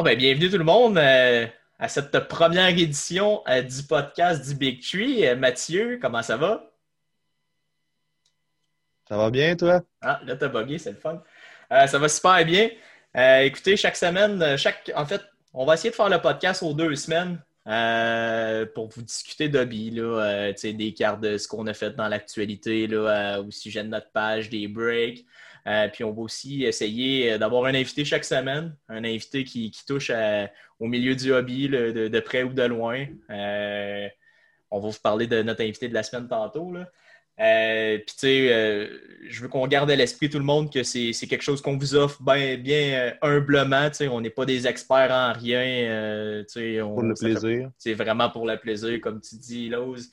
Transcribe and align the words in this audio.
Bon, 0.00 0.04
ben, 0.04 0.16
bienvenue 0.16 0.48
tout 0.48 0.56
le 0.56 0.64
monde 0.64 0.96
euh, 0.96 1.46
à 1.78 1.86
cette 1.86 2.18
première 2.20 2.68
édition 2.68 3.42
euh, 3.46 3.60
du 3.60 3.82
podcast 3.82 4.48
du 4.48 4.54
Big 4.54 4.82
Tree. 4.82 5.28
Euh, 5.28 5.36
Mathieu, 5.36 5.98
comment 6.00 6.22
ça 6.22 6.38
va? 6.38 6.70
Ça 9.06 9.18
va 9.18 9.28
bien, 9.28 9.54
toi? 9.56 9.82
Ah, 10.00 10.18
là, 10.24 10.36
t'as 10.36 10.48
bugué, 10.48 10.78
c'est 10.78 10.92
le 10.92 10.96
fun. 10.96 11.22
ça 11.68 11.98
va 11.98 12.08
super 12.08 12.42
bien. 12.46 12.70
écoutez, 13.42 13.76
chaque 13.76 13.96
semaine, 13.96 14.56
chaque, 14.56 14.90
en 14.96 15.04
fait, 15.04 15.20
on 15.52 15.66
va 15.66 15.74
essayer 15.74 15.90
de 15.90 15.96
faire 15.96 16.08
le 16.08 16.18
podcast 16.18 16.62
aux 16.62 16.72
deux 16.72 16.96
semaines 16.96 17.38
pour 18.74 18.88
vous 18.88 19.02
discuter 19.02 19.50
d'hobby, 19.50 19.90
des 19.90 20.94
cartes 20.96 21.20
de 21.20 21.36
ce 21.36 21.46
qu'on 21.46 21.66
a 21.66 21.74
fait 21.74 21.90
dans 21.90 22.08
l'actualité, 22.08 22.88
au 22.96 23.50
sujet 23.50 23.82
de 23.82 23.88
notre 23.88 24.10
page, 24.12 24.48
des 24.48 24.66
breaks. 24.66 25.26
Euh, 25.66 25.88
puis 25.88 26.04
on 26.04 26.12
va 26.12 26.22
aussi 26.22 26.64
essayer 26.64 27.32
euh, 27.32 27.38
d'avoir 27.38 27.64
un 27.66 27.74
invité 27.74 28.04
chaque 28.04 28.24
semaine, 28.24 28.74
un 28.88 29.04
invité 29.04 29.44
qui, 29.44 29.72
touche 29.86 30.10
au 30.78 30.86
milieu 30.86 31.14
du 31.14 31.32
hobby, 31.32 31.68
de, 31.68 32.20
près 32.20 32.42
ou 32.42 32.52
de 32.52 32.62
loin. 32.62 33.06
Euh, 33.30 34.08
on 34.70 34.80
va 34.80 34.88
vous 34.88 35.00
parler 35.02 35.26
de 35.26 35.42
notre 35.42 35.62
invité 35.62 35.88
de 35.88 35.94
la 35.94 36.02
semaine 36.02 36.28
tantôt. 36.28 36.72
puis, 37.36 38.04
tu 38.06 38.14
sais, 38.16 38.90
je 39.28 39.42
veux 39.42 39.48
qu'on 39.48 39.66
garde 39.66 39.90
à 39.90 39.96
l'esprit 39.96 40.30
tout 40.30 40.38
le 40.38 40.44
monde 40.44 40.72
que 40.72 40.82
c'est 40.82 41.12
quelque 41.28 41.42
chose 41.42 41.60
qu'on 41.60 41.76
vous 41.76 41.94
offre 41.94 42.22
bien, 42.22 42.56
bien 42.56 43.14
humblement. 43.20 43.90
Tu 43.90 43.96
sais, 43.96 44.08
on 44.08 44.20
n'est 44.20 44.30
pas 44.30 44.44
des 44.44 44.66
experts 44.66 45.10
en 45.10 45.32
rien. 45.32 46.44
tu 46.46 46.52
sais, 46.52 46.78
pour 46.80 47.02
le 47.02 47.14
plaisir. 47.14 47.70
C'est 47.78 47.94
vraiment 47.94 48.30
pour 48.30 48.46
le 48.46 48.56
plaisir, 48.56 49.00
comme 49.00 49.20
tu 49.20 49.36
dis, 49.36 49.68
Lose. 49.68 50.12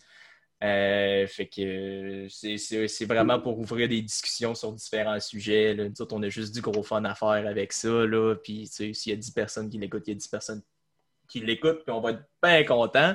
Euh, 0.64 1.28
fait 1.28 1.48
que 1.48 2.28
c'est 2.30 3.06
vraiment 3.06 3.40
pour 3.40 3.60
ouvrir 3.60 3.88
des 3.88 4.02
discussions 4.02 4.56
sur 4.56 4.72
différents 4.74 5.20
sujets. 5.20 5.76
Là. 5.76 5.86
Nous 5.88 6.08
on 6.12 6.24
a 6.24 6.30
juste 6.30 6.54
du 6.54 6.62
gros 6.62 6.82
fun 6.82 7.04
à 7.06 7.14
faire 7.14 7.46
avec 7.48 7.72
ça. 7.74 7.90
Là. 7.90 8.36
Puis 8.36 8.66
s'il 8.68 9.12
y 9.12 9.12
a 9.12 9.16
10 9.16 9.32
personnes 9.32 9.70
qui 9.70 9.78
l'écoutent, 9.78 10.08
il 10.08 10.12
y 10.12 10.14
a 10.14 10.18
10 10.18 10.28
personnes 10.28 10.62
qui 11.28 11.42
l'écoutent, 11.42 11.84
puis 11.84 11.92
on 11.92 12.02
va 12.02 12.12
être 12.12 12.24
bien 12.42 12.64
content. 12.64 13.14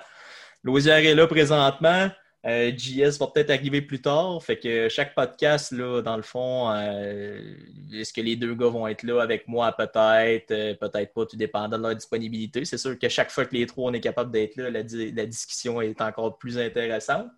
L'osière 0.63 0.99
est 0.99 1.15
là 1.15 1.27
présentement. 1.27 2.09
Euh, 2.45 2.73
JS 2.77 3.19
va 3.21 3.29
peut-être 3.29 3.51
arriver 3.51 3.83
plus 3.83 4.01
tard. 4.01 4.43
Fait 4.43 4.59
que 4.59 4.89
chaque 4.89 5.15
podcast, 5.15 5.71
là, 5.71 6.03
dans 6.03 6.17
le 6.17 6.23
fond, 6.23 6.71
euh, 6.73 7.55
est-ce 7.93 8.13
que 8.13 8.21
les 8.21 8.35
deux 8.35 8.55
gars 8.55 8.67
vont 8.67 8.89
être 8.89 9.05
là 9.05 9.23
avec 9.23 9.47
moi? 9.47 9.71
Peut-être, 9.73 10.51
euh, 10.51 10.75
peut-être 10.75 11.15
pas, 11.15 11.25
tout 11.25 11.37
dépendant 11.37 11.79
de 11.79 11.83
leur 11.83 11.95
disponibilité. 11.95 12.65
C'est 12.65 12.79
sûr 12.79 12.99
que 12.99 13.09
chaque 13.09 13.31
fois 13.31 13.45
que 13.45 13.55
les 13.55 13.67
trois, 13.67 13.91
on 13.91 13.95
est 13.95 14.01
capable 14.01 14.33
d'être 14.33 14.57
là, 14.57 14.71
la, 14.71 14.83
discussion 15.27 15.81
est 15.81 16.01
encore 16.01 16.37
plus 16.37 16.59
intéressante. 16.59 17.29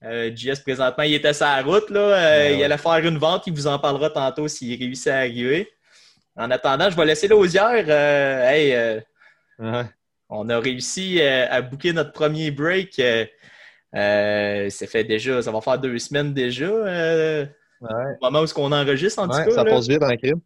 JS, 0.00 0.60
présentement, 0.62 1.02
il 1.02 1.14
était 1.14 1.32
sur 1.32 1.46
la 1.46 1.60
route. 1.60 1.90
Là, 1.90 2.52
Il 2.52 2.62
allait 2.62 2.78
faire 2.78 2.98
une 2.98 3.18
vente. 3.18 3.48
Il 3.48 3.52
vous 3.52 3.66
en 3.66 3.80
parlera 3.80 4.10
tantôt 4.10 4.46
s'il 4.46 4.78
réussit 4.78 5.08
à 5.08 5.18
arriver. 5.18 5.68
En 6.36 6.52
attendant, 6.52 6.88
je 6.88 6.96
vais 6.96 7.04
laisser 7.04 7.26
l'osière. 7.26 7.90
hey, 8.48 9.02
On 10.28 10.48
a 10.48 10.60
réussi 10.60 11.20
à 11.20 11.60
booker 11.60 11.92
notre 11.92 12.12
premier 12.12 12.52
break. 12.52 13.02
Euh, 13.94 14.68
ça 14.70 14.86
fait 14.86 15.04
déjà, 15.04 15.42
ça 15.42 15.50
va 15.50 15.60
faire 15.60 15.78
deux 15.78 15.98
semaines 15.98 16.34
déjà. 16.34 16.66
Euh, 16.66 17.46
Au 17.80 17.86
moment 18.22 18.42
où 18.42 18.46
on 18.56 18.72
enregistre, 18.72 19.20
en 19.22 19.28
tout 19.28 19.36
cas. 19.36 19.50
Ça 19.50 19.64
passe 19.64 19.88
vite 19.88 20.00
dans 20.00 20.10
le 20.10 20.16
crime. 20.16 20.40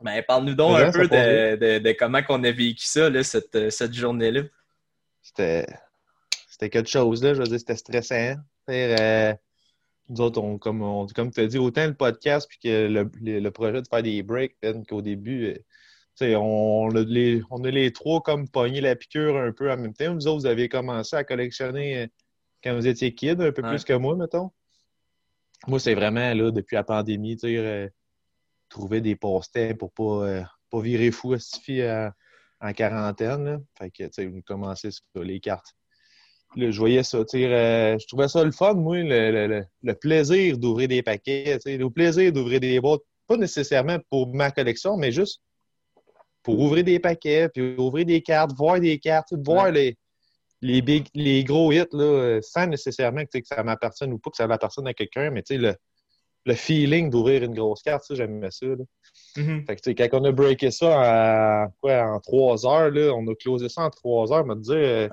Ben, 0.00 0.22
parle-nous 0.26 0.54
donc 0.54 0.78
un 0.78 0.90
peu 0.90 1.08
de, 1.08 1.92
comment 1.92 2.20
on 2.28 2.44
a 2.44 2.50
vécu 2.50 2.84
ça, 2.84 3.08
là, 3.08 3.22
cette, 3.22 3.70
cette 3.70 3.94
journée-là. 3.94 4.42
C'était, 5.22 5.66
c'était 6.50 6.68
quelque 6.68 6.90
chose, 6.90 7.22
là. 7.22 7.32
Je 7.32 7.38
veux 7.38 7.46
dire, 7.46 7.58
c'était 7.58 7.76
stressant. 7.76 8.34
Euh, 8.68 9.32
nous 10.08 10.20
autres, 10.20 10.40
on, 10.42 10.58
comme, 10.58 10.82
on, 10.82 11.06
comme 11.06 11.30
tu 11.30 11.40
as 11.40 11.46
dit, 11.46 11.58
autant 11.58 11.86
le 11.86 11.94
podcast 11.94 12.46
puis 12.48 12.58
que 12.58 12.88
le, 12.88 13.10
le, 13.22 13.50
projet 13.50 13.80
de 13.80 13.88
faire 13.88 14.02
des 14.02 14.22
breaks, 14.22 14.56
qu'au 14.88 15.00
début, 15.00 15.54
euh, 16.20 16.34
on, 16.36 16.90
on, 16.92 16.96
a 16.96 17.00
les, 17.00 17.42
on 17.50 17.64
a 17.64 17.70
les 17.70 17.92
trois 17.92 18.20
comme 18.20 18.48
pogné 18.48 18.82
la 18.82 18.96
piqûre 18.96 19.36
un 19.36 19.52
peu 19.52 19.70
en 19.72 19.78
même 19.78 19.94
temps. 19.94 20.12
Vous 20.12 20.26
autres, 20.26 20.40
vous 20.40 20.46
avez 20.46 20.68
commencé 20.68 21.16
à 21.16 21.24
collectionner 21.24 22.10
quand 22.64 22.74
vous 22.74 22.86
étiez 22.86 23.14
kid, 23.14 23.40
un 23.40 23.52
peu 23.52 23.62
plus 23.62 23.84
que 23.84 23.92
moi, 23.92 24.16
mettons. 24.16 24.50
Moi, 25.66 25.78
c'est 25.78 25.94
vraiment, 25.94 26.32
là, 26.32 26.50
depuis 26.50 26.74
la 26.74 26.82
pandémie, 26.82 27.36
tu 27.36 27.48
sais, 27.48 27.58
euh, 27.58 27.88
trouver 28.70 29.00
des 29.02 29.16
post-it 29.16 29.76
pour 29.76 29.92
pas, 29.92 30.26
euh, 30.26 30.42
pas 30.70 30.80
virer 30.80 31.10
fou 31.10 31.34
à 31.34 32.12
en 32.60 32.72
quarantaine. 32.72 33.44
Là. 33.44 33.58
Fait 33.78 33.90
que, 33.90 34.04
tu 34.04 34.10
sais, 34.12 34.26
vous 34.26 34.40
commencez 34.42 34.90
sur 34.90 35.22
les 35.22 35.40
cartes. 35.40 35.74
Là, 36.56 36.70
je 36.70 36.78
voyais 36.78 37.02
ça, 37.02 37.18
tu 37.24 37.38
sais, 37.38 37.52
euh, 37.52 37.98
je 37.98 38.06
trouvais 38.06 38.28
ça 38.28 38.42
le 38.44 38.52
fun, 38.52 38.74
moi, 38.74 38.98
le, 39.02 39.64
le, 39.82 39.94
plaisir 39.94 40.56
d'ouvrir 40.56 40.88
des 40.88 41.02
paquets, 41.02 41.58
tu 41.58 41.70
sais, 41.70 41.76
le 41.76 41.90
plaisir 41.90 42.32
d'ouvrir 42.32 42.60
des 42.60 42.80
boîtes, 42.80 43.02
pas 43.26 43.36
nécessairement 43.36 43.98
pour 44.08 44.32
ma 44.32 44.50
collection, 44.50 44.96
mais 44.96 45.10
juste 45.10 45.42
pour 46.42 46.60
ouvrir 46.60 46.84
des 46.84 47.00
paquets, 47.00 47.48
puis 47.48 47.74
ouvrir 47.76 48.06
des 48.06 48.22
cartes, 48.22 48.52
voir 48.56 48.78
des 48.78 48.98
cartes, 48.98 49.34
voir 49.44 49.72
les, 49.72 49.96
les, 50.64 50.80
big, 50.80 51.08
les 51.14 51.44
gros 51.44 51.72
hits, 51.72 51.84
là, 51.92 52.04
euh, 52.04 52.40
sans 52.42 52.66
nécessairement 52.66 53.24
que, 53.26 53.38
ça 53.44 53.62
m'appartienne 53.62 54.12
ou 54.14 54.18
pas, 54.18 54.30
que 54.30 54.36
ça 54.36 54.44
appartienne 54.44 54.86
à 54.86 54.94
quelqu'un, 54.94 55.30
mais 55.30 55.42
le, 55.50 55.74
le 56.46 56.54
feeling 56.54 57.10
d'ouvrir 57.10 57.42
une 57.44 57.54
grosse 57.54 57.82
carte, 57.82 58.04
j'aimais 58.10 58.50
ça. 58.50 58.66
Là. 58.66 58.76
Mm-hmm. 59.36 59.66
fait 59.66 59.94
que, 59.94 60.08
quand 60.08 60.20
on 60.20 60.24
a 60.24 60.32
breaké 60.32 60.70
ça 60.70 61.66
en, 61.66 61.70
quoi, 61.82 62.14
en 62.14 62.20
trois 62.20 62.66
heures, 62.66 62.90
là, 62.90 63.12
on 63.14 63.26
a 63.28 63.34
closé 63.34 63.68
ça 63.68 63.82
en 63.82 63.90
trois 63.90 64.32
heures, 64.32 64.46
me 64.46 64.54
dire 64.54 64.74
euh, 64.74 65.08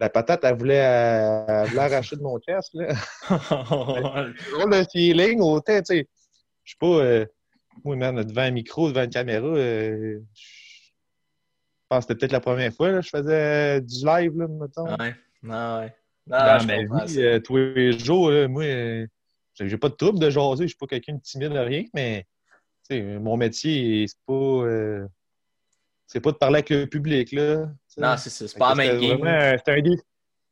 la 0.00 0.08
patate, 0.08 0.44
elle 0.44 0.56
voulait, 0.56 0.80
arracher 0.80 2.16
de 2.16 2.22
mon 2.22 2.38
casque. 2.38 2.72
Là. 2.72 2.94
le 3.28 4.84
feeling, 4.90 5.40
autant, 5.42 5.78
tu 5.80 5.84
sais, 5.84 6.08
je 6.64 6.72
sais 6.72 6.76
pas, 6.80 6.86
euh, 6.86 7.26
moi, 7.84 7.96
man, 7.96 8.22
devant 8.22 8.42
un 8.42 8.50
micro, 8.52 8.88
devant 8.88 9.04
une 9.04 9.10
caméra, 9.10 9.46
euh, 9.46 10.18
je 10.34 10.57
pense 11.88 12.04
que 12.04 12.12
c'était 12.12 12.18
peut-être 12.18 12.32
la 12.32 12.40
première 12.40 12.72
fois 12.72 12.92
que 12.92 13.02
je 13.02 13.08
faisais 13.08 13.80
du 13.80 14.04
live, 14.04 14.38
là, 14.38 14.48
mettons. 14.48 14.96
Ouais, 14.96 15.14
non, 15.42 15.80
ouais. 15.80 15.94
Non, 16.26 16.36
Dans 16.36 16.66
ma 16.66 17.04
vie, 17.04 17.22
euh, 17.22 17.40
tous 17.40 17.56
les 17.56 17.98
jours, 17.98 18.30
moi, 18.48 18.64
euh, 18.64 19.06
j'ai 19.58 19.78
pas 19.78 19.88
de 19.88 19.94
trouble 19.94 20.18
de 20.18 20.28
jaser, 20.28 20.64
je 20.64 20.68
suis 20.68 20.76
pas 20.76 20.86
quelqu'un 20.86 21.14
de 21.14 21.20
timide 21.20 21.52
de 21.52 21.58
rien, 21.58 21.84
mais 21.94 22.26
mon 22.90 23.36
métier, 23.36 24.06
c'est 24.06 24.18
pas. 24.26 24.32
Euh, 24.34 25.06
c'est 26.06 26.20
pas 26.20 26.32
de 26.32 26.36
parler 26.36 26.56
avec 26.56 26.70
le 26.70 26.86
public, 26.86 27.32
là. 27.32 27.70
Non, 27.96 28.16
c'est 28.16 28.30
ça. 28.30 28.48
C'est 28.48 28.58
pas 28.58 28.74
game. 28.74 29.56
C'était 29.58 29.72
un 29.72 29.82
défi. 29.82 30.02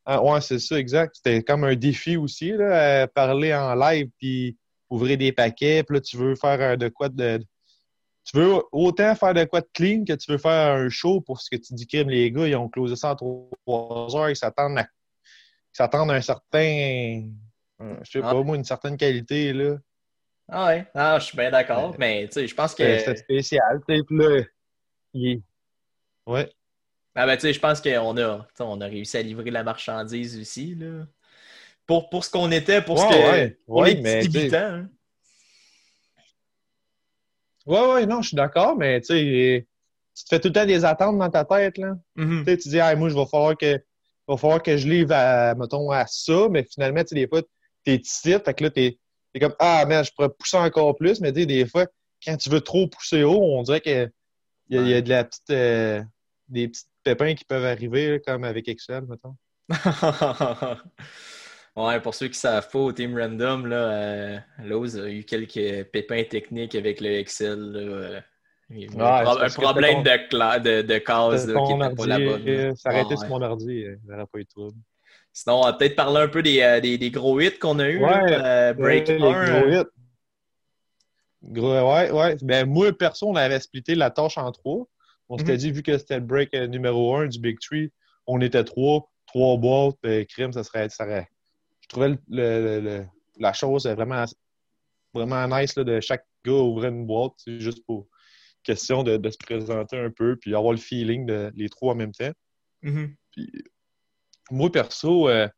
Ah, 0.04 0.22
ouais, 0.22 0.40
c'est 0.40 0.58
ça, 0.58 0.78
exact. 0.78 1.16
C'était 1.16 1.42
comme 1.42 1.64
un 1.64 1.74
défi 1.74 2.16
aussi, 2.16 2.52
là, 2.52 3.06
parler 3.08 3.54
en 3.54 3.74
live 3.74 4.08
puis 4.18 4.56
ouvrir 4.88 5.18
des 5.18 5.32
paquets. 5.32 5.82
Puis 5.82 5.96
là, 5.96 6.00
tu 6.00 6.16
veux 6.16 6.34
faire 6.36 6.78
de 6.78 6.88
quoi 6.88 7.08
de, 7.08 7.40
tu 8.26 8.36
veux 8.36 8.60
autant 8.72 9.14
faire 9.14 9.34
de 9.34 9.44
quoi 9.44 9.60
de 9.60 9.68
clean 9.72 10.04
que 10.04 10.12
tu 10.12 10.32
veux 10.32 10.38
faire 10.38 10.74
un 10.74 10.88
show 10.88 11.20
pour 11.20 11.40
ce 11.40 11.48
que 11.48 11.56
tu 11.56 11.74
dis, 11.74 11.86
crime, 11.86 12.10
les 12.10 12.32
gars, 12.32 12.46
ils 12.46 12.56
ont 12.56 12.68
closé 12.68 12.96
ça 12.96 13.12
en 13.12 13.16
trois 13.16 14.16
heures, 14.16 14.30
ils 14.30 14.36
s'attendent 14.36 14.78
à, 14.78 14.88
s'attendent 15.72 16.10
à 16.10 16.14
un 16.14 16.20
certain, 16.20 17.22
je 17.80 18.10
sais 18.10 18.20
pas, 18.20 18.30
ah. 18.30 18.42
moi, 18.42 18.56
une 18.56 18.64
certaine 18.64 18.96
qualité, 18.96 19.52
là. 19.52 19.76
Ah 20.48 20.66
ouais, 20.66 20.86
ah, 20.94 21.18
je 21.20 21.26
suis 21.26 21.36
bien 21.36 21.50
d'accord, 21.50 21.94
mais 21.98 22.26
tu 22.26 22.34
sais, 22.34 22.46
je 22.48 22.54
pense 22.54 22.74
que. 22.74 22.98
C'est 22.98 23.16
spécial, 23.16 23.80
tu 23.88 23.96
sais, 23.96 24.02
là, 24.10 24.42
Ouais. 26.26 26.52
Ah 27.14 27.26
ben, 27.26 27.36
tu 27.36 27.42
sais, 27.42 27.52
je 27.52 27.60
pense 27.60 27.80
qu'on 27.80 28.18
a, 28.18 28.46
on 28.58 28.80
a 28.80 28.86
réussi 28.86 29.16
à 29.16 29.22
livrer 29.22 29.50
la 29.50 29.62
marchandise 29.62 30.38
aussi, 30.38 30.74
là. 30.74 31.06
Pour, 31.86 32.10
pour 32.10 32.24
ce 32.24 32.30
qu'on 32.30 32.50
était, 32.50 32.82
pour 32.82 32.98
ce 32.98 33.04
que. 33.04 33.56
pour 33.66 33.84
les 33.84 34.02
petits 34.02 34.28
débutants. 34.28 34.56
Hein. 34.56 34.88
Oui, 37.66 37.78
oui, 37.94 38.06
non, 38.06 38.22
je 38.22 38.28
suis 38.28 38.36
d'accord, 38.36 38.76
mais 38.76 39.00
tu 39.00 39.06
sais, 39.06 39.66
tu 40.16 40.24
te 40.24 40.28
fais 40.28 40.40
tout 40.40 40.48
le 40.48 40.54
temps 40.54 40.66
des 40.66 40.84
attentes 40.84 41.18
dans 41.18 41.30
ta 41.30 41.44
tête, 41.44 41.78
là. 41.78 41.96
Mm-hmm. 42.16 42.62
Tu 42.62 42.68
dis, 42.68 42.78
hey, 42.78 42.96
moi, 42.96 43.08
je 43.08 43.14
vais 43.14 43.26
falloir 43.26 43.56
que, 43.56 43.78
va 44.28 44.36
falloir 44.36 44.62
que 44.62 44.76
je 44.76 44.88
livre 44.88 45.12
à, 45.12 45.54
mettons, 45.54 45.90
à 45.90 46.06
ça, 46.06 46.48
mais 46.48 46.64
finalement, 46.64 47.02
tu 47.02 47.08
sais, 47.08 47.14
des 47.16 47.28
fois, 47.28 47.42
t'es 47.84 47.98
titre, 47.98 48.44
fait 48.44 48.54
que 48.54 48.64
là, 48.64 48.70
t'es 48.70 48.98
es 49.34 49.40
comme, 49.40 49.54
ah, 49.58 49.84
mais 49.86 50.02
je 50.02 50.12
pourrais 50.14 50.30
pousser 50.30 50.56
encore 50.56 50.96
plus, 50.96 51.20
mais 51.20 51.32
tu 51.32 51.40
sais, 51.40 51.46
des 51.46 51.66
fois, 51.66 51.86
quand 52.24 52.36
tu 52.36 52.48
veux 52.48 52.60
trop 52.60 52.86
pousser 52.86 53.22
haut, 53.22 53.42
on 53.42 53.62
dirait 53.62 53.80
qu'il 53.80 54.10
y, 54.70 54.76
y, 54.76 54.94
a 54.94 55.00
de 55.02 55.08
la 55.10 55.24
petite, 55.24 55.50
euh, 55.50 56.02
des 56.48 56.68
petits 56.68 56.84
pépins 57.04 57.34
qui 57.34 57.44
peuvent 57.44 57.64
arriver, 57.64 58.22
comme 58.26 58.44
avec 58.44 58.68
Excel, 58.68 59.04
mettons. 59.06 59.36
Ouais, 61.76 62.00
pour 62.00 62.14
ceux 62.14 62.28
qui 62.28 62.38
savent 62.38 62.70
pas, 62.70 62.78
au 62.78 62.92
Team 62.92 63.18
Random, 63.18 63.66
là, 63.66 63.76
euh, 63.76 64.38
Lowe's 64.64 64.96
a 64.96 65.10
eu 65.10 65.24
quelques 65.24 65.84
pépins 65.90 66.24
techniques 66.24 66.74
avec 66.74 67.02
le 67.02 67.10
Excel. 67.10 67.58
Là, 67.58 67.80
euh, 67.80 68.20
un 68.70 69.48
problème 69.50 70.02
de, 70.02 70.58
de, 70.58 70.82
de 70.82 70.98
case 70.98 71.46
qui 71.46 71.74
n'était 71.74 71.94
pas 71.94 72.06
la 72.06 72.18
bonne. 72.18 72.76
Ça 72.76 72.98
été 72.98 73.16
sur 73.16 73.28
mon 73.28 73.42
ordi, 73.42 73.66
il 73.66 73.98
n'y 74.06 74.14
aurait 74.14 74.26
pas 74.26 74.38
eu 74.38 74.44
de 74.44 74.48
trouble. 74.48 74.78
Sinon, 75.32 75.60
on 75.60 75.64
va 75.64 75.74
peut-être 75.74 75.96
parler 75.96 76.22
un 76.22 76.28
peu 76.28 76.42
des, 76.42 76.62
euh, 76.62 76.80
des, 76.80 76.96
des 76.96 77.10
gros 77.10 77.38
hits 77.38 77.58
qu'on 77.58 77.78
a 77.78 77.88
eu. 77.88 78.02
Ouais, 78.02 78.22
euh, 78.30 78.72
Break 78.72 79.10
1. 79.10 79.18
Gros 79.18 79.68
hits. 79.68 79.86
Gros, 81.42 81.92
ouais, 81.92 82.10
ouais. 82.10 82.36
Ben, 82.40 82.66
moi, 82.66 82.90
perso, 82.92 83.28
on 83.28 83.36
avait 83.36 83.60
splitté 83.60 83.94
la 83.94 84.10
tâche 84.10 84.38
en 84.38 84.50
trois. 84.50 84.86
On 85.28 85.36
s'était 85.36 85.52
mhm. 85.52 85.58
dit, 85.58 85.72
vu 85.72 85.82
que 85.82 85.98
c'était 85.98 86.16
le 86.16 86.24
break 86.24 86.54
numéro 86.54 87.14
1 87.16 87.26
du 87.26 87.38
Big 87.38 87.58
Tree, 87.60 87.92
on 88.26 88.40
était 88.40 88.64
trois, 88.64 89.10
trois 89.26 89.58
boîtes, 89.58 89.96
ben, 90.02 90.24
crime, 90.24 90.52
ça 90.52 90.64
serait, 90.64 90.88
ça 90.88 91.04
serait 91.04 91.28
je 91.86 91.94
trouvais 91.94 92.18
le, 92.28 93.04
la 93.38 93.52
chose 93.52 93.86
vraiment, 93.86 94.24
vraiment 95.14 95.46
nice 95.48 95.76
là, 95.76 95.84
de 95.84 96.00
chaque 96.00 96.26
gars 96.44 96.52
ouvrir 96.52 96.90
une 96.90 97.06
boîte, 97.06 97.34
juste 97.46 97.84
pour 97.86 98.08
question 98.62 99.02
de, 99.04 99.16
de, 99.16 99.30
se 99.30 99.36
présenter 99.38 99.96
un 99.96 100.10
peu, 100.10 100.36
puis 100.36 100.54
avoir 100.54 100.72
le 100.72 100.78
feeling 100.78 101.24
de 101.26 101.52
les 101.54 101.68
trois 101.68 101.92
en 101.92 101.96
même 101.96 102.12
temps. 102.12 102.32
Mhm. 102.82 103.14
Puis, 103.30 103.52
moi, 104.50 104.70
perso, 104.70 105.28
euh, 105.28 105.48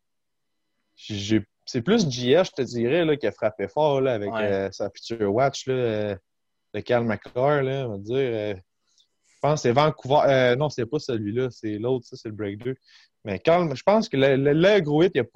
c'est 0.96 1.82
plus 1.82 2.08
JS, 2.10 2.44
je 2.44 2.50
te 2.56 2.62
dirais, 2.62 3.04
là, 3.04 3.16
qui 3.16 3.26
a 3.26 3.32
frappé 3.32 3.68
fort 3.68 4.00
là, 4.00 4.14
avec 4.14 4.32
Ouais. 4.32 4.42
euh, 4.42 4.70
sa 4.72 4.90
Future 4.90 5.32
Watch, 5.32 5.66
là, 5.66 5.74
euh, 5.74 6.16
de 6.74 6.80
Cal 6.80 7.04
McCarr, 7.04 7.62
là, 7.62 7.86
on 7.88 7.92
va 7.92 7.98
dire. 7.98 8.16
euh, 8.16 8.54
je 8.54 9.38
pense 9.40 9.62
que 9.62 9.68
c'est 9.68 9.72
Vancouver. 9.72 10.56
non, 10.58 10.68
c'est 10.68 10.86
pas 10.86 10.98
celui-là, 10.98 11.48
c'est 11.50 11.78
l'autre, 11.78 12.06
ça, 12.06 12.16
c'est 12.16 12.28
le 12.28 12.34
Break 12.34 12.58
2. 12.64 12.74
Mais 13.24 13.38
Cal, 13.38 13.74
je 13.74 13.82
pense 13.84 14.08
que 14.08 14.16
le, 14.16 14.36
le, 14.36 14.52
le 14.52 14.80
gros 14.80 15.02
hit, 15.02 15.12
il 15.14 15.20
n'y 15.22 15.26
a 15.26 15.30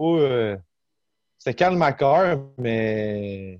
pas. 0.56 0.60
C'est 1.44 1.54
Cal 1.54 1.76
McCarr, 1.76 2.38
mais 2.58 3.58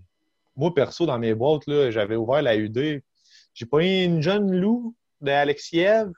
moi, 0.55 0.73
perso, 0.73 1.05
dans 1.05 1.19
mes 1.19 1.35
boîtes, 1.35 1.67
là, 1.67 1.91
j'avais 1.91 2.15
ouvert 2.17 2.41
la 2.43 2.57
UD. 2.57 3.03
J'ai 3.55 3.67
pas 3.67 3.79
eu 3.85 4.05
une 4.05 4.23
jeune 4.23 4.55
loup 4.55 4.95
d'Alexiev. 5.21 6.11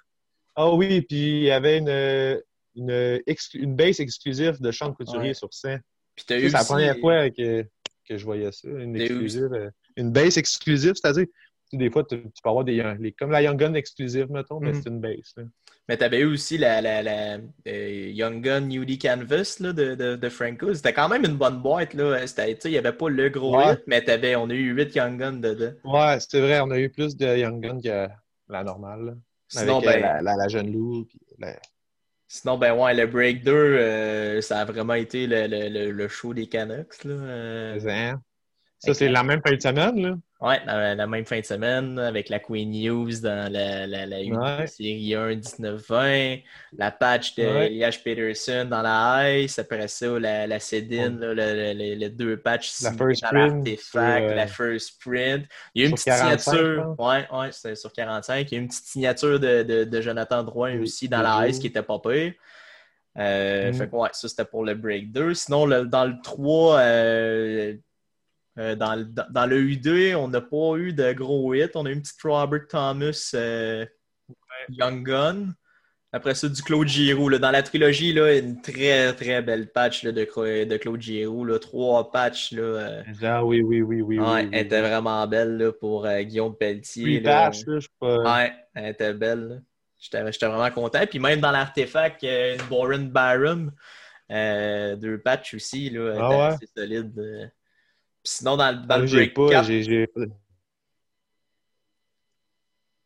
Ah 0.57 0.71
oui, 0.73 1.01
puis 1.03 1.39
il 1.39 1.43
y 1.45 1.51
avait 1.51 1.79
une, 1.79 2.43
une, 2.77 3.75
base 3.75 3.99
exclusive 4.01 4.61
de 4.61 4.71
Sean 4.71 4.93
Couturier 4.93 5.29
Ouais. 5.29 5.35
sur 5.35 5.53
scène. 5.55 5.81
Puis 6.15 6.25
t'as 6.29 6.35
Ça, 6.39 6.41
eu 6.41 6.51
C'est 6.51 6.57
la 6.59 6.65
première 6.65 6.99
fois 6.99 7.31
que, 7.31 7.63
que 8.09 8.19
je 8.19 8.25
voyais 8.25 8.53
ça, 8.53 8.69
une 8.69 8.95
eu 8.97 9.01
exclusive. 9.01 9.53
euh, 9.53 9.71
Une 9.97 10.11
base 10.13 10.37
exclusive, 10.37 10.93
c'est-à-dire, 10.95 11.27
des 11.73 11.91
fois, 11.91 12.05
tu, 12.05 12.19
tu 12.23 12.43
peux 12.43 12.49
avoir 12.51 12.65
des, 12.65 12.95
les- 13.01 13.13
comme 13.13 13.31
la 13.31 13.43
Young 13.43 13.57
Gun 13.59 13.75
exclusive, 13.75 14.31
mettons, 14.31 14.61
mais 14.61 14.73
Mhm. 14.73 14.81
c'est 14.83 14.89
une 14.91 15.01
base. 15.01 15.33
là. 15.39 15.45
Mais 15.89 15.97
t'avais 15.99 16.21
eu 16.21 16.25
aussi 16.33 16.57
la, 16.57 16.81
la, 16.81 17.03
la 17.03 17.39
euh, 17.69 18.09
Young 18.11 18.41
Gun 18.43 18.61
Newly 18.63 18.99
Canvas 18.99 19.59
là, 19.61 19.73
de, 19.75 19.95
de, 19.95 20.17
de 20.17 20.29
Franco. 20.31 20.73
C'était 20.73 20.95
quand 20.95 21.09
même 21.11 21.25
une 21.25 21.37
bonne 21.37 21.61
boîte. 21.61 21.93
Là. 21.95 22.25
Tu 22.27 22.69
Il 22.69 22.71
n'y 22.71 22.79
avait 22.79 22.93
pas 22.93 23.09
le 23.11 23.29
gros 23.29 23.57
Ouais. 23.59 23.75
hit, 23.75 23.83
mais 23.87 24.03
t'avais, 24.03 24.35
on 24.37 24.49
a 24.49 24.55
eu 24.55 24.73
8 24.73 24.95
Young 24.95 25.19
Guns 25.19 25.33
dedans. 25.41 25.73
Ouais, 25.85 26.17
c'est 26.21 26.41
vrai, 26.41 26.61
on 26.61 26.71
a 26.71 26.79
eu 26.79 26.89
plus 26.89 27.17
de 27.17 27.37
Young 27.37 27.61
Gun 27.63 27.81
que 27.83 28.09
la 28.49 28.65
normale. 28.65 29.05
là. 29.05 29.13
Sinon, 29.49 29.79
Avec 29.81 30.03
euh, 30.03 30.23
ben, 30.23 30.37
la, 30.37 30.49
jeune 30.49 30.73
loup. 30.73 31.05
puis 31.07 31.19
sinon, 32.29 32.57
ben 32.59 32.75
ouais, 32.75 32.95
le 32.95 33.07
Break 33.07 33.45
2, 33.45 33.53
euh, 33.53 34.41
ça 34.41 34.61
a 34.61 34.65
vraiment 34.65 34.95
été 34.95 35.27
le, 35.27 35.47
le, 35.47 35.69
le, 35.69 35.91
le 35.93 36.09
show 36.09 36.33
des 36.35 36.47
Canucks. 36.49 37.05
Là. 37.05 37.13
euh, 37.13 37.81
Hein? 37.87 38.21
Ça, 38.85 38.95
c'est 38.95 39.09
la 39.09 39.23
même 39.23 39.41
fin 39.47 39.55
de 39.55 39.61
semaine, 39.61 40.01
là. 40.03 40.15
Ouais, 40.41 40.61
la, 40.67 40.95
la 40.95 41.07
même 41.07 41.25
fin 41.25 41.41
de 41.41 41.45
semaine, 41.45 41.99
avec 41.99 42.29
la 42.29 42.39
Queen 42.39 42.71
News 42.71 43.19
dans 43.23 43.51
la, 43.51 43.87
la, 43.87 44.05
la 44.05 44.19
Ouais. 44.19 44.67
série 44.67 45.15
1 45.15 45.37
19-20, 45.37 46.43
la 46.77 46.91
patch 46.91 47.35
de 47.37 47.43
Ouais. 47.45 47.67
Elias 47.69 47.99
Peterson 48.05 48.67
dans 48.69 48.83
la 48.83 49.39
Ice, 49.39 49.59
après 49.59 49.89
ça, 49.89 50.07
la, 50.19 50.47
la 50.47 50.59
Cédine, 50.59 51.19
là, 51.19 51.33
le- 51.33 51.35
le- 51.35 51.73
le- 51.73 51.95
les 51.95 52.11
deux 52.11 52.37
patchs 52.37 52.83
La 52.83 52.93
first 52.93 53.23
l'artefact, 53.23 53.79
sur, 53.79 54.01
euh, 54.01 54.35
la 54.35 54.47
first 54.47 55.01
print. 55.03 55.47
Il 55.75 55.83
y 55.83 55.85
a 55.85 55.89
eu 55.89 55.91
une 55.91 55.97
sur 55.97 56.13
petite 56.13 56.21
45, 56.23 56.39
signature. 56.53 56.95
Ouais, 56.99 57.27
ouais, 57.33 57.53
c'était 57.53 57.77
sur 57.77 57.93
45. 57.93 58.51
Il 58.51 58.55
y 58.55 58.57
a 58.57 58.59
eu 58.59 58.63
une 58.65 58.69
petite 58.69 58.85
signature 58.87 59.41
de, 59.41 59.63
de, 59.63 59.85
de 59.85 60.01
Jonathan 60.03 60.43
Drouin 60.43 60.75
Oui, 60.75 60.83
aussi 60.83 61.09
dans 61.09 61.23
la 61.23 61.39
oui. 61.39 61.51
Ice 61.51 61.59
qui 61.59 61.69
était 61.69 61.83
pas 61.83 61.99
pire. 61.99 62.33
Euh, 63.17 63.71
Mm. 63.71 63.75
Fait 63.75 63.89
que 63.89 63.95
ouais, 63.95 64.09
ça 64.13 64.29
c'était 64.29 64.45
pour 64.45 64.65
le 64.65 64.75
break 64.75 65.11
2. 65.13 65.33
Sinon, 65.35 65.65
le- 65.67 65.87
dans 65.87 66.05
le 66.05 66.15
3, 66.23 66.81
euh, 66.81 67.75
euh, 68.59 68.75
dans, 68.77 68.95
le, 68.95 69.05
dans, 69.05 69.27
dans 69.31 69.47
le 69.47 69.61
U2, 69.63 70.15
on 70.15 70.29
n'a 70.29 70.41
pas 70.41 70.77
eu 70.77 70.93
de 70.93 71.13
gros 71.13 71.55
hits. 71.55 71.71
On 71.75 71.87
a 71.87 71.91
eu 71.91 71.95
une 71.95 72.03
petite 72.03 72.23
Robert 72.23 72.67
Thomas 72.69 73.31
euh, 73.35 73.85
Young 74.69 75.05
Gun. 75.07 75.55
Après 76.13 76.37
ça, 76.37 76.49
du 76.49 76.63
Claude 76.63 76.87
Giroux. 76.87 77.29
là. 77.29 77.39
Dans 77.39 77.51
la 77.51 77.65
trilogie, 77.65 78.13
là, 78.13 78.37
une 78.39 78.61
très 78.63 79.13
très 79.15 79.43
belle 79.43 79.73
patch 79.73 80.05
là, 80.05 80.13
de, 80.13 80.23
Claude 80.77 81.03
Giroux. 81.03 81.45
Là. 81.45 81.59
Trois 81.59 82.13
patchs. 82.13 82.53
Là, 82.53 83.03
Ah 83.21 83.45
oui, 83.45 83.63
oui, 83.63 83.83
oui, 83.83 84.01
oui. 84.01 84.21
ouais, 84.21 84.25
oui, 84.25 84.43
oui, 84.45 84.49
elle 84.53 84.67
était 84.67 84.81
oui. 84.81 84.89
vraiment 84.89 85.27
belle 85.27 85.57
là, 85.57 85.73
pour 85.73 86.07
euh, 86.07 86.23
Guillaume 86.23 86.57
Pelletier. 86.57 87.21
Patch, 87.21 87.67
là, 87.67 87.81
je. 87.81 87.89
Ouais, 88.01 88.53
elle 88.75 88.91
était 88.91 89.13
belle. 89.13 89.63
J'étais 89.99 90.21
vraiment 90.47 90.71
content. 90.71 91.05
Puis 91.09 91.19
même 91.19 91.41
dans 91.41 91.51
l'artefact, 91.51 92.23
une 92.23 92.61
Warren 92.71 93.09
Barham, 93.11 93.73
euh, 94.31 94.95
deux 94.95 95.19
patchs 95.19 95.55
aussi, 95.55 95.91
là, 95.91 96.13
Ah 96.13 96.27
était 96.27 96.37
ouais? 96.37 96.43
assez 96.43 96.67
solide. 96.77 97.51
Euh. 98.25 98.27
Sinon, 98.27 98.57
dans, 98.57 98.71
le- 98.73 98.87
dans 98.87 98.99
le 98.99 99.07
j'ai 99.07 99.17
break 99.19 99.35
pas, 99.35 99.49
4, 99.51 99.65
j'ai- 99.67 99.83
j'ai- 99.83 100.09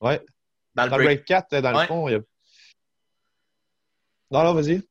Ouais. 0.00 0.20
dans 0.74 0.84
le 0.84 0.90
Dans 0.90 0.96
break... 0.96 1.06
break 1.06 1.24
4, 1.24 1.60
dans 1.60 1.74
Ouais. 1.74 1.80
le 1.82 1.86
fond, 1.86 2.08
il 2.08 2.12
y 2.12 2.14
a. 2.16 2.20
Non, 4.30 4.44
non, 4.44 4.54
vas-y. 4.54 4.82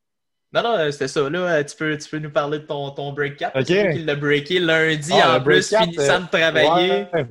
Non, 0.53 0.63
non, 0.63 0.73
euh, 0.77 0.91
c'était 0.91 1.07
ça. 1.07 1.29
Là, 1.29 1.39
euh, 1.39 1.63
tu 1.63 1.75
peux, 1.75 1.97
tu 1.97 2.09
peux 2.09 2.19
nous 2.19 2.31
parler 2.31 2.59
de 2.59 2.65
ton, 2.65 2.89
ton 2.91 3.13
break 3.13 3.37
4. 3.37 3.55
Ok. 3.59 3.65
C'est 3.67 3.83
toi 3.83 3.91
qui 3.93 4.03
l'a 4.03 4.15
breaké 4.15 4.59
lundi 4.59 5.11
Ah, 5.13 5.37
en 5.37 5.43
plus, 5.43 5.69
4, 5.69 5.83
finissant 5.83 6.13
euh, 6.15 6.19
de 6.19 6.27
travailler. 6.29 7.07
Ouais. 7.13 7.25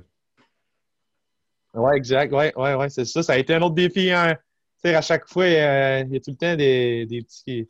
Ouais, 1.75 1.97
exact. 1.97 2.33
Ouais, 2.33 2.53
ouais, 2.57 2.75
ouais, 2.75 2.89
c'est 2.89 3.05
ça. 3.05 3.23
Ça 3.23 3.33
a 3.35 3.37
été 3.39 3.55
un 3.55 3.63
autre 3.63 3.75
défi. 3.75 4.11
Hein. 4.11 4.35
Tu 4.83 4.89
sais, 4.91 4.95
à 4.95 5.03
chaque 5.03 5.27
fois, 5.29 5.45
euh, 5.45 6.05
il 6.07 6.13
y 6.13 6.17
a 6.17 6.21
tout 6.21 6.31
le 6.31 6.37
temps 6.37 6.55
des, 6.57 7.05
des 7.07 7.23
petits, 7.23 7.69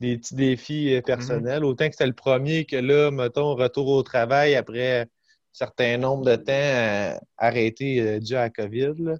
des 0.00 0.18
petits 0.18 0.34
défis 0.34 0.94
euh, 0.94 1.00
personnels. 1.00 1.64
Autant 1.64 1.86
que 1.86 1.92
c'était 1.92 2.06
le 2.06 2.12
premier 2.12 2.64
que 2.64 2.76
là, 2.76 3.10
mettons, 3.10 3.54
retour 3.54 3.88
au 3.88 4.02
travail 4.02 4.54
après 4.54 5.00
un 5.00 5.06
certain 5.52 5.96
nombre 5.96 6.24
de 6.24 6.36
temps 6.36 6.52
euh, 6.52 7.14
arrêté 7.38 8.00
euh, 8.00 8.18
dû 8.18 8.34
à 8.36 8.42
la 8.42 8.50
COVID. 8.50 8.94
là. 8.98 9.16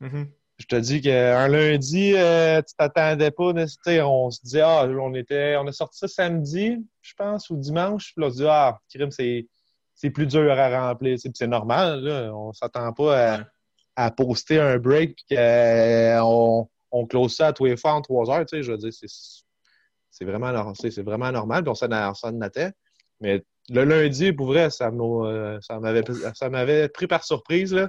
Mhm. 0.00 0.28
Je 0.58 0.66
te 0.66 0.76
dis 0.76 1.00
qu'un 1.00 1.48
lundi, 1.48 2.12
euh, 2.14 2.60
tu 2.60 2.74
t'attendais 2.76 3.30
pas, 3.30 3.44
on 4.04 4.30
se 4.30 4.42
disait, 4.42 4.60
ah, 4.60 4.86
on 4.86 5.14
était, 5.14 5.56
on 5.56 5.66
a 5.66 5.72
sorti 5.72 6.00
ça 6.00 6.08
samedi, 6.08 6.76
je 7.00 7.14
pense, 7.14 7.48
ou 7.48 7.56
dimanche. 7.56 8.12
Puis 8.12 8.20
là, 8.20 8.26
on 8.26 8.30
se 8.30 8.36
dit, 8.36 8.46
ah, 8.46 8.78
crime, 8.94 9.10
c'est, 9.10 10.10
plus 10.10 10.26
dur 10.26 10.52
à 10.52 10.88
remplir. 10.88 11.18
c'est 11.18 11.46
normal, 11.46 12.00
là. 12.00 12.34
On 12.34 12.52
s'attend 12.52 12.92
pas 12.92 13.46
à 13.96 14.10
poster 14.10 14.58
un 14.58 14.76
break 14.76 15.16
puis 15.16 15.36
qu'on 15.36 16.68
on 16.90 17.06
close 17.06 17.36
ça 17.36 17.48
à 17.48 17.52
tous 17.54 17.64
les 17.64 17.78
fois 17.78 17.94
en 17.94 18.02
trois 18.02 18.30
heures, 18.30 18.44
tu 18.44 18.58
sais. 18.58 18.62
Je 18.62 18.72
veux 18.72 18.78
dire, 18.78 18.92
c'est, 18.92 19.08
c'est 20.10 20.24
vraiment, 20.24 20.74
c'est 20.74 21.02
vraiment 21.02 21.30
normal, 21.32 21.62
puis 21.62 21.70
on 21.70 21.74
s'en 21.74 22.40
attend. 22.40 22.70
Mais 23.20 23.42
le 23.68 23.84
lundi, 23.84 24.32
pour 24.32 24.46
vrai, 24.46 24.70
ça 24.70 24.90
euh, 24.90 25.58
ça 25.60 25.78
m'avait, 25.78 26.02
ça 26.34 26.88
pris 26.92 27.06
par 27.06 27.24
surprise, 27.24 27.72
là. 27.72 27.88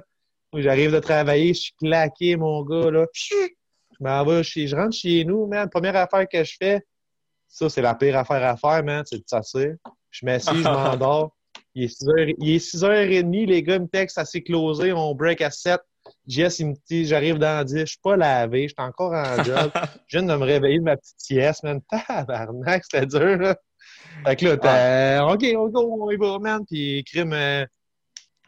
J'arrive 0.54 0.92
de 0.92 0.98
travailler, 0.98 1.54
je 1.54 1.60
suis 1.60 1.74
claqué, 1.78 2.36
mon 2.36 2.62
gars, 2.62 2.90
là. 2.90 3.06
Je 3.14 3.48
m'en 4.00 4.24
vais 4.24 4.42
chez, 4.42 4.66
je 4.66 4.76
rentre 4.76 4.94
chez 4.94 5.24
nous, 5.24 5.46
man. 5.46 5.68
Première 5.70 5.96
affaire 5.96 6.26
que 6.28 6.44
je 6.44 6.56
fais, 6.60 6.82
ça, 7.48 7.68
c'est 7.68 7.82
la 7.82 7.94
pire 7.94 8.16
affaire 8.16 8.44
à 8.44 8.56
faire, 8.56 8.82
man, 8.84 9.04
c'est 9.06 9.18
de. 9.18 9.76
Je 10.10 10.26
m'assieds, 10.26 10.56
je 10.56 10.62
m'endors. 10.62 11.36
Il 11.74 11.84
est 11.84 12.02
6h, 12.02 12.34
il 12.38 12.54
est 12.54 12.74
6h30, 12.74 13.46
les 13.46 13.62
gars 13.62 13.78
me 13.78 13.86
textent 13.86 14.18
assez 14.18 14.42
closé, 14.42 14.92
on 14.92 15.14
break 15.14 15.40
à 15.40 15.50
7. 15.50 15.80
Jess, 16.26 16.60
il 16.60 16.68
me 16.68 16.74
dit, 16.88 17.04
j'arrive 17.04 17.38
dans 17.38 17.64
10, 17.64 17.80
je 17.80 17.84
suis 17.84 17.98
pas 18.02 18.16
lavé, 18.16 18.68
je 18.68 18.74
suis 18.74 18.88
encore 18.88 19.12
en 19.12 19.42
job. 19.42 19.70
Je 20.06 20.18
viens 20.18 20.26
de 20.26 20.36
me 20.36 20.44
réveiller 20.44 20.78
de 20.78 20.84
ma 20.84 20.96
petite 20.96 21.18
sieste, 21.18 21.64
man. 21.64 21.80
Tabarnak, 21.90 22.84
c'était 22.84 23.06
dur, 23.06 23.38
là. 23.38 23.56
Fait 24.24 24.36
que 24.36 24.44
là, 24.46 24.56
t'as, 24.56 25.24
OK, 25.24 25.44
on 25.56 25.68
go, 25.68 25.98
on 26.00 26.10
y 26.10 26.16
va, 26.16 26.38
man. 26.38 26.64
Puis, 26.64 27.02
crime, 27.04 27.32
euh, 27.32 27.66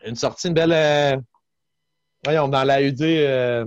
une 0.05 0.15
sortie, 0.15 0.49
une 0.49 0.55
belle, 0.55 0.73
euh, 0.73 1.17
voyons, 2.23 2.49
dans 2.49 2.65
la 2.65 2.83
UD, 2.83 3.03
euh, 3.03 3.67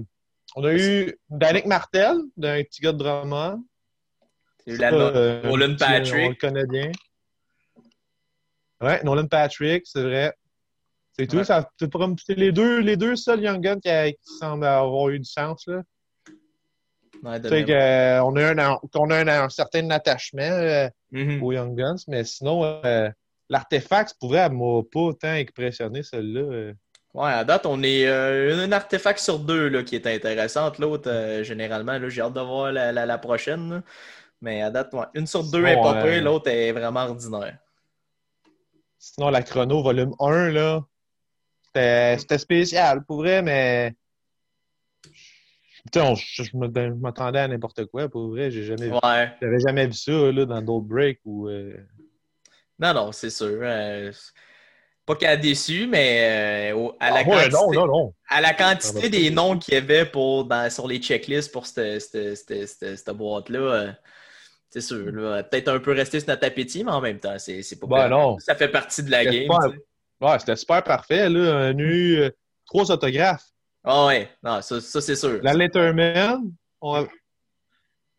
on 0.55 0.63
a 0.63 0.73
eu 0.73 1.17
Danick 1.29 1.65
Martel, 1.65 2.17
d'un 2.37 2.63
petit 2.63 2.81
gars 2.81 2.93
de 2.93 2.97
Drummond. 2.97 3.63
C'est 4.65 4.77
la 4.77 4.93
euh, 4.93 5.41
Nolan 5.43 5.75
petit, 5.75 5.83
On 5.83 5.87
Patrick. 5.87 6.29
le 6.29 6.35
connaît 6.35 6.65
bien. 6.65 6.91
Ouais, 8.81 9.03
Nolan 9.03 9.27
Patrick, 9.27 9.85
c'est 9.85 10.03
vrai. 10.03 10.33
C'est 11.19 11.27
tout. 11.27 11.38
Ouais. 11.38 11.43
Ça, 11.43 11.69
c'est 11.79 12.36
les 12.38 12.51
deux, 12.51 12.79
les 12.79 12.95
deux 12.97 13.15
seuls 13.15 13.41
Young 13.41 13.62
Guns 13.62 13.79
qui, 13.79 13.89
qui 14.13 14.33
semblent 14.39 14.65
avoir 14.65 15.09
eu 15.09 15.19
du 15.19 15.25
sens. 15.25 15.65
Là. 15.67 15.81
Ouais, 17.24 17.39
de 17.39 17.50
Tu 17.50 17.55
sais 17.55 17.63
même. 17.65 18.21
qu'on 18.21 18.36
a, 18.36 18.63
un, 18.69 18.77
qu'on 18.93 19.09
a 19.09 19.15
un, 19.17 19.27
un 19.45 19.50
certain 19.50 19.89
attachement 19.89 20.41
euh, 20.43 20.88
Mhm. 21.12 21.41
aux 21.41 21.51
Young 21.53 21.75
Guns, 21.75 21.95
mais 22.09 22.24
sinon, 22.25 22.63
euh, 22.86 23.09
l'artefact, 23.50 24.15
pour 24.19 24.29
vrai, 24.29 24.39
elle 24.39 24.51
m'a 24.51 24.81
pas 24.91 25.00
autant 25.00 25.29
impressionné, 25.29 26.03
celle-là. 26.03 26.41
euh. 26.41 26.74
Ouais, 27.13 27.31
à 27.31 27.43
date, 27.45 27.65
on 27.65 27.81
est 27.81 28.05
euh, 28.07 28.63
un 28.65 28.71
artefact 28.71 29.17
sur 29.19 29.39
deux 29.39 29.69
là, 29.69 29.81
qui 29.83 29.95
est 29.95 30.05
intéressante. 30.05 30.77
L'autre, 30.77 31.09
euh, 31.09 31.43
généralement, 31.43 31.97
là, 31.97 32.09
j'ai 32.09 32.21
hâte 32.21 32.33
de 32.33 32.41
voir 32.41 32.71
la, 32.71 32.91
la, 32.91 33.05
la 33.07 33.17
prochaine. 33.17 33.69
là. 33.71 33.81
Mais 34.41 34.62
à 34.62 34.69
date, 34.69 34.93
ouais, 34.93 35.05
une 35.15 35.25
sur 35.25 35.43
deux 35.50 35.65
est 35.65 35.81
pas 35.81 36.05
euh, 36.05 36.21
l'autre 36.21 36.50
est 36.51 36.71
vraiment 36.74 37.05
ordinaire. 37.05 37.57
Sinon, 39.00 39.29
la 39.29 39.41
chrono 39.41 39.81
volume 39.81 40.13
1, 40.19 40.50
là, 40.51 40.81
c'était 41.74 42.38
spécial, 42.38 43.03
pour 43.05 43.17
vrai, 43.17 43.41
mais. 43.41 43.93
On- 45.95 46.15
je 46.15 46.43
je 46.43 46.57
m'attendais 46.57 47.39
à 47.39 47.47
n'importe 47.47 47.86
quoi, 47.86 48.09
pour 48.09 48.27
vrai. 48.29 48.51
J'ai 48.51 48.63
jamais, 48.65 48.89
Ouais. 48.89 49.31
j'avais 49.41 49.59
jamais 49.65 49.88
vu 49.88 49.93
ça 49.93 50.12
là, 50.12 50.45
dans 50.45 50.62
d'autres 50.62 50.86
breaks 50.86 51.21
où. 51.24 51.47
euh, 51.47 51.77
Non, 52.77 52.93
non, 52.93 53.12
c'est 53.13 53.29
sûr. 53.29 53.59
euh, 53.62 54.12
pas 55.05 55.15
a 55.21 55.38
déçu, 55.38 55.88
mais 55.88 56.71
euh, 56.74 56.89
à, 57.00 57.12
la 57.12 57.15
Ah, 57.19 57.24
ouais, 57.24 57.24
quantité, 57.50 57.51
non, 57.53 57.71
non, 57.71 57.88
non. 57.88 58.13
à 58.27 58.41
la 58.41 58.50
Ça 58.50 58.53
quantité 58.55 59.01
va 59.03 59.09
des 59.09 59.29
noms 59.31 59.57
qu'il 59.57 59.75
y 59.75 59.77
avait 59.77 60.05
pour, 60.05 60.43
dans- 60.43 60.69
sur 60.69 60.86
les 60.89 60.97
checklists 61.00 61.53
pour 61.53 61.65
cette, 61.65 62.01
cette, 62.01 62.36
cette, 62.36 62.97
cette- 62.97 63.09
boîte-là, 63.15 63.59
euh, 63.59 63.91
c'est 64.69 64.81
sûr. 64.81 65.05
Peut-être 65.50 65.69
un 65.69 65.79
peu 65.79 65.93
rester 65.93 66.19
sur 66.19 66.27
notre 66.27 66.45
appétit, 66.45 66.83
mais 66.83 66.91
en 66.91 67.00
même 67.00 67.19
temps, 67.19 67.39
c'est 67.39 67.79
pas 67.79 67.88
Ben 67.88 68.09
non. 68.09 68.38
Ça 68.39 68.55
fait 68.55 68.67
partie 68.67 69.01
de 69.03 69.09
la 69.12 69.24
game. 69.24 69.47
Ouais, 70.21 70.39
c'était 70.39 70.55
super 70.55 70.83
parfait. 70.83 71.29
Là. 71.29 71.71
On 71.74 71.77
a 71.79 71.81
eu 71.81 72.15
euh, 72.21 72.29
trois 72.65 72.89
autographes. 72.91 73.45
Ah 73.83 74.07
ouais, 74.07 74.29
non, 74.43 74.62
ça, 74.62 74.81
ça 74.81 75.00
c'est 75.01 75.15
sûr. 75.15 75.39
La 75.43 75.53
Letterman. 75.53 76.51
on- 76.81 77.07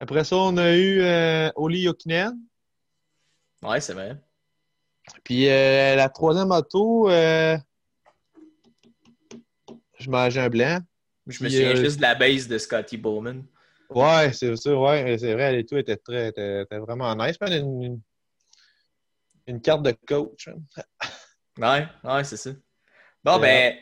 Après 0.01 0.25
ça, 0.25 0.37
on 0.37 0.57
a 0.57 0.75
eu 0.75 1.01
euh, 1.03 1.51
Oli 1.57 1.83
Jokinen. 1.83 2.39
Ouais, 3.63 3.81
c'est 3.81 3.95
vrai. 3.95 4.17
Puis 5.25 5.49
euh, 5.49 5.97
la 5.97 6.09
troisième 6.09 6.53
auto, 6.53 7.11
euh, 7.11 7.57
je 9.99 10.11
mangeais 10.11 10.41
un 10.41 10.49
blanc. 10.49 10.79
Je 11.27 11.43
me 11.45 11.49
souviens 11.51 11.75
juste 11.75 11.97
de 11.97 12.03
la 12.03 12.15
base 12.15 12.47
de 12.49 12.57
Scotty 12.59 12.97
Bowman. 12.97 13.43
Ouais, 13.91 14.33
c'est 14.33 14.55
ça, 14.57 14.75
ouais, 14.77 15.17
c'est 15.19 15.33
vrai, 15.33 15.53
les 15.53 15.65
tout 15.67 15.77
était 15.77 15.97
très, 15.97 16.29
était, 16.29 16.63
était 16.63 16.79
vraiment 16.79 17.15
nice. 17.17 17.37
Une, 17.41 17.83
une, 17.83 18.01
une 19.47 19.61
carte 19.61 19.83
de 19.83 19.93
coach. 20.07 20.49
hein. 20.49 20.59
Ouais, 21.59 21.87
ouais, 22.05 22.25
c'est 22.25 22.37
ça. 22.37 22.51
Bon, 23.25 23.39
ben, 23.41 23.75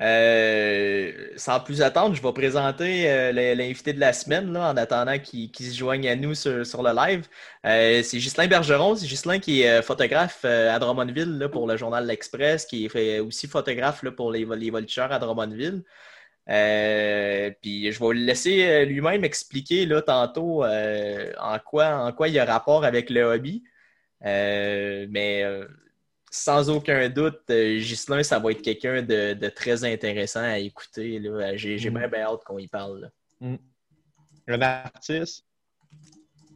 euh, 0.00 1.28
sans 1.36 1.60
plus 1.60 1.82
attendre, 1.82 2.14
je 2.14 2.22
vais 2.22 2.32
présenter 2.32 3.10
euh, 3.10 3.32
l'invité 3.54 3.92
de 3.92 4.00
la 4.00 4.12
semaine 4.12 4.52
là, 4.52 4.70
en 4.70 4.76
attendant 4.76 5.18
qu'il 5.18 5.50
se 5.54 5.76
joigne 5.76 6.08
à 6.08 6.16
nous 6.16 6.34
sur, 6.34 6.64
sur 6.64 6.82
le 6.82 6.92
live. 6.94 7.26
Euh, 7.66 8.02
c'est 8.02 8.18
Ghislain 8.18 8.46
Bergeron. 8.46 8.94
C'est 8.96 9.06
Ghislain 9.06 9.40
qui 9.40 9.62
est 9.62 9.78
euh, 9.78 9.82
photographe 9.82 10.44
à 10.44 10.78
Drummondville 10.78 11.38
là, 11.38 11.48
pour 11.48 11.66
le 11.66 11.76
journal 11.76 12.06
L'Express, 12.06 12.66
qui 12.66 12.86
est 12.86 13.18
aussi 13.20 13.48
photographe 13.48 14.02
là, 14.02 14.12
pour 14.12 14.30
les, 14.30 14.44
les 14.44 14.70
voltigeurs 14.70 15.12
à 15.12 15.18
Drummondville. 15.18 15.82
Euh, 16.48 17.50
puis 17.60 17.90
je 17.90 17.98
vais 17.98 18.14
le 18.14 18.20
laisser 18.20 18.86
lui-même 18.86 19.24
expliquer 19.24 19.84
là, 19.86 20.00
tantôt 20.02 20.64
euh, 20.64 21.32
en, 21.40 21.58
quoi, 21.58 21.86
en 21.96 22.12
quoi 22.12 22.28
il 22.28 22.34
y 22.34 22.38
a 22.38 22.44
rapport 22.44 22.84
avec 22.84 23.10
le 23.10 23.22
hobby. 23.22 23.64
Euh, 24.24 25.06
mais 25.10 25.42
euh, 25.44 25.66
sans 26.36 26.68
aucun 26.70 27.08
doute, 27.08 27.40
euh, 27.50 27.78
Ghislain, 27.78 28.22
ça 28.22 28.38
va 28.38 28.50
être 28.52 28.62
quelqu'un 28.62 29.02
de, 29.02 29.32
de 29.34 29.48
très 29.48 29.84
intéressant 29.84 30.42
à 30.42 30.58
écouter. 30.58 31.20
J'ai 31.56 31.90
Mm. 31.90 31.94
bien, 31.94 32.08
bien 32.08 32.20
hâte 32.22 32.44
qu'on 32.44 32.58
y 32.58 32.68
parle. 32.68 33.10
là. 33.40 33.56
Un 34.48 34.62
artiste? 34.62 35.44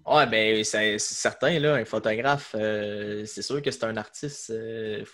Ouais, 0.07 0.27
ben, 0.27 0.65
c'est 0.65 0.99
certain, 0.99 1.59
là, 1.59 1.75
un 1.75 1.85
photographe, 1.85 2.55
euh, 2.59 3.25
c'est 3.27 3.43
sûr 3.43 3.61
que 3.63 3.71
c'est 3.71 3.85
un 3.85 3.97
artiste. 3.97 4.51
euh, 4.51 5.05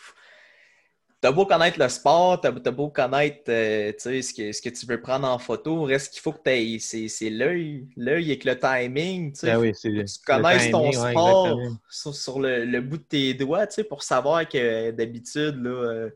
T'as 1.27 1.33
beau 1.33 1.45
connaître 1.45 1.81
le 1.81 1.89
sport, 1.89 2.41
t'as 2.41 2.53
t'as 2.53 2.71
beau 2.71 2.89
connaître 2.89 3.51
euh, 3.51 3.93
ce, 3.99 4.33
que, 4.33 4.53
ce 4.53 4.63
que 4.63 4.69
tu 4.69 4.87
veux 4.87 5.01
prendre 5.01 5.27
en 5.27 5.41
photo, 5.41 5.83
reste 5.83 6.13
qu'il 6.13 6.21
faut 6.23 6.33
que 6.33 6.39
tu 6.49 6.79
c'est 6.79 7.09
c'est 7.09 7.31
l'œil, 7.31 7.89
l'œil 7.97 8.39
que 8.39 8.49
le 8.49 8.57
timing, 8.57 9.33
tu 9.33 9.41
sais, 9.41 9.57
Ben 9.57 9.59
oui, 9.59 9.73
tu 9.83 10.21
connaisses 10.25 10.71
ton 10.71 10.93
ouais, 10.93 10.93
sport 10.93 11.81
sur, 11.91 12.15
sur 12.15 12.39
le, 12.39 12.65
le 12.65 12.81
bout 12.81 12.99
de 12.99 13.03
tes 13.03 13.35
doigts, 13.35 13.67
tu 13.67 13.75
sais, 13.75 13.83
pour 13.83 14.05
savoir 14.05 14.49
que 14.49 14.93
d'habitude, 14.93 15.57
là, 15.65 15.71
euh, 15.71 16.11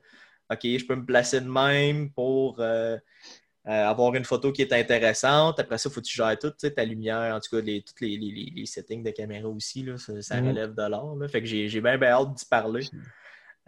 OK, 0.53 0.61
je 0.63 0.87
peux 0.87 0.95
me 0.95 1.05
placer 1.05 1.41
de 1.41 1.49
même 1.51 2.13
pour 2.13 2.61
euh, 2.61 2.97
avoir 3.67 4.15
une 4.15 4.25
photo 4.25 4.53
qui 4.53 4.63
est 4.63 4.73
intéressante. 4.73 5.61
Après 5.61 5.79
ça, 5.79 5.89
il 5.91 5.93
faut 5.93 6.01
que 6.01 6.07
tu 6.07 6.17
gères 6.17 6.39
tout, 6.39 6.51
tu 6.51 6.57
sais, 6.61 6.73
ta 6.73 6.85
lumière, 6.85 7.35
en 7.37 7.41
tout 7.41 7.57
cas, 7.57 7.63
les, 7.63 7.83
tous 7.83 7.95
les, 8.05 8.17
les- 8.17 8.53
les- 8.57 8.67
settings 8.67 9.03
de 9.03 9.11
caméra 9.11 9.49
aussi, 9.49 9.83
là, 9.83 9.99
ça, 9.99 10.21
ça 10.23 10.41
Mhm. 10.41 10.41
relève 10.41 10.75
de 10.75 10.83
l'art. 10.83 11.15
Fait 11.31 11.41
que 11.41 11.47
j'ai 11.47 11.69
j'ai 11.69 11.81
bien, 11.81 11.99
bien 11.99 12.11
hâte 12.11 12.35
d'y 12.35 12.45
parler. 12.47 12.91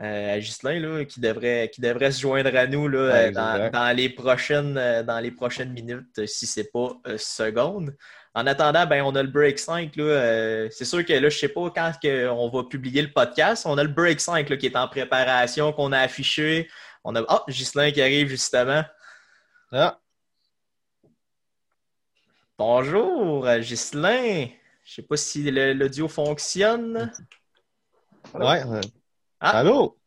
Euh, 0.01 0.35
à 0.35 0.39
Ghislain, 0.41 0.81
là, 0.81 1.05
qui, 1.05 1.21
devrait, 1.21 1.71
qui 1.73 1.81
devrait 1.81 2.11
se 2.11 2.21
joindre 2.21 2.57
à 2.57 2.67
nous 2.67 2.89
là, 2.89 3.13
Ouais, 3.13 3.37
euh, 3.37 3.71
dans, 3.71 3.97
les 3.97 4.09
prochaines, 4.09 4.77
euh, 4.77 5.03
dans 5.03 5.21
les 5.21 5.31
prochaines 5.31 5.73
minutes, 5.73 6.19
euh, 6.19 6.27
si 6.27 6.47
c'est 6.47 6.73
pas 6.73 6.93
euh, 7.07 7.19
secondes. 7.19 7.95
En 8.35 8.47
attendant, 8.47 8.87
ben, 8.87 9.03
on 9.03 9.15
a 9.15 9.23
le 9.23 9.29
break 9.29 9.59
5. 9.59 9.95
Là, 9.97 10.05
euh, 10.05 10.69
c'est 10.71 10.87
sûr 10.87 11.05
que 11.05 11.13
là, 11.13 11.29
je 11.29 11.39
sais 11.39 11.49
pas 11.49 11.71
quand 11.71 11.93
que 12.03 12.29
on 12.31 12.49
va 12.49 12.65
publier 12.65 13.03
le 13.03 13.13
podcast. 13.13 13.65
On 13.67 13.77
a 13.77 13.85
le 13.85 13.91
break 13.91 14.21
5 14.21 14.49
là, 14.49 14.57
qui 14.57 14.67
est 14.67 14.77
en 14.77 14.89
préparation, 14.89 15.73
qu'on 15.73 15.93
a 15.93 15.99
affiché. 15.99 16.69
On 17.05 17.15
a. 17.15 17.23
Ah, 17.29 17.45
Ghislain 17.49 17.91
qui 17.93 18.01
arrive 18.01 18.29
justement. 18.29 18.83
Ah, 19.71 19.99
Bonjour, 22.59 23.47
euh, 23.47 23.59
Ghislain. 23.59 24.47
Je 24.85 24.95
sais 24.95 25.03
pas 25.03 25.17
si 25.17 25.51
l'audio 25.51 26.09
fonctionne. 26.09 27.13
ouais. 28.35 28.63
Ah. 29.45 29.59
Allô? 29.59 29.99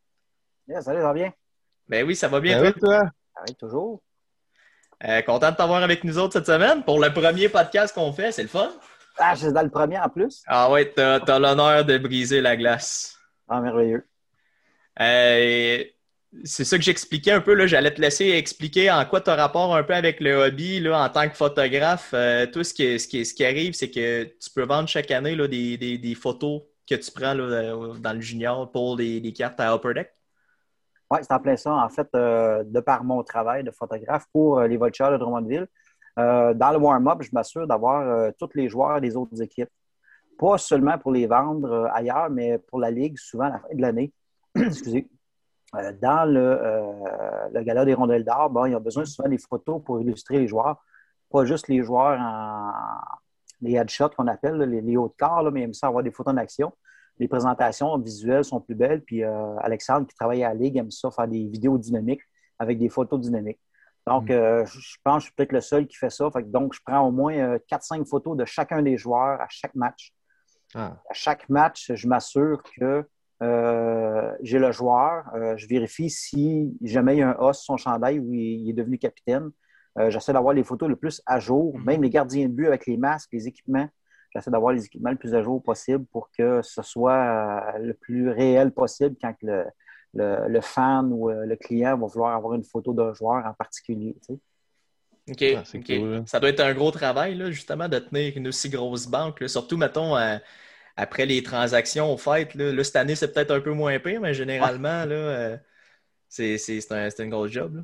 Yeah, 0.65 0.81
salut, 0.81 1.01
ça 1.01 1.07
va 1.07 1.13
bien? 1.13 1.33
Ben 1.89 2.07
oui, 2.07 2.15
ça 2.15 2.29
va 2.29 2.39
bien. 2.39 2.61
Ben 2.61 2.71
toi? 2.71 2.73
oui, 2.73 2.79
toi? 2.79 3.11
Ah 3.35 3.41
oui, 3.45 3.55
toujours. 3.55 4.01
Euh, 5.03 5.21
content 5.23 5.51
de 5.51 5.57
t'avoir 5.57 5.83
avec 5.83 6.05
nous 6.05 6.17
autres 6.17 6.31
cette 6.31 6.45
semaine 6.45 6.83
pour 6.85 7.01
le 7.01 7.11
premier 7.11 7.49
podcast 7.49 7.93
qu'on 7.93 8.13
fait. 8.13 8.31
C'est 8.31 8.43
le 8.43 8.47
fun. 8.47 8.71
Ah, 9.17 9.35
je 9.35 9.41
suis 9.43 9.51
dans 9.53 9.61
le 9.61 9.69
premier 9.69 9.99
en 9.99 10.07
plus. 10.07 10.41
Ah 10.47 10.71
ouais, 10.71 10.89
t'as 10.89 11.17
as, 11.17 11.39
l'honneur 11.39 11.83
de 11.83 11.97
briser 11.97 12.39
la 12.39 12.55
glace. 12.55 13.17
Ah, 13.49 13.59
merveilleux. 13.59 14.07
Euh, 15.01 15.83
c'est 16.45 16.63
ça 16.63 16.77
que 16.77 16.83
j'expliquais 16.85 17.31
un 17.31 17.41
peu. 17.41 17.55
là. 17.55 17.67
J'allais 17.67 17.93
te 17.93 17.99
laisser 17.99 18.29
expliquer 18.29 18.89
en 18.89 19.03
quoi 19.05 19.19
tu 19.19 19.31
as 19.31 19.35
rapport 19.35 19.75
un 19.75 19.83
peu 19.83 19.95
avec 19.95 20.21
le 20.21 20.33
hobby 20.35 20.79
là, 20.79 21.03
en 21.03 21.09
tant 21.09 21.27
que 21.27 21.35
photographe. 21.35 22.11
Euh, 22.13 22.45
toi, 22.45 22.63
ce 22.63 22.73
qui, 22.73 22.97
ce, 22.97 23.07
qui, 23.09 23.25
ce 23.25 23.33
qui 23.33 23.43
arrive, 23.43 23.73
c'est 23.73 23.91
que 23.91 24.23
tu 24.23 24.49
peux 24.55 24.63
vendre 24.63 24.87
chaque 24.87 25.11
année 25.11 25.35
là, 25.35 25.49
des, 25.49 25.75
des, 25.75 25.97
des 25.97 26.15
photos 26.15 26.61
que 26.87 26.95
tu 26.95 27.11
prends 27.11 27.37
euh, 27.37 27.93
dans 27.95 28.13
le 28.13 28.21
junior 28.21 28.71
pour 28.71 28.97
les, 28.97 29.33
cartes 29.33 29.59
à 29.59 29.73
Upper 29.73 29.93
Deck? 29.93 30.11
Oui, 31.11 31.19
c'est 31.21 31.33
en 31.33 31.39
plein 31.39 31.55
ça. 31.55 31.73
En 31.73 31.89
fait, 31.89 32.07
euh, 32.15 32.63
de 32.63 32.79
par 32.79 33.03
mon 33.03 33.23
travail 33.23 33.63
de 33.63 33.71
photographe 33.71 34.25
pour 34.31 34.59
euh, 34.59 34.67
les 34.67 34.77
Voltigeurs 34.77 35.11
de 35.11 35.17
Drummondville, 35.17 35.67
dans 36.17 36.71
le 36.71 36.77
warm-up, 36.77 37.21
je 37.23 37.29
m'assure 37.33 37.67
d'avoir 37.67 38.31
tous 38.39 38.49
les 38.55 38.69
joueurs 38.69 39.01
des 39.01 39.17
autres 39.17 39.41
équipes. 39.41 39.67
Pas 40.39 40.57
seulement 40.57 40.97
pour 40.97 41.11
les 41.11 41.27
vendre 41.27 41.89
ailleurs, 41.93 42.29
mais 42.29 42.57
pour 42.57 42.79
la 42.79 42.89
Ligue, 42.89 43.17
souvent 43.17 43.47
à 43.47 43.49
la 43.49 43.59
fin 43.59 43.75
de 43.75 43.81
l'année. 43.81 44.13
Excusez. 44.55 45.09
Dans 45.73 46.23
le, 46.23 46.57
le 47.51 47.63
gala 47.63 47.83
des 47.83 47.93
rondelles 47.93 48.23
d'or, 48.23 48.49
bon, 48.49 48.65
ils 48.65 48.75
ont 48.77 48.79
besoin 48.79 49.03
souvent 49.03 49.27
des 49.27 49.37
photos 49.37 49.81
pour 49.83 49.99
illustrer 49.99 50.39
les 50.39 50.47
joueurs. 50.47 50.81
Pas 51.29 51.43
juste 51.43 51.67
les 51.67 51.83
joueurs 51.83 52.17
en 52.17 52.71
les 53.61 53.73
headshots 53.73 54.09
qu'on 54.09 54.27
appelle, 54.27 54.55
là, 54.55 54.65
les, 54.65 54.81
les 54.81 54.97
hauts 54.97 55.07
de 55.07 55.13
corps, 55.17 55.41
là, 55.43 55.51
mais 55.51 55.61
ils 55.61 55.63
aiment 55.65 55.73
ça 55.73 55.87
avoir 55.87 56.03
des 56.03 56.11
photos 56.11 56.33
en 56.33 56.37
action. 56.37 56.73
Les 57.19 57.27
présentations 57.27 57.97
visuelles 57.97 58.43
sont 58.43 58.59
plus 58.59 58.75
belles. 58.75 59.01
Puis 59.03 59.23
euh, 59.23 59.55
Alexandre, 59.59 60.05
qui 60.07 60.15
travaille 60.15 60.43
à 60.43 60.49
la 60.49 60.55
Ligue, 60.55 60.77
aime 60.77 60.91
ça 60.91 61.09
faire 61.11 61.27
des 61.27 61.45
vidéos 61.47 61.77
dynamiques 61.77 62.21
avec 62.59 62.77
des 62.77 62.89
photos 62.89 63.19
dynamiques. 63.19 63.59
Donc, 64.07 64.25
Mm. 64.29 64.33
euh, 64.33 64.65
je 64.65 64.97
pense 65.03 65.15
que 65.15 65.19
je 65.21 65.25
suis 65.25 65.33
peut-être 65.35 65.51
le 65.53 65.61
seul 65.61 65.87
qui 65.87 65.95
fait 65.97 66.09
ça. 66.09 66.29
Fait 66.29 66.43
que 66.43 66.47
donc, 66.49 66.73
je 66.73 66.79
prends 66.85 67.07
au 67.07 67.11
moins 67.11 67.33
euh, 67.33 67.57
4-5 67.71 68.05
photos 68.05 68.35
de 68.37 68.45
chacun 68.45 68.81
des 68.81 68.97
joueurs 68.97 69.39
à 69.41 69.47
chaque 69.49 69.73
match. 69.75 70.13
Ah, 70.75 70.97
À 71.09 71.13
chaque 71.13 71.47
match, 71.49 71.91
je 71.93 72.07
m'assure 72.07 72.61
que 72.77 73.07
euh, 73.43 74.31
j'ai 74.41 74.59
le 74.59 74.71
joueur. 74.71 75.25
Euh, 75.35 75.55
je 75.57 75.67
vérifie 75.67 76.09
si 76.09 76.77
jamais 76.81 77.15
il 77.15 77.19
y 77.19 77.21
a 77.23 77.29
un 77.29 77.35
os 77.39 77.57
sur 77.57 77.65
son 77.65 77.77
chandail 77.77 78.19
ou 78.19 78.33
il, 78.33 78.61
il 78.61 78.69
est 78.69 78.73
devenu 78.73 78.97
capitaine. 78.97 79.51
Euh, 79.97 80.09
J'essaie 80.09 80.33
d'avoir 80.33 80.53
les 80.53 80.63
photos 80.63 80.89
le 80.89 80.95
plus 80.95 81.21
à 81.25 81.39
jour, 81.39 81.77
Mhm. 81.77 81.85
même 81.85 82.03
les 82.03 82.09
gardiens 82.09 82.47
de 82.47 82.53
but 82.53 82.67
avec 82.67 82.85
les 82.85 82.97
masques, 82.97 83.29
les 83.33 83.47
équipements. 83.47 83.87
J'essaie 84.33 84.51
d'avoir 84.51 84.73
les 84.73 84.85
équipements 84.85 85.11
le 85.11 85.15
plus 85.17 85.33
à 85.33 85.41
jour 85.41 85.63
possible 85.63 86.05
pour 86.07 86.29
que 86.37 86.61
ce 86.61 86.81
soit 86.81 87.73
euh, 87.75 87.79
le 87.79 87.93
plus 87.93 88.29
réel 88.29 88.71
possible 88.71 89.15
quand 89.21 89.33
le, 89.41 89.63
le, 90.13 90.47
le 90.49 90.61
fan 90.61 91.09
ou 91.13 91.29
euh, 91.29 91.45
le 91.45 91.55
client 91.55 91.97
va 91.97 92.07
vouloir 92.07 92.35
avoir 92.35 92.53
une 92.55 92.63
photo 92.65 92.93
d'un 92.93 93.13
joueur 93.13 93.45
en 93.45 93.53
particulier. 93.53 94.15
tu 94.27 94.35
sais. 94.35 94.39
OK. 95.27 95.43
Ah, 95.57 95.63
cool, 95.73 96.09
là. 96.11 96.23
Ça 96.27 96.39
doit 96.39 96.49
être 96.49 96.59
un 96.59 96.73
gros 96.73 96.91
travail, 96.91 97.35
là, 97.35 97.49
justement, 97.49 97.87
de 97.87 97.97
tenir 97.97 98.33
une 98.37 98.47
aussi 98.49 98.69
grosse 98.69 99.07
banque. 99.07 99.39
là. 99.39 99.47
Surtout, 99.47 99.77
mettons, 99.77 100.15
euh, 100.17 100.37
après 100.97 101.25
les 101.25 101.41
transactions 101.41 102.13
au 102.13 102.17
fait. 102.17 102.53
Là, 102.55 102.71
Là, 102.73 102.83
cette 102.83 102.95
année, 102.97 103.15
c'est 103.15 103.33
peut-être 103.33 103.51
un 103.51 103.59
peu 103.61 103.71
moins 103.71 103.97
pire, 103.99 104.21
mais 104.21 104.33
généralement, 104.33 105.05
là, 105.05 105.15
euh, 105.15 105.57
c'est 106.29 106.57
c'est- 106.57 106.81
c'est 106.81 106.93
un, 106.93 107.09
c'est 107.09 107.23
un 107.23 107.27
gros 107.29 107.47
job. 107.47 107.83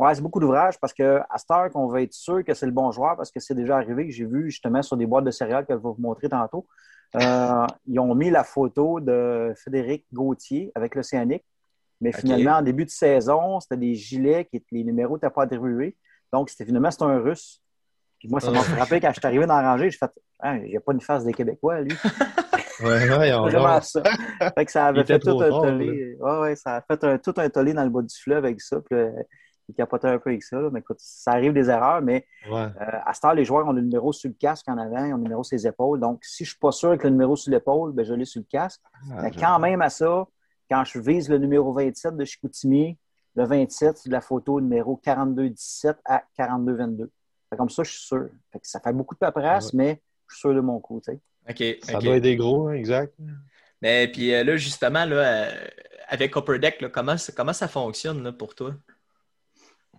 Ouais, 0.00 0.14
c'est 0.14 0.22
beaucoup 0.22 0.40
d'ouvrage 0.40 0.80
parce 0.80 0.94
que 0.94 1.20
à 1.28 1.36
cette 1.36 1.50
heure 1.50 1.70
qu'on 1.70 1.86
va 1.86 2.00
être 2.00 2.14
sûr 2.14 2.42
que 2.42 2.54
c'est 2.54 2.64
le 2.64 2.72
bon 2.72 2.90
joueur 2.90 3.18
parce 3.18 3.30
que 3.30 3.38
c'est 3.38 3.54
déjà 3.54 3.76
arrivé 3.76 4.06
que 4.06 4.12
j'ai 4.12 4.24
vu 4.24 4.50
justement 4.50 4.80
sur 4.80 4.96
des 4.96 5.04
boîtes 5.04 5.26
de 5.26 5.30
céréales 5.30 5.66
que 5.66 5.74
je 5.74 5.78
vais 5.78 5.82
vous 5.82 5.96
montrer 5.98 6.30
tantôt. 6.30 6.66
Euh, 7.16 7.66
ils 7.86 8.00
ont 8.00 8.14
mis 8.14 8.30
la 8.30 8.42
photo 8.42 8.98
de 8.98 9.52
Frédéric 9.60 10.06
Gauthier 10.10 10.72
avec 10.74 10.94
l'Océanique. 10.94 11.44
Mais 12.00 12.12
finalement, 12.12 12.52
en 12.52 12.62
début 12.62 12.86
de 12.86 12.90
saison, 12.90 13.60
c'était 13.60 13.76
des 13.76 13.94
gilets 13.94 14.46
qui 14.46 14.64
les 14.72 14.84
numéros 14.84 15.16
n'étaient 15.16 15.28
pas 15.28 15.42
attribués. 15.42 15.94
Donc, 16.32 16.48
c'était 16.48 16.64
finalement 16.64 16.90
c'était 16.90 17.04
un 17.04 17.18
russe. 17.18 17.60
Puis 18.18 18.28
moi, 18.30 18.40
ça 18.40 18.50
m'a 18.50 18.62
frappé 18.62 19.00
quand 19.00 19.08
je 19.08 19.20
suis 19.20 19.26
arrivé 19.26 19.44
dans 19.44 19.60
la 19.60 19.72
rangée. 19.72 19.90
J'ai 19.90 19.98
fait 19.98 20.10
Ah, 20.38 20.56
il 20.56 20.70
n'y 20.70 20.76
a 20.78 20.80
pas 20.80 20.94
une 20.94 21.02
face 21.02 21.26
des 21.26 21.34
Québécois, 21.34 21.82
lui. 21.82 21.92
ouais, 22.84 23.18
ouais, 23.18 23.34
on 23.34 23.42
Vraiment 23.42 23.82
ça. 23.82 24.02
Fait 24.56 24.64
que 24.64 24.72
ça 24.72 24.86
avait 24.86 25.04
fait 25.04 25.18
tout 25.18 25.38
un 25.42 25.50
tollé. 25.50 26.16
Ouais, 26.18 26.38
ouais, 26.38 26.56
ça 26.56 26.76
a 26.76 26.80
fait 26.80 27.04
un, 27.04 27.18
tout 27.18 27.34
un 27.36 27.50
tollé 27.50 27.74
dans 27.74 27.84
le 27.84 27.90
bas 27.90 28.00
du 28.00 28.16
fleuve 28.16 28.46
avec 28.46 28.62
ça. 28.62 28.80
Puis, 28.80 28.98
euh, 28.98 29.10
il 29.70 29.74
capotait 29.74 30.08
un 30.08 30.18
peu 30.18 30.30
avec 30.30 30.42
ça. 30.42 30.60
là. 30.60 30.68
Mais 30.72 30.80
écoute, 30.80 30.98
ça 31.00 31.32
arrive 31.32 31.52
des 31.52 31.70
erreurs, 31.70 32.02
mais 32.02 32.26
Ouais. 32.50 32.62
euh, 32.80 32.98
à 33.06 33.14
ce 33.14 33.20
temps, 33.20 33.32
les 33.32 33.44
joueurs 33.44 33.66
ont 33.66 33.72
le 33.72 33.80
numéro 33.82 34.12
sur 34.12 34.28
le 34.28 34.34
casque 34.34 34.68
en 34.68 34.76
avant, 34.78 35.04
ils 35.04 35.12
ont 35.14 35.16
le 35.16 35.22
numéro 35.22 35.42
sur 35.44 35.56
les 35.56 35.66
épaules. 35.66 36.00
Donc, 36.00 36.24
si 36.24 36.44
je 36.44 36.50
ne 36.50 36.52
suis 36.52 36.58
pas 36.58 36.72
sûr 36.72 36.96
que 36.98 37.04
le 37.04 37.10
numéro 37.10 37.36
sur 37.36 37.50
l'épaule, 37.50 37.92
ben, 37.92 38.04
je 38.04 38.14
l'ai 38.14 38.24
sur 38.24 38.40
le 38.40 38.46
casque. 38.50 38.80
Ah, 39.12 39.22
Mais 39.22 39.30
quand 39.30 39.58
même 39.58 39.80
à 39.82 39.90
ça, 39.90 40.26
quand 40.70 40.84
je 40.84 40.98
vise 40.98 41.28
le 41.28 41.38
numéro 41.38 41.72
27 41.72 42.16
de 42.16 42.24
Chicoutimi, 42.24 42.96
le 43.36 43.44
27, 43.44 43.96
c'est 43.98 44.08
de 44.08 44.12
la 44.14 44.20
photo 44.20 44.60
numéro 44.60 44.96
4217 44.96 45.96
à 46.04 46.22
4222. 46.36 47.10
Fait 47.48 47.56
Comme 47.56 47.70
ça, 47.70 47.82
je 47.82 47.90
suis 47.90 48.02
sûr. 48.06 48.28
Fait 48.52 48.58
que 48.60 48.66
ça 48.68 48.80
fait 48.80 48.92
beaucoup 48.92 49.14
de 49.14 49.20
paperasse, 49.20 49.72
mais 49.74 50.00
je 50.28 50.34
suis 50.34 50.40
sûr 50.40 50.54
de 50.54 50.60
mon 50.60 50.78
coup. 50.80 50.96
OK. 50.98 51.12
Ça 51.82 51.96
OK. 51.98 52.04
doit 52.04 52.16
être 52.16 52.22
des 52.22 52.36
gros, 52.36 52.68
hein, 52.68 52.72
exact. 52.74 53.14
Mais 53.82 54.08
puis 54.08 54.34
euh, 54.34 54.44
là, 54.44 54.56
justement, 54.56 55.04
là, 55.04 55.16
euh, 55.16 55.50
avec 56.08 56.36
Upper 56.36 56.58
Deck, 56.58 56.80
là, 56.82 56.88
comment, 56.90 57.16
ça- 57.16 57.32
comment 57.36 57.52
ça 57.52 57.66
fonctionne 57.66 58.22
là, 58.22 58.32
pour 58.32 58.54
toi? 58.54 58.74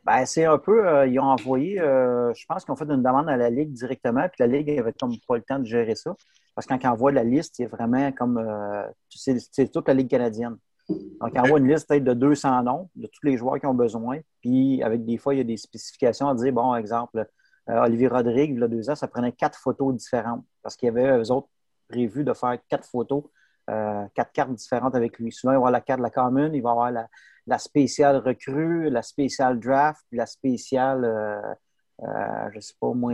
Ben, 0.03 0.25
c'est 0.25 0.45
un 0.45 0.57
peu, 0.57 0.87
euh, 0.87 1.05
ils 1.05 1.19
ont 1.19 1.25
envoyé, 1.25 1.79
euh, 1.79 2.33
je 2.33 2.45
pense 2.47 2.65
qu'ils 2.65 2.71
ont 2.71 2.75
fait 2.75 2.85
une 2.85 3.03
demande 3.03 3.29
à 3.29 3.37
la 3.37 3.51
Ligue 3.51 3.71
directement, 3.71 4.27
puis 4.29 4.37
la 4.39 4.47
Ligue 4.47 4.69
avait 4.79 4.93
comme 4.93 5.13
pas 5.27 5.35
le 5.35 5.43
temps 5.43 5.59
de 5.59 5.65
gérer 5.65 5.95
ça. 5.95 6.15
Parce 6.55 6.65
que 6.65 6.73
quand 6.73 6.79
ils 6.81 6.87
envoient 6.87 7.11
la 7.11 7.23
liste, 7.23 7.53
c'est 7.55 7.67
vraiment 7.67 8.11
comme, 8.11 8.37
euh, 8.37 8.83
c'est 9.09 9.71
toute 9.71 9.87
la 9.87 9.93
Ligue 9.93 10.09
canadienne. 10.09 10.57
Donc, 10.89 11.31
ils 11.33 11.39
envoient 11.39 11.59
une 11.59 11.67
liste 11.67 11.87
peut-être 11.87 12.03
de 12.03 12.13
200 12.13 12.63
noms 12.63 12.89
de 12.95 13.07
tous 13.07 13.25
les 13.25 13.37
joueurs 13.37 13.59
qui 13.59 13.67
ont 13.67 13.73
besoin. 13.75 14.19
Puis, 14.41 14.81
avec 14.83 15.05
des 15.05 15.17
fois, 15.17 15.35
il 15.35 15.37
y 15.37 15.41
a 15.41 15.45
des 15.45 15.55
spécifications 15.55 16.27
à 16.27 16.35
dire, 16.35 16.51
bon, 16.51 16.75
exemple, 16.75 17.25
Olivier 17.67 18.07
Rodrigue, 18.07 18.51
il 18.55 18.59
y 18.59 18.63
a 18.63 18.67
deux 18.67 18.89
ans, 18.89 18.95
ça 18.95 19.07
prenait 19.07 19.31
quatre 19.31 19.57
photos 19.57 19.95
différentes. 19.95 20.43
Parce 20.61 20.75
qu'il 20.75 20.87
y 20.87 20.89
avait, 20.89 21.17
eux 21.19 21.31
autres, 21.31 21.47
prévu 21.87 22.25
de 22.25 22.33
faire 22.33 22.57
quatre 22.67 22.85
photos, 22.89 23.23
quatre 24.13 24.31
cartes 24.31 24.53
différentes 24.53 24.95
avec 24.95 25.19
lui. 25.19 25.31
Souvent, 25.31 25.53
il 25.53 25.55
va 25.55 25.57
avoir 25.57 25.71
la 25.71 25.81
carte 25.81 25.99
de 25.99 26.03
la 26.03 26.09
commune, 26.09 26.53
il 26.53 26.61
va 26.61 26.71
avoir 26.71 26.91
la, 26.91 27.07
la 27.47 27.57
spéciale 27.57 28.17
recrue, 28.17 28.89
la 28.89 29.01
spéciale 29.01 29.59
draft, 29.59 30.05
la 30.11 30.25
spéciale, 30.25 31.03
euh, 31.05 31.41
euh, 32.03 32.49
je 32.53 32.59
sais 32.59 32.73
pas 32.79 32.93
moi, 32.93 33.13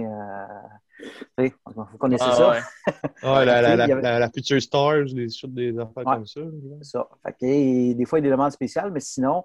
euh, 1.38 1.50
vous 1.76 1.98
connaissez 1.98 2.26
ah, 2.28 2.36
ça? 2.36 2.50
Ouais. 2.52 3.46
la, 3.46 3.62
la, 3.62 3.76
la, 3.76 4.20
la, 4.20 4.30
Future 4.30 4.62
Stars, 4.62 5.06
des, 5.14 5.28
des 5.48 5.80
affaires 5.80 6.04
comme 6.04 6.26
ça. 6.26 6.42
ça. 6.82 7.08
Fait 7.24 7.34
que, 7.34 7.94
des 7.94 8.06
fois, 8.06 8.20
il 8.20 8.24
y 8.24 8.26
a 8.26 8.30
des 8.30 8.32
demandes 8.32 8.52
spéciales, 8.52 8.92
mais 8.92 9.00
sinon, 9.00 9.44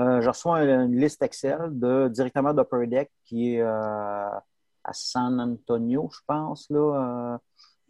euh, 0.00 0.20
je 0.20 0.28
reçois 0.28 0.62
une, 0.62 0.96
liste 0.98 1.22
Excel 1.22 1.78
de, 1.78 2.08
directement 2.08 2.52
d'Upper 2.52 2.86
Deck 2.86 3.10
qui 3.24 3.54
est 3.54 3.60
euh, 3.60 3.68
à 3.68 4.92
San 4.92 5.40
Antonio, 5.40 6.08
je 6.12 6.20
pense. 6.26 6.68
Là, 6.70 7.38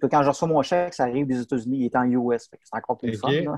quand 0.00 0.22
je 0.22 0.28
reçois 0.28 0.48
mon 0.48 0.62
chèque, 0.62 0.94
ça 0.94 1.04
arrive 1.04 1.26
des 1.26 1.40
États-Unis, 1.40 1.78
il 1.78 1.84
est 1.86 1.96
en 1.96 2.04
US. 2.04 2.50
C'est 2.50 2.76
encore 2.76 2.98
plus 2.98 3.16
fun. 3.16 3.30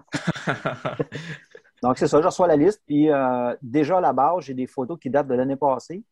Donc, 1.82 1.98
c'est 1.98 2.08
ça, 2.08 2.20
je 2.20 2.26
reçois 2.26 2.46
la 2.46 2.56
liste. 2.56 2.82
Puis, 2.86 3.10
euh, 3.10 3.54
déjà 3.62 3.98
à 3.98 4.00
la 4.00 4.12
base, 4.12 4.44
j'ai 4.44 4.54
des 4.54 4.66
photos 4.66 4.98
qui 4.98 5.10
datent 5.10 5.28
de 5.28 5.34
l'année 5.34 5.56
passée. 5.56 6.02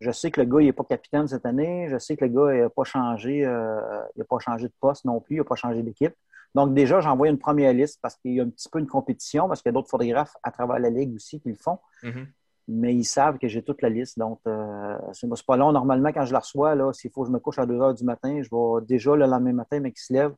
Je 0.00 0.10
sais 0.10 0.30
que 0.30 0.40
le 0.40 0.46
gars, 0.46 0.60
il 0.60 0.66
n'est 0.66 0.72
pas 0.72 0.84
capitaine 0.84 1.28
cette 1.28 1.46
année. 1.46 1.88
Je 1.88 1.98
sais 1.98 2.16
que 2.16 2.24
le 2.24 2.30
gars, 2.30 2.54
il 2.54 2.60
n'a 2.62 2.70
pas 2.70 2.84
changé, 2.84 3.44
euh, 3.44 4.02
il 4.16 4.24
pas 4.24 4.38
changé 4.38 4.66
de 4.66 4.72
poste 4.80 5.04
non 5.04 5.20
plus, 5.20 5.36
il 5.36 5.38
n'a 5.38 5.44
pas 5.44 5.54
changé 5.54 5.82
d'équipe. 5.82 6.14
Donc, 6.54 6.74
déjà, 6.74 7.00
j'envoie 7.00 7.28
une 7.28 7.38
première 7.38 7.72
liste 7.72 7.98
parce 8.02 8.16
qu'il 8.16 8.34
y 8.34 8.40
a 8.40 8.42
un 8.42 8.48
petit 8.48 8.68
peu 8.68 8.78
une 8.78 8.86
compétition, 8.86 9.48
parce 9.48 9.62
qu'il 9.62 9.70
y 9.70 9.72
a 9.72 9.74
d'autres 9.74 9.88
photographes 9.88 10.36
à 10.42 10.50
travers 10.50 10.78
la 10.78 10.90
ligue 10.90 11.14
aussi 11.14 11.40
qui 11.40 11.48
le 11.48 11.56
font. 11.56 11.78
Mm-hmm. 12.02 12.26
Mais 12.68 12.94
ils 12.94 13.04
savent 13.04 13.38
que 13.38 13.48
j'ai 13.48 13.62
toute 13.62 13.82
la 13.82 13.88
liste. 13.88 14.18
Donc, 14.18 14.40
euh, 14.46 14.96
c'est 15.12 15.28
pas 15.44 15.56
long. 15.56 15.72
Normalement, 15.72 16.12
quand 16.12 16.24
je 16.24 16.32
la 16.32 16.38
reçois, 16.38 16.92
s'il 16.92 17.10
faut 17.10 17.22
que 17.22 17.28
je 17.28 17.32
me 17.32 17.38
couche 17.38 17.58
à 17.58 17.66
2 17.66 17.80
heures 17.80 17.94
du 17.94 18.04
matin, 18.04 18.40
je 18.42 18.48
vais 18.50 18.86
déjà 18.86 19.14
le 19.16 19.26
lendemain 19.26 19.52
matin, 19.52 19.80
mais 19.80 19.92
qui 19.92 20.02
se 20.02 20.12
lève, 20.12 20.32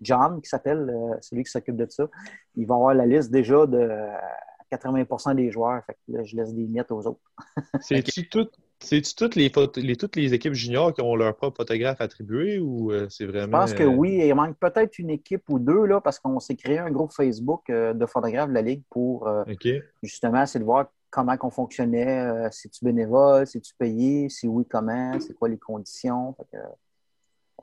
John, 0.00 0.40
qui 0.40 0.48
s'appelle, 0.48 0.90
euh, 0.90 1.16
celui 1.20 1.44
qui 1.44 1.50
s'occupe 1.50 1.76
de 1.76 1.86
ça, 1.88 2.08
il 2.56 2.66
va 2.66 2.74
avoir 2.74 2.94
la 2.94 3.06
liste 3.06 3.30
déjà 3.30 3.66
de 3.66 3.88
80% 4.70 5.34
des 5.34 5.50
joueurs. 5.50 5.82
Fait 5.84 5.94
que 5.94 6.16
là, 6.16 6.24
je 6.24 6.36
laisse 6.36 6.54
des 6.54 6.66
miettes 6.66 6.90
aux 6.90 7.06
autres. 7.06 7.20
C'est-tu 7.80 8.28
tout, 8.28 8.48
toutes 9.16 9.34
les, 9.34 9.50
les, 9.76 9.96
toutes 9.96 10.16
les 10.16 10.34
équipes 10.34 10.54
juniors 10.54 10.92
qui 10.92 11.00
ont 11.00 11.16
leur 11.16 11.34
propre 11.36 11.58
photographe 11.58 12.00
attribué 12.00 12.58
ou 12.58 12.92
euh, 12.92 13.08
c'est 13.08 13.26
vraiment. 13.26 13.66
Je 13.66 13.72
pense 13.72 13.74
que 13.74 13.84
oui. 13.84 14.20
Il 14.24 14.34
manque 14.34 14.56
peut-être 14.58 14.98
une 14.98 15.10
équipe 15.10 15.48
ou 15.48 15.58
deux 15.58 15.84
là, 15.86 16.00
parce 16.00 16.18
qu'on 16.18 16.38
s'est 16.38 16.56
créé 16.56 16.78
un 16.78 16.90
groupe 16.90 17.12
Facebook 17.12 17.70
euh, 17.70 17.92
de 17.92 18.06
photographes 18.06 18.48
de 18.48 18.54
la 18.54 18.62
Ligue 18.62 18.82
pour 18.90 19.28
justement 20.02 20.42
essayer 20.42 20.60
de 20.60 20.64
voir 20.64 20.86
comment 21.10 21.36
on 21.42 21.50
fonctionnait. 21.50 22.50
si 22.50 22.68
tu 22.70 22.84
bénévole, 22.84 23.46
si 23.46 23.60
tu 23.60 23.74
payé, 23.74 24.28
si 24.28 24.46
oui, 24.46 24.64
comment, 24.68 25.18
c'est 25.20 25.34
quoi 25.34 25.48
les 25.48 25.58
conditions. 25.58 26.34
Fait 26.34 26.58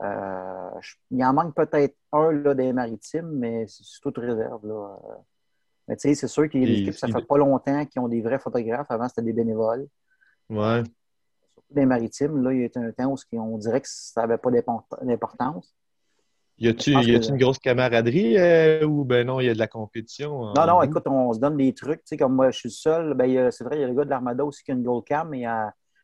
euh, 0.02 0.70
il 1.10 1.24
en 1.24 1.32
manque 1.32 1.54
peut-être 1.54 1.96
un 2.12 2.32
là, 2.32 2.54
des 2.54 2.72
maritimes, 2.72 3.30
mais 3.30 3.66
c'est 3.66 4.00
toute 4.02 4.18
réserve. 4.18 4.66
Là. 4.66 4.98
Mais 5.88 5.96
tu 5.96 6.08
sais, 6.08 6.14
c'est 6.14 6.28
sûr 6.28 6.48
qu'il 6.48 6.62
y 6.62 6.64
a 6.64 6.66
des 6.66 6.80
équipes, 6.82 6.94
ça 6.94 7.08
fait 7.08 7.24
pas 7.24 7.38
longtemps, 7.38 7.86
qui 7.86 7.98
ont 7.98 8.08
des 8.08 8.20
vrais 8.20 8.38
photographes. 8.38 8.90
Avant, 8.90 9.08
c'était 9.08 9.22
des 9.22 9.32
bénévoles. 9.32 9.86
Ouais. 10.50 10.82
Surtout 11.52 11.74
des 11.74 11.86
maritimes, 11.86 12.42
là, 12.42 12.52
il 12.52 12.60
y 12.60 12.64
a 12.64 12.80
un 12.80 12.92
temps 12.92 13.12
où 13.12 13.16
on 13.38 13.58
dirait 13.58 13.80
que 13.80 13.88
ça 13.88 14.22
n'avait 14.22 14.38
pas 14.38 14.50
d'importance. 15.02 15.74
Y 16.58 16.68
a-tu 16.68 16.92
une 16.92 17.36
grosse 17.36 17.58
camaraderie 17.58 18.38
euh, 18.38 18.86
ou 18.86 19.04
ben 19.04 19.26
non, 19.26 19.40
il 19.40 19.46
y 19.46 19.50
a 19.50 19.54
de 19.54 19.58
la 19.58 19.66
compétition? 19.66 20.54
Non, 20.54 20.66
non, 20.66 20.82
écoute, 20.82 21.06
on 21.06 21.32
se 21.32 21.38
donne 21.38 21.56
des 21.58 21.74
trucs. 21.74 22.00
Tu 22.00 22.06
sais, 22.06 22.16
comme 22.16 22.34
moi, 22.34 22.50
je 22.50 22.58
suis 22.58 22.70
seul. 22.70 23.14
Ben, 23.14 23.50
c'est 23.50 23.64
vrai, 23.64 23.76
il 23.76 23.80
y 23.82 23.84
a 23.84 23.88
le 23.88 23.94
gars 23.94 24.04
de 24.04 24.10
l'Armada 24.10 24.44
aussi 24.44 24.64
qui 24.64 24.70
a 24.70 24.74
une 24.74 24.82
Gold 24.82 25.04
Cam, 25.04 25.28
mais 25.28 25.44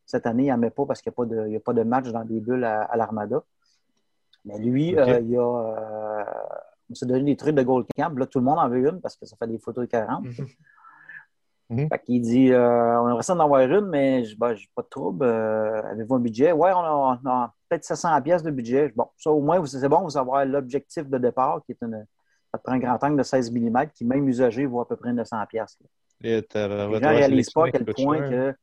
cette 0.05 0.27
année, 0.27 0.45
il 0.45 0.49
n'en 0.51 0.59
met 0.59 0.71
pas 0.71 0.85
parce 0.85 1.01
qu'il 1.01 1.13
n'y 1.19 1.57
a, 1.57 1.61
pas 1.61 1.73
de 1.73 1.83
match 1.83 2.09
dans 2.09 2.25
des 2.25 2.41
bulles 2.41 2.65
à 2.65 2.97
l'Armada. 2.97 3.43
Mais 4.45 4.59
lui, 4.59 4.97
euh, 4.99 5.21
il 5.21 5.37
a. 5.37 5.41
Euh, 5.41 6.25
on 6.91 6.95
s'est 6.95 7.07
donné 7.07 7.25
des 7.25 7.37
trucs 7.37 7.55
de 7.55 7.63
Gold 7.63 7.87
Camp. 7.97 8.17
Là, 8.19 8.27
tout 8.27 8.39
le 8.39 8.45
monde 8.45 8.59
en 8.59 8.69
veut 8.69 8.87
une 8.87 9.01
parce 9.01 9.17
que 9.17 9.25
ça 9.25 9.37
fait 9.37 9.47
des 9.47 9.59
photos 9.59 9.85
de 9.85 9.91
40. 9.91 10.27
Mm 11.73 11.89
Fait 11.89 11.99
qu'il 12.01 12.21
dit 12.21 12.53
euh, 12.53 13.01
On 13.01 13.09
aimerait 13.09 13.23
ça 13.23 13.35
d'en 13.35 13.45
avoir 13.45 13.63
une, 13.63 13.87
mais 13.87 14.25
je 14.25 14.37
ben, 14.37 14.55
j'ai 14.55 14.69
pas 14.75 14.83
de 14.83 14.89
trouble. 14.89 15.25
Avez-vous 15.25 16.15
un 16.15 16.21
budget? 16.21 16.53
Ouais, 16.53 16.71
on 16.75 16.81
a, 16.81 17.55
peut-être 17.69 17.85
700 17.85 18.21
pièces 18.23 18.43
de 18.43 18.51
budget. 18.51 18.93
Bon, 18.95 19.07
ça, 19.17 19.31
au 19.31 19.41
moins, 19.41 19.65
c'est 19.65 19.89
bon, 19.89 20.03
vous 20.03 20.17
avez 20.17 20.45
l'objectif 20.47 21.09
de 21.09 21.19
départ 21.19 21.63
qui 21.65 21.73
est 21.73 21.79
une. 21.83 22.07
Ça 22.53 22.59
te 22.59 22.65
prend 22.65 22.75
un 22.75 22.79
grand 22.79 23.03
angle 23.03 23.17
de 23.17 23.23
16 23.23 23.51
mm 23.51 23.87
qui, 23.95 24.05
même 24.05 24.29
usagé, 24.29 24.67
vaut 24.67 24.83
à 24.83 24.87
peu 24.87 24.97
près 24.97 25.13
900 25.13 25.39
pièces. 25.49 25.79
Les 26.21 26.45
gens 26.53 26.59
ne 26.61 26.99
réalisent 26.99 27.51
pas 27.51 27.67
à 27.67 27.71
quel 27.71 27.85
point 27.87 28.21
que 28.29 28.55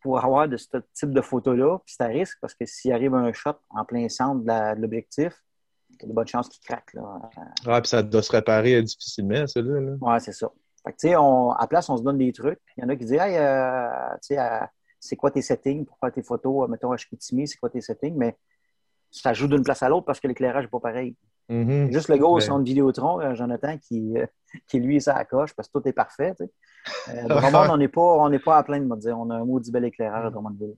pour 0.00 0.24
avoir 0.24 0.48
de 0.48 0.56
ce 0.56 0.66
type 0.94 1.12
de 1.12 1.20
photo-là, 1.20 1.78
puis 1.84 1.94
c'est 1.96 2.02
à 2.02 2.08
risque 2.08 2.38
parce 2.40 2.54
que 2.54 2.66
s'il 2.66 2.92
arrive 2.92 3.14
un 3.14 3.32
shot 3.32 3.54
en 3.70 3.84
plein 3.84 4.08
centre 4.08 4.42
de 4.42 4.80
l'objectif, 4.80 5.32
il 5.90 6.02
y 6.02 6.04
a 6.04 6.08
de 6.08 6.12
bonnes 6.12 6.26
chances 6.26 6.48
qu'il 6.48 6.62
craque. 6.64 6.92
Là. 6.94 7.30
Ouais, 7.66 7.80
puis 7.80 7.88
ça 7.88 8.02
doit 8.02 8.22
se 8.22 8.32
réparer 8.32 8.82
difficilement, 8.82 9.46
celui 9.46 9.86
là 9.86 9.92
Oui, 10.00 10.14
c'est 10.18 10.32
ça. 10.32 10.50
Fait 10.84 10.92
que, 10.92 10.96
tu 10.98 11.08
sais, 11.08 11.14
à 11.14 11.66
place, 11.68 11.88
on 11.88 11.96
se 11.96 12.02
donne 12.02 12.18
des 12.18 12.32
trucs. 12.32 12.60
Il 12.76 12.82
y 12.82 12.84
en 12.84 12.88
a 12.88 12.96
qui 12.96 13.04
disent, 13.04 13.12
hey, 13.12 13.36
euh, 13.36 13.88
tu 14.14 14.34
sais, 14.34 14.38
euh, 14.38 14.58
c'est 14.98 15.16
quoi 15.16 15.30
tes 15.30 15.42
settings 15.42 15.84
pour 15.84 15.98
faire 15.98 16.12
tes 16.12 16.22
photos, 16.22 16.68
mettons 16.68 16.92
à 16.92 16.96
Chicoutimi, 16.96 17.46
c'est 17.46 17.58
quoi 17.58 17.70
tes 17.70 17.80
settings, 17.80 18.16
mais 18.16 18.36
ça 19.10 19.32
joue 19.32 19.48
d'une 19.48 19.62
place 19.62 19.82
à 19.82 19.88
l'autre 19.88 20.06
parce 20.06 20.20
que 20.20 20.28
l'éclairage 20.28 20.64
n'est 20.64 20.70
pas 20.70 20.80
pareil. 20.80 21.16
Mm-hmm. 21.50 21.92
Juste 21.92 22.08
le 22.08 22.16
gars 22.16 22.26
au 22.26 22.40
son 22.40 22.58
de 22.60 22.64
Vidéotron, 22.64 23.20
euh, 23.20 23.34
Jonathan, 23.34 23.76
qui, 23.78 24.14
qui 24.68 24.80
lui, 24.80 25.00
ça 25.00 25.14
accroche 25.14 25.54
parce 25.54 25.68
que 25.68 25.78
tout 25.78 25.88
est 25.88 25.92
parfait. 25.92 26.34
Tu 26.36 26.44
sais. 26.44 26.50
Euh, 27.08 27.28
on 27.70 27.76
n'est 27.76 27.88
pas, 27.88 28.30
pas 28.44 28.58
à 28.58 28.62
plaindre, 28.62 28.96
dire. 28.96 29.18
On 29.18 29.30
a 29.30 29.36
un 29.36 29.44
maudit 29.44 29.70
bel 29.70 29.84
éclairage 29.84 30.26
à 30.26 30.30
Drummondville. 30.30 30.74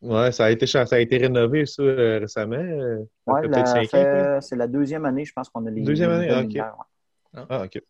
Oui, 0.00 0.32
ça 0.32 0.44
a 0.44 0.50
été 0.50 0.64
ça 0.66 0.84
a 0.88 0.98
été 0.98 1.16
rénové 1.16 1.66
ça 1.66 1.82
euh, 1.82 2.20
récemment. 2.20 2.54
Euh, 2.54 3.04
oui, 3.26 3.48
c'est 4.40 4.56
la 4.56 4.68
deuxième 4.68 5.04
année, 5.04 5.24
je 5.24 5.32
pense 5.32 5.48
qu'on 5.48 5.66
a 5.66 5.70
les 5.70 5.82
Deuxième 5.82 6.10
année, 6.10 6.30
ok. 6.32 6.62
Ah, 7.34 7.64
ok. 7.64 7.82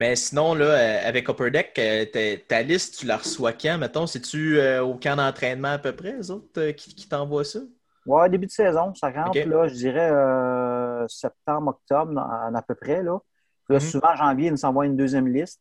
Mais 0.00 0.16
sinon, 0.16 0.54
là, 0.54 1.06
avec 1.06 1.28
Upper 1.28 1.50
Deck, 1.50 1.80
ta 2.48 2.62
liste, 2.62 2.98
tu 2.98 3.06
la 3.06 3.16
reçois 3.16 3.52
quand, 3.52 3.78
mettons? 3.78 4.06
C'est-tu 4.06 4.60
au 4.80 4.94
camp 4.94 5.16
d'entraînement 5.16 5.72
à 5.72 5.78
peu 5.78 5.94
près, 5.94 6.16
les 6.16 6.30
autres, 6.30 6.70
qui, 6.70 6.94
qui 6.94 7.08
t'envoient 7.08 7.44
ça? 7.44 7.60
Oui, 8.06 8.28
début 8.28 8.46
de 8.46 8.50
saison, 8.50 8.94
ça 8.94 9.10
rentre, 9.10 9.38
là, 9.38 9.68
je 9.68 9.74
dirais 9.74 10.10
septembre, 11.08 11.68
octobre, 11.68 12.18
à, 12.18 12.62
peu 12.62 12.74
près. 12.74 13.02
Là. 13.02 13.18
Là, 13.68 13.78
mm-hmm. 13.78 13.90
Souvent, 13.90 14.16
janvier, 14.16 14.48
ils 14.48 14.52
nous 14.52 14.64
envoient 14.64 14.86
une 14.86 14.96
deuxième 14.96 15.28
liste 15.28 15.60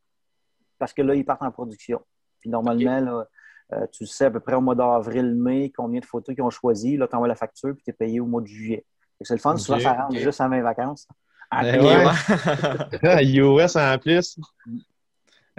parce 0.78 0.94
que 0.94 1.02
là, 1.02 1.16
ils 1.16 1.24
partent 1.24 1.44
en 1.44 1.52
production. 1.52 2.02
Puis 2.42 2.50
normalement, 2.50 3.24
euh, 3.72 3.88
tu 3.94 4.06
sais 4.06 4.26
à 4.26 4.32
peu 4.32 4.42
près 4.42 4.56
au 4.56 4.62
mois 4.62 4.76
d'avril, 4.76 5.34
mai, 5.34 5.72
combien 5.76 6.02
de 6.02 6.06
photos 6.06 6.36
qu'ils 6.36 6.44
ont 6.44 6.50
choisi. 6.50 6.98
Là, 6.98 7.08
tu 7.08 7.16
envoies 7.16 7.30
la 7.30 7.36
facture, 7.36 7.74
puis 7.74 7.84
tu 7.84 7.92
es 7.92 7.94
payé 7.94 8.20
au 8.20 8.26
mois 8.26 8.42
de 8.42 8.48
juillet. 8.48 8.86
C'est 9.22 9.36
le 9.36 9.40
fun, 9.40 9.56
souvent, 9.56 9.80
ça 9.80 9.94
rentre 9.94 10.18
juste 10.18 10.42
à 10.42 10.50
mes 10.50 10.62
vacances. 10.62 11.08
Ben 11.52 13.22
US 13.22 13.76
en 13.76 13.98
plus. 13.98 14.40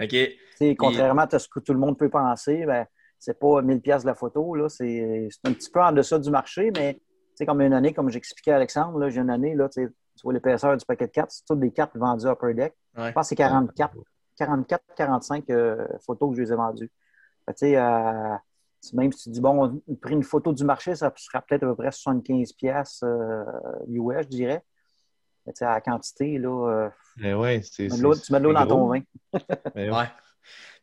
OK. 0.01 0.77
contrairement 0.77 1.23
à 1.23 1.38
ce 1.38 1.49
que 1.49 1.61
tout 1.61 1.73
le 1.73 1.79
monde 1.79 1.99
peut 1.99 2.09
penser, 2.09 2.64
ben, 2.66 2.87
c'est 3.18 3.38
pas 3.38 3.62
1000 3.62 3.81
pièces 3.81 4.03
de 4.03 4.09
la 4.09 4.14
photo. 4.14 4.68
C'est 4.68 5.29
un 5.44 5.53
petit 5.53 5.70
peu 5.70 5.83
en 5.83 5.92
deçà 5.92 6.18
du 6.18 6.31
marché, 6.31 6.70
mais 6.77 7.01
comme 7.47 7.61
une 7.61 7.73
année, 7.73 7.92
comme 7.92 8.11
j'expliquais 8.11 8.53
à 8.53 8.57
Alexandre, 8.57 9.09
j'ai 9.09 9.20
une 9.20 9.31
année, 9.31 9.55
là, 9.55 9.68
tu 9.68 9.90
vois 10.23 10.33
l'épaisseur 10.33 10.77
du 10.77 10.85
paquet 10.85 11.07
de 11.07 11.12
cartes, 11.12 11.31
c'est 11.31 11.44
toutes 11.44 11.61
des 11.61 11.70
cartes 11.70 11.97
vendues 11.97 12.27
à 12.27 12.33
Upper 12.33 12.55
Deck. 12.55 12.75
Je 12.97 13.11
pense 13.12 13.25
que 13.25 13.29
c'est 13.29 13.37
44 13.37 13.94
44-45 14.38 15.44
euh, 15.51 15.87
photos 16.05 16.31
que 16.31 16.37
je 16.37 16.42
les 16.42 16.53
ai 16.53 16.57
vendues. 16.57 16.90
Euh, 17.62 18.37
même 18.92 19.12
si 19.12 19.25
tu 19.25 19.31
dis, 19.31 19.40
bon, 19.40 19.81
on 19.87 19.94
pris 19.94 20.14
une 20.14 20.25
photo 20.25 20.53
du 20.53 20.64
marché, 20.64 20.94
ça 20.94 21.12
sera 21.16 21.40
peut-être 21.40 21.62
à 21.62 21.66
peu 21.66 21.77
près 21.77 21.92
75 21.92 22.53
pièces 22.53 23.05
US, 23.88 24.23
je 24.23 24.29
dirais. 24.29 24.64
Mais 25.46 25.52
à 25.61 25.74
la 25.74 25.80
quantité, 25.80 26.38
là, 26.38 26.90
Mais 27.16 27.35
ouais, 27.35 27.61
tu 27.61 27.83
mets 27.83 27.98
de 27.98 28.44
l'eau 28.44 28.52
dans 28.52 28.66
ton 28.66 28.88
vin. 28.88 29.00
Mais 29.74 29.90
ouais. 29.90 30.07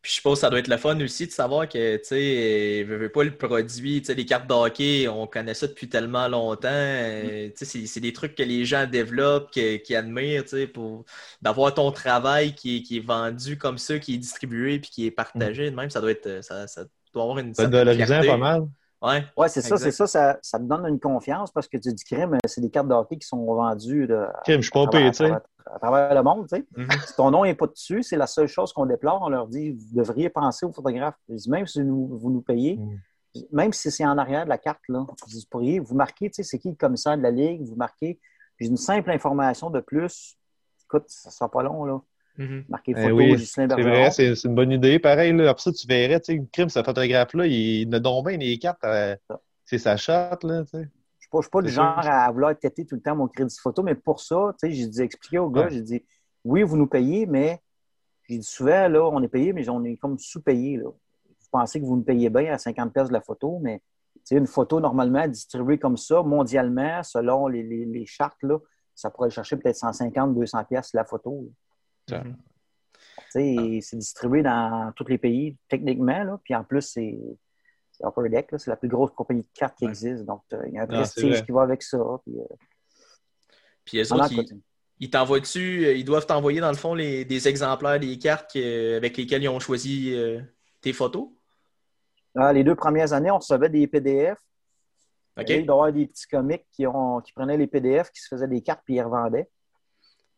Puis 0.02 0.10
je 0.10 0.16
suppose 0.16 0.38
que 0.38 0.40
ça 0.40 0.50
doit 0.50 0.58
être 0.58 0.68
le 0.68 0.78
fun 0.78 1.00
aussi 1.00 1.28
de 1.28 1.30
savoir 1.30 1.68
que, 1.68 1.96
tu 1.98 2.04
sais, 2.06 2.82
veux, 2.82 2.96
veux 2.96 3.08
pas 3.08 3.22
le 3.22 3.36
produit, 3.36 4.00
tu 4.00 4.06
sais, 4.06 4.14
les 4.14 4.26
cartes 4.26 4.48
d'hockey, 4.48 5.06
on 5.06 5.28
connaît 5.28 5.54
ça 5.54 5.68
depuis 5.68 5.88
tellement 5.88 6.26
longtemps. 6.26 6.68
Euh, 6.72 7.50
tu 7.56 7.64
sais, 7.64 7.86
c'est 7.86 8.00
des 8.00 8.12
trucs 8.12 8.34
que 8.34 8.42
les 8.42 8.64
gens 8.64 8.84
développent, 8.88 9.52
qui, 9.52 9.94
admirent, 9.94 10.42
tu 10.42 10.48
sais, 10.50 10.66
pour 10.66 11.04
d'avoir 11.40 11.72
ton 11.72 11.92
travail 11.92 12.56
qui 12.56 12.78
est, 12.78 12.82
qui 12.82 12.96
est, 12.96 13.06
vendu 13.06 13.56
comme 13.56 13.78
ça, 13.78 14.00
qui 14.00 14.14
est 14.14 14.18
distribué 14.18 14.80
puis 14.80 14.90
qui 14.90 15.06
est 15.06 15.12
partagé. 15.12 15.70
Même, 15.70 15.88
ça 15.88 16.00
doit 16.00 16.10
être, 16.10 16.42
ça, 16.42 16.66
ça 16.66 16.82
doit 17.14 17.22
avoir 17.22 17.38
une. 17.38 17.54
Ça 17.54 17.68
valorisant 17.68 18.22
pas 18.26 18.36
mal. 18.36 18.66
Ouais, 19.02 19.24
ouais 19.36 19.48
c'est 19.48 19.62
ça, 19.62 19.76
c'est 19.76 19.90
ça, 19.90 20.06
ça, 20.06 20.38
ça, 20.40 20.58
te 20.58 20.64
donne 20.64 20.86
une 20.86 21.00
confiance 21.00 21.50
parce 21.50 21.66
que 21.66 21.76
tu 21.76 21.92
dis 21.92 22.04
crème, 22.04 22.38
c'est 22.46 22.60
des 22.60 22.70
cartes 22.70 22.88
de 22.88 22.94
hockey 22.94 23.16
qui 23.18 23.26
sont 23.26 23.44
vendues 23.44 24.06
je 24.46 24.60
suis 24.60 24.70
pas 24.70 24.86
payé, 24.86 25.10
tu 25.10 25.16
sais. 25.18 25.32
à 25.66 25.78
travers 25.78 26.14
le 26.14 26.22
monde. 26.22 26.46
tu 26.48 26.56
sais. 26.56 26.66
Mhm. 26.76 26.88
Si 27.06 27.16
ton 27.16 27.30
nom 27.30 27.44
n'est 27.44 27.54
pas 27.54 27.66
dessus, 27.66 28.02
c'est 28.02 28.16
la 28.16 28.26
seule 28.26 28.46
chose 28.48 28.72
qu'on 28.72 28.86
déplore. 28.86 29.20
On 29.22 29.28
leur 29.28 29.48
dit 29.48 29.70
vous 29.72 29.94
devriez 29.96 30.30
penser 30.30 30.66
aux 30.66 30.72
photographes. 30.72 31.16
Dis, 31.28 31.50
même 31.50 31.66
si 31.66 31.80
nous- 31.82 32.16
vous 32.16 32.30
nous 32.30 32.42
payez, 32.42 32.76
Mm. 32.76 33.40
même 33.50 33.72
si 33.72 33.90
c'est 33.90 34.04
en 34.04 34.18
arrière 34.18 34.44
de 34.44 34.50
la 34.50 34.58
carte, 34.58 34.82
là, 34.88 35.04
vous 35.26 35.40
pourriez 35.50 35.80
vous 35.80 35.96
tu 36.16 36.30
sais, 36.32 36.42
c'est 36.42 36.58
qui 36.58 36.68
le 36.70 36.76
commissaire 36.76 37.16
de 37.16 37.22
la 37.22 37.30
Ligue, 37.30 37.62
vous 37.66 37.76
marquez. 37.76 38.20
Puis 38.56 38.68
une 38.68 38.76
simple 38.76 39.10
information 39.10 39.70
de 39.70 39.80
plus. 39.80 40.36
Écoute, 40.84 41.04
ça 41.08 41.30
ne 41.30 41.32
sera 41.32 41.50
pas 41.50 41.62
long, 41.62 41.84
là. 41.84 42.00
Mhm. 42.38 42.64
Marquer 42.68 42.94
Eh 42.96 43.02
photo, 43.02 43.14
oui, 43.16 43.36
Ghislain 43.36 43.64
C'est 43.68 43.76
Bergeron. 43.76 43.90
vrai, 43.90 44.10
c'est 44.10 44.44
une 44.44 44.54
bonne 44.54 44.72
idée. 44.72 44.98
Pareil, 44.98 45.32
là, 45.34 45.50
après 45.50 45.62
ça, 45.62 45.72
tu 45.72 45.86
verrais, 45.86 46.18
tu 46.20 46.32
sais, 46.32 46.38
le 46.38 46.46
crime, 46.50 46.68
ce 46.70 46.82
photographe-là, 46.82 47.46
il 47.46 47.88
ne 47.88 47.98
donne 47.98 48.24
bien 48.24 48.36
les 48.38 48.58
cartes. 48.58 48.82
euh, 48.84 49.14
c'est 49.64 49.78
sa 49.78 49.96
chatte, 49.96 50.42
là, 50.44 50.62
tu 50.64 50.70
sais. 50.70 50.88
Je 51.18 51.28
ne 51.38 51.42
suis 51.42 51.50
pas 51.50 51.62
du 51.62 51.68
C'est 51.68 51.74
genre 51.76 51.98
à 51.98 52.30
vouloir 52.30 52.58
têter 52.58 52.84
tout 52.84 52.94
le 52.94 53.00
temps 53.00 53.16
mon 53.16 53.28
crédit 53.28 53.56
photo, 53.60 53.82
mais 53.82 53.94
pour 53.94 54.20
ça, 54.20 54.54
tu 54.60 54.68
sais, 54.68 54.74
j'ai 54.74 54.86
dit 54.86 55.00
expliquer 55.02 55.38
au 55.38 55.50
gars, 55.50 55.62
Ouais. 55.64 55.70
j'ai 55.70 55.82
dit 55.82 56.04
oui, 56.44 56.62
vous 56.62 56.76
nous 56.76 56.86
payez, 56.86 57.26
mais 57.26 57.60
j'ai 58.28 58.38
dit 58.38 58.44
souvent, 58.44 58.88
là, 58.88 59.02
on 59.08 59.22
est 59.22 59.28
payé, 59.28 59.52
mais 59.52 59.68
on 59.68 59.82
est 59.84 59.96
comme 59.96 60.18
sous-payé. 60.18 60.76
là. 60.78 60.84
Vous 60.88 61.48
pensez 61.50 61.80
que 61.80 61.84
vous 61.84 61.96
nous 61.96 62.02
payez 62.02 62.28
bien 62.30 62.52
à 62.54 62.58
50 62.58 62.92
pièces 62.92 63.08
de 63.08 63.12
la 63.12 63.20
photo, 63.20 63.58
mais 63.62 63.78
tu 64.16 64.20
sais, 64.24 64.36
une 64.36 64.46
photo 64.46 64.80
normalement 64.80 65.26
distribuée 65.28 65.78
comme 65.78 65.96
ça, 65.98 66.22
mondialement, 66.22 67.02
selon 67.02 67.46
les, 67.46 67.62
les- 67.62 67.84
les 67.84 68.06
chartes, 68.06 68.42
là, 68.42 68.58
ça 68.94 69.10
pourrait 69.10 69.30
chercher 69.30 69.56
peut-être 69.56 69.76
150, 69.76 70.34
200 70.34 70.64
pièces 70.64 70.92
la 70.94 71.04
photo. 71.04 71.42
là. 71.44 71.48
Tu 72.20 73.40
sais, 73.40 73.78
C'est 73.82 73.96
distribué 73.96 74.42
dans 74.42 74.92
tous 74.94 75.06
les 75.08 75.18
pays, 75.18 75.56
techniquement, 75.68 76.24
là, 76.24 76.40
puis 76.44 76.54
en 76.54 76.64
plus, 76.64 76.82
c'est 76.82 77.18
Upper 78.04 78.28
Deck, 78.28 78.48
c'est 78.58 78.70
la 78.70 78.76
plus 78.76 78.88
grosse 78.88 79.10
compagnie 79.12 79.42
de 79.42 79.48
cartes 79.54 79.76
qui 79.78 79.84
Ouais. 79.84 79.90
existe. 79.90 80.24
Donc, 80.24 80.42
euh, 80.52 80.62
il 80.68 80.74
y 80.74 80.78
a 80.78 80.82
un 80.82 80.86
Non, 80.86 81.04
c'est 81.04 81.20
prestige 81.22 81.44
qui 81.44 81.52
va 81.52 81.62
avec 81.62 81.82
ça. 81.82 81.98
Puis, 82.24 82.34
euh, 82.38 82.44
Puis 83.84 83.98
eux 84.00 84.06
on 84.10 84.16
en 84.16 84.18
autres, 84.24 84.32
ils, 84.32 84.36
coûte. 84.48 84.58
ils 84.98 85.10
t'envoient 85.10 85.40
dessus, 85.40 85.84
euh, 85.86 85.92
ils 85.94 86.04
doivent 86.04 86.26
t'envoyer 86.26 86.60
dans 86.60 86.70
le 86.70 86.76
fond 86.76 86.94
les, 86.94 87.24
des 87.24 87.48
exemplaires 87.48 88.00
des 88.00 88.18
cartes 88.18 88.52
que- 88.52 88.96
avec 88.96 89.16
lesquelles 89.16 89.42
ils 89.42 89.48
ont 89.48 89.60
choisi 89.60 90.12
euh, 90.14 90.40
tes 90.80 90.92
photos? 90.92 91.28
Ah, 92.34 92.52
les 92.52 92.64
deux 92.64 92.74
premières 92.74 93.12
années, 93.12 93.30
on 93.30 93.38
recevait 93.38 93.68
des 93.68 93.86
PDF. 93.86 94.38
Il 95.38 95.44
doit 95.44 95.56
y 95.56 95.60
avoir 95.62 95.92
des 95.92 96.06
petits 96.06 96.26
comiques 96.26 96.66
qui, 96.70 96.86
ont, 96.86 97.20
qui 97.20 97.32
prenaient 97.32 97.56
les 97.56 97.66
PDF, 97.66 98.10
qui 98.10 98.20
se 98.20 98.28
faisaient 98.28 98.48
des 98.48 98.62
cartes 98.62 98.82
puis 98.84 98.94
ils 98.94 98.96
les 98.98 99.02
revendaient. 99.02 99.48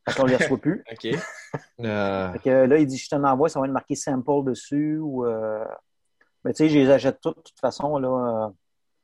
Fait 0.07 0.15
qu'on 0.17 0.25
ne 0.25 0.31
les 0.31 0.37
reçoit 0.37 0.59
plus. 0.59 0.85
OK. 0.93 1.19
Euh, 1.81 2.33
Fait 2.33 2.39
que 2.39 2.51
là, 2.51 2.79
il 2.79 2.87
dit 2.87 2.99
Je 2.99 3.09
te 3.09 3.17
l'envoie, 3.17 3.49
ça 3.49 3.61
va 3.61 3.67
être 3.67 3.73
marqué 3.73 3.95
sample 3.95 4.45
dessus. 4.45 4.99
Ou, 4.99 5.25
euh, 5.27 5.65
Mais 6.45 6.53
tu 6.53 6.59
sais, 6.59 6.69
je 6.69 6.79
les 6.79 6.91
achète 6.91 7.21
toutes, 7.21 7.37
de 7.37 7.43
toute 7.43 7.61
façon. 7.61 7.99
Là, 7.99 8.47
euh, 8.47 8.49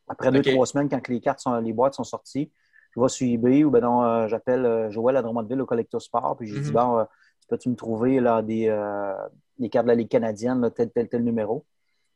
après 0.09 0.31
deux, 0.31 0.43
trois 0.43 0.67
semaines, 0.67 0.89
quand 0.89 1.07
les 1.09 1.21
cartes 1.21 1.41
sont, 1.41 1.55
les 1.57 1.73
boîtes 1.73 1.95
sont 1.95 2.05
sorties, 2.05 2.51
je 2.95 3.01
vais 3.01 3.09
sur 3.09 3.27
eBay 3.27 3.65
ou 3.65 3.71
ben 3.71 3.81
non, 3.81 4.03
euh, 4.03 4.27
j'appelle 4.27 4.67
euh, 4.67 4.91
Joël 4.91 5.17
à 5.17 5.23
Drummondville 5.23 5.61
au 5.61 5.67
Collector 5.67 6.03
Sport. 6.03 6.37
Puis 6.37 6.49
j'ai 6.49 6.61
dit 6.61 6.69
Mhm. 6.69 6.75
Bon, 6.75 7.07
peux-tu 7.49 7.69
me 7.69 7.77
trouver 7.77 8.21
là, 8.21 8.43
des, 8.43 8.69
euh, 8.69 9.13
des 9.59 9.69
cartes 9.69 9.87
de 9.87 9.91
la 9.91 9.97
Ligue 9.97 10.09
canadienne, 10.09 10.61
là, 10.61 10.71
tel, 10.71 10.91
tel, 10.91 11.09
tel 11.09 11.23
numéro? 11.25 11.65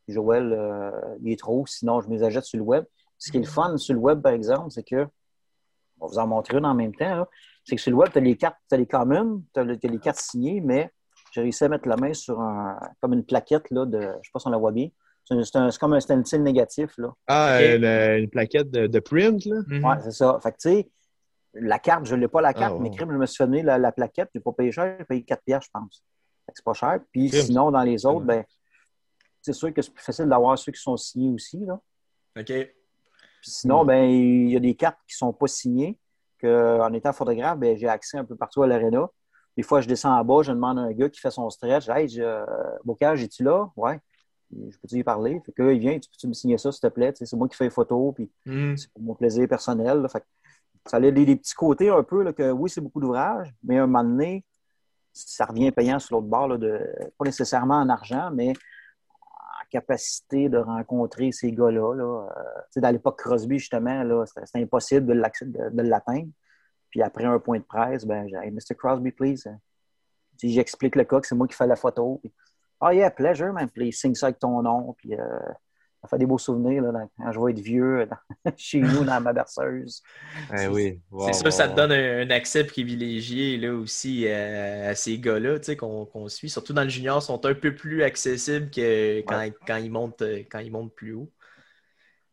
Puis 0.04 0.14
Joël, 0.14 0.52
euh, 0.52 0.90
il 1.22 1.32
est 1.32 1.38
trop, 1.38 1.66
sinon 1.66 2.00
je 2.00 2.08
me 2.08 2.14
les 2.14 2.22
achète 2.22 2.44
sur 2.44 2.58
le 2.58 2.64
web. 2.64 2.84
Ce 3.18 3.30
qui 3.30 3.38
est 3.38 3.40
le 3.40 3.46
fun 3.46 3.76
sur 3.76 3.94
le 3.94 4.00
web, 4.00 4.20
par 4.20 4.32
exemple, 4.32 4.70
c'est 4.70 4.82
que, 4.82 5.06
on 6.00 6.06
va 6.06 6.12
vous 6.12 6.18
en 6.18 6.26
montrer 6.26 6.58
une 6.58 6.66
en 6.66 6.74
même 6.74 6.94
temps, 6.94 7.16
là. 7.16 7.28
C'est 7.64 7.77
que 7.77 7.81
sur 7.83 7.90
le 7.90 7.96
web, 7.96 8.11
tu 8.12 8.18
as 8.18 8.20
les 8.20 8.37
cartes, 8.37 8.57
tu 8.68 8.74
as 8.74 8.79
les 8.79 8.87
communes, 8.87 9.42
tu 9.55 9.61
as, 9.61 9.64
les 9.64 9.98
cartes 9.98 10.18
signées, 10.18 10.61
mais 10.61 10.90
j'ai 11.33 11.40
réussi 11.40 11.64
à 11.64 11.68
mettre 11.68 11.88
la 11.88 11.96
main 11.96 12.12
sur 12.14 12.40
un, 12.40 12.79
comme 13.00 13.12
une 13.14 13.24
plaquette 13.24 13.70
là, 13.70 13.85
de, 13.87 14.00
je 14.00 14.07
sais 14.29 14.31
pas 14.33 14.38
si 14.38 14.46
on 14.46 14.50
la 14.50 14.59
voit 14.59 14.72
bien. 14.72 14.88
C'est 15.24 15.79
comme 15.81 15.94
un 15.94 16.00
stencil 16.00 16.42
négatif. 16.42 16.92
Là. 16.98 17.09
Ah, 17.27 17.57
euh, 17.57 17.79
le- 17.79 18.18
une 18.24 18.29
plaquette 18.29 18.70
de, 18.70 18.87
de 18.87 18.98
print, 19.00 19.42
là? 19.46 19.62
Mhm. 19.66 19.85
Ouais, 19.85 19.96
c'est 20.03 20.11
ça. 20.12 20.38
Fait 20.42 20.53
que, 20.53 20.57
tu 20.59 20.68
sais, 20.70 20.90
la 21.55 21.79
carte, 21.79 22.05
je 22.05 22.14
ne 22.14 22.20
l'ai 22.20 22.29
pas 22.29 22.42
la 22.42 22.53
carte, 22.53 22.74
Ah, 22.77 22.83
mais 22.83 22.90
ouais. 22.90 22.96
crime, 22.96 23.11
je 23.11 23.16
me 23.16 23.24
suis 23.27 23.42
donner 23.42 23.62
la, 23.62 23.79
la 23.79 23.90
plaquette, 23.90 24.29
je 24.35 24.38
n'ai 24.38 24.42
pas 24.42 24.53
payé 24.53 24.70
cher, 24.70 24.96
j'ai 24.98 25.05
payé 25.07 25.22
4 25.24 25.42
piastres, 25.42 25.70
je 25.74 25.81
pense. 25.81 26.05
C'est 26.53 26.64
pas 26.64 26.74
cher. 26.74 27.00
Puis 27.11 27.31
Crime. 27.31 27.42
sinon, 27.42 27.70
dans 27.70 27.83
les 27.83 28.05
autres, 28.05 28.27
Ouais. 28.27 28.37
ben, 28.40 28.44
c'est 29.40 29.55
sûr 29.55 29.72
que 29.72 29.81
c'est 29.81 29.92
plus 29.94 30.05
facile 30.05 30.27
d'avoir 30.27 30.59
ceux 30.59 30.72
qui 30.72 30.81
sont 30.81 30.96
signés 30.98 31.33
aussi. 31.33 31.59
Là. 31.64 31.81
OK. 32.38 32.44
Puis 32.46 32.70
sinon, 33.50 33.83
Mm. 33.83 33.87
ben, 33.87 34.05
il 34.11 34.50
y 34.50 34.57
a 34.57 34.61
des 34.61 34.74
cartes 34.74 34.98
qui 35.09 35.14
ne 35.14 35.18
sont 35.27 35.33
pas 35.33 35.46
signées, 35.46 35.98
en 36.48 36.92
étant 36.92 37.12
photographe, 37.12 37.59
ben, 37.59 37.76
j'ai 37.76 37.88
accès 37.88 38.18
un 38.18 38.24
peu 38.24 38.37
partout 38.37 38.62
à 38.62 38.66
l'aréna. 38.66 39.09
Des 39.57 39.62
fois, 39.62 39.80
je 39.80 39.88
descends 39.88 40.18
en 40.18 40.24
bas, 40.24 40.42
je 40.42 40.52
demande 40.52 40.78
à 40.78 40.83
un 40.83 40.92
gars 40.92 41.09
qui 41.09 41.20
fait 41.20 41.30
son 41.30 41.48
stretch, 41.50 41.88
Hey, 41.88 42.09
je, 42.09 42.22
euh, 42.22 42.44
Bocage, 42.85 43.22
es-tu 43.22 43.44
là? 43.44 43.70
Ouais. 43.76 44.00
Je 44.52 44.76
peux-tu 44.78 44.96
y 44.96 45.04
parler? 45.04 45.40
Fait 45.44 45.52
que 45.52 45.72
il 45.72 45.78
vient, 45.80 45.98
tu 45.98 46.09
peux-tu 46.11 46.26
me 46.28 46.33
signer 46.33 46.59
ça, 46.59 46.70
s'il 46.72 46.80
te 46.80 46.87
plaît? 46.88 47.12
C'est 47.14 47.33
moi 47.35 47.48
qui 47.48 47.57
fais 47.57 47.64
les 47.64 47.70
photos, 47.70 48.14
puis 48.14 48.30
Mhm. 48.46 48.76
c'est 48.76 48.92
pour 48.92 49.02
mon 49.02 49.14
plaisir 49.14 49.48
personnel. 49.48 50.00
là. 50.02 50.09
Fait 50.09 50.20
que 50.20 50.24
ça 50.87 50.98
a 50.98 51.00
des, 51.00 51.12
des 51.12 51.37
petits 51.37 51.54
côtés 51.54 51.88
un 51.88 52.02
peu, 52.02 52.22
là, 52.22 52.33
que 52.33 52.50
oui, 52.50 52.68
c'est 52.70 52.80
beaucoup 52.80 53.00
d'ouvrage, 53.00 53.52
mais 53.62 53.78
à 53.78 53.85
un 53.85 53.87
moment 53.87 54.04
donné, 54.04 54.44
ça 55.12 55.44
revient 55.46 55.70
payant 55.72 55.98
sur 55.98 56.16
l'autre 56.16 56.26
bord, 56.28 56.48
là, 56.48 56.59
de, 56.59 56.80
pas 57.16 57.24
nécessairement 57.24 57.76
en 57.80 57.88
argent, 57.88 58.30
mais 58.33 58.52
capacité 59.74 60.48
de 60.48 60.58
rencontrer 60.58 61.32
ces 61.32 61.50
gars-là. 61.50 61.94
Là. 61.94 62.28
Euh, 62.37 62.80
dans 62.80 62.90
l'époque 62.90 63.18
Crosby, 63.18 63.58
justement, 63.58 64.24
c'était, 64.24 64.62
impossible 64.62 65.06
de, 65.06 65.82
l'atteindre. 65.82 66.28
Puis 66.90 67.02
après 67.02 67.24
un 67.24 67.40
point 67.40 67.58
de 67.58 67.64
presse, 67.64 68.04
ben, 68.04 68.28
j'ai 68.28 68.37
hey, 68.37 68.52
Mr. 68.52 68.76
Crosby, 68.78 69.10
please. 69.10 69.42
sais, 70.37 70.48
J'explique 70.48 70.94
le 70.94 71.02
cas 71.02 71.20
que 71.20 71.26
c'est 71.26 71.34
moi 71.34 71.48
qui 71.48 71.56
fais 71.56 71.66
la 71.66 71.74
photo. 71.74 72.20
Puis, 72.22 72.32
oh 72.80 72.90
yeah, 72.90 73.10
pleasure, 73.10 73.52
man. 73.52 73.68
Puis 73.68 73.88
il 73.88 73.92
signe 73.92 74.14
ça 74.14 74.26
avec 74.26 74.38
ton 74.38 74.62
nom. 74.62 74.92
Puis 74.92 75.16
euh, 75.16 75.38
ça 76.04 76.08
fait 76.08 76.18
des 76.18 76.26
beaux 76.26 76.38
souvenirs 76.38 76.82
là, 76.82 76.92
dans- 76.92 77.10
quand 77.16 77.32
je 77.32 77.40
vais 77.40 77.50
être 77.52 77.60
vieux 77.60 78.06
dans- 78.06 78.52
chez 78.56 78.80
nous 78.80 79.04
dans 79.04 79.20
ma 79.20 79.32
berceuse. 79.32 80.02
Eh 80.58 80.66
oui. 80.68 81.00
C'est 81.26 81.32
sûr, 81.32 81.52
ça 81.52 81.68
te 81.68 81.74
donne 81.74 81.92
un, 81.92 82.26
un 82.26 82.30
accès 82.30 82.64
privilégié 82.64 83.56
là, 83.56 83.72
aussi 83.74 84.26
euh, 84.26 84.90
à 84.90 84.94
ces 84.94 85.18
gars-là 85.18 85.58
tu 85.58 85.64
sais, 85.66 85.76
qu'on 85.76 86.28
suit. 86.28 86.50
Surtout 86.50 86.72
dans 86.74 86.82
le 86.84 86.88
junior, 86.90 87.22
sont 87.22 87.44
un 87.46 87.54
peu 87.54 87.74
plus 87.74 88.02
accessibles 88.02 88.70
que 88.70 89.20
quand, 89.20 89.42
quand, 89.66 89.76
ils, 89.76 89.90
montent, 89.90 90.22
euh, 90.22 90.42
quand 90.50 90.58
ils 90.58 90.70
montent 90.70 90.94
plus 90.94 91.14
haut. 91.14 91.30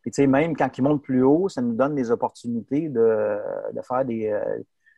Puis, 0.02 0.12
tu 0.12 0.16
sais, 0.16 0.28
même 0.28 0.56
quand 0.56 0.78
ils 0.78 0.82
montent 0.82 1.04
plus 1.04 1.24
haut, 1.24 1.48
ça 1.48 1.62
nous 1.62 1.76
donne 1.76 1.96
des 1.96 2.12
opportunités 2.12 2.90
de, 2.90 3.38
de 3.74 3.82
faire 3.82 4.04
des, 4.04 4.28
euh, 4.30 4.42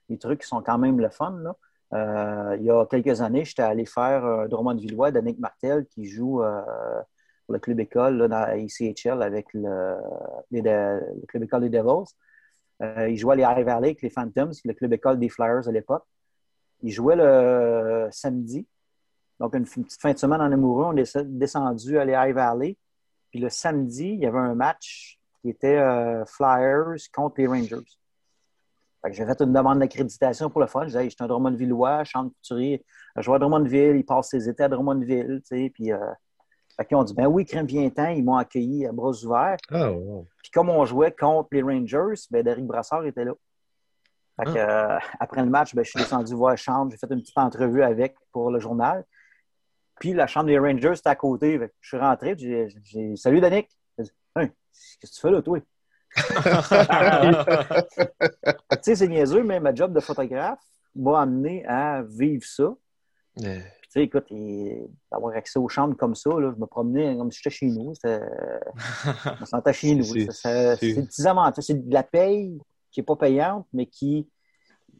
des 0.09 0.17
trucs 0.17 0.41
qui 0.41 0.47
sont 0.47 0.61
quand 0.61 0.77
même 0.77 0.99
le 0.99 1.09
fun. 1.09 1.37
Là. 1.43 1.55
Euh, 1.93 2.55
il 2.57 2.65
y 2.65 2.71
a 2.71 2.85
quelques 2.85 3.21
années, 3.21 3.45
j'étais 3.45 3.61
allé 3.61 3.85
faire 3.85 4.25
un 4.25 4.47
Drummond-Villois 4.47 5.11
d'Annick 5.11 5.37
Martel 5.39 5.85
qui 5.87 6.05
joue 6.05 6.41
euh, 6.41 6.61
pour 7.45 7.53
le 7.53 7.59
club 7.59 7.79
école 7.79 8.17
là, 8.17 8.27
dans 8.27 8.39
la 8.39 8.57
ICHL 8.57 9.21
avec 9.21 9.53
le, 9.53 9.95
le 10.51 11.25
club 11.27 11.43
école 11.43 11.61
des 11.61 11.69
Devils. 11.69 12.13
Euh, 12.81 13.09
il 13.09 13.17
jouait 13.17 13.33
à 13.33 13.35
les 13.35 13.61
High 13.61 13.65
Valley 13.65 13.87
avec 13.89 14.01
les 14.01 14.09
Phantoms, 14.09 14.51
le 14.65 14.73
club 14.73 14.93
école 14.93 15.19
des 15.19 15.29
Flyers 15.29 15.67
à 15.67 15.71
l'époque. 15.71 16.05
Il 16.81 16.91
jouait 16.91 17.15
le 17.15 18.09
samedi. 18.11 18.67
Donc, 19.39 19.55
une, 19.55 19.63
petite 19.63 20.01
fin 20.01 20.13
de 20.13 20.17
semaine 20.17 20.41
en 20.41 20.51
amoureux, 20.51 20.85
on 20.85 20.97
est 20.97 21.17
descendu 21.17 21.97
à 21.97 22.05
les 22.05 22.13
High 22.13 22.33
Valley. 22.33 22.77
Puis 23.31 23.39
le 23.39 23.49
samedi, 23.49 24.09
il 24.09 24.19
y 24.19 24.25
avait 24.25 24.39
un 24.39 24.55
match 24.55 25.19
qui 25.41 25.49
était 25.49 25.77
euh, 25.77 26.25
Flyers 26.25 26.97
contre 27.13 27.35
les 27.39 27.47
Rangers. 27.47 27.85
J'ai 29.11 29.25
fait 29.25 29.41
une 29.41 29.51
demande 29.51 29.79
d'accréditation 29.79 30.49
pour 30.49 30.61
le 30.61 30.67
fun. 30.67 30.83
Je 30.83 30.87
disais, 30.87 31.03
je 31.05 31.09
suis 31.09 31.17
un 31.19 31.27
Drummondvillois, 31.27 32.05
Chante 32.05 32.33
Couturier, 32.35 32.85
je 33.17 33.21
joue 33.21 33.33
à 33.33 33.39
Drummondville, 33.39 33.97
il 33.97 34.05
passe 34.05 34.29
ses 34.29 34.47
étés 34.47 34.63
à 34.63 34.69
Drummondville, 34.69 35.41
tu 35.41 35.57
sais, 35.57 35.71
puis... 35.73 35.91
Euh, 35.91 35.99
fait 36.77 36.85
qu'ils 36.85 36.97
ont 36.97 37.03
dit, 37.03 37.13
ben 37.13 37.27
oui, 37.27 37.45
crème 37.45 37.65
viens-t'en, 37.67 38.09
ils 38.09 38.23
m'ont 38.23 38.35
accueilli 38.37 38.85
à 38.87 38.91
bras 38.91 39.11
ouverts. 39.23 39.57
Ah, 39.71 39.91
wow. 39.91 40.27
Puis 40.41 40.51
comme 40.51 40.69
on 40.69 40.83
jouait 40.85 41.11
contre 41.11 41.49
les 41.51 41.61
Rangers, 41.61 42.15
ben 42.31 42.43
Derek 42.43 42.65
Brassard 42.65 43.05
était 43.05 43.25
là. 43.25 43.33
Fait 44.39 44.45
que, 44.51 44.57
euh, 44.57 44.97
après 45.19 45.43
le 45.43 45.49
match, 45.49 45.75
ben, 45.75 45.83
je 45.85 45.91
suis 45.91 45.99
descendu 45.99 46.33
voir 46.33 46.51
la 46.51 46.55
chambre, 46.55 46.91
j'ai 46.91 46.97
fait 46.97 47.13
une 47.13 47.21
petite 47.21 47.37
entrevue 47.37 47.83
avec 47.83 48.15
pour 48.31 48.49
le 48.49 48.59
journal. 48.59 49.05
Puis 49.99 50.13
la 50.13 50.25
chambre 50.25 50.47
des 50.47 50.57
Rangers 50.57 50.93
était 50.97 51.07
à 51.09 51.15
côté. 51.15 51.59
Je 51.81 51.87
suis 51.87 51.97
rentré, 51.97 52.35
j'ai 52.37 52.67
j'ai- 52.83 53.15
Salut 53.15 53.39
Danick! 53.39 53.69
Dit, 53.99 54.09
Hein, 54.35 54.47
qu'est-ce 54.99 55.11
que 55.11 55.15
tu 55.15 55.21
fais 55.21 55.29
là, 55.31 55.41
toi? 55.43 55.59
Tu 58.71 58.77
sais, 58.81 58.95
c'est 58.95 59.07
niaiseux, 59.07 59.43
mais 59.43 59.59
ma 59.59 59.73
job 59.73 59.93
de 59.93 59.99
photographe 59.99 60.59
m'a 60.95 61.21
amené 61.21 61.65
à 61.65 62.01
vivre 62.03 62.43
ça. 62.45 62.73
Sais, 63.93 64.03
écoute, 64.03 64.25
et 64.31 64.87
d'avoir 65.11 65.35
accès 65.35 65.59
aux 65.59 65.67
chambres 65.69 65.95
comme 65.95 66.15
ça, 66.15 66.29
là, 66.39 66.51
je 66.55 66.59
me 66.59 66.65
promenais 66.65 67.15
comme 67.17 67.31
si 67.31 67.39
j'étais 67.41 67.55
chez 67.55 67.67
nous. 67.67 67.93
Je 68.03 69.39
me 69.39 69.45
sentais 69.45 69.73
chez 69.73 69.95
nous. 69.95 70.03
C'est- 70.03 70.79
des 70.81 71.01
petits 71.03 71.27
avantages. 71.27 71.63
C'est 71.65 71.87
de 71.87 71.93
la 71.93 72.03
paye 72.03 72.59
qui 72.91 72.99
n'est 72.99 73.05
pas 73.05 73.15
payante, 73.15 73.67
mais 73.73 73.85
qui 73.85 74.27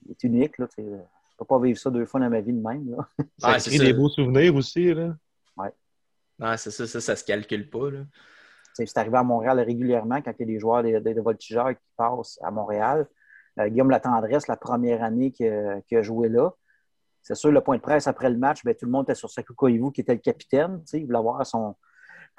est 0.10 0.24
unique. 0.24 0.58
Là, 0.58 0.68
je 0.78 0.82
ne 0.84 0.98
peux 1.38 1.46
pas 1.46 1.60
vivre 1.60 1.78
ça 1.80 1.90
deux 1.90 2.06
fois 2.06 2.20
dans 2.20 2.30
ma 2.30 2.42
vie 2.42 2.54
de 2.54 2.62
même. 2.62 2.90
Là. 2.92 3.08
Ça 3.60 3.70
crée 3.70 3.78
ça. 3.78 3.84
des 3.84 3.94
beaux 3.94 4.10
souvenirs 4.10 4.56
aussi, 4.56 4.94
là. 4.94 5.16
Non, 6.40 6.58
c'est 6.58 6.72
ça, 6.72 6.88
ça, 6.88 7.00
ça 7.00 7.16
se 7.16 7.24
calcule 7.24 7.70
pas. 7.70 7.92
Là. 7.92 8.00
C'est 8.74 8.98
arrivé 8.98 9.18
à 9.18 9.24
Montréal 9.24 9.60
régulièrement 9.60 10.20
quand 10.22 10.34
il 10.40 10.42
y 10.42 10.44
a 10.44 10.54
des 10.54 10.60
joueurs 10.60 10.82
des, 10.82 11.00
des, 11.00 11.14
des 11.14 11.22
voltigeurs 11.22 11.70
qui 11.70 11.86
passent 11.96 12.40
à 12.42 12.50
Montréal. 12.50 13.08
Euh, 13.60 13.70
Guillaume 13.70 13.92
Latendresse, 13.92 14.48
la 14.48 14.58
première 14.58 15.04
année 15.04 15.32
qu'il 15.32 15.48
a, 15.48 15.80
qu'il 15.82 16.00
a 16.00 16.02
joué 16.02 16.30
là, 16.30 16.52
c'est 17.24 17.36
sûr, 17.36 17.52
le 17.52 17.62
point 17.62 17.78
de 17.78 17.82
presse 17.82 18.06
après 18.08 18.30
le 18.30 18.38
match, 18.38 18.64
ben, 18.64 18.76
tout 18.76 18.86
le 18.86 18.92
monde 18.92 19.06
était 19.06 19.16
sur 19.16 19.30
Saku 19.30 19.54
Koivu, 19.54 19.92
qui 19.94 20.02
était 20.02 20.14
le 20.14 20.20
capitaine. 20.20 20.84
Il 20.92 21.06
voulait 21.06 21.18
avoir 21.18 21.46
son, 21.46 21.76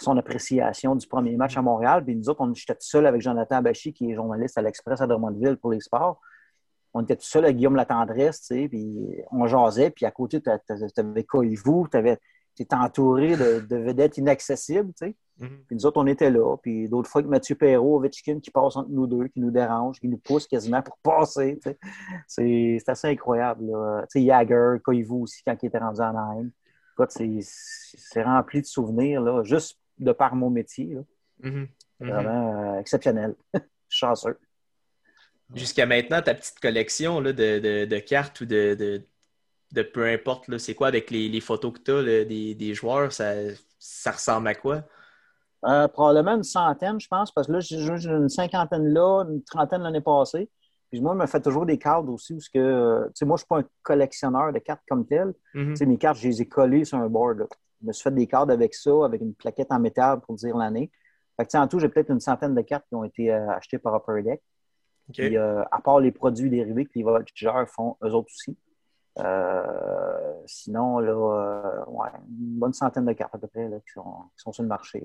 son 0.00 0.16
appréciation 0.18 0.94
du 0.94 1.06
premier 1.06 1.36
match 1.36 1.56
à 1.56 1.62
Montréal. 1.62 2.04
Puis 2.04 2.14
nous 2.14 2.28
autres, 2.28 2.42
on, 2.42 2.52
j'étais 2.52 2.74
tout 2.74 2.86
seul 2.86 3.06
avec 3.06 3.22
Jonathan 3.22 3.56
Abachi, 3.56 3.94
qui 3.94 4.10
est 4.10 4.14
journaliste 4.14 4.58
à 4.58 4.62
l'Express 4.62 5.00
à 5.00 5.06
Drummondville 5.06 5.56
pour 5.56 5.72
les 5.72 5.80
sports. 5.80 6.20
on 6.92 7.02
était 7.02 7.16
tout 7.16 7.24
seul 7.24 7.46
à 7.46 7.52
Guillaume 7.52 7.76
Latendresse, 7.76 8.46
puis 8.48 9.24
on 9.30 9.46
jasait, 9.46 9.90
puis 9.90 10.04
à 10.04 10.10
côté, 10.10 10.42
tu 10.42 10.50
avais 10.50 11.24
Coyvou, 11.24 11.88
tu 11.90 11.96
étais 12.62 12.76
entouré 12.76 13.36
de, 13.36 13.76
vedettes 13.76 14.18
inaccessibles, 14.18 14.92
tu 14.98 15.06
sais. 15.06 15.16
Mm-hmm. 15.40 15.64
Puis 15.66 15.76
nous 15.76 15.86
autres, 15.86 16.00
on 16.00 16.06
était 16.06 16.30
là. 16.30 16.56
Puis 16.58 16.88
d'autres 16.88 17.10
fois, 17.10 17.22
que 17.22 17.26
Mathieu 17.26 17.56
Perrault, 17.56 17.96
Ovechkin, 17.96 18.38
qui 18.38 18.50
passe 18.50 18.76
entre 18.76 18.90
nous 18.90 19.08
deux, 19.08 19.26
qui 19.28 19.40
nous 19.40 19.50
dérange, 19.50 19.98
qui 19.98 20.06
nous 20.06 20.18
pousse 20.18 20.46
quasiment 20.46 20.80
pour 20.80 20.96
passer. 20.98 21.58
C'est 22.28 22.78
assez 22.86 23.08
incroyable. 23.08 23.66
Tu 24.12 24.20
sais, 24.20 24.26
Jagger, 24.26 24.76
Koivu 24.84 25.22
aussi, 25.22 25.42
quand 25.44 25.56
il 25.60 25.66
était 25.66 25.78
rendu 25.78 26.00
en. 26.00 26.46
Écoute, 26.92 27.10
c'est 27.10 28.22
rempli 28.22 28.60
de 28.60 28.66
souvenirs, 28.66 29.20
là, 29.20 29.42
juste 29.42 29.80
de 29.98 30.12
par 30.12 30.36
mon 30.36 30.50
métier. 30.50 30.96
Mm-hmm. 31.42 31.66
Mm-hmm. 32.00 32.12
Vraiment 32.12 32.74
euh, 32.74 32.80
exceptionnel. 32.80 33.34
Chanceux. 33.88 34.38
Jusqu'à 35.54 35.86
maintenant, 35.86 36.22
ta 36.22 36.34
petite 36.34 36.58
collection 36.58 37.20
là, 37.20 37.32
de, 37.32 37.84
de, 37.84 37.98
cartes 37.98 38.40
ou 38.40 38.46
de, 38.46 38.74
de, 38.74 39.02
peu 39.82 40.06
importe, 40.06 40.56
c'est 40.58 40.74
quoi 40.74 40.88
avec 40.88 41.10
les, 41.10 41.28
les, 41.28 41.40
photos 41.40 41.72
que 41.72 41.80
tu 41.80 41.90
as 41.90 42.24
des, 42.24 42.54
des, 42.54 42.74
joueurs, 42.74 43.12
ça, 43.12 43.32
ça 43.78 44.12
ressemble 44.12 44.48
à 44.48 44.54
quoi? 44.54 44.84
Euh, 45.66 45.88
probablement 45.88 46.36
une 46.36 46.42
centaine, 46.42 47.00
je 47.00 47.08
pense, 47.08 47.32
parce 47.32 47.46
que 47.46 47.52
là, 47.52 47.60
j'ai 47.60 48.10
une 48.10 48.28
cinquantaine 48.28 48.86
là, 48.92 49.24
une 49.24 49.42
trentaine 49.42 49.82
l'année 49.82 50.02
passée. 50.02 50.50
Puis 50.90 51.00
moi, 51.00 51.14
je 51.14 51.18
me 51.18 51.26
fais 51.26 51.40
toujours 51.40 51.64
des 51.64 51.78
cartes 51.78 52.06
aussi, 52.08 52.34
parce 52.34 52.48
que, 52.48 52.58
euh, 52.58 53.04
tu 53.06 53.12
sais, 53.14 53.24
moi, 53.24 53.36
je 53.36 53.42
ne 53.42 53.44
suis 53.44 53.48
pas 53.48 53.58
un 53.60 53.64
collectionneur 53.82 54.52
de 54.52 54.58
cartes 54.58 54.82
comme 54.86 55.06
tel. 55.06 55.32
Mm-hmm. 55.54 55.70
Tu 55.70 55.76
sais, 55.76 55.86
mes 55.86 55.96
cartes, 55.96 56.18
je 56.18 56.28
les 56.28 56.42
ai 56.42 56.46
collées 56.46 56.84
sur 56.84 56.98
un 56.98 57.08
board. 57.08 57.46
Je 57.80 57.86
me 57.86 57.92
suis 57.92 58.02
fait 58.02 58.14
des 58.14 58.26
cartes 58.26 58.50
avec 58.50 58.74
ça, 58.74 58.90
avec 59.04 59.22
une 59.22 59.34
plaquette 59.34 59.72
en 59.72 59.80
métal 59.80 60.20
pour 60.20 60.34
dire 60.36 60.56
l'année. 60.56 60.90
Fait 61.36 61.46
que, 61.46 61.56
en 61.56 61.66
tout, 61.66 61.78
j'ai 61.78 61.88
peut-être 61.88 62.10
une 62.10 62.20
centaine 62.20 62.54
de 62.54 62.60
cartes 62.60 62.84
qui 62.88 62.94
ont 62.94 63.04
été 63.04 63.32
euh, 63.32 63.50
achetées 63.50 63.78
par 63.78 63.96
Upper 63.96 64.22
Deck. 64.22 64.42
Puis, 65.12 65.36
à 65.36 65.80
part 65.84 66.00
les 66.00 66.12
produits 66.12 66.48
dérivés 66.48 66.86
que 66.86 66.92
les 66.94 67.02
voltigeurs 67.02 67.68
font 67.68 67.98
eux 68.02 68.12
autres 68.14 68.30
aussi. 68.34 68.56
Sinon, 70.46 70.98
là, 70.98 71.84
ouais, 71.86 72.08
une 72.28 72.58
bonne 72.58 72.72
centaine 72.72 73.04
de 73.06 73.12
cartes 73.12 73.34
à 73.34 73.38
peu 73.38 73.46
près 73.46 73.68
qui, 73.86 73.92
sont, 73.92 74.52
sur 74.52 74.62
le 74.62 74.68
marché. 74.68 75.02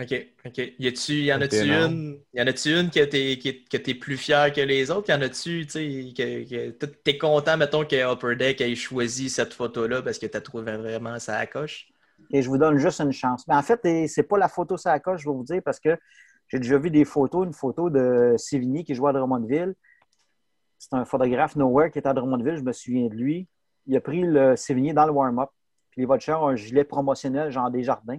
OK, 0.00 0.12
OK. 0.44 0.58
Y, 0.58 1.24
y 1.24 1.32
en 1.32 1.40
a-tu 1.40 1.70
une, 1.70 2.18
y 2.32 2.42
en 2.42 2.46
a-tu 2.48 2.70
une 2.70 2.90
que 2.90 3.04
t'es, 3.04 3.38
que, 3.38 3.76
t'es 3.76 3.94
plus 3.94 4.16
fier 4.16 4.52
que 4.52 4.60
les 4.60 4.90
autres? 4.90 5.08
Y 5.08 5.14
en 5.14 5.22
a-tu, 5.22 5.66
tu 5.66 5.70
sais, 5.70 6.12
que, 6.16 6.70
que 6.72 6.86
t'es 6.86 7.16
content, 7.16 7.56
mettons, 7.56 7.84
que 7.84 8.12
Upper 8.12 8.34
Deck 8.34 8.60
ait 8.60 8.74
choisi 8.74 9.30
cette 9.30 9.54
photo-là 9.54 10.02
parce 10.02 10.18
que 10.18 10.26
t'as 10.26 10.40
trouvé 10.40 10.76
vraiment 10.76 11.20
ça 11.20 11.46
coche? 11.46 11.92
Et 12.32 12.42
je 12.42 12.48
vous 12.48 12.58
donne 12.58 12.76
juste 12.78 13.00
une 13.00 13.12
chance. 13.12 13.46
Mais 13.46 13.54
en 13.54 13.62
fait, 13.62 13.80
c'est 14.08 14.24
pas 14.24 14.38
la 14.38 14.48
photo 14.48 14.76
ça 14.76 14.98
coche, 14.98 15.20
je 15.22 15.28
vais 15.28 15.34
vous 15.34 15.44
dire, 15.44 15.62
parce 15.64 15.78
que 15.78 15.96
j'ai 16.48 16.58
déjà 16.58 16.78
vu 16.78 16.90
des 16.90 17.04
photos, 17.04 17.46
une 17.46 17.52
photo 17.52 17.88
de 17.88 18.34
Sévigny 18.36 18.82
qui 18.82 18.96
joue 18.96 19.06
à 19.06 19.12
Drummondville. 19.12 19.74
C'est 20.84 20.96
un 20.96 21.06
photographe 21.06 21.56
Nowhere 21.56 21.90
qui 21.90 21.98
est 21.98 22.06
à 22.06 22.12
Drummondville, 22.12 22.56
je 22.56 22.62
me 22.62 22.72
souviens 22.72 23.08
de 23.08 23.14
lui. 23.14 23.48
Il 23.86 23.96
a 23.96 24.02
pris 24.02 24.20
le 24.20 24.54
Sévigny 24.54 24.92
dans 24.92 25.06
le 25.06 25.12
warm-up. 25.12 25.48
Puis 25.90 26.02
les 26.02 26.06
Vultures 26.06 26.42
ont 26.42 26.48
un 26.48 26.56
gilet 26.56 26.84
promotionnel, 26.84 27.50
genre 27.50 27.70
des 27.70 27.82
jardins 27.82 28.18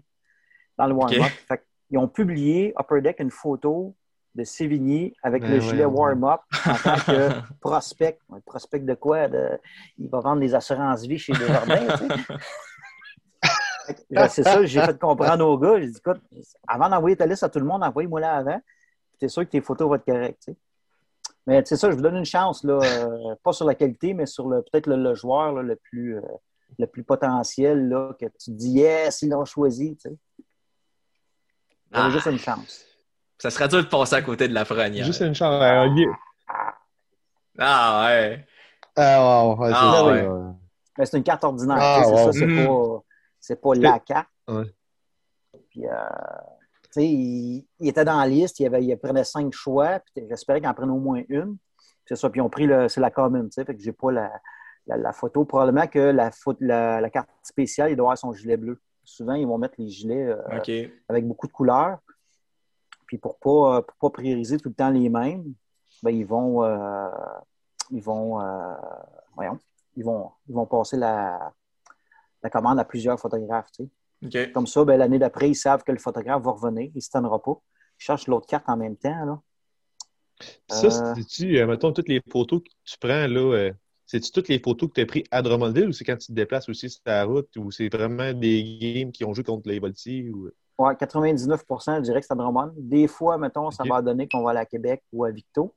dans 0.75 0.87
le 0.87 0.93
warm-up. 0.93 1.59
Ils 1.91 1.99
ont 1.99 2.07
publié 2.07 2.73
Upper 2.79 3.01
Deck 3.01 3.19
une 3.19 3.29
photo 3.29 3.95
de 4.33 4.43
Sévigny 4.43 5.13
avec 5.21 5.43
ben 5.43 5.51
le 5.51 5.59
gilet 5.59 5.85
warm-up 5.85 6.41
en 6.65 6.73
tant 6.73 6.95
que 6.95 7.29
prospect. 7.61 8.17
prospect 8.45 8.79
de 8.79 8.95
quoi? 8.95 9.27
Il 9.99 10.09
va 10.09 10.19
vendre 10.21 10.41
des 10.41 10.55
assurances-vie 10.55 11.19
chez 11.19 11.33
Desjardins. 11.33 11.95
c'est 14.27 14.43
ça, 14.43 14.65
j'ai 14.65 14.81
fait 14.81 14.97
comprendre 14.97 15.47
aux 15.47 15.59
gars. 15.59 15.79
J'ai 15.79 15.87
dit, 15.87 15.97
écoute, 15.99 16.19
avant 16.67 16.89
d'envoyer 16.89 17.15
ta 17.15 17.27
liste 17.27 17.43
à 17.43 17.49
tout 17.49 17.59
le 17.59 17.65
monde, 17.65 17.83
envoyez-moi 17.83 18.21
là 18.21 18.37
avant. 18.37 18.59
Tu 19.19 19.25
es 19.25 19.27
sûr 19.27 19.43
que 19.43 19.49
tes 19.49 19.61
photos 19.61 19.87
vont 19.87 19.95
être 19.95 20.05
correctes. 20.05 20.49
Mais 21.47 21.61
c'est 21.65 21.77
ça, 21.77 21.91
je 21.91 21.95
vous 21.95 22.01
donne 22.01 22.15
une 22.15 22.25
chance, 22.25 22.63
là, 22.63 22.79
euh, 22.81 23.35
pas 23.43 23.53
sur 23.53 23.65
la 23.65 23.75
qualité, 23.75 24.13
mais 24.13 24.25
sur 24.25 24.49
peut-être 24.49 24.87
le, 24.87 25.13
joueur 25.13 25.61
le, 25.61 25.75
plus, 25.75 26.17
euh, 26.17 26.21
le 26.79 26.87
plus 26.87 27.03
potentiel, 27.03 27.87
là, 27.87 28.13
que 28.19 28.25
tu 28.25 28.51
dis, 28.51 28.71
yes, 28.71 29.21
ils 29.21 29.29
l'ont 29.29 29.45
choisi. 29.45 29.95
sais. 30.01 30.15
Ah. 31.91 32.09
juste 32.09 32.25
une 32.25 32.39
chance. 32.39 32.85
Ça 33.37 33.49
serait 33.49 33.67
dur 33.67 33.83
de 33.83 33.87
passer 33.87 34.15
à 34.15 34.21
côté 34.21 34.47
de 34.47 34.53
la 34.53 34.65
première. 34.65 35.05
Juste 35.05 35.21
une 35.21 35.35
chance. 35.35 35.61
Euh, 35.61 35.87
ah 37.59 38.05
ouais. 38.05 38.45
Ah 38.95 39.47
ouais. 39.47 39.71
Ah, 39.73 40.05
ouais. 40.05 40.27
Mais 40.97 41.05
c'est 41.05 41.17
une 41.17 41.23
carte 41.23 41.43
ordinaire. 41.43 41.77
Ah, 41.79 42.01
c'est 42.05 42.15
ça, 42.15 42.31
c'est 42.31 42.47
mm. 42.47 42.65
pas, 42.65 43.03
c'est 43.39 43.61
pas 43.61 43.75
la 43.75 43.99
carte. 43.99 44.29
Ouais. 44.47 44.73
Puis, 45.69 45.83
euh, 46.97 47.01
tu 47.01 47.07
sais, 47.07 47.07
il, 47.79 47.87
était 47.87 48.05
dans 48.05 48.19
la 48.19 48.27
liste, 48.27 48.59
il, 48.59 48.65
avait, 48.65 48.83
il 48.83 48.97
prenait 48.97 49.23
cinq 49.23 49.53
choix, 49.53 49.99
puis 49.99 50.25
j'espérais 50.29 50.59
qu'il 50.59 50.69
en 50.69 50.73
prenne 50.73 50.91
au 50.91 50.99
moins 50.99 51.23
une. 51.29 51.57
C'est 52.05 52.15
ça, 52.15 52.29
puis 52.29 52.39
ils 52.39 52.43
ont 52.43 52.49
pris 52.49 52.67
le, 52.67 52.87
c'est 52.87 53.01
la 53.01 53.11
commune, 53.11 53.49
tu 53.49 53.53
sais, 53.53 53.65
fait 53.65 53.75
que 53.75 53.81
j'ai 53.81 53.91
pas 53.91 54.11
la, 54.11 54.31
la, 54.85 55.11
photo. 55.11 55.45
Probablement 55.45 55.87
que 55.87 55.99
la, 55.99 56.29
la, 56.59 57.01
la, 57.01 57.09
carte 57.09 57.29
spéciale, 57.41 57.91
il 57.91 57.95
doit 57.95 58.05
avoir 58.05 58.17
son 58.17 58.33
gilet 58.33 58.57
bleu 58.57 58.79
souvent, 59.05 59.33
ils 59.33 59.47
vont 59.47 59.57
mettre 59.57 59.75
les 59.77 59.87
gilets 59.87 60.25
euh, 60.25 60.91
avec 61.07 61.27
beaucoup 61.27 61.47
de 61.47 61.51
couleurs. 61.51 61.99
Puis 63.07 63.17
pour 63.17 63.37
ne 63.45 63.79
pas, 63.79 63.93
pas 63.99 64.09
prioriser 64.09 64.57
tout 64.57 64.69
le 64.69 64.75
temps 64.75 64.89
les 64.89 65.09
mêmes, 65.09 65.53
ben, 66.01 66.09
ils 66.09 66.25
vont, 66.25 66.63
euh, 66.63 67.09
ils 67.91 68.01
vont, 68.01 68.41
euh, 68.41 68.73
voyons, 69.35 69.59
ils 69.95 70.03
vont, 70.03 70.31
ils 70.47 70.55
vont 70.55 70.65
passer 70.65 70.97
la, 70.97 71.53
la 72.41 72.49
commande 72.49 72.79
à 72.79 72.85
plusieurs 72.85 73.19
photographes. 73.19 73.69
Comme 74.53 74.67
ça, 74.67 74.83
ben, 74.85 74.97
l'année 74.97 75.19
d'après, 75.19 75.49
ils 75.49 75.55
savent 75.55 75.83
que 75.83 75.91
le 75.91 75.99
photographe 75.99 76.43
va 76.43 76.51
revenir, 76.51 76.89
il 76.93 76.97
ne 76.97 77.01
se 77.01 77.09
tiendra 77.09 77.41
pas. 77.41 77.59
Ils 77.99 78.03
cherchent 78.03 78.27
l'autre 78.27 78.47
carte 78.47 78.65
en 78.67 78.77
même 78.77 78.97
temps. 78.97 79.25
Là. 79.25 79.41
Ça, 80.69 80.89
c'est-tu, 81.15 81.65
mettons, 81.65 81.91
toutes 81.91 82.09
les 82.09 82.21
photos 82.29 82.61
que 82.61 82.69
tu 82.83 82.97
prends, 82.99 83.27
là, 83.27 83.71
c'est-tu 84.05 84.31
toutes 84.31 84.49
les 84.49 84.59
photos 84.59 84.89
que 84.89 84.95
tu 84.95 85.01
as 85.01 85.05
prises 85.05 85.23
à 85.31 85.41
Drummondville 85.41 85.89
ou 85.89 85.93
c'est 85.93 86.03
quand 86.03 86.17
tu 86.17 86.27
te 86.27 86.33
déplaces 86.33 86.69
aussi 86.69 86.89
sur 86.89 87.01
ta 87.01 87.23
route 87.23 87.49
ou 87.57 87.71
c'est 87.71 87.89
vraiment 87.89 88.33
des 88.33 88.77
games 88.79 89.11
qui 89.11 89.25
ont 89.25 89.33
joué 89.33 89.43
contre 89.43 89.67
les 89.67 89.79
Voltiers? 89.79 90.29
Ou... 90.29 90.49
Oui, 90.77 90.93
99 90.97 91.63
je 91.69 91.99
dirais 92.01 92.19
que 92.19 92.25
c'est 92.25 92.33
à 92.33 92.35
Drummond. 92.35 92.73
Des 92.77 93.07
fois, 93.07 93.37
mettons, 93.37 93.71
ça 93.71 93.83
va 93.83 94.01
donner 94.01 94.27
qu'on 94.27 94.43
va 94.43 94.51
aller 94.51 94.59
à 94.59 94.65
Québec 94.65 95.03
ou 95.11 95.23
à 95.23 95.31
Victo. 95.31 95.73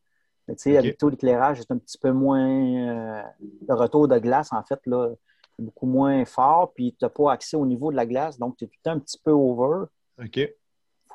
Mais 0.46 0.56
tu 0.56 0.62
sais, 0.62 0.76
à 0.76 0.80
Victo, 0.80 1.08
l'éclairage 1.08 1.60
est 1.60 1.70
un 1.70 1.78
petit 1.78 1.98
peu 1.98 2.10
moins. 2.10 2.40
Euh, 2.40 3.22
le 3.68 3.74
retour 3.74 4.08
de 4.08 4.18
glace, 4.18 4.52
en 4.52 4.62
fait, 4.62 4.80
là, 4.86 5.10
beaucoup 5.58 5.86
moins 5.86 6.24
fort, 6.24 6.72
puis 6.74 6.94
tu 6.98 7.04
n'as 7.04 7.08
pas 7.08 7.32
accès 7.32 7.56
au 7.56 7.66
niveau 7.66 7.90
de 7.90 7.96
la 7.96 8.06
glace, 8.06 8.38
donc 8.38 8.56
tu 8.56 8.64
es 8.64 8.68
tout 8.68 8.90
un 8.90 8.98
petit 8.98 9.18
peu 9.22 9.30
over. 9.30 9.86
OK. 10.18 10.32
tu 10.32 10.52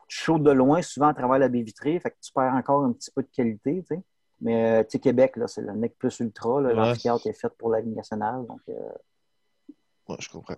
chaudes 0.07 0.43
de 0.43 0.51
loin, 0.51 0.81
souvent 0.81 1.07
à 1.07 1.13
travers 1.13 1.39
la 1.39 1.49
baie 1.49 1.61
vitrée, 1.61 1.99
fait 1.99 2.11
que 2.11 2.17
tu 2.21 2.31
perds 2.31 2.53
encore 2.53 2.83
un 2.83 2.93
petit 2.93 3.11
peu 3.11 3.23
de 3.23 3.29
qualité, 3.29 3.83
tu 3.87 3.95
sais. 3.95 4.01
Mais, 4.41 4.79
euh, 4.79 4.83
tu 4.83 4.91
sais, 4.91 4.99
Québec, 4.99 5.35
c'est 5.47 5.61
le 5.61 5.73
mec 5.73 5.97
plus 5.97 6.19
ultra. 6.19 6.59
L'amphithéâtre 6.59 7.27
est 7.27 7.39
fait 7.39 7.53
pour 7.57 7.69
la 7.69 7.79
Ligue 7.79 7.95
nationale. 7.95 8.45
Donc, 8.45 8.59
euh... 8.67 10.15
je 10.19 10.29
comprends. 10.29 10.57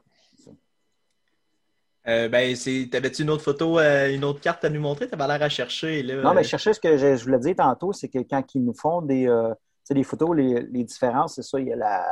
Euh, 2.07 2.29
ben, 2.29 2.55
t'avais-tu 2.91 3.23
une 3.23 3.31
autre 3.31 3.43
photo, 3.43 3.79
euh, 3.79 4.13
une 4.13 4.23
autre 4.23 4.39
carte 4.39 4.63
à 4.63 4.69
nous 4.69 4.79
montrer? 4.79 5.07
T'avais 5.07 5.27
l'air 5.27 5.41
à 5.41 5.49
chercher. 5.49 6.03
Là. 6.03 6.21
Non, 6.21 6.33
mais 6.33 6.43
chercher 6.43 6.73
ce 6.73 6.79
que 6.79 6.97
je, 6.97 7.23
voulais 7.23 7.39
dire 7.39 7.55
tantôt, 7.55 7.93
c'est 7.93 8.09
que 8.09 8.19
quand 8.19 8.43
ils 8.53 8.63
nous 8.63 8.75
font 8.75 9.01
des, 9.01 9.27
euh, 9.27 9.53
des 9.89 10.03
photos, 10.03 10.35
les, 10.35 10.61
les 10.61 10.83
différences, 10.83 11.35
c'est 11.35 11.43
ça, 11.43 11.59
il 11.59 11.67
y 11.67 11.73
a 11.73 11.75
la, 11.75 12.05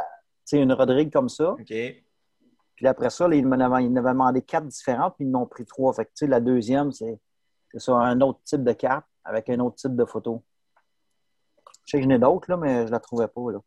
une 0.51 0.73
Rodrigue 0.73 1.12
comme 1.12 1.29
ça. 1.29 1.51
OK. 1.51 1.73
Puis 2.75 2.88
après 2.88 3.10
ça, 3.10 3.27
là, 3.27 3.36
ils 3.36 3.47
m'avaient 3.47 3.88
demandé 3.88 4.41
quatre 4.41 4.67
différentes, 4.67 5.15
puis 5.15 5.25
ils 5.25 5.32
m'ont 5.32 5.45
pris 5.45 5.65
trois. 5.65 5.93
Fait 5.93 6.06
que, 6.06 6.25
la 6.25 6.39
deuxième, 6.39 6.91
c'est 6.91 7.19
ça, 7.75 7.93
un 7.93 8.19
autre 8.21 8.39
type 8.43 8.63
de 8.63 8.73
carte 8.73 9.06
avec 9.23 9.49
un 9.49 9.60
autre 9.60 9.75
type 9.75 9.95
de 9.95 10.06
photo. 10.06 10.43
Je 11.86 11.91
sais 11.91 11.97
que 11.97 12.03
j'en 12.03 12.10
ai 12.10 12.19
d'autres, 12.19 12.49
là, 12.49 12.58
mais 12.58 12.82
je 12.82 12.88
ne 12.88 12.91
la 12.91 12.99
trouvais 12.99 13.27
pas. 13.27 13.51
Là. 13.51 13.60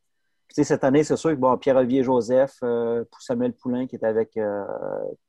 Puis, 0.48 0.64
cette 0.64 0.84
année, 0.84 1.04
c'est 1.04 1.16
sûr 1.16 1.30
que 1.30 1.36
bon, 1.36 1.56
Pierre-Olivier 1.56 2.02
Joseph, 2.02 2.56
euh, 2.62 3.04
Samuel 3.18 3.52
Poulain 3.52 3.86
qui 3.86 3.96
est 3.96 4.04
avec, 4.04 4.36
euh, 4.36 4.64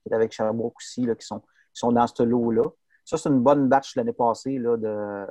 qui 0.01 0.09
est 0.09 0.13
avec 0.13 0.31
Sherbrooke 0.31 0.77
aussi, 0.77 1.05
là, 1.05 1.15
qui, 1.15 1.25
sont, 1.25 1.39
qui 1.39 1.45
sont 1.73 1.91
dans 1.91 2.07
ce 2.07 2.23
lot-là. 2.23 2.63
Ça, 3.03 3.17
c'est 3.17 3.29
une 3.29 3.39
bonne 3.39 3.69
batch 3.69 3.95
l'année 3.95 4.13
passée 4.13 4.57
là, 4.57 4.75
de, 4.75 5.25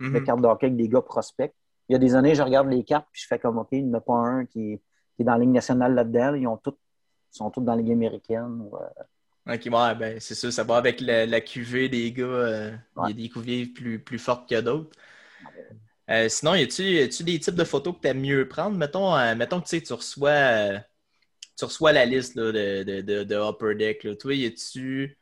mm 0.00 0.24
cartes 0.24 0.40
d'hockey 0.40 0.66
avec 0.66 0.76
des 0.76 0.88
gars 0.88 1.02
prospects. 1.02 1.54
Il 1.88 1.92
y 1.92 1.96
a 1.96 1.98
des 1.98 2.14
années, 2.14 2.34
je 2.34 2.42
regarde 2.42 2.68
les 2.68 2.84
cartes 2.84 3.06
puis 3.12 3.20
je 3.22 3.26
fais 3.26 3.38
comme 3.38 3.58
OK, 3.58 3.68
il 3.72 3.86
n'y 3.86 3.90
en 3.90 3.98
a 3.98 4.00
pas 4.00 4.14
un 4.14 4.46
qui, 4.46 4.80
qui 5.16 5.22
est 5.22 5.24
dans 5.24 5.32
la 5.32 5.38
Ligue 5.38 5.50
nationale 5.50 5.94
là-dedans. 5.94 6.34
Ils, 6.34 6.46
ont 6.46 6.60
sont 7.30 7.50
tous 7.50 7.60
dans 7.60 7.74
la 7.74 7.82
Ligue 7.82 7.92
américaine. 7.92 8.68
OK, 9.46 9.60
ouais, 9.64 9.94
ben, 9.94 10.20
c'est 10.20 10.34
ça. 10.34 10.50
Ça 10.50 10.64
va 10.64 10.76
avec 10.76 11.00
la, 11.00 11.26
la 11.26 11.40
QV 11.40 11.88
des 11.88 12.12
gars. 12.12 12.24
Euh, 12.24 12.76
il 13.04 13.08
y 13.08 13.10
a 13.10 13.14
des 13.14 13.28
QV 13.28 13.66
plus, 13.66 13.98
plus 13.98 14.18
fortes 14.18 14.48
que 14.48 14.60
d'autres. 14.60 14.90
Euh, 16.10 16.28
sinon, 16.28 16.54
y 16.54 16.62
a-tu 16.62 17.24
des 17.24 17.40
types 17.40 17.54
de 17.54 17.64
photos 17.64 17.94
que 17.94 18.00
tu 18.00 18.08
aimes 18.08 18.20
mieux 18.20 18.48
prendre? 18.48 18.76
Mettons, 18.76 19.16
euh, 19.16 19.34
mettons 19.34 19.60
que 19.60 19.76
tu 19.76 19.92
reçois, 19.92 20.30
euh, 20.30 20.78
tu 21.56 21.64
reçois 21.64 21.92
la 21.92 22.04
liste 22.04 22.36
de, 22.36 22.82
de, 22.82 23.24
de, 23.24 23.36
Upper 23.36 23.74
Deck. 23.74 24.04
Là. 24.04 24.16
Toi, 24.16 24.34
y 24.34 24.46
a-tu 24.46 25.16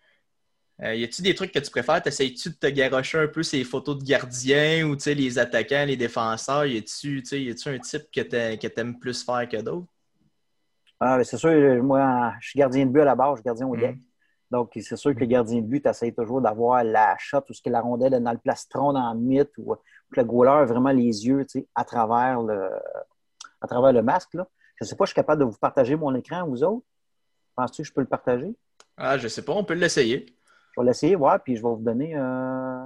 y 0.82 1.04
a-tu 1.04 1.22
des 1.22 1.34
trucs 1.34 1.52
que 1.52 1.58
tu 1.58 1.70
préfères? 1.70 2.02
T'essayes-tu 2.02 2.50
de 2.50 2.54
te 2.54 2.66
garocher 2.68 3.18
un 3.18 3.28
peu 3.28 3.42
ces 3.42 3.64
photos 3.64 3.98
de 3.98 4.04
gardiens 4.04 4.86
ou 4.88 4.96
les 5.06 5.38
attaquants, 5.38 5.84
les 5.86 5.96
défenseurs? 5.96 6.64
Y 6.64 6.78
a-tu 6.78 7.22
un 7.66 7.78
type 7.78 8.10
que 8.10 8.20
tu 8.20 8.80
aimes 8.80 8.98
plus 8.98 9.22
faire 9.22 9.48
que 9.48 9.58
d'autres? 9.58 9.86
Ah, 10.98 11.16
ben, 11.16 11.24
c'est 11.24 11.36
sûr, 11.36 11.82
moi, 11.82 12.34
je 12.40 12.50
suis 12.50 12.58
gardien 12.58 12.86
de 12.86 12.90
but 12.90 13.00
à 13.00 13.04
la 13.06 13.14
base, 13.14 13.32
je 13.32 13.36
suis 13.36 13.44
gardien 13.44 13.66
au 13.66 13.76
deck. 13.76 13.96
Mm. 13.96 14.00
Donc, 14.50 14.70
c'est 14.74 14.96
sûr 14.96 15.14
que 15.14 15.20
le 15.20 15.26
gardien 15.26 15.60
de 15.60 15.66
but, 15.66 15.86
tu 15.98 16.12
toujours 16.12 16.40
d'avoir 16.40 16.82
la 16.82 17.16
shot 17.18 17.42
ou 17.48 17.52
ce 17.52 17.62
que 17.62 17.70
la 17.70 17.80
rondelle 17.80 18.14
est 18.14 18.20
dans 18.20 18.32
le 18.32 18.38
plastron, 18.38 18.92
dans 18.92 19.14
le 19.14 19.20
mythe, 19.20 19.52
ou 19.58 19.74
que 19.74 20.20
le 20.20 20.24
goaler 20.24 20.50
a 20.50 20.64
vraiment 20.64 20.90
les 20.90 21.26
yeux 21.26 21.46
à 21.74 21.84
travers 21.84 22.42
le, 22.42 22.68
à 23.60 23.66
travers 23.66 23.92
le 23.92 24.02
masque. 24.02 24.34
Là. 24.34 24.46
Je 24.76 24.84
ne 24.84 24.88
sais 24.88 24.96
pas, 24.96 25.04
je 25.04 25.10
suis 25.10 25.14
capable 25.14 25.40
de 25.40 25.44
vous 25.46 25.56
partager 25.58 25.94
mon 25.94 26.14
écran, 26.14 26.46
vous 26.46 26.64
autres? 26.64 26.84
Penses-tu 27.54 27.82
que 27.82 27.88
je 27.88 27.92
peux 27.92 28.00
le 28.00 28.08
partager? 28.08 28.54
Ah, 28.96 29.16
je 29.16 29.28
sais 29.28 29.42
pas, 29.42 29.52
on 29.52 29.64
peut 29.64 29.74
l'essayer. 29.74 30.26
Vais 30.80 30.86
l'essayer, 30.86 31.14
voir, 31.14 31.42
puis 31.42 31.56
je 31.56 31.62
vais 31.62 31.68
vous 31.68 31.82
donner. 31.82 32.16
Euh... 32.16 32.84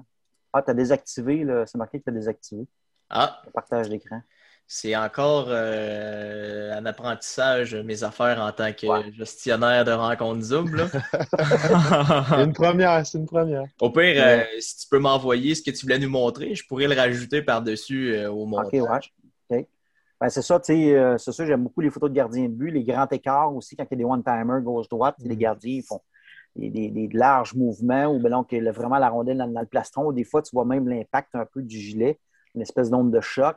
Ah, 0.53 0.63
tu 0.63 0.71
as 0.71 0.75
désactivé, 0.75 1.47
c'est 1.67 1.79
marqué 1.79 1.99
que 1.99 2.05
tu 2.05 2.11
as 2.11 2.13
désactivé. 2.13 2.67
Ah. 3.11 3.43
Le 3.45 3.51
partage 3.51 3.89
d'écran. 3.89 4.21
C'est 4.67 4.97
encore 4.97 5.47
euh, 5.49 6.73
un 6.73 6.87
apprentissage, 6.87 7.75
mes 7.75 8.03
affaires 8.03 8.41
en 8.41 8.51
tant 8.51 8.73
que 8.73 8.87
gestionnaire 9.13 9.85
de 9.85 9.93
rencontres 9.93 10.41
Zoom. 10.41 10.75
c'est 11.39 12.43
une 12.43 12.55
première, 12.55 13.07
c'est 13.07 13.19
une 13.19 13.27
première. 13.27 13.65
Au 13.81 13.91
pire, 13.91 14.15
euh, 14.17 14.43
si 14.61 14.79
tu 14.79 14.89
peux 14.89 14.99
m'envoyer 14.99 15.55
ce 15.55 15.63
que 15.63 15.71
tu 15.71 15.85
voulais 15.85 15.99
nous 15.99 16.09
montrer, 16.09 16.55
je 16.55 16.67
pourrais 16.67 16.89
le 16.89 16.95
rajouter 16.95 17.43
par-dessus 17.43 18.15
euh, 18.15 18.31
au 18.31 18.47
montage. 18.47 18.81
OK, 18.81 18.91
ouais. 19.51 19.69
Ben, 20.21 20.31
c'est 20.31 20.43
ça, 20.43 20.59
tu 20.61 20.73
sais, 20.73 21.17
c'est 21.19 21.33
ça, 21.33 21.45
j'aime 21.45 21.65
beaucoup 21.65 21.83
les 21.83 21.91
photos 21.91 22.09
de 22.09 22.15
gardiens 22.15 22.45
de 22.45 22.55
but, 22.55 22.71
les 22.71 22.85
grands 22.85 23.09
écarts 23.09 23.55
aussi, 23.55 23.77
quand 23.77 23.85
il 23.91 23.93
y 23.93 23.95
a 23.95 23.99
des 23.99 24.05
one-timers 24.05 24.63
gauche-droite, 24.63 25.17
les 25.19 25.35
mm. 25.35 25.39
gardiens 25.39 25.81
font 25.87 26.01
des, 26.57 27.09
larges 27.13 27.55
mouvements 27.55 28.07
ou 28.07 28.21
ben, 28.21 28.45
que 28.45 28.71
vraiment 28.71 28.99
la 28.99 29.09
rondelle 29.09 29.39
dans, 29.39 29.49
dans, 29.49 29.61
le 29.61 29.67
plastron. 29.67 30.13
Des 30.13 30.25
fois, 30.25 30.43
tu 30.43 30.51
vois 30.53 30.65
même 30.65 30.89
l'impact 30.89 31.35
un 31.35 31.47
peu 31.47 31.63
du 31.63 31.77
gilet 31.77 32.19
une 32.55 32.63
espèce 32.63 32.91
d'onde 32.91 33.11
de 33.11 33.21
choc. 33.21 33.57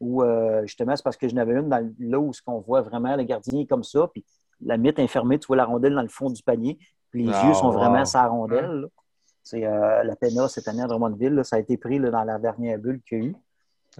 Ou 0.00 0.22
euh, 0.22 0.62
justement, 0.62 0.96
c'est 0.96 1.04
parce 1.04 1.16
que 1.16 1.28
je 1.28 1.34
n'avais 1.34 1.54
une 1.54 1.68
dans, 1.68 1.94
là 2.00 2.18
où 2.18 2.32
on 2.46 2.58
voit 2.58 2.82
vraiment 2.82 3.16
le 3.16 3.22
gardien 3.22 3.64
comme 3.66 3.84
ça, 3.84 4.08
puis 4.12 4.24
la 4.60 4.76
mythe 4.76 4.98
est 4.98 5.06
fermée, 5.06 5.38
tu 5.38 5.46
vois 5.46 5.56
la 5.56 5.64
rondelle 5.64 5.94
dans 5.94 6.02
le 6.02 6.08
fond 6.08 6.30
du 6.30 6.42
panier, 6.42 6.78
puis 7.10 7.24
les 7.24 7.32
ah, 7.32 7.46
yeux 7.46 7.54
sont 7.54 7.70
vraiment 7.70 8.04
sa 8.04 8.26
rondelle. 8.26 8.86
C'est 9.42 9.64
euh, 9.64 10.02
la 10.02 10.16
PENA 10.16 10.48
cette 10.48 10.66
année 10.68 10.82
à 10.82 10.86
Drummondville, 10.86 11.42
ça 11.44 11.56
a 11.56 11.58
été 11.58 11.76
pris 11.76 12.00
dans 12.00 12.24
la 12.24 12.38
dernière 12.38 12.78
bulle 12.78 13.00
qu'il 13.06 13.18
y 13.18 13.26
a 13.26 13.28
eu. 13.28 13.36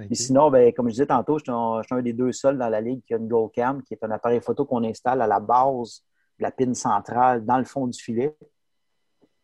Puis 0.06 0.16
sinon, 0.16 0.50
ben, 0.50 0.72
comme 0.72 0.88
je 0.88 0.94
disais 0.94 1.06
tantôt, 1.06 1.38
je 1.38 1.44
suis, 1.44 1.94
un, 1.94 2.02
des 2.02 2.12
deux 2.12 2.32
seuls 2.32 2.58
dans 2.58 2.68
la 2.68 2.80
ligue 2.80 3.02
qui 3.06 3.14
a 3.14 3.18
une 3.18 3.28
GoCam, 3.28 3.80
qui 3.82 3.94
est 3.94 4.02
un 4.02 4.10
appareil 4.10 4.40
photo 4.40 4.64
qu'on 4.64 4.82
installe 4.82 5.22
à 5.22 5.28
la 5.28 5.38
base 5.38 6.02
la 6.38 6.50
pine 6.50 6.74
centrale 6.74 7.44
dans 7.44 7.58
le 7.58 7.64
fond 7.64 7.86
du 7.86 8.00
filet. 8.00 8.36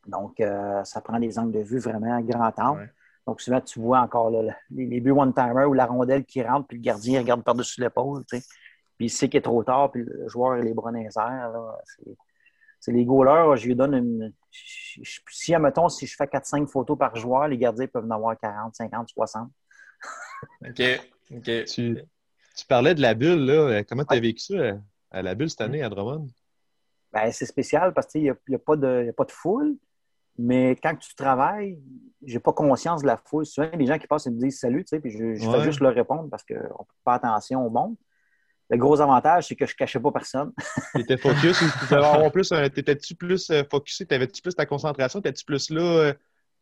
Donc, 0.06 0.40
euh, 0.40 0.82
ça 0.84 1.00
prend 1.00 1.18
des 1.18 1.38
angles 1.38 1.52
de 1.52 1.62
vue 1.62 1.78
vraiment 1.78 2.16
à 2.16 2.22
grand 2.22 2.58
angle. 2.58 2.92
Donc, 3.26 3.40
souvent, 3.40 3.60
tu 3.60 3.78
vois 3.78 4.00
encore 4.00 4.30
les, 4.70 5.00
buts 5.00 5.10
one-timer 5.10 5.64
ou 5.64 5.74
la 5.74 5.86
rondelle 5.86 6.24
qui 6.24 6.42
rentre, 6.42 6.66
puis 6.66 6.78
le 6.78 6.82
gardien 6.82 7.20
regarde 7.20 7.44
par-dessus 7.44 7.80
l'épaule. 7.80 8.24
Puis 8.26 8.42
il 8.98 9.10
sait 9.10 9.28
qu'il 9.28 9.38
est 9.38 9.42
trop 9.42 9.62
tard, 9.62 9.90
puis 9.92 10.04
le 10.04 10.28
joueur 10.28 10.52
a 10.52 10.58
les 10.58 10.74
bras 10.74 10.90
dans 10.90 10.98
les 10.98 11.16
airs. 11.16 11.52
C'est 12.80 12.92
les 12.92 13.04
goalers, 13.04 13.56
je 13.56 13.66
lui 13.66 13.76
donne 13.76 13.94
une. 13.94 14.32
Si, 14.50 15.54
admettons, 15.54 15.88
si 15.88 16.06
je 16.06 16.16
fais 16.16 16.24
4-5 16.24 16.66
photos 16.66 16.98
par 16.98 17.14
joueur, 17.14 17.46
les 17.46 17.58
gardiens 17.58 17.86
peuvent 17.86 18.06
en 18.06 18.10
avoir 18.10 18.38
40, 18.38 18.74
50, 18.74 19.08
60. 19.10 19.50
OK. 20.66 20.82
OK. 21.36 21.64
Tu, 21.66 22.66
parlais 22.68 22.94
de 22.94 23.02
la 23.02 23.14
bulle, 23.14 23.44
là. 23.44 23.84
Comment 23.84 24.04
tu 24.04 24.14
as 24.14 24.20
vécu 24.20 24.40
ça 24.40 24.54
euh, 24.54 24.76
à 25.10 25.22
la 25.22 25.34
bulle 25.34 25.50
cette 25.50 25.60
année 25.60 25.82
à 25.82 25.88
Drummond? 25.88 26.28
Ben, 27.12 27.32
c'est 27.32 27.46
spécial 27.46 27.92
parce 27.92 28.06
qu'il 28.06 28.22
n'y 28.22 28.30
a, 28.30 28.34
a, 28.34 28.58
pas 28.58 28.76
de 28.76 29.30
foule. 29.30 29.76
Mais 30.38 30.76
quand 30.82 30.94
tu 30.96 31.14
travailles, 31.14 31.78
j'ai 32.24 32.38
pas 32.38 32.52
conscience 32.52 33.02
de 33.02 33.06
la 33.06 33.18
foule. 33.18 33.44
Souvent, 33.44 33.68
les 33.74 33.86
gens 33.86 33.98
qui 33.98 34.06
passent 34.06 34.26
et 34.26 34.30
me 34.30 34.38
disent 34.38 34.58
salut, 34.58 34.84
tu 34.84 34.88
sais, 34.88 35.00
puis 35.00 35.10
je, 35.10 35.50
fais 35.50 35.62
juste 35.62 35.80
leur 35.80 35.94
répondre 35.94 36.30
parce 36.30 36.44
qu'on 36.44 36.54
ne 36.54 36.60
peut 36.60 36.94
pas 37.04 37.14
attention 37.14 37.66
au 37.66 37.70
monde. 37.70 37.94
Le 38.70 38.78
gros 38.78 39.00
avantage, 39.00 39.48
c'est 39.48 39.56
que 39.56 39.66
je 39.66 39.74
ne 39.74 39.76
cachais 39.76 39.98
pas 39.98 40.12
personne. 40.12 40.52
tu 40.94 41.00
étais 41.00 41.16
focus 41.16 41.60
ou 41.60 42.30
plus. 42.30 42.48
T'étais-tu 42.72 43.16
plus 43.16 43.50
euh, 43.50 43.64
focusé? 43.68 44.06
T'avais-tu 44.06 44.40
plus 44.40 44.54
ta 44.54 44.64
concentration? 44.64 45.20
T'étais-tu 45.20 45.44
plus 45.44 45.70
là? 45.70 45.82
Euh, 45.82 46.14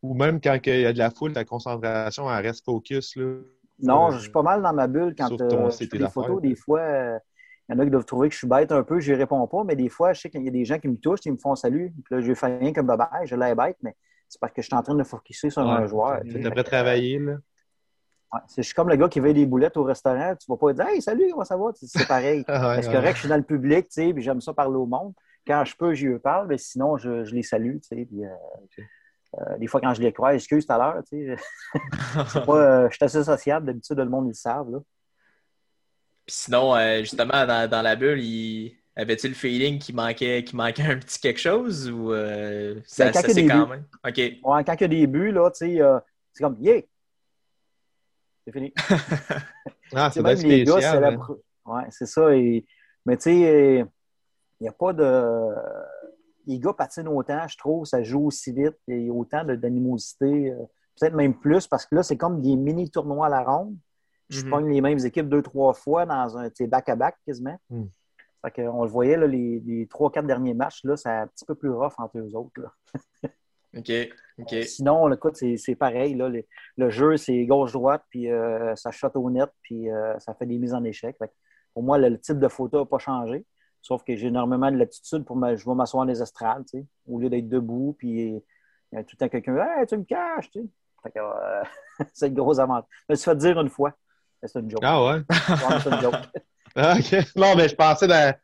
ou 0.02 0.14
même 0.14 0.40
quand 0.40 0.58
il 0.64 0.80
y 0.80 0.86
a 0.86 0.92
de 0.92 0.98
la 0.98 1.10
foule, 1.10 1.34
ta 1.34 1.44
concentration, 1.44 2.32
elle 2.32 2.46
reste 2.46 2.64
focus 2.64 3.14
là? 3.16 3.40
Non, 3.80 4.10
je 4.10 4.18
suis 4.20 4.30
pas 4.30 4.42
mal 4.42 4.62
dans 4.62 4.72
ma 4.72 4.88
bulle 4.88 5.14
quand 5.16 5.40
euh, 5.40 5.70
je 5.70 5.76
fais 5.76 5.98
des 5.98 6.08
photos. 6.08 6.42
Des 6.42 6.56
fois, 6.56 7.20
il 7.68 7.74
y 7.74 7.76
en 7.76 7.80
a 7.80 7.84
qui 7.84 7.90
doivent 7.90 8.04
trouver 8.06 8.28
que 8.28 8.32
je 8.32 8.38
suis 8.38 8.46
bête 8.46 8.72
un 8.72 8.82
peu, 8.82 8.98
je 8.98 9.12
réponds 9.12 9.46
pas, 9.46 9.62
mais 9.62 9.76
des 9.76 9.90
fois, 9.90 10.14
je 10.14 10.22
sais 10.22 10.30
qu'il 10.30 10.42
y 10.42 10.48
a 10.48 10.50
des 10.50 10.64
gens 10.64 10.78
qui 10.78 10.88
me 10.88 10.96
touchent, 10.96 11.20
ils 11.26 11.32
me 11.32 11.38
font 11.38 11.54
salut. 11.54 11.92
Puis 12.04 12.14
là, 12.14 12.20
je 12.22 12.32
fais 12.32 12.58
rien 12.58 12.72
comme 12.72 12.86
bye 12.86 13.26
je 13.26 13.36
l'ai 13.36 13.54
bête, 13.54 13.76
mais 13.82 13.94
c'est 14.28 14.40
parce 14.40 14.52
que 14.52 14.62
je 14.62 14.66
suis 14.66 14.74
en 14.74 14.82
train 14.82 14.94
de 14.94 15.04
focuser 15.04 15.50
sur 15.50 15.62
un 15.62 15.86
joueur. 15.86 16.20
Tu 16.22 16.40
devrais 16.40 16.64
travailler, 16.64 17.18
là. 17.18 17.36
je 18.56 18.62
suis 18.62 18.74
comme 18.74 18.88
le 18.88 18.96
gars 18.96 19.08
qui 19.08 19.20
veut 19.20 19.34
des 19.34 19.44
boulettes 19.44 19.76
au 19.76 19.84
restaurant. 19.84 20.34
Tu 20.36 20.50
ne 20.50 20.54
vas 20.54 20.58
pas 20.58 20.72
dire 20.72 20.86
Hey, 20.88 21.02
salut, 21.02 21.28
comment 21.30 21.44
ça 21.44 21.58
va? 21.58 21.66
C'est 21.74 22.08
pareil. 22.08 22.42
c'est 22.46 22.92
correct, 22.92 23.14
je 23.16 23.20
suis 23.20 23.28
dans 23.28 23.36
le 23.36 23.42
public, 23.42 23.88
tu 23.88 24.02
sais, 24.02 24.14
puis 24.14 24.22
j'aime 24.22 24.40
ça 24.40 24.54
parler 24.54 24.76
au 24.76 24.86
monde. 24.86 25.12
Quand 25.46 25.62
je 25.64 25.76
peux, 25.76 25.92
j'y 25.92 26.08
parle, 26.22 26.46
mais 26.48 26.58
sinon, 26.58 26.96
je, 26.96 27.22
les 27.34 27.42
salue, 27.42 27.76
tu 27.76 27.88
sais. 27.88 28.06
Puis, 28.06 28.24
euh, 28.24 28.28
euh, 29.40 29.58
des 29.58 29.66
fois, 29.66 29.82
quand 29.82 29.92
je 29.92 30.00
les 30.00 30.12
crois, 30.12 30.34
excuse 30.34 30.66
tout 30.66 30.72
à 30.72 30.78
l'heure, 30.78 31.02
tu 31.10 31.36
sais. 31.36 31.36
Euh, 32.48 32.88
je 32.88 32.96
suis 32.96 33.04
assez 33.04 33.22
sociable, 33.24 33.66
d'habitude, 33.66 33.98
le 33.98 34.06
monde, 34.06 34.24
ils 34.26 34.28
le 34.28 34.34
savent, 34.34 34.70
là 34.70 34.78
sinon, 36.28 36.76
euh, 36.76 37.00
justement, 37.00 37.46
dans, 37.46 37.82
la 37.82 37.96
bulle, 37.96 38.20
il... 38.22 38.76
avait-il 38.94 39.30
le 39.30 39.34
feeling 39.34 39.78
qu'il 39.78 39.96
manquait, 39.96 40.44
manquait 40.52 40.82
un 40.82 40.98
petit 40.98 41.18
quelque 41.18 41.40
chose 41.40 41.90
ou 41.90 42.12
euh, 42.12 42.80
ça, 42.86 43.10
ben, 43.10 43.22
c'est 43.26 43.46
quand 43.46 43.66
même? 43.66 43.84
OK. 44.06 44.16
Ouais, 44.16 44.64
quand 44.64 44.74
il 44.74 44.80
y 44.80 44.84
a 44.84 44.88
des 44.88 45.06
buts, 45.06 45.32
là, 45.32 45.50
tu 45.50 45.58
sais, 45.58 45.80
euh, 45.80 45.98
c'est 46.32 46.44
comme 46.44 46.56
Yeah! 46.60 46.82
C'est 48.46 48.52
fini. 48.52 48.72
ah, 49.94 50.10
c'est 50.12 50.22
bien 50.22 50.36
spécial. 50.36 51.04
Hein. 51.04 51.18
Ouais, 51.66 51.84
c'est 51.90 52.06
ça. 52.06 52.34
Et... 52.34 52.64
Mais 53.04 53.16
tu 53.16 53.24
sais, 53.24 53.86
il 54.60 54.62
n'y 54.62 54.68
a 54.68 54.72
pas 54.72 54.92
de. 54.92 55.54
Les 56.46 56.58
gars 56.58 56.72
patinent 56.72 57.08
autant, 57.08 57.46
je 57.46 57.58
trouve, 57.58 57.84
ça 57.84 58.02
joue 58.02 58.26
aussi 58.26 58.52
vite, 58.52 58.76
il 58.86 59.06
y 59.06 59.10
a 59.10 59.12
autant 59.12 59.44
d'animosité, 59.44 60.54
peut-être 60.98 61.14
même 61.14 61.38
plus, 61.38 61.66
parce 61.66 61.84
que 61.84 61.94
là, 61.94 62.02
c'est 62.02 62.16
comme 62.16 62.40
des 62.40 62.56
mini-tournois 62.56 63.26
à 63.26 63.28
la 63.28 63.42
ronde. 63.42 63.76
Je 64.28 64.44
mm 64.44 64.68
les 64.68 64.80
mêmes 64.80 64.98
équipes 65.04 65.28
deux, 65.28 65.42
trois 65.42 65.72
fois 65.72 66.06
dans 66.06 66.36
un 66.36 66.48
back-à-back 66.60 67.16
quasiment. 67.24 67.58
Mm. 67.70 67.84
on 68.58 68.84
le 68.84 68.90
voyait, 68.90 69.26
les, 69.26 69.86
trois, 69.88 70.10
quatre 70.10 70.26
derniers 70.26 70.54
matchs, 70.54 70.84
là, 70.84 70.96
c'est 70.96 71.08
un 71.08 71.26
petit 71.26 71.44
peu 71.44 71.54
plus 71.54 71.70
rough 71.70 71.94
entre 71.98 72.18
eux 72.18 72.34
autres. 72.34 72.60
OK. 73.76 73.92
OK. 74.38 74.54
Sinon, 74.64 75.10
c'est 75.34 75.74
pareil. 75.74 76.14
Là, 76.14 76.30
le, 76.76 76.90
jeu, 76.90 77.16
c'est 77.16 77.44
gauche-droite, 77.46 78.04
puis 78.10 78.30
euh, 78.30 78.74
ça 78.76 78.90
shot 78.90 79.10
au 79.14 79.30
net, 79.30 79.50
puis 79.62 79.90
euh, 79.90 80.18
ça 80.18 80.34
fait 80.34 80.46
des 80.46 80.58
mises 80.58 80.74
en 80.74 80.84
échec. 80.84 81.16
pour 81.74 81.82
moi, 81.82 81.98
le, 81.98 82.18
type 82.18 82.38
de 82.38 82.48
photo 82.48 82.80
n'a 82.80 82.86
pas 82.86 82.98
changé. 82.98 83.44
Sauf 83.80 84.02
que 84.04 84.16
j'ai 84.16 84.26
énormément 84.26 84.70
de 84.70 84.76
latitude 84.76 85.24
pour 85.24 85.36
me, 85.36 85.56
je 85.56 85.64
vais 85.64 85.74
m'asseoir 85.74 86.04
dans 86.04 86.12
les 86.12 86.20
estrades, 86.20 86.64
au 87.06 87.18
lieu 87.18 87.30
d'être 87.30 87.48
debout, 87.48 87.94
puis 87.98 88.42
il 88.92 88.96
y 88.96 88.96
a 88.96 89.04
tout 89.04 89.16
le 89.18 89.18
temps 89.18 89.28
quelqu'un 89.28 89.56
Hey, 89.56 89.86
tu 89.86 89.96
me 89.96 90.04
caches, 90.04 90.50
tu 90.50 90.68
euh, 91.16 91.62
c'est 92.12 92.28
le 92.28 92.34
gros 92.34 92.58
avantage. 92.58 92.88
Je 93.08 93.12
me 93.12 93.16
suis 93.16 93.24
fait 93.24 93.36
dire 93.36 93.60
une 93.60 93.68
fois. 93.68 93.92
C'est 94.44 94.60
une 94.60 94.70
joke. 94.70 94.80
Ah 94.82 95.04
ouais? 95.04 95.22
c'est 95.82 95.90
une 95.90 96.00
joke. 96.00 96.14
ah, 96.76 96.94
Non, 97.36 97.56
mais 97.56 97.68
je 97.68 97.74
pensais 97.74 98.06
dans, 98.06 98.34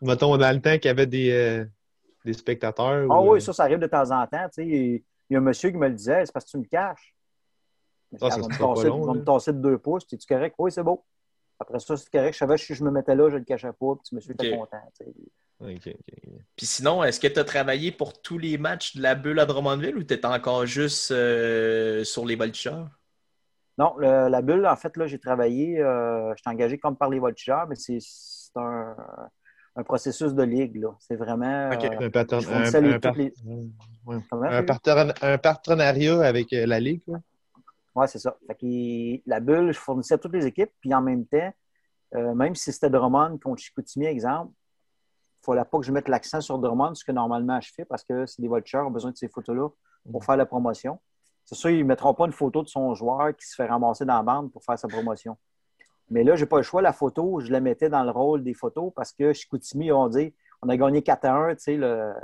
mettons, 0.00 0.36
dans 0.36 0.52
le 0.54 0.60
temps 0.60 0.74
qu'il 0.74 0.86
y 0.86 0.88
avait 0.88 1.06
des, 1.06 1.30
euh, 1.32 1.64
des 2.24 2.32
spectateurs. 2.32 3.06
Ah 3.10 3.20
oui, 3.20 3.38
euh, 3.38 3.40
ça, 3.40 3.52
ça 3.52 3.64
arrive 3.64 3.78
de 3.78 3.86
temps 3.86 4.10
en 4.10 4.26
temps. 4.26 4.46
Tu 4.48 4.62
sais, 4.62 4.66
il 4.66 5.02
y 5.30 5.36
a 5.36 5.38
un 5.38 5.42
monsieur 5.42 5.70
qui 5.70 5.76
me 5.76 5.88
le 5.88 5.94
disait, 5.94 6.24
c'est 6.24 6.32
parce 6.32 6.46
que 6.46 6.50
tu 6.50 6.58
me 6.58 6.64
caches. 6.64 7.14
Ça, 8.18 8.30
ça, 8.30 8.40
va 8.40 8.46
me, 8.46 9.14
me 9.14 9.24
tasser 9.24 9.52
de 9.52 9.58
deux 9.58 9.78
pouces. 9.78 10.04
Es-tu 10.12 10.26
correct? 10.26 10.54
Oui, 10.58 10.70
c'est 10.70 10.82
beau. 10.82 11.04
Après 11.58 11.80
ça, 11.80 11.96
c'est 11.96 12.10
correct. 12.10 12.34
Je 12.34 12.38
savais 12.38 12.56
que 12.56 12.60
si 12.60 12.74
je 12.74 12.84
me 12.84 12.90
mettais 12.90 13.14
là, 13.14 13.28
je 13.28 13.34
ne 13.34 13.38
le 13.40 13.44
cachais 13.44 13.72
pas. 13.72 13.94
Puis 13.96 14.14
monsieur 14.14 14.32
était 14.32 14.56
content. 14.56 14.82
Puis 16.56 16.66
sinon, 16.66 17.02
est-ce 17.02 17.20
que 17.20 17.26
tu 17.26 17.38
as 17.38 17.44
travaillé 17.44 17.90
pour 17.92 18.20
tous 18.20 18.38
les 18.38 18.58
matchs 18.58 18.96
de 18.96 19.02
la 19.02 19.14
bulle 19.14 19.38
à 19.40 19.46
Drummondville 19.46 19.96
ou 19.96 20.02
tu 20.02 20.14
étais 20.14 20.26
encore 20.26 20.66
juste 20.66 21.10
euh, 21.10 22.04
sur 22.04 22.24
les 22.24 22.36
voltigeurs? 22.36 22.88
Non, 23.76 23.96
la 23.98 24.42
bulle, 24.42 24.66
en 24.66 24.76
fait, 24.76 24.96
là, 24.96 25.06
j'ai 25.06 25.18
travaillé, 25.18 25.80
euh, 25.80 26.32
je 26.36 26.42
suis 26.42 26.50
engagé 26.50 26.78
comme 26.78 26.96
par 26.96 27.10
les 27.10 27.18
voltigeurs, 27.18 27.66
mais 27.66 27.74
c'est 27.74 27.98
un, 28.54 28.94
processus 29.84 30.32
de 30.32 30.42
ligue. 30.44 30.86
C'est 31.00 31.16
vraiment. 31.16 31.70
Euh, 31.72 32.06
un, 35.22 35.38
partenariat 35.38 36.20
avec 36.22 36.52
euh, 36.52 36.66
la 36.66 36.78
ligue. 36.78 37.02
Oui, 37.96 38.06
c'est 38.08 38.20
ça. 38.20 38.36
la 39.26 39.40
bulle, 39.40 39.72
je 39.72 39.78
fournissais 39.78 40.14
à 40.14 40.18
toutes 40.18 40.34
les 40.34 40.46
équipes, 40.46 40.70
puis 40.80 40.94
en 40.94 41.02
même 41.02 41.26
temps, 41.26 41.52
même 42.12 42.54
si 42.54 42.72
c'était 42.72 42.90
Drummond 42.90 43.38
contre 43.38 43.60
Chicoutimi, 43.60 44.06
exemple, 44.06 44.52
il 44.52 45.50
ne 45.50 45.56
fallait 45.56 45.68
pas 45.68 45.78
que 45.78 45.84
je 45.84 45.92
mette 45.92 46.08
l'accent 46.08 46.40
sur 46.40 46.58
Drummond, 46.58 46.94
ce 46.94 47.04
que 47.04 47.12
normalement 47.12 47.60
je 47.60 47.72
fais, 47.72 47.84
parce 47.84 48.04
que 48.04 48.24
c'est 48.26 48.40
des 48.40 48.48
voltigeurs 48.48 48.86
ont 48.86 48.90
besoin 48.90 49.10
de 49.10 49.16
ces 49.16 49.28
photos-là 49.28 49.68
pour 50.10 50.22
mm. 50.22 50.24
faire 50.24 50.36
la 50.36 50.46
promotion. 50.46 51.00
C'est 51.44 51.54
sûr, 51.54 51.70
ils 51.70 51.80
ne 51.80 51.84
mettront 51.84 52.14
pas 52.14 52.26
une 52.26 52.32
photo 52.32 52.62
de 52.62 52.68
son 52.68 52.94
joueur 52.94 53.36
qui 53.36 53.46
se 53.46 53.54
fait 53.54 53.66
ramasser 53.66 54.04
dans 54.04 54.16
la 54.16 54.22
bande 54.22 54.52
pour 54.52 54.64
faire 54.64 54.78
sa 54.78 54.88
promotion. 54.88 55.36
Mais 56.10 56.24
là, 56.24 56.36
je 56.36 56.44
n'ai 56.44 56.48
pas 56.48 56.58
le 56.58 56.62
choix. 56.62 56.82
La 56.82 56.92
photo, 56.92 57.40
je 57.40 57.50
la 57.50 57.60
mettais 57.60 57.88
dans 57.88 58.02
le 58.02 58.10
rôle 58.10 58.42
des 58.42 58.54
photos 58.54 58.92
parce 58.94 59.12
que 59.12 59.32
Chicoutimi, 59.32 59.92
on 59.92 60.08
dit 60.08 60.34
on 60.62 60.68
a 60.68 60.76
gagné 60.76 61.02
4 61.02 61.24
à 61.26 61.34
1, 61.34 61.54
tu 61.54 61.62
sais, 61.62 61.76
le, 61.76 62.14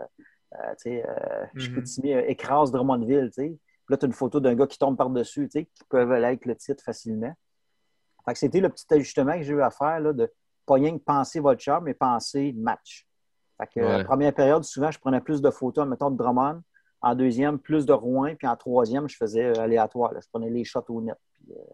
euh, 0.54 0.74
tu 0.80 0.88
euh, 0.88 1.46
mhm. 1.54 1.84
Euh, 2.06 2.24
écrase 2.26 2.72
Drummondville, 2.72 3.30
tu 3.34 3.42
sais. 3.42 3.58
Là, 3.88 3.96
tu 3.96 4.04
as 4.04 4.06
une 4.06 4.12
photo 4.12 4.40
d'un 4.40 4.54
gars 4.54 4.66
qui 4.66 4.78
tombe 4.78 4.96
par-dessus, 4.96 5.48
tu 5.48 5.60
sais, 5.60 5.64
qui 5.66 5.84
peut 5.88 6.00
avec 6.00 6.46
le 6.46 6.56
titre 6.56 6.82
facilement. 6.82 7.32
Fait 8.24 8.32
que 8.32 8.38
c'était 8.38 8.60
le 8.60 8.68
petit 8.68 8.86
ajustement 8.90 9.32
que 9.32 9.42
j'ai 9.42 9.52
eu 9.52 9.62
à 9.62 9.70
faire, 9.70 10.00
là, 10.00 10.12
de 10.12 10.32
pas 10.66 10.74
rien 10.74 10.96
que 10.96 11.02
penser 11.02 11.40
votre 11.40 11.60
char, 11.60 11.82
mais 11.82 11.94
penser 11.94 12.52
match. 12.56 13.06
Fait 13.58 13.66
que 13.66 13.80
la 13.80 14.04
première 14.04 14.32
période, 14.32 14.64
souvent, 14.64 14.90
je 14.90 14.98
prenais 14.98 15.20
plus 15.20 15.42
de 15.42 15.50
photos, 15.50 15.86
mettons, 15.86 16.10
de 16.10 16.16
Drummond. 16.16 16.62
En 17.02 17.14
deuxième, 17.14 17.58
plus 17.58 17.86
de 17.86 17.92
Rouen. 17.92 18.34
Puis 18.36 18.46
en 18.46 18.56
troisième, 18.56 19.08
je 19.08 19.16
faisais 19.16 19.44
euh, 19.44 19.62
aléatoire. 19.62 20.12
Je 20.14 20.28
prenais 20.30 20.50
les 20.50 20.64
shots 20.64 20.84
au 20.88 21.00
net. 21.00 21.16
Puis, 21.42 21.54
euh, 21.56 21.64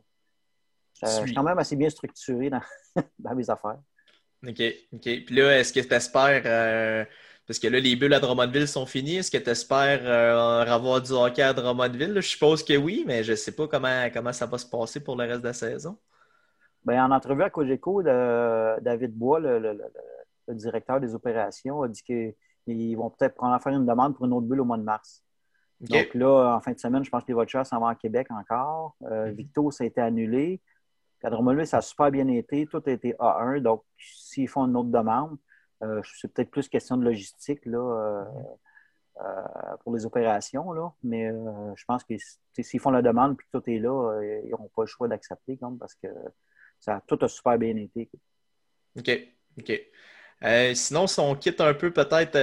je 1.03 1.27
suis 1.27 1.35
quand 1.35 1.43
même 1.43 1.59
assez 1.59 1.77
bien 1.77 1.91
structuré 1.91 2.51
dans, 2.51 2.62
dans 3.18 3.35
mes 3.35 3.49
affaires. 3.51 3.79
OK, 4.47 4.62
OK. 4.93 5.03
Puis 5.03 5.35
là, 5.35 5.59
est-ce 5.59 5.72
que 5.72 5.81
tu 5.81 5.95
espères 5.95 7.07
parce 7.47 7.61
que 7.61 7.68
là, 7.68 7.79
les 7.79 7.95
bulles 7.95 8.12
à 8.12 8.18
Drummondville 8.18 8.66
sont 8.66 8.87
finies. 8.87 9.18
Est-ce 9.18 9.31
que 9.31 9.39
tu 9.39 9.51
espères 9.51 10.01
euh, 10.03 10.64
avoir 10.66 11.01
du 11.01 11.12
hockey 11.12 11.43
à 11.43 11.53
Drummondville? 11.53 12.14
je 12.16 12.20
suppose 12.29 12.64
que 12.64 12.77
oui, 12.77 13.05
mais 13.07 13.22
je 13.22 13.33
ne 13.33 13.37
sais 13.37 13.53
pas 13.53 13.68
comment, 13.68 14.09
comment 14.12 14.33
ça 14.33 14.47
va 14.47 14.59
se 14.59 14.66
passer 14.66 15.03
pour 15.03 15.16
le 15.16 15.24
reste 15.24 15.43
de 15.43 15.47
la 15.47 15.53
saison. 15.53 15.97
Bien, 16.85 17.07
en 17.07 17.12
entrevue 17.12 17.43
à 17.43 17.51
Cogeco, 17.51 18.03
David 18.03 19.12
Bois, 19.16 19.39
le, 19.41 19.79
directeur 20.49 21.01
des 21.01 21.14
opérations, 21.14 21.83
a 21.83 21.89
dit 21.89 22.03
qu'ils 22.66 22.96
vont 22.96 23.08
peut-être 23.10 23.34
prendre 23.34 23.54
à 23.54 23.58
faire 23.58 23.72
une 23.72 23.86
demande 23.86 24.14
pour 24.14 24.26
une 24.26 24.34
autre 24.34 24.46
bulle 24.46 24.60
au 24.60 24.64
mois 24.64 24.76
de 24.76 24.82
mars. 24.82 25.22
Donc 25.80 26.14
là, 26.14 26.56
en 26.56 26.60
fin 26.60 26.72
de 26.72 26.78
semaine, 26.78 27.04
je 27.04 27.10
pense 27.10 27.22
que 27.22 27.28
les 27.28 27.38
Vultures 27.38 27.66
s'en 27.66 27.80
vont 27.80 27.86
à 27.86 27.94
Québec 27.94 28.28
encore. 28.30 28.96
Euh, 29.02 29.26
mhm. 29.26 29.34
Victo, 29.34 29.70
ça 29.70 29.84
a 29.84 29.86
été 29.86 30.00
annulé. 30.00 30.60
Drummondville, 31.22 31.66
ça 31.66 31.78
a 31.78 31.82
super 31.82 32.10
bien 32.10 32.28
été. 32.28 32.66
Tout 32.66 32.82
a 32.86 32.90
été 32.90 33.14
A1. 33.14 33.60
Donc, 33.60 33.82
s'ils 33.98 34.48
font 34.48 34.66
une 34.66 34.76
autre 34.76 34.90
demande, 34.90 35.36
euh, 35.82 36.00
c'est 36.04 36.32
peut-être 36.32 36.50
plus 36.50 36.68
question 36.68 36.96
de 36.96 37.04
logistique 37.04 37.64
là, 37.66 37.78
euh, 37.78 38.24
euh, 39.20 39.76
pour 39.82 39.94
les 39.94 40.06
opérations, 40.06 40.72
là. 40.72 40.92
mais 41.02 41.28
je 41.28 41.84
pense 41.86 42.04
que 42.04 42.14
s'ils 42.62 42.80
font 42.80 42.90
la 42.90 43.02
demande 43.02 43.32
et 43.32 43.36
que 43.36 43.58
tout 43.58 43.70
est 43.70 43.78
là, 43.78 44.20
ils 44.44 44.50
n'auront 44.50 44.70
pas 44.74 44.82
le 44.82 44.86
choix 44.86 45.08
d'accepter 45.08 45.58
parce 45.78 45.94
que 45.94 46.08
ça, 46.80 47.02
tout 47.06 47.18
a 47.20 47.28
super 47.28 47.58
bien 47.58 47.76
été. 47.76 48.08
OK. 48.98 49.10
OK. 49.58 49.72
Sinon, 50.74 51.07
si 51.07 51.20
on 51.20 51.34
quitte 51.34 51.61
un 51.61 51.74
peu 51.74 51.93
peut-être 51.93 52.37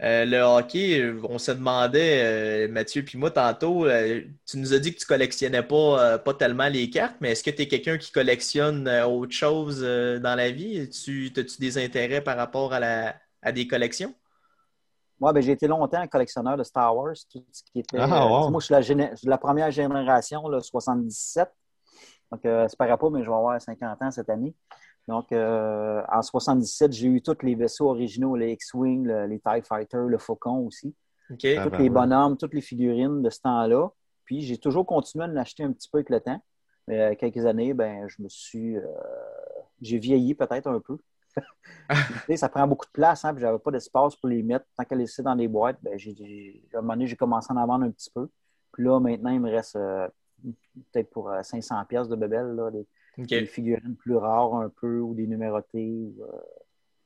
euh, 0.00 0.24
le 0.24 0.38
hockey, 0.38 1.00
euh, 1.00 1.20
on 1.28 1.38
se 1.38 1.50
demandait, 1.50 2.66
euh, 2.68 2.72
Mathieu 2.72 3.04
puis 3.04 3.18
moi, 3.18 3.32
tantôt, 3.32 3.86
tu 4.46 4.58
nous 4.58 4.72
as 4.72 4.78
dit 4.78 4.94
que 4.94 5.00
tu 5.00 5.06
collectionnais 5.06 5.62
pas, 5.62 6.18
pas 6.18 6.34
tellement 6.34 6.68
les 6.68 6.88
cartes, 6.88 7.16
mais 7.20 7.32
est-ce 7.32 7.42
que 7.42 7.50
tu 7.50 7.62
es 7.62 7.68
quelqu'un 7.68 7.98
qui 7.98 8.12
collectionne 8.12 8.88
autre 8.88 9.32
chose 9.32 9.80
dans 9.80 10.36
la 10.36 10.50
vie? 10.50 10.80
As-tu 10.80 11.30
des 11.30 11.78
intérêts 11.84 12.20
par 12.20 12.36
rapport 12.36 12.72
à, 12.72 12.80
la, 12.80 13.16
à 13.42 13.50
des 13.50 13.66
collections? 13.66 14.14
Moi, 15.20 15.32
ben, 15.32 15.42
j'ai 15.42 15.52
été 15.52 15.66
longtemps 15.66 16.06
collectionneur 16.06 16.56
de 16.56 16.62
Star 16.62 16.96
Wars, 16.96 17.16
tout 17.28 17.44
ce 17.50 17.62
qui 17.64 17.80
était. 17.80 17.98
Ah, 17.98 18.06
moi, 18.06 18.60
je 18.60 18.66
suis 18.66 18.94
la, 18.94 19.10
la, 19.24 19.38
première 19.38 19.72
génération, 19.72 20.46
là, 20.48 20.60
77. 20.60 21.48
Donc, 22.30 22.40
c'est 22.44 22.78
pas 22.78 22.96
pas, 22.96 23.10
mais 23.10 23.24
je 23.24 23.28
vais 23.28 23.34
avoir 23.34 23.60
50 23.60 24.00
ans 24.00 24.10
cette 24.12 24.30
année. 24.30 24.54
Donc, 25.08 25.32
euh, 25.32 26.02
en 26.12 26.20
77, 26.20 26.92
j'ai 26.92 27.08
eu 27.08 27.22
tous 27.22 27.38
les 27.42 27.54
vaisseaux 27.54 27.88
originaux, 27.88 28.36
les 28.36 28.52
X-Wing, 28.52 29.08
les 29.08 29.40
TIE 29.40 29.62
Fighter, 29.66 30.02
le 30.06 30.18
Faucon 30.18 30.66
aussi. 30.66 30.94
Okay. 31.30 31.56
Ah, 31.56 31.64
tous 31.64 31.70
ben 31.70 31.78
les 31.78 31.88
bonhommes, 31.88 32.36
toutes 32.36 32.52
les 32.52 32.60
figurines 32.60 33.22
de 33.22 33.30
ce 33.30 33.40
temps-là. 33.40 33.88
Puis, 34.26 34.42
j'ai 34.42 34.58
toujours 34.58 34.84
continué 34.84 35.24
à 35.24 35.28
en 35.28 35.36
acheter 35.36 35.64
un 35.64 35.72
petit 35.72 35.88
peu 35.90 35.98
avec 35.98 36.10
le 36.10 36.20
temps. 36.20 36.44
Mais 36.86 37.00
euh, 37.00 37.14
quelques 37.14 37.46
années, 37.46 37.72
ben, 37.72 38.06
je 38.06 38.22
me 38.22 38.28
suis. 38.28 38.76
Euh, 38.76 38.82
j'ai 39.80 39.98
vieilli 39.98 40.34
peut-être 40.34 40.66
un 40.66 40.80
peu. 40.80 40.98
ça 42.36 42.50
prend 42.50 42.66
beaucoup 42.66 42.86
de 42.86 42.92
place, 42.92 43.24
hein, 43.24 43.32
puis 43.32 43.40
j'avais 43.40 43.58
pas 43.58 43.70
d'espace 43.70 44.14
pour 44.14 44.28
les 44.28 44.42
mettre. 44.42 44.66
Tant 44.76 44.84
qu'elles 44.84 44.98
laisser 44.98 45.22
dans 45.22 45.34
les 45.34 45.48
boîtes, 45.48 45.78
ben, 45.80 45.98
j'ai, 45.98 46.62
à 46.74 46.78
un 46.78 46.80
moment 46.82 46.92
donné, 46.92 47.06
j'ai 47.06 47.16
commencé 47.16 47.48
à 47.50 47.56
en 47.56 47.66
vendre 47.66 47.86
un 47.86 47.90
petit 47.90 48.10
peu. 48.10 48.28
Puis 48.72 48.84
là, 48.84 49.00
maintenant, 49.00 49.30
il 49.30 49.40
me 49.40 49.50
reste 49.50 49.78
peut-être 50.92 51.08
pour 51.08 51.32
500 51.42 51.82
pièces 51.86 52.08
de 52.08 52.16
bébelles, 52.16 52.54
là, 52.54 52.70
des 52.70 52.86
figurines 53.46 53.96
plus 53.96 54.16
rares 54.16 54.54
un 54.54 54.68
peu 54.68 55.00
ou 55.00 55.14
des 55.14 55.26
numérotées, 55.26 56.12
ou, 56.16 56.22
euh, 56.22 56.38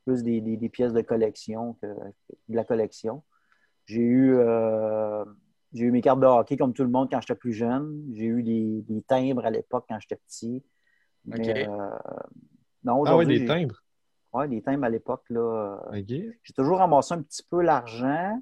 plus 0.05 0.23
des, 0.23 0.69
pièces 0.69 0.93
de 0.93 1.01
collection 1.01 1.73
que, 1.81 1.87
de 1.87 2.55
la 2.55 2.63
collection. 2.63 3.23
J'ai 3.85 4.01
eu, 4.01 4.35
euh, 4.35 5.25
j'ai 5.73 5.85
eu 5.85 5.91
mes 5.91 6.01
cartes 6.01 6.19
de 6.19 6.25
hockey 6.25 6.57
comme 6.57 6.73
tout 6.73 6.83
le 6.83 6.89
monde 6.89 7.09
quand 7.11 7.21
j'étais 7.21 7.35
plus 7.35 7.53
jeune. 7.53 8.03
J'ai 8.13 8.25
eu 8.25 8.43
des, 8.43 9.03
timbres 9.07 9.45
à 9.45 9.49
l'époque 9.49 9.85
quand 9.87 9.99
j'étais 9.99 10.17
petit. 10.27 10.63
Mais, 11.25 11.67
euh, 11.67 11.89
ah 12.85 13.17
oui, 13.17 13.25
des 13.25 13.45
timbres? 13.45 13.81
Oui, 14.33 14.49
des 14.49 14.61
timbres 14.61 14.85
à 14.85 14.89
l'époque. 14.89 15.23
J'ai 15.93 16.53
toujours 16.55 16.79
ramassé 16.79 17.13
un 17.13 17.21
petit 17.21 17.43
peu 17.49 17.61
l'argent, 17.61 18.41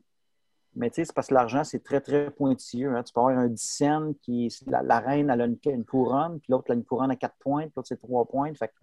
mais 0.75 0.89
tu 0.89 0.95
sais, 0.95 1.05
c'est 1.05 1.13
parce 1.13 1.27
que 1.27 1.33
l'argent, 1.33 1.63
c'est 1.63 1.83
très, 1.83 1.99
très 1.99 2.31
pointilleux. 2.31 2.95
Hein. 2.95 3.03
Tu 3.03 3.13
peux 3.13 3.19
avoir 3.19 3.37
un 3.37 3.47
10 3.47 3.61
cents 3.61 4.13
qui 4.21 4.53
la, 4.67 4.99
reine, 4.99 5.29
elle 5.29 5.41
a 5.41 5.45
une, 5.45 5.85
couronne, 5.85 6.39
puis 6.39 6.51
l'autre, 6.51 6.65
elle 6.67 6.73
a 6.73 6.75
une 6.77 6.85
couronne 6.85 7.11
à 7.11 7.15
4 7.15 7.35
points, 7.39 7.63
puis 7.63 7.73
l'autre, 7.75 7.87
c'est 7.87 7.99
3 7.99 8.25
points. 8.25 8.53
Fait 8.53 8.67
que 8.67 8.73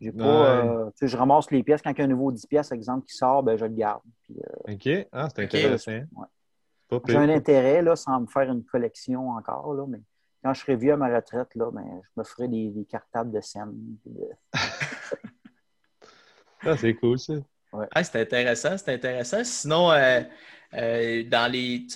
j'ai 0.00 0.12
pas. 0.12 0.24
Euh, 0.24 0.86
tu 0.86 0.92
sais, 0.96 1.08
je 1.08 1.16
ramasse 1.16 1.50
les 1.50 1.62
pièces. 1.62 1.82
Quand 1.82 1.90
il 1.90 1.98
y 1.98 2.02
a 2.02 2.04
un 2.04 2.08
nouveau 2.08 2.32
10 2.32 2.46
pièces, 2.46 2.72
exemple, 2.72 3.06
qui 3.06 3.14
sort, 3.16 3.42
ben, 3.42 3.56
je 3.56 3.64
le 3.64 3.74
garde. 3.74 4.02
Euh, 4.30 4.72
OK. 4.72 4.88
Ah, 5.12 5.28
c'est 5.34 5.44
intéressant. 5.44 6.00
J'ai 7.06 7.16
un 7.16 7.28
intérêt, 7.28 7.82
là, 7.82 7.96
sans 7.96 8.20
me 8.20 8.26
faire 8.26 8.50
une 8.50 8.64
collection 8.64 9.30
encore, 9.30 9.74
là, 9.74 9.86
mais 9.88 10.00
quand 10.42 10.52
je 10.54 10.60
serai 10.60 10.76
vieux 10.76 10.92
à 10.92 10.96
ma 10.96 11.14
retraite, 11.14 11.54
là, 11.54 11.70
ben, 11.70 11.84
je 12.02 12.20
me 12.20 12.24
ferai 12.24 12.48
des, 12.48 12.86
cartables 12.90 13.30
de 13.30 13.40
scène. 13.40 13.74
ah, 16.62 16.76
c'est 16.76 16.94
cool, 16.94 17.18
ça. 17.18 17.34
Ouais. 17.72 17.86
Ah, 17.92 18.04
c'est 18.04 18.20
intéressant, 18.20 18.76
c'est 18.76 18.92
intéressant. 18.92 19.44
Sinon, 19.44 19.90
euh, 19.92 20.20
euh, 20.74 21.24
dans 21.24 21.50
les. 21.50 21.86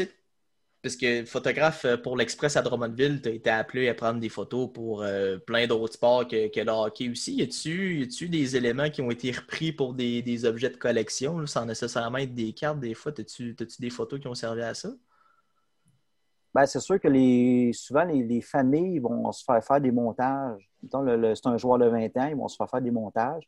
Parce 0.82 0.96
que 0.96 1.24
photographe 1.24 1.84
euh, 1.84 1.96
pour 1.96 2.16
l'Express 2.16 2.56
à 2.56 2.62
Drummondville, 2.62 3.20
tu 3.20 3.28
as 3.28 3.32
été 3.32 3.50
appelé 3.50 3.88
à 3.88 3.94
prendre 3.94 4.20
des 4.20 4.28
photos 4.28 4.70
pour 4.72 5.02
euh, 5.02 5.36
plein 5.38 5.66
d'autres 5.66 5.94
sports 5.94 6.28
que, 6.28 6.48
que, 6.48 6.60
le 6.60 6.70
hockey 6.70 7.08
aussi. 7.10 7.34
Y 7.34 7.42
a-tu 7.42 8.28
des 8.28 8.56
éléments 8.56 8.88
qui 8.88 9.02
ont 9.02 9.10
été 9.10 9.32
repris 9.32 9.72
pour 9.72 9.94
des, 9.94 10.44
objets 10.44 10.70
de 10.70 10.76
collection, 10.76 11.44
sans 11.46 11.66
nécessairement 11.66 12.18
être 12.18 12.34
des 12.34 12.52
cartes 12.52 12.78
des 12.78 12.94
fois? 12.94 13.12
As-tu 13.18 13.56
des 13.80 13.90
photos 13.90 14.20
qui 14.20 14.28
ont 14.28 14.34
servi 14.34 14.62
à 14.62 14.74
ça? 14.74 14.90
Ben, 16.54 16.66
c'est 16.66 16.80
sûr 16.80 17.00
que 17.00 17.08
les, 17.08 17.72
souvent, 17.74 18.04
les, 18.04 18.40
familles 18.40 18.98
vont 19.00 19.32
se 19.32 19.44
faire 19.44 19.62
faire 19.64 19.80
des 19.80 19.90
montages. 19.90 20.70
C'est 20.82 21.46
un 21.46 21.58
joueur 21.58 21.78
de 21.78 21.86
20 21.86 22.16
ans, 22.16 22.28
ils 22.28 22.36
vont 22.36 22.48
se 22.48 22.56
faire 22.56 22.70
faire 22.70 22.80
des 22.80 22.90
montages. 22.90 23.42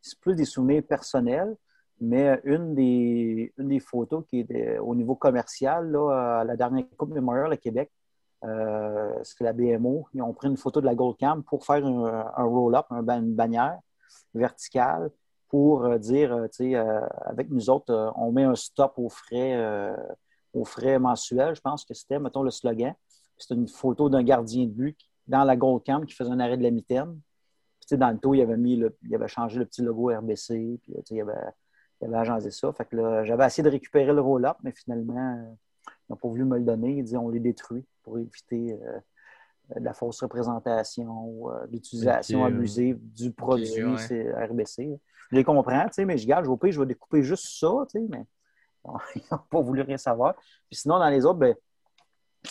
C'est 0.00 0.18
plus 0.20 0.34
des 0.34 0.44
souvenirs 0.44 0.82
personnels. 0.86 1.56
Mais 2.04 2.40
une 2.42 2.74
des, 2.74 3.52
des 3.56 3.78
photos 3.78 4.24
qui 4.26 4.40
est 4.40 4.78
au 4.78 4.92
niveau 4.96 5.14
commercial, 5.14 5.88
là, 5.88 6.40
à 6.40 6.44
la 6.44 6.56
dernière 6.56 6.84
Coupe 6.98 7.10
Memorial 7.10 7.52
à 7.52 7.56
Québec, 7.56 7.92
euh, 8.44 9.12
c'est 9.22 9.44
la 9.44 9.52
BMO. 9.52 10.08
Ils 10.12 10.20
ont 10.20 10.32
pris 10.32 10.48
une 10.48 10.56
photo 10.56 10.80
de 10.80 10.86
la 10.86 10.96
Gold 10.96 11.16
Cam 11.16 11.44
pour 11.44 11.64
faire 11.64 11.86
un, 11.86 12.44
roll-up, 12.44 12.86
une 12.90 13.34
bannière 13.34 13.78
verticale 14.34 15.12
pour 15.48 15.84
euh, 15.84 15.98
dire, 15.98 16.32
euh, 16.32 16.48
tu 16.48 16.72
sais, 16.72 16.74
avec 16.74 17.50
nous 17.50 17.70
autres, 17.70 18.12
on 18.16 18.32
met 18.32 18.42
un 18.42 18.56
stop 18.56 18.94
aux 18.96 19.08
frais, 19.08 19.94
aux 20.54 20.64
frais 20.64 20.98
mensuels. 20.98 21.54
Je 21.54 21.60
pense 21.60 21.84
que 21.84 21.94
c'était, 21.94 22.18
mettons, 22.18 22.42
le 22.42 22.50
slogan. 22.50 22.94
C'était 23.38 23.54
une 23.54 23.68
photo 23.68 24.08
d'un 24.08 24.24
gardien 24.24 24.64
de 24.64 24.72
but 24.72 24.98
dans 25.28 25.44
la 25.44 25.56
Gold 25.56 25.84
Cam 25.84 26.04
qui 26.04 26.14
faisait 26.14 26.30
un 26.30 26.40
arrêt 26.40 26.56
de 26.56 26.64
la 26.64 26.72
mitaine. 26.72 27.20
Puis, 27.86 27.96
dans 27.96 28.10
le 28.10 28.18
dos, 28.18 28.34
il 28.34 28.40
avait, 28.40 28.56
mis 28.56 28.82
il 29.02 29.14
avait 29.14 29.28
changé 29.28 29.60
le 29.60 29.66
petit 29.66 29.82
logo 29.82 30.10
RBC. 30.10 30.80
Puis, 30.82 30.94
il 32.02 32.08
avait 32.08 32.18
agencé 32.18 32.50
ça. 32.50 32.72
Fait 32.72 32.84
que 32.84 33.24
j'avais 33.24 33.46
essayé 33.46 33.62
de 33.62 33.70
récupérer 33.70 34.12
le 34.12 34.20
roll-up, 34.20 34.56
mais 34.62 34.72
finalement, 34.72 35.36
euh, 35.38 35.54
ils 35.86 36.12
n'ont 36.12 36.16
pas 36.16 36.28
voulu 36.28 36.44
me 36.44 36.58
le 36.58 36.64
donner. 36.64 36.98
Ils 36.98 37.04
disaient 37.04 37.16
on 37.16 37.28
les 37.28 37.40
détruit 37.40 37.84
pour 38.02 38.18
éviter 38.18 38.78
euh, 38.82 38.98
la 39.76 39.94
fausse 39.94 40.20
représentation, 40.20 41.24
ou 41.24 41.50
euh, 41.50 41.66
l'utilisation 41.70 42.44
abusive 42.44 42.98
du 43.00 43.30
produit 43.30 43.82
RBC. 43.82 45.00
Je 45.30 45.36
les 45.36 45.44
comprends, 45.44 45.86
mais 45.98 46.18
je 46.18 46.26
garde, 46.26 46.44
je 46.44 46.50
vais, 46.50 46.72
je 46.72 46.80
vais 46.80 46.86
découper 46.86 47.22
juste 47.22 47.58
ça, 47.58 47.86
mais 47.94 48.26
ils 49.14 49.22
n'ont 49.30 49.38
pas 49.48 49.60
voulu 49.60 49.82
rien 49.82 49.96
savoir. 49.96 50.34
Puis 50.68 50.80
sinon, 50.80 50.98
dans 50.98 51.08
les 51.08 51.24
autres, 51.24 51.38
ben, 51.38 51.54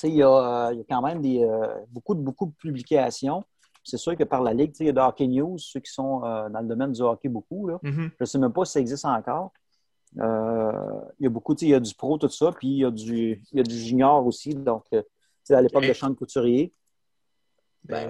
il 0.04 0.16
y, 0.16 0.24
a, 0.24 0.72
quand 0.90 1.02
même 1.02 1.22
des, 1.22 1.46
beaucoup, 1.90 2.16
de, 2.16 2.22
beaucoup 2.22 2.46
de 2.46 2.54
publications 2.54 3.44
c'est 3.84 3.98
sûr 3.98 4.16
que 4.16 4.24
par 4.24 4.42
la 4.42 4.54
Ligue, 4.54 4.74
il 4.80 4.88
y 4.88 4.90
a 4.90 4.94
de 4.94 5.00
Hockey 5.00 5.28
News, 5.28 5.58
ceux 5.58 5.80
qui 5.80 5.92
sont 5.92 6.24
euh, 6.24 6.50
dans 6.50 6.62
le 6.62 6.68
domaine 6.68 6.92
du 6.92 7.02
hockey 7.02 7.30
beaucoup. 7.30 7.70
Mm-hmm. 7.70 8.12
Je 8.12 8.16
ne 8.20 8.26
sais 8.26 8.38
même 8.38 8.54
pas 8.54 8.66
si 8.66 8.74
ça 8.74 8.80
existe 8.80 9.06
encore. 9.06 9.52
Euh, 10.20 10.72
il 11.20 11.24
y 11.24 11.28
a 11.28 11.30
beaucoup, 11.30 11.56
il 11.56 11.70
y 11.70 11.74
a 11.74 11.80
du 11.80 11.94
pro, 11.96 12.18
tout 12.18 12.30
ça, 12.30 12.52
puis 12.52 12.68
il 12.68 12.78
y 12.78 12.86
a 12.86 12.92
du, 12.92 13.42
y 13.54 13.60
a 13.60 13.64
du 13.64 13.78
junior 13.78 14.26
aussi. 14.26 14.54
Donc, 14.54 14.86
euh, 14.94 15.02
à 15.50 15.62
l'époque 15.62 15.88
de 15.88 15.94
Champ 15.94 16.14
Couturier, 16.14 16.74
ben, 17.84 18.10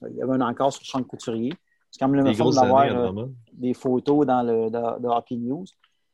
ben 0.00 0.10
il 0.10 0.16
y 0.16 0.22
avait 0.22 0.32
un 0.32 0.40
encore 0.40 0.72
sur 0.72 0.84
Champ 0.84 1.02
Couturier. 1.02 1.52
C'est 1.90 2.00
quand 2.00 2.08
même 2.08 2.16
le 2.16 2.24
même 2.24 2.34
d'avoir 2.34 3.14
des 3.52 3.74
photos 3.74 4.26
dans 4.26 4.42
le 4.42 4.70
de, 4.70 5.08
Hockey 5.08 5.36
News. 5.36 5.64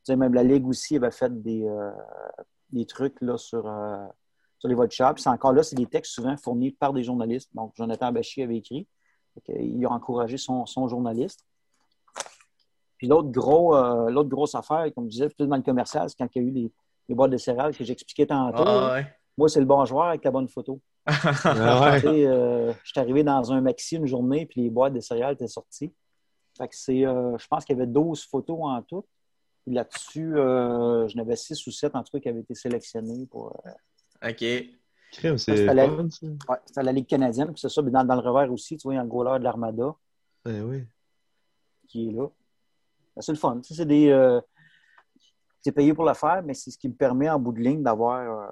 même 0.09 0.35
la 0.35 0.45
Ligue 0.45 0.67
aussi 0.67 0.97
avait 0.97 1.11
fait 1.11 1.43
des, 1.43 1.67
des 2.71 2.85
trucs 2.85 3.21
là, 3.23 3.39
sur 3.39 3.67
sur 4.63 4.69
les 4.69 4.89
Puis 4.89 5.23
C'est 5.23 5.29
encore 5.29 5.53
là, 5.53 5.63
c'est 5.63 5.77
des 5.77 5.87
textes 5.87 6.13
souvent 6.13 6.37
fournis 6.37 6.71
par 6.71 6.93
des 6.93 7.03
journalistes. 7.03 7.51
Donc, 7.55 7.73
Jonathan 7.77 8.13
Bachy 8.13 8.43
avait 8.43 8.59
écrit. 8.59 8.87
Il 9.49 9.85
a 9.85 9.91
encouragé 9.91 10.37
son, 10.37 10.65
journaliste. 10.89 11.45
Puis 12.97 13.09
l'autre 13.09 13.31
gros, 13.31 13.75
euh, 13.75 14.09
l'autre 14.11 14.29
grosse 14.29 14.55
affaire, 14.55 14.87
comme 14.95 15.07
je 15.07 15.11
disais, 15.11 15.29
plus 15.29 15.49
dans 15.49 15.57
le 15.57 15.63
commercial, 15.63 16.09
c'est 16.09 16.17
quand 16.17 16.29
il 16.37 16.43
y 16.43 16.45
a 16.45 16.49
eu 16.49 16.53
les, 16.53 16.73
les 17.09 17.15
boîtes 17.15 17.33
de 17.33 17.37
céréales 17.37 17.77
que 17.77 17.83
j'expliquais 17.83 18.27
tantôt. 18.27 18.63
Ah, 18.65 19.01
Moi, 19.37 19.49
c'est 19.49 19.59
le 19.59 19.67
bon 19.67 19.85
joueur 19.85 20.05
avec 20.05 20.23
la 20.23 20.31
bonne 20.31 20.49
photo. 20.49 20.81
ah, 21.07 21.97
euh, 22.05 22.73
je 22.85 22.89
suis 22.89 23.01
arrivé 23.01 23.25
dans 23.25 23.53
un 23.53 23.61
maxi 23.61 23.97
une 23.97 24.07
journée, 24.07 24.47
puis 24.47 24.63
les 24.63 24.71
boîtes 24.71 24.93
de 24.93 25.01
céréales 25.01 25.35
étaient 25.35 25.49
sorties. 25.49 25.93
Fait 26.57 26.69
que 26.69 26.77
c'est, 26.77 27.05
euh, 27.05 27.37
je 27.37 27.49
pense 27.49 27.65
qu'il 27.65 27.77
y 27.77 27.81
avait 27.81 27.91
12 27.91 28.25
photos 28.27 28.59
en 28.61 28.81
tout. 28.83 29.05
Là-dessus, 29.67 30.35
je 30.37 31.17
n'avais 31.17 31.35
6 31.35 31.67
ou 31.67 31.73
7 31.73 31.97
en 31.97 32.05
tout 32.05 32.13
cas 32.13 32.21
qui 32.21 32.29
avaient 32.29 32.41
été 32.41 32.55
sélectionnés 32.55 33.27
pour, 33.27 33.53
OK. 34.25 34.45
Crème, 35.13 35.37
c'est 35.37 35.57
C'était 35.57 35.75
la-. 35.75 35.89
Ouais, 35.89 36.93
Ligue 36.93 37.07
canadienne, 37.07 37.49
puis 37.49 37.61
c'est 37.61 37.69
ça. 37.69 37.83
Puis 37.83 37.91
dans, 37.91 38.05
dans 38.05 38.15
le 38.15 38.21
revers 38.29 38.51
aussi, 38.53 38.77
tu 38.77 38.85
vois, 38.85 38.95
il 38.95 38.97
y 38.97 39.01
a 39.01 39.05
goaler 39.05 39.39
de 39.39 39.45
l'Armada 39.45 39.95
Ben 40.45 40.63
oui. 40.63 40.85
qui 41.89 42.09
est 42.09 42.13
là. 42.13 42.27
Ben, 43.15 43.21
c'est 43.21 43.33
le 43.33 43.39
fun. 43.39 43.57
Tu 43.61 43.69
sais, 43.69 43.75
c'est 43.75 43.87
des. 43.87 44.09
euh, 44.09 44.41
c'est 45.61 45.73
payé 45.73 45.93
pour 45.95 46.05
le 46.05 46.15
faire, 46.15 46.43
mais 46.43 46.55
c'est 46.55 46.71
ce 46.71 46.79
qui 46.79 46.89
me 46.89 46.95
permet 46.95 47.29
en 47.29 47.39
bout 47.39 47.53
de 47.53 47.61
ligne 47.61 47.83
d'avoir 47.83 48.19
euh, 48.21 48.47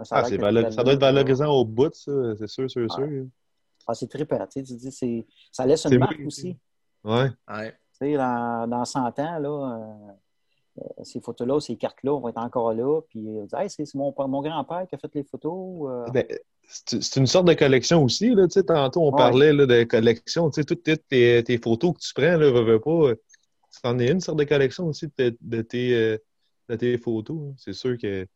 un 0.00 0.04
Ah, 0.10 0.24
ça 0.24 0.36
doit 0.82 0.92
être 0.92 1.00
valorisant 1.00 1.50
au 1.50 1.64
bout, 1.64 1.92
ça, 1.94 2.12
c'est 2.36 2.46
sûr, 2.46 2.70
sûr, 2.70 2.92
sûr. 2.92 3.26
Ah, 3.86 3.94
c'est 3.94 4.06
trippant. 4.08 4.46
Tu 4.46 4.62
dis, 4.62 4.92
c'est- 4.92 5.26
ça 5.50 5.66
laisse 5.66 5.84
une 5.86 5.98
marque 5.98 6.20
aussi. 6.26 6.56
Ouais. 7.02 7.30
Ouais. 7.48 7.72
Tu 7.72 7.78
sais, 7.98 8.14
dans, 8.16 8.68
dans 8.68 8.84
100 8.84 9.18
ans, 9.18 9.38
là, 9.38 9.48
euh, 9.48 10.12
ces 11.02 11.20
photos-là, 11.20 11.60
ces 11.60 11.76
cartes-là 11.76 12.18
vont 12.18 12.28
être 12.28 12.38
encore 12.38 12.72
là. 12.72 13.00
Puis, 13.08 13.20
euh, 13.28 13.42
on 13.42 13.44
dit, 13.46 13.54
Hey, 13.56 13.70
c'est 13.70 13.94
mon, 13.94 14.14
mon 14.16 14.42
grand-père 14.42 14.86
qui 14.88 14.94
a 14.94 14.98
fait 14.98 15.14
les 15.14 15.24
photos. 15.24 15.88
euh. 15.90 16.10
Ben, 16.12 16.26
c'est 16.66 17.16
une 17.16 17.26
sorte 17.26 17.46
de 17.46 17.54
collection 17.54 18.02
aussi. 18.02 18.30
Là, 18.34 18.46
tantôt, 18.48 19.02
on 19.02 19.12
Ouais. 19.12 19.16
parlait 19.18 19.52
là, 19.52 19.66
de 19.66 19.84
collection. 19.84 20.50
Sais, 20.50 20.64
toutes 20.64 20.82
tes, 20.82 21.58
photos 21.62 21.94
que 21.94 22.00
tu 22.00 22.14
prends, 22.14 22.36
là, 22.36 22.50
veux, 22.50 22.62
veux 22.64 22.80
pas, 22.80 22.90
euh, 23.10 23.14
c'en 23.70 23.98
est 23.98 24.10
une 24.10 24.20
sorte 24.20 24.38
de 24.38 24.44
collection 24.44 24.86
aussi 24.86 25.06
de, 25.06 25.12
tes- 25.30 25.36
de 25.40 25.62
tes, 25.62 25.94
euh, 25.94 26.18
de 26.68 26.76
tes 26.76 26.96
photos. 26.98 27.36
hein. 27.50 27.54
C'est 27.58 27.72
sûr 27.74 27.96
que 27.98 28.26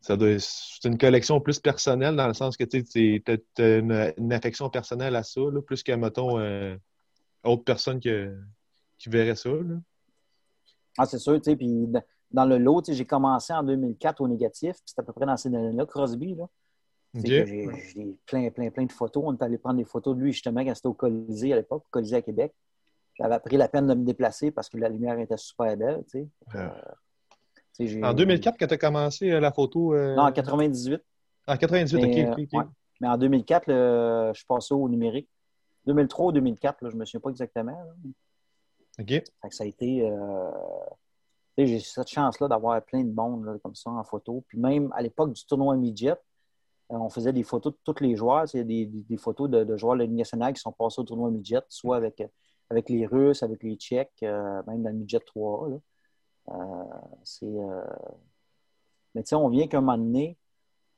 ça 0.00 0.16
doit, 0.16 0.38
c'est 0.38 0.88
une 0.88 0.98
collection 0.98 1.40
plus 1.40 1.58
personnelle 1.60 2.16
dans 2.16 2.26
le 2.26 2.34
sens 2.34 2.56
que 2.56 2.64
tu 2.64 3.22
as, 3.28 3.62
une, 3.78 4.12
une 4.16 4.32
affection 4.32 4.68
personnelle 4.70 5.14
à 5.14 5.22
ça, 5.22 5.40
là, 5.40 5.60
plus 5.62 5.82
qu'à, 5.82 5.96
mettons, 5.96 6.38
euh, 6.38 6.74
autre 7.44 7.64
personne 7.64 8.00
que, 8.00 8.34
qui 8.98 9.08
verrait 9.08 9.36
ça. 9.36 9.50
Là. 9.50 9.76
Ah, 11.02 11.06
c'est 11.06 11.18
sûr, 11.18 11.34
tu 11.40 11.44
sais. 11.50 11.56
Puis, 11.56 11.86
dans- 12.30 12.44
le 12.44 12.58
lot, 12.58 12.82
j'ai 12.92 13.04
commencé 13.06 13.52
en 13.52 13.62
2004 13.62 14.20
au 14.20 14.28
négatif. 14.28 14.72
Puis, 14.76 14.82
c'était 14.86 15.00
à 15.00 15.04
peu 15.04 15.12
près 15.12 15.24
dans 15.26 15.36
ces 15.36 15.48
années-là, 15.48 15.86
Crosby. 15.86 16.34
Là. 16.34 16.44
J'ai 17.14 18.18
plein, 18.26 18.50
plein, 18.50 18.70
plein 18.70 18.84
de 18.84 18.92
photos. 18.92 19.24
On 19.26 19.34
est 19.34 19.42
allé 19.42 19.56
prendre 19.58 19.78
des 19.78 19.84
photos 19.84 20.14
de 20.16 20.20
lui, 20.22 20.32
justement, 20.32 20.60
quand 20.64 20.74
c'était 20.74 20.88
au 20.88 20.92
Colisée 20.94 21.52
à 21.52 21.56
l'époque, 21.56 21.82
au 21.86 21.90
Colisée 21.90 22.16
à 22.16 22.22
Québec. 22.22 22.52
J'avais 23.14 23.38
pris 23.40 23.56
la 23.56 23.68
peine 23.68 23.86
de 23.86 23.94
me 23.94 24.04
déplacer 24.04 24.50
parce 24.50 24.68
que 24.68 24.76
la 24.78 24.88
lumière 24.88 25.18
était 25.18 25.36
super 25.36 25.76
belle, 25.76 26.04
tu 26.10 26.20
sais. 26.20 26.28
Euh, 26.56 26.68
En 28.02 28.14
2004, 28.14 28.56
quand 28.58 28.66
tu 28.66 28.74
as 28.74 28.78
commencé 28.78 29.30
euh, 29.30 29.40
la 29.40 29.52
photo. 29.52 29.94
euh, 29.94 30.14
Non, 30.14 30.24
en 30.24 30.32
98. 30.32 31.02
En 31.46 31.56
98, 31.56 31.96
Mais, 31.96 32.30
ok, 32.30 32.32
ok, 32.32 32.38
ok. 32.44 32.54
euh, 32.54 32.58
ouais. 32.58 32.64
Mais 33.00 33.08
en 33.08 33.16
2004, 33.16 33.66
là, 33.68 34.32
je 34.32 34.38
suis 34.38 34.46
passé 34.46 34.74
au 34.74 34.88
numérique. 34.88 35.28
2003 35.86 36.26
ou 36.26 36.32
2004, 36.32 36.82
là, 36.82 36.90
je 36.90 36.94
ne 36.94 37.00
me 37.00 37.04
souviens 37.06 37.20
pas 37.20 37.30
exactement. 37.30 37.72
là. 37.72 37.92
Que 39.04 39.54
ça 39.54 39.64
a 39.64 39.66
été. 39.66 40.08
euh, 40.08 40.50
J'ai 41.58 41.80
cette 41.80 42.08
chance-là 42.08 42.48
d'avoir 42.48 42.80
plein 42.82 43.02
de 43.04 43.12
monde 43.12 43.44
là, 43.44 43.58
comme 43.62 43.74
ça 43.74 43.90
en 43.90 44.02
photo. 44.04 44.44
Puis 44.48 44.58
même 44.58 44.90
à 44.94 45.02
l'époque 45.02 45.32
du 45.32 45.44
tournoi 45.44 45.76
midget, 45.76 46.12
euh, 46.12 46.96
on 46.96 47.08
faisait 47.08 47.32
des 47.32 47.42
photos 47.42 47.72
de 47.72 47.78
tous 47.84 48.02
les 48.02 48.16
joueurs. 48.16 48.44
Il 48.54 48.56
y 48.58 48.60
a 48.60 48.64
des, 48.64 48.86
des- 48.86 49.16
photos 49.16 49.48
de, 49.50 49.64
de 49.64 49.76
joueurs 49.76 49.96
de 49.96 50.04
nationale 50.06 50.52
qui 50.54 50.60
sont 50.60 50.72
passés 50.72 51.00
au 51.00 51.04
tournoi 51.04 51.30
midget, 51.30 51.60
soit 51.68 51.96
avec, 51.96 52.22
avec 52.70 52.88
les 52.88 53.06
Russes, 53.06 53.42
avec 53.42 53.62
les 53.62 53.76
Tchèques, 53.76 54.22
euh, 54.22 54.62
même 54.66 54.82
dans 54.82 54.90
le 54.90 54.96
midget 54.96 55.20
3. 55.20 55.68
Là. 55.68 55.76
Euh, 56.50 56.84
c'est, 57.24 57.46
Mais 59.14 59.22
tu 59.22 59.28
sais, 59.30 59.34
on 59.36 59.48
vient 59.48 59.66
qu'un 59.68 59.80
moment 59.80 59.98
donné, 59.98 60.36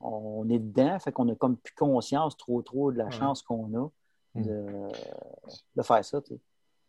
on 0.00 0.48
est 0.48 0.58
dedans, 0.58 0.98
fait 0.98 1.12
qu'on 1.12 1.28
a 1.28 1.34
comme 1.34 1.56
plus 1.56 1.74
conscience 1.74 2.36
trop 2.36 2.60
trop 2.62 2.90
de 2.92 2.98
la 2.98 3.04
Ouais. 3.06 3.10
chance 3.12 3.42
qu'on 3.42 3.72
a 3.76 3.88
Hmm. 4.34 4.42
de, 4.44 4.88
de 5.76 5.82
faire 5.82 6.02
ça. 6.02 6.18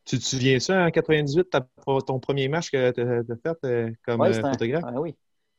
Tu 0.06 0.20
te 0.20 0.24
souviens 0.24 0.60
ça 0.60 0.86
en 0.86 0.92
98, 0.92 1.50
ta- 1.50 1.66
ton 2.06 2.20
premier 2.20 2.48
match 2.50 2.70
que 2.70 2.92
tu 2.92 3.02
as 3.02 3.38
fait 3.38 3.58
euh, 3.66 3.92
comme 4.06 4.22
Ouais, 4.22 4.38
euh, 4.38 4.44
un- 4.44 4.52
photographe? 4.52 4.84
Ah 4.86 5.00
oui. 5.00 5.16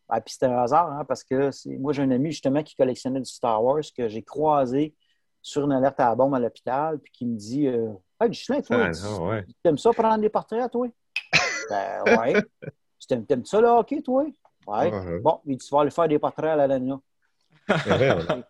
Ah, 0.09 0.21
puis 0.21 0.35
c'était 0.35 0.47
un 0.47 0.59
hasard, 0.59 0.93
hein, 0.93 1.05
parce 1.07 1.25
que 1.25 1.51
moi, 1.79 1.93
j'ai 1.95 2.03
un 2.03 2.11
ami 2.11 2.31
justement 2.31 2.63
qui 2.63 2.75
collectionnait 2.77 3.21
du 3.21 3.31
Star 3.31 3.65
Wars 3.65 3.81
que 3.97 4.07
j'ai 4.09 4.23
croisé 4.23 4.95
sur 5.41 5.65
une 5.65 5.73
alerte 5.73 5.99
à 5.99 6.11
la 6.11 6.15
bombe 6.15 6.35
à 6.35 6.39
l'hôpital, 6.39 6.99
puis 6.99 7.11
qui 7.13 7.27
me 7.27 7.37
dit 7.37 7.67
euh, 7.67 7.89
Hey, 8.21 8.29
Ghislain, 8.31 8.61
toi, 8.61 8.77
Ah, 8.85 8.91
tu- 8.91 9.03
non, 9.03 9.29
ouais. 9.29 9.45
t'aimes 9.63 9.79
ça 9.79 9.91
prendre 9.93 10.19
des 10.19 10.29
portraits, 10.29 10.71
toi 10.71 10.89
Ben, 11.71 12.03
ouais. 12.19 12.35
Tu 13.07 13.25
t'aimes, 13.27 13.45
ça, 13.45 13.61
le 13.61 13.69
hockey, 13.69 14.01
toi? 14.03 14.25
Ouais. 14.67 14.91
Ah. 14.93 15.05
Bon, 15.23 15.41
il 15.47 15.57
dit 15.57 15.67
Tu 15.67 15.75
vas 15.75 15.81
aller 15.83 15.91
faire 15.91 16.09
des 16.09 16.19
portraits 16.19 16.51
à 16.51 16.67
vrai, 16.67 18.15
ouais. 18.15 18.43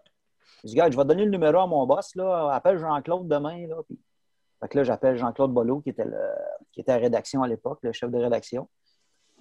Je 0.65 0.69
dis, 0.71 0.75
gars, 0.77 0.91
je 0.91 0.97
vais 0.97 1.05
donner 1.05 1.25
le 1.25 1.31
numéro 1.31 1.59
à 1.59 1.67
mon 1.67 1.87
boss, 1.87 2.15
là. 2.17 2.51
Appelle 2.53 2.79
Jean-Claude 2.79 3.29
demain, 3.29 3.67
là. 3.67 3.77
Puis... 3.87 3.99
Fait 4.65 4.69
que 4.69 4.79
là, 4.79 4.85
j'appelle 4.85 5.19
Jean-Claude 5.19 5.53
Bollot, 5.53 5.83
qui 5.83 5.91
était, 5.91 6.07
le... 6.07 6.19
qui 6.73 6.81
était 6.81 6.93
à 6.93 6.97
la 6.97 7.03
rédaction 7.03 7.43
à 7.43 7.49
l'époque, 7.49 7.81
le 7.83 7.93
chef 7.93 8.11
de 8.11 8.17
rédaction. 8.17 8.67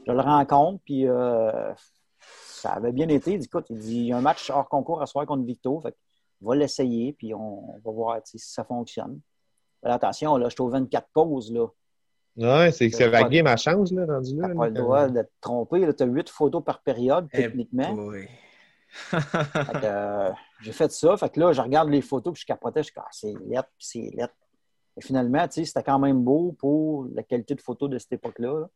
Je 0.05 0.11
le 0.11 0.19
rencontre, 0.19 0.81
puis 0.83 1.07
euh, 1.07 1.73
ça 2.19 2.73
avait 2.73 2.91
bien 2.91 3.07
été. 3.07 3.31
Il 3.31 3.39
dit, 3.39 3.45
écoute, 3.45 3.67
il 3.69 3.77
dit, 3.77 3.95
il 3.95 4.05
y 4.07 4.11
a 4.11 4.17
un 4.17 4.21
match 4.21 4.49
hors 4.49 4.67
concours 4.67 5.01
à 5.01 5.05
soir 5.05 5.25
contre 5.25 5.45
Victo. 5.45 5.79
Fait 5.79 5.95
on 6.41 6.49
va 6.49 6.55
l'essayer, 6.57 7.13
puis 7.13 7.33
on 7.33 7.79
va 7.85 7.91
voir 7.93 8.19
si 8.25 8.37
ça 8.37 8.65
fonctionne. 8.65 9.21
Attention, 9.81 10.35
là, 10.35 10.49
je 10.49 10.55
suis 10.55 10.61
aux 10.61 10.67
24 10.67 11.07
pauses, 11.13 11.53
là. 11.53 11.67
Ouais, 12.35 12.73
c'est 12.73 12.89
que 12.89 12.97
c'est 12.97 13.29
game 13.29 13.47
à 13.47 13.55
chance, 13.55 13.93
là, 13.93 14.05
rendu 14.05 14.35
là. 14.35 14.49
T'as 14.49 14.55
pas 14.55 14.67
le 14.67 14.73
droit 14.73 15.07
de 15.07 15.21
te 15.21 15.31
tromper. 15.39 15.95
Tu 15.95 16.03
as 16.03 16.05
8 16.05 16.29
photos 16.29 16.61
par 16.61 16.81
période, 16.81 17.29
Eh 17.31 17.43
techniquement. 17.43 17.95
que, 19.11 19.85
euh, 19.85 20.31
j'ai 20.61 20.73
fait 20.73 20.91
ça. 20.91 21.15
Fait 21.15 21.29
que 21.29 21.39
là, 21.39 21.53
je 21.53 21.61
regarde 21.61 21.87
les 21.87 22.01
photos, 22.01 22.33
puis 22.33 22.41
je 22.41 22.45
capotais. 22.45 22.81
Je 22.81 22.87
suis 22.87 22.93
comme, 22.93 23.05
ah, 23.07 23.11
c'est 23.13 23.33
lettre, 23.45 23.69
puis 23.77 23.87
c'est 23.87 24.11
lettre. 24.17 24.33
Et 24.97 25.01
finalement, 25.01 25.45
c'était 25.49 25.83
quand 25.83 25.99
même 25.99 26.23
beau 26.23 26.55
pour 26.59 27.07
la 27.13 27.23
qualité 27.23 27.55
de 27.55 27.61
photos 27.61 27.89
de 27.89 27.97
cette 27.97 28.13
époque-là. 28.13 28.59
là. 28.59 28.69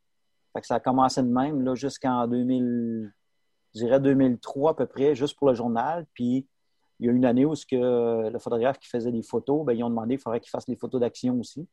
Fait 0.54 0.62
que 0.62 0.68
ça 0.68 0.76
a 0.76 0.80
commencé 0.80 1.22
de 1.22 1.28
même, 1.28 1.62
là, 1.62 1.76
jusqu'en 1.76 2.28
2000, 2.28 3.14
je 3.76 3.80
dirais 3.80 4.00
2003 4.00 4.72
à 4.72 4.74
peu 4.74 4.86
près, 4.88 5.14
juste 5.14 5.38
pour 5.38 5.48
le 5.48 5.54
journal. 5.54 6.06
Puis, 6.14 6.48
il 7.00 7.06
y 7.06 7.10
a 7.10 7.12
une 7.12 7.26
année 7.26 7.46
où 7.46 7.54
ce 7.54 7.66
que 7.66 8.30
le 8.30 8.40
photographe 8.40 8.80
qui 8.80 8.88
faisait 8.88 9.12
des 9.12 9.22
photos, 9.22 9.64
ben, 9.66 9.74
ils 9.74 9.84
ont 9.84 9.90
demandé 9.90 10.16
qu'il 10.16 10.24
faudrait 10.24 10.40
qu'il 10.40 10.50
fasse 10.50 10.66
des 10.66 10.76
photos 10.76 11.00
d'action 11.00 11.40
aussi. 11.40 11.68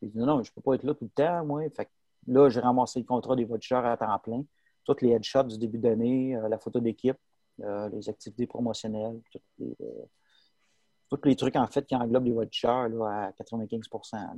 J'ai 0.00 0.08
dit, 0.08 0.18
non, 0.18 0.42
je 0.42 0.50
ne 0.50 0.54
peux 0.54 0.60
pas 0.60 0.74
être 0.74 0.84
là 0.84 0.94
tout 0.94 1.04
le 1.04 1.10
temps, 1.10 1.44
moi. 1.44 1.62
Fait 1.70 1.86
que 1.86 1.90
là, 2.28 2.48
j'ai 2.48 2.60
ramassé 2.60 3.00
le 3.00 3.04
contrat 3.04 3.34
des 3.34 3.44
voitures 3.44 3.84
à 3.84 3.96
temps 3.96 4.18
plein. 4.20 4.44
Tous 4.84 4.96
les 5.00 5.10
headshots 5.10 5.44
du 5.44 5.58
début 5.58 5.78
d'année, 5.78 6.36
euh, 6.36 6.48
la 6.48 6.58
photo 6.58 6.80
d'équipe, 6.80 7.16
euh, 7.60 7.88
les 7.88 8.08
activités 8.08 8.46
promotionnelles, 8.46 9.20
tous 9.30 9.40
les, 9.58 9.76
euh, 9.80 10.04
tous 11.16 11.28
les 11.28 11.36
trucs 11.36 11.56
en 11.56 11.66
fait 11.66 11.84
qui 11.86 11.94
englobent 11.96 12.24
les 12.24 12.32
voitures 12.32 12.88
là, 12.88 13.26
à 13.28 13.32
95 13.32 13.88
là. 14.12 14.34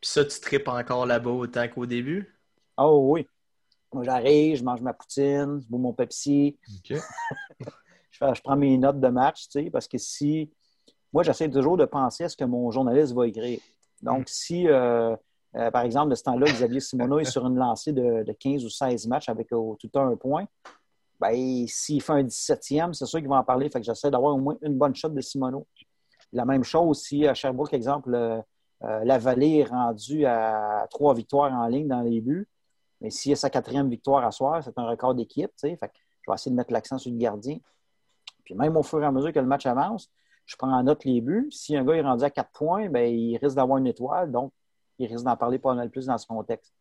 Puis 0.00 0.10
ça, 0.10 0.24
tu 0.24 0.38
tripes 0.40 0.68
encore 0.68 1.06
là-bas 1.06 1.30
autant 1.30 1.66
qu'au 1.68 1.86
début? 1.86 2.38
Oh 2.76 3.08
oui. 3.12 3.26
Moi, 3.92 4.02
j'arrive, 4.04 4.56
je 4.56 4.64
mange 4.64 4.82
ma 4.82 4.92
poutine, 4.92 5.60
je 5.62 5.68
bois 5.68 5.78
mon 5.78 5.92
Pepsi, 5.92 6.58
OK. 6.68 6.98
je, 8.10 8.18
fais- 8.18 8.34
je 8.34 8.42
prends 8.42 8.56
mes 8.56 8.76
notes 8.76 9.00
de 9.00 9.08
match, 9.08 9.44
tu 9.48 9.64
sais, 9.64 9.70
parce 9.70 9.86
que 9.88 9.98
si. 9.98 10.50
Moi, 11.12 11.22
j'essaie 11.22 11.48
toujours 11.48 11.76
de 11.76 11.84
penser 11.84 12.24
à 12.24 12.28
ce 12.28 12.36
que 12.36 12.44
mon 12.44 12.70
journaliste 12.72 13.12
va 13.14 13.28
écrire. 13.28 13.60
Donc, 14.02 14.28
si, 14.28 14.66
euh, 14.66 15.14
euh, 15.54 15.70
par 15.70 15.82
exemple, 15.82 16.10
de 16.10 16.16
ce 16.16 16.24
temps-là, 16.24 16.46
Xavier 16.46 16.80
Simoneau 16.80 17.20
est 17.20 17.24
sur 17.30 17.46
une 17.46 17.54
lancée 17.56 17.92
de, 17.92 18.24
de 18.24 18.32
15 18.32 18.64
ou 18.64 18.68
16 18.68 19.06
matchs 19.06 19.28
avec 19.28 19.52
au- 19.52 19.76
tout 19.80 19.90
un 19.94 20.16
point, 20.16 20.46
ben, 21.32 21.66
s'il 21.66 22.02
fait 22.02 22.12
un 22.12 22.22
17e, 22.22 22.92
c'est 22.92 23.06
sûr 23.06 23.18
qu'il 23.18 23.28
va 23.28 23.36
en 23.36 23.44
parler. 23.44 23.70
Fait 23.70 23.80
que 23.80 23.86
j'essaie 23.86 24.10
d'avoir 24.10 24.34
au 24.34 24.38
moins 24.38 24.56
une 24.62 24.76
bonne 24.76 24.94
shot 24.94 25.08
de 25.08 25.20
Simoneau. 25.20 25.66
La 26.32 26.44
même 26.44 26.64
chose 26.64 27.00
si 27.00 27.26
à 27.26 27.34
Sherbrooke, 27.34 27.72
exemple, 27.72 28.14
euh, 28.14 28.42
la 28.80 29.18
vallée 29.18 29.58
est 29.58 29.64
rendue 29.64 30.26
à 30.26 30.86
trois 30.90 31.14
victoires 31.14 31.52
en 31.52 31.66
ligne 31.66 31.88
dans 31.88 32.02
les 32.02 32.20
buts. 32.20 32.48
Mais 33.00 33.10
s'il 33.10 33.32
a 33.32 33.36
sa 33.36 33.48
quatrième 33.48 33.88
victoire 33.88 34.24
à 34.24 34.30
soir, 34.30 34.62
c'est 34.62 34.76
un 34.78 34.86
record 34.86 35.14
d'équipe. 35.14 35.50
Fait 35.60 35.76
que 35.76 35.92
je 36.22 36.30
vais 36.30 36.34
essayer 36.34 36.50
de 36.50 36.56
mettre 36.56 36.72
l'accent 36.72 36.98
sur 36.98 37.10
le 37.10 37.16
gardien. 37.16 37.58
Puis 38.44 38.54
même 38.54 38.76
au 38.76 38.82
fur 38.82 39.02
et 39.02 39.06
à 39.06 39.12
mesure 39.12 39.32
que 39.32 39.38
le 39.38 39.46
match 39.46 39.64
avance, 39.66 40.10
je 40.44 40.56
prends 40.56 40.72
en 40.72 40.82
note 40.82 41.04
les 41.04 41.20
buts. 41.20 41.48
Si 41.50 41.76
un 41.76 41.84
gars 41.84 41.94
est 41.94 42.02
rendu 42.02 42.24
à 42.24 42.30
quatre 42.30 42.50
points, 42.52 42.88
ben, 42.90 43.10
il 43.14 43.38
risque 43.38 43.56
d'avoir 43.56 43.78
une 43.78 43.86
étoile, 43.86 44.30
donc 44.30 44.52
il 44.98 45.06
risque 45.06 45.24
d'en 45.24 45.36
parler 45.36 45.58
pas 45.58 45.74
mal 45.74 45.90
plus 45.90 46.06
dans 46.06 46.18
son 46.18 46.42
texte. 46.44 46.74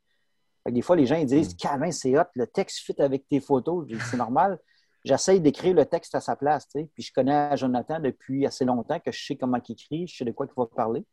Des 0.69 0.81
fois, 0.81 0.95
les 0.95 1.05
gens 1.05 1.15
ils 1.17 1.25
disent 1.25 1.55
Calvin, 1.55 1.91
c'est 1.91 2.17
hot, 2.17 2.23
le 2.35 2.47
texte 2.47 2.79
fit 2.79 2.99
avec 3.01 3.27
tes 3.27 3.39
photos. 3.41 3.85
C'est 4.09 4.17
normal. 4.17 4.59
J'essaye 5.03 5.41
d'écrire 5.41 5.75
le 5.75 5.85
texte 5.85 6.15
à 6.15 6.21
sa 6.21 6.35
place. 6.37 6.65
Puis 6.67 6.89
je 7.03 7.11
connais 7.11 7.55
Jonathan 7.57 7.99
depuis 7.99 8.45
assez 8.45 8.63
longtemps 8.63 8.99
que 8.99 9.11
je 9.11 9.25
sais 9.25 9.35
comment 9.35 9.59
il 9.67 9.71
écrit, 9.73 10.07
je 10.07 10.17
sais 10.17 10.25
de 10.25 10.31
quoi 10.31 10.45
il 10.49 10.53
va 10.55 10.65
parler. 10.65 11.05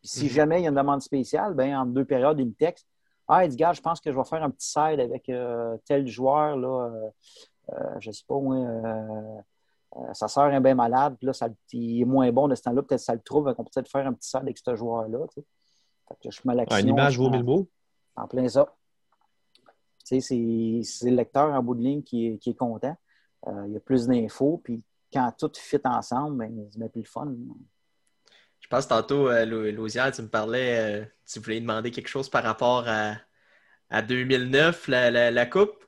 Puis 0.00 0.08
si 0.10 0.24
Mhm. 0.24 0.30
jamais 0.30 0.60
il 0.60 0.64
y 0.64 0.66
a 0.66 0.70
une 0.70 0.74
demande 0.76 1.00
spéciale, 1.02 1.54
ben, 1.54 1.76
en 1.78 1.86
deux 1.86 2.04
périodes, 2.04 2.38
il 2.40 2.46
me 2.46 2.54
texte 2.54 2.86
Ah, 3.28 3.44
il 3.44 3.50
dit, 3.50 3.56
gars, 3.56 3.72
je 3.72 3.80
pense 3.80 4.00
que 4.00 4.12
je 4.12 4.16
vais 4.16 4.24
faire 4.24 4.42
un 4.44 4.50
petit 4.50 4.68
side 4.68 5.00
avec 5.00 5.28
euh, 5.28 5.76
tel 5.84 6.06
joueur, 6.06 6.56
là, 6.56 6.88
euh, 6.92 7.10
euh, 7.72 7.94
je 7.98 8.12
sais 8.12 8.22
pas, 8.28 8.38
moi, 8.38 8.54
euh, 8.56 9.40
sa 10.12 10.28
sœur 10.28 10.52
est 10.52 10.60
bien 10.60 10.76
malade, 10.76 11.16
puis 11.18 11.26
là, 11.26 11.32
ça, 11.32 11.48
il 11.72 12.02
est 12.02 12.04
moins 12.04 12.30
bon 12.30 12.46
de 12.46 12.54
ce 12.54 12.62
temps-là, 12.62 12.82
peut-être 12.82 13.00
ça 13.00 13.14
le 13.14 13.20
trouve, 13.22 13.48
on 13.58 13.64
peut 13.64 13.70
peut-être 13.74 13.90
faire 13.90 14.06
un 14.06 14.12
petit 14.12 14.28
side 14.28 14.42
avec 14.42 14.58
ce 14.58 14.76
joueur-là. 14.76 15.18
tu 15.34 15.40
sais. 15.40 15.46
Fait 16.08 16.14
que 16.22 16.30
je 16.30 16.40
mets 16.44 16.54
l'action. 16.54 16.76
Ah, 16.76 16.80
une 16.80 16.88
image 16.90 17.18
vaut 17.18 17.28
mille 17.30 17.42
mots. 17.42 17.66
En 18.14 18.28
plein 18.28 18.48
ça. 18.48 18.72
C'est 20.06 20.20
c'est 20.20 21.10
le 21.10 21.16
lecteur 21.16 21.52
en 21.52 21.62
bout 21.64 21.74
de 21.74 21.82
ligne 21.82 22.02
qui 22.02 22.28
est, 22.28 22.38
qui 22.38 22.50
est 22.50 22.54
content. 22.54 22.96
Euh, 23.48 23.64
il 23.66 23.72
y 23.72 23.76
a 23.76 23.80
plus 23.80 24.06
d'infos, 24.06 24.60
puis 24.62 24.84
quand 25.12 25.32
tout 25.36 25.50
fit 25.56 25.80
ensemble, 25.84 26.38
ben, 26.38 26.68
c'est 26.70 26.78
bien 26.78 26.88
plus 26.88 27.02
le 27.02 27.08
fun. 27.08 27.34
Je 28.60 28.68
pense 28.68 28.86
tantôt, 28.86 29.28
euh, 29.28 29.44
tu 29.44 30.22
me 30.22 30.28
parlais, 30.28 30.78
euh, 30.78 31.04
tu 31.28 31.40
voulais 31.40 31.60
demander 31.60 31.90
quelque 31.90 32.08
chose 32.08 32.28
par 32.28 32.44
rapport 32.44 32.84
à, 32.86 33.16
à 33.90 34.02
2009, 34.02 34.86
la, 34.86 35.10
la, 35.10 35.32
la 35.32 35.46
Coupe. 35.46 35.84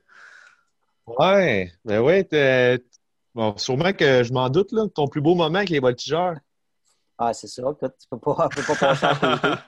Ouais, 1.07 1.71
ben 1.85 2.01
ouais, 2.01 2.25
t'es- 2.25 2.85
Bon, 3.35 3.57
sûrement 3.57 3.93
que 3.93 4.25
je 4.25 4.33
m'en 4.33 4.51
doute, 4.51 4.73
là, 4.73 4.89
ton 4.93 5.07
plus 5.07 5.21
beau 5.21 5.37
moment 5.37 5.59
avec 5.59 5.69
les 5.71 5.79
voltigeurs. 5.79 6.35
Ah, 7.19 7.33
c'est 7.33 7.47
ça. 7.47 7.63
Tu 7.79 7.85
ne 7.85 7.89
peux, 8.11 8.19
pas, 8.19 8.49
peux 8.49 8.63
pas 8.63 8.75
passer 8.75 9.07
à 9.07 9.15
côté. 9.15 9.49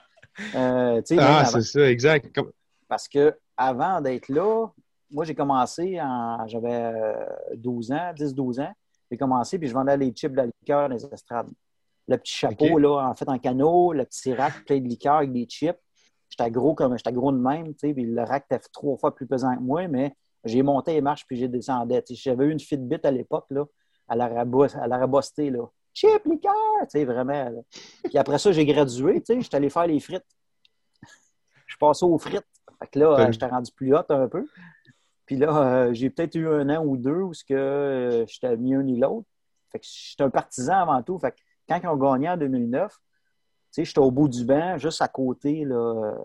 Euh, 0.55 1.01
ah, 1.17 1.45
c'est 1.45 1.61
ça, 1.61 1.91
exact. 1.91 2.39
Parce 2.87 3.07
que 3.09 3.37
avant 3.61 4.01
d'être 4.01 4.29
là, 4.29 4.67
moi, 5.11 5.25
j'ai 5.25 5.35
commencé, 5.35 5.99
j'avais 6.47 6.93
12 7.55 7.91
euh, 7.91 7.95
ans, 7.95 8.13
10-12 8.13 8.61
ans. 8.61 8.73
J'ai 9.09 9.17
commencé, 9.17 9.59
puis 9.59 9.67
je 9.67 9.73
vendais 9.73 9.97
les 9.97 10.11
chips 10.11 10.31
de 10.31 10.37
la 10.37 10.45
liqueur 10.45 10.87
dans 10.87 10.95
les 10.95 11.05
estrades. 11.05 11.49
Le 12.07 12.17
petit 12.17 12.33
chapeau, 12.33 12.77
là, 12.77 13.09
en 13.09 13.13
fait, 13.13 13.27
en 13.27 13.37
canot, 13.37 13.93
le 13.93 14.05
petit 14.05 14.33
rack 14.33 14.65
plein 14.65 14.79
de 14.79 14.87
liqueur 14.87 15.15
avec 15.15 15.33
des 15.33 15.45
chips. 15.45 15.77
J'étais 16.29 16.49
gros 16.49 16.73
comme 16.73 16.97
j'étais 16.97 17.11
gros 17.11 17.31
de 17.31 17.37
même, 17.37 17.73
tu 17.73 17.87
sais, 17.87 17.93
puis 17.93 18.05
le 18.05 18.23
rack 18.23 18.45
était 18.49 18.63
trois 18.71 18.97
fois 18.97 19.13
plus 19.13 19.27
pesant 19.27 19.53
que 19.55 19.61
moi, 19.61 19.87
mais 19.89 20.15
j'ai 20.45 20.63
monté 20.63 20.93
les 20.93 21.01
marches 21.01 21.25
puis 21.27 21.35
j'ai 21.35 21.49
descendu. 21.49 21.99
J'avais 22.11 22.45
eu 22.45 22.51
une 22.51 22.59
Fitbit 22.59 22.99
à 23.03 23.11
l'époque, 23.11 23.47
là, 23.49 23.65
à 24.07 24.15
la, 24.15 24.27
rabosté, 24.27 25.49
là. 25.49 25.65
Chip, 25.93 26.23
liqueur, 26.25 26.53
tu 26.83 26.87
sais, 26.91 27.03
vraiment. 27.03 27.51
Puis 28.05 28.17
après 28.17 28.39
ça, 28.39 28.53
j'ai 28.53 28.65
gradué, 28.65 29.21
tu 29.21 29.33
sais, 29.33 29.41
j'étais 29.41 29.57
allé 29.57 29.69
faire 29.69 29.87
les 29.87 29.99
frites. 29.99 30.25
Je 31.67 31.75
passais 31.77 32.05
aux 32.05 32.17
frites. 32.17 32.45
Fait 32.81 32.87
que 32.87 32.99
là, 32.99 33.19
euh, 33.19 33.31
j'étais 33.31 33.45
rendu 33.45 33.71
plus 33.71 33.93
haut 33.93 34.01
un 34.09 34.27
peu. 34.27 34.47
Puis 35.27 35.35
là, 35.35 35.55
euh, 35.55 35.93
j'ai 35.93 36.09
peut-être 36.09 36.35
eu 36.35 36.47
un 36.47 36.67
an 36.69 36.83
ou 36.83 36.97
deux 36.97 37.21
où 37.21 37.33
ce 37.33 37.45
que 37.45 37.53
euh, 37.53 38.25
j'étais 38.25 38.57
ni 38.57 38.73
un 38.73 38.81
ni 38.81 38.99
l'autre. 38.99 39.27
Fait 39.71 39.79
que 39.79 39.85
j'étais 39.87 40.23
un 40.23 40.31
partisan 40.31 40.81
avant 40.81 41.01
tout. 41.03 41.17
Fait 41.19 41.31
que 41.31 41.37
quand 41.69 41.79
ils 41.81 41.87
ont 41.87 41.95
gagné 41.95 42.27
en 42.27 42.37
2009, 42.37 42.91
j'étais 43.77 43.99
au 43.99 44.09
bout 44.09 44.27
du 44.27 44.43
banc, 44.43 44.77
juste 44.79 45.01
à 45.01 45.07
côté 45.07 45.63
là, 45.63 46.15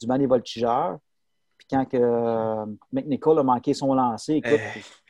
du 0.00 0.06
banc 0.06 0.18
des 0.18 0.26
voltigeurs. 0.26 0.98
Puis 1.56 1.66
quand 1.70 1.86
que, 1.86 1.96
euh, 1.96 2.66
McNichol 2.92 3.38
a 3.38 3.42
manqué 3.42 3.72
son 3.72 3.94
lancer, 3.94 4.34
écoute, 4.34 4.60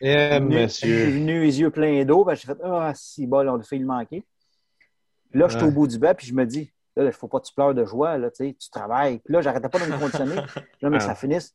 eh, 0.01 0.39
je 0.41 0.67
suis 0.69 1.11
venu 1.11 1.41
les 1.41 1.61
yeux 1.61 1.71
pleins 1.71 2.05
d'eau, 2.05 2.25
ben, 2.25 2.35
j'ai 2.35 2.47
fait 2.47 2.59
Ah, 2.63 2.93
si 2.95 3.27
bon, 3.27 3.47
on 3.49 3.59
a 3.59 3.63
fait 3.65 3.79
le 3.79 3.87
manquer. 3.87 4.25
Puis 5.31 5.41
là, 5.41 5.49
je 5.49 5.59
suis 5.59 5.67
au 5.67 5.73
bout 5.73 5.89
du 5.89 5.99
banc, 5.99 6.15
puis 6.17 6.29
je 6.29 6.35
me 6.35 6.47
dis 6.47 6.71
Là, 6.97 7.03
il 7.03 7.07
ne 7.07 7.11
faut 7.11 7.29
pas 7.29 7.41
que 7.41 7.47
tu 7.47 7.55
pleures 7.55 7.75
de 7.75 7.85
joie, 7.85 8.17
là, 8.17 8.31
tu 8.31 8.55
travailles. 8.73 9.19
Puis 9.19 9.33
là, 9.33 9.43
j'arrêtais 9.43 9.69
pas 9.69 9.79
de 9.79 9.85
me 9.85 9.99
conditionner. 9.99 10.37
Là, 10.81 10.91
mais 10.91 10.99
que 10.99 11.05
ça 11.05 11.15
finisse. 11.15 11.55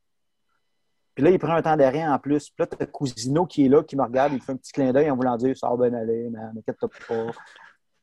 Puis 1.15 1.25
là, 1.25 1.31
il 1.31 1.39
prend 1.39 1.53
un 1.53 1.61
temps 1.61 1.75
d'arrêt 1.75 2.07
en 2.07 2.19
plus. 2.19 2.49
Puis 2.49 2.55
là, 2.59 2.67
tu 2.67 2.81
as 2.81 2.85
Cousino 2.85 3.45
qui 3.45 3.65
est 3.65 3.69
là, 3.69 3.83
qui 3.83 3.95
me 3.95 4.03
regarde, 4.03 4.33
il 4.33 4.41
fait 4.41 4.53
un 4.53 4.57
petit 4.57 4.71
clin 4.71 4.93
d'œil 4.93 5.09
en 5.11 5.15
voulant 5.15 5.35
dire 5.37 5.57
Ça 5.57 5.69
va 5.69 5.89
bien 5.89 5.97
aller, 5.97 6.29
mais 6.29 6.39
inquiète-toi 6.59 6.89
pas. 7.07 7.31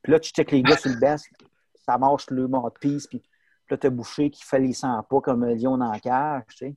Puis 0.03 0.13
là, 0.13 0.21
tu 0.21 0.31
checkes 0.31 0.51
les 0.51 0.63
gars 0.63 0.77
sur 0.77 0.91
le 0.91 0.99
basque, 0.99 1.31
ça 1.75 1.97
marche 1.97 2.31
le 2.31 2.47
mode 2.49 2.79
piste, 2.79 3.09
puis 3.09 3.23
là, 3.71 3.77
tu 3.77 3.87
as 3.87 3.91
Boucher 3.91 4.31
qui 4.31 4.45
fait 4.45 4.59
les 4.59 4.73
100 4.73 5.03
pas 5.05 5.21
comme 5.21 5.43
un 5.45 5.55
lion 5.55 5.77
dans 5.79 5.91
la 5.91 6.01
cage, 6.01 6.45
tu 6.51 6.57
sais. 6.57 6.77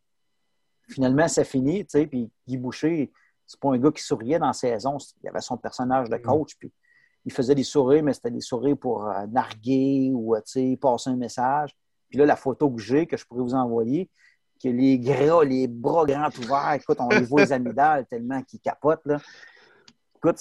Finalement, 0.90 1.28
ça 1.28 1.44
finit, 1.44 1.86
tu 1.86 1.92
sais, 1.92 2.08
puis 2.08 2.32
Guy 2.48 2.58
Boucher, 2.58 3.12
c'est 3.46 3.60
pas 3.60 3.70
un 3.70 3.78
gars 3.78 3.92
qui 3.92 4.04
souriait 4.04 4.40
dans 4.40 4.48
la 4.48 4.54
saison, 4.54 4.98
il 5.24 5.30
avait 5.30 5.42
son 5.42 5.58
personnage 5.58 6.10
de 6.10 6.18
coach, 6.18 6.56
puis 6.58 6.72
il 7.26 7.32
faisait 7.32 7.56
des 7.56 7.64
sourires, 7.64 8.04
mais 8.04 8.14
c'était 8.14 8.32
des 8.32 8.42
sourires 8.42 8.78
pour 8.78 9.08
euh, 9.08 9.26
narguer 9.28 10.12
ou 10.14 10.36
euh, 10.36 10.76
passer 10.80 11.10
un 11.10 11.16
message. 11.16 11.76
Puis 12.10 12.18
là, 12.18 12.26
la 12.26 12.36
photo 12.36 12.70
que 12.72 12.82
j'ai, 12.82 13.06
que 13.06 13.16
je 13.16 13.26
pourrais 13.26 13.44
vous 13.44 13.54
envoyer, 13.54 14.10
que 14.62 14.70
les 14.70 15.00
gras, 15.00 15.44
les 15.44 15.68
bras 15.68 16.06
grands 16.06 16.30
ouverts, 16.40 16.74
écoute, 16.74 16.98
on 17.00 17.10
les 17.10 17.22
voit 17.22 17.42
les 17.42 17.54
amygdales 17.54 18.06
tellement 18.08 18.42
qu'ils 18.44 18.60
capotent. 18.60 19.06
Là. 19.06 19.20
Écoute, 20.18 20.40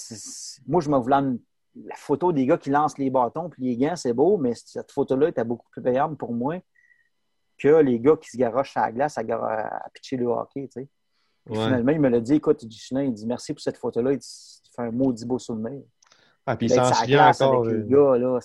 moi, 0.67 0.81
je 0.81 0.89
me 0.89 0.97
voulais 0.97 1.37
la 1.75 1.95
photo 1.95 2.33
des 2.33 2.45
gars 2.45 2.57
qui 2.57 2.69
lancent 2.69 2.97
les 2.97 3.09
bâtons 3.09 3.49
puis 3.49 3.63
les 3.63 3.77
gants, 3.77 3.95
c'est 3.95 4.13
beau, 4.13 4.37
mais 4.37 4.53
cette 4.53 4.91
photo-là 4.91 5.29
était 5.29 5.45
beaucoup 5.45 5.69
plus 5.71 5.81
payante 5.81 6.17
pour 6.17 6.33
moi 6.33 6.59
que 7.57 7.81
les 7.81 7.99
gars 7.99 8.17
qui 8.17 8.29
se 8.29 8.37
garochent 8.37 8.75
à 8.75 8.87
la 8.87 8.91
glace 8.91 9.17
à, 9.17 9.21
à, 9.21 9.89
pitcher 9.93 10.17
le 10.17 10.25
hockey. 10.25 10.67
Tu 10.67 10.81
sais. 10.81 10.89
Finalement, 11.47 11.91
il 11.91 11.99
me 11.99 12.09
l'a 12.09 12.19
dit 12.19 12.33
écoute, 12.33 12.61
il 12.63 12.67
dit, 12.67 12.87
il 12.91 13.13
dit 13.13 13.25
merci 13.25 13.53
pour 13.53 13.61
cette 13.61 13.77
photo-là. 13.77 14.13
Il, 14.13 14.19
il 14.19 14.69
fait 14.75 14.81
un 14.81 14.91
maudit 14.91 15.25
beau 15.25 15.39
souvenir. 15.39 15.81
Ah, 16.45 16.55
puis 16.55 16.67
il 16.67 16.73
s'en 16.73 16.91
souvient 16.91 17.29
encore. 17.29 17.65
Avec 17.65 17.73
les 17.73 17.95
euh. 17.95 18.13
gars, 18.13 18.17
là, 18.17 18.39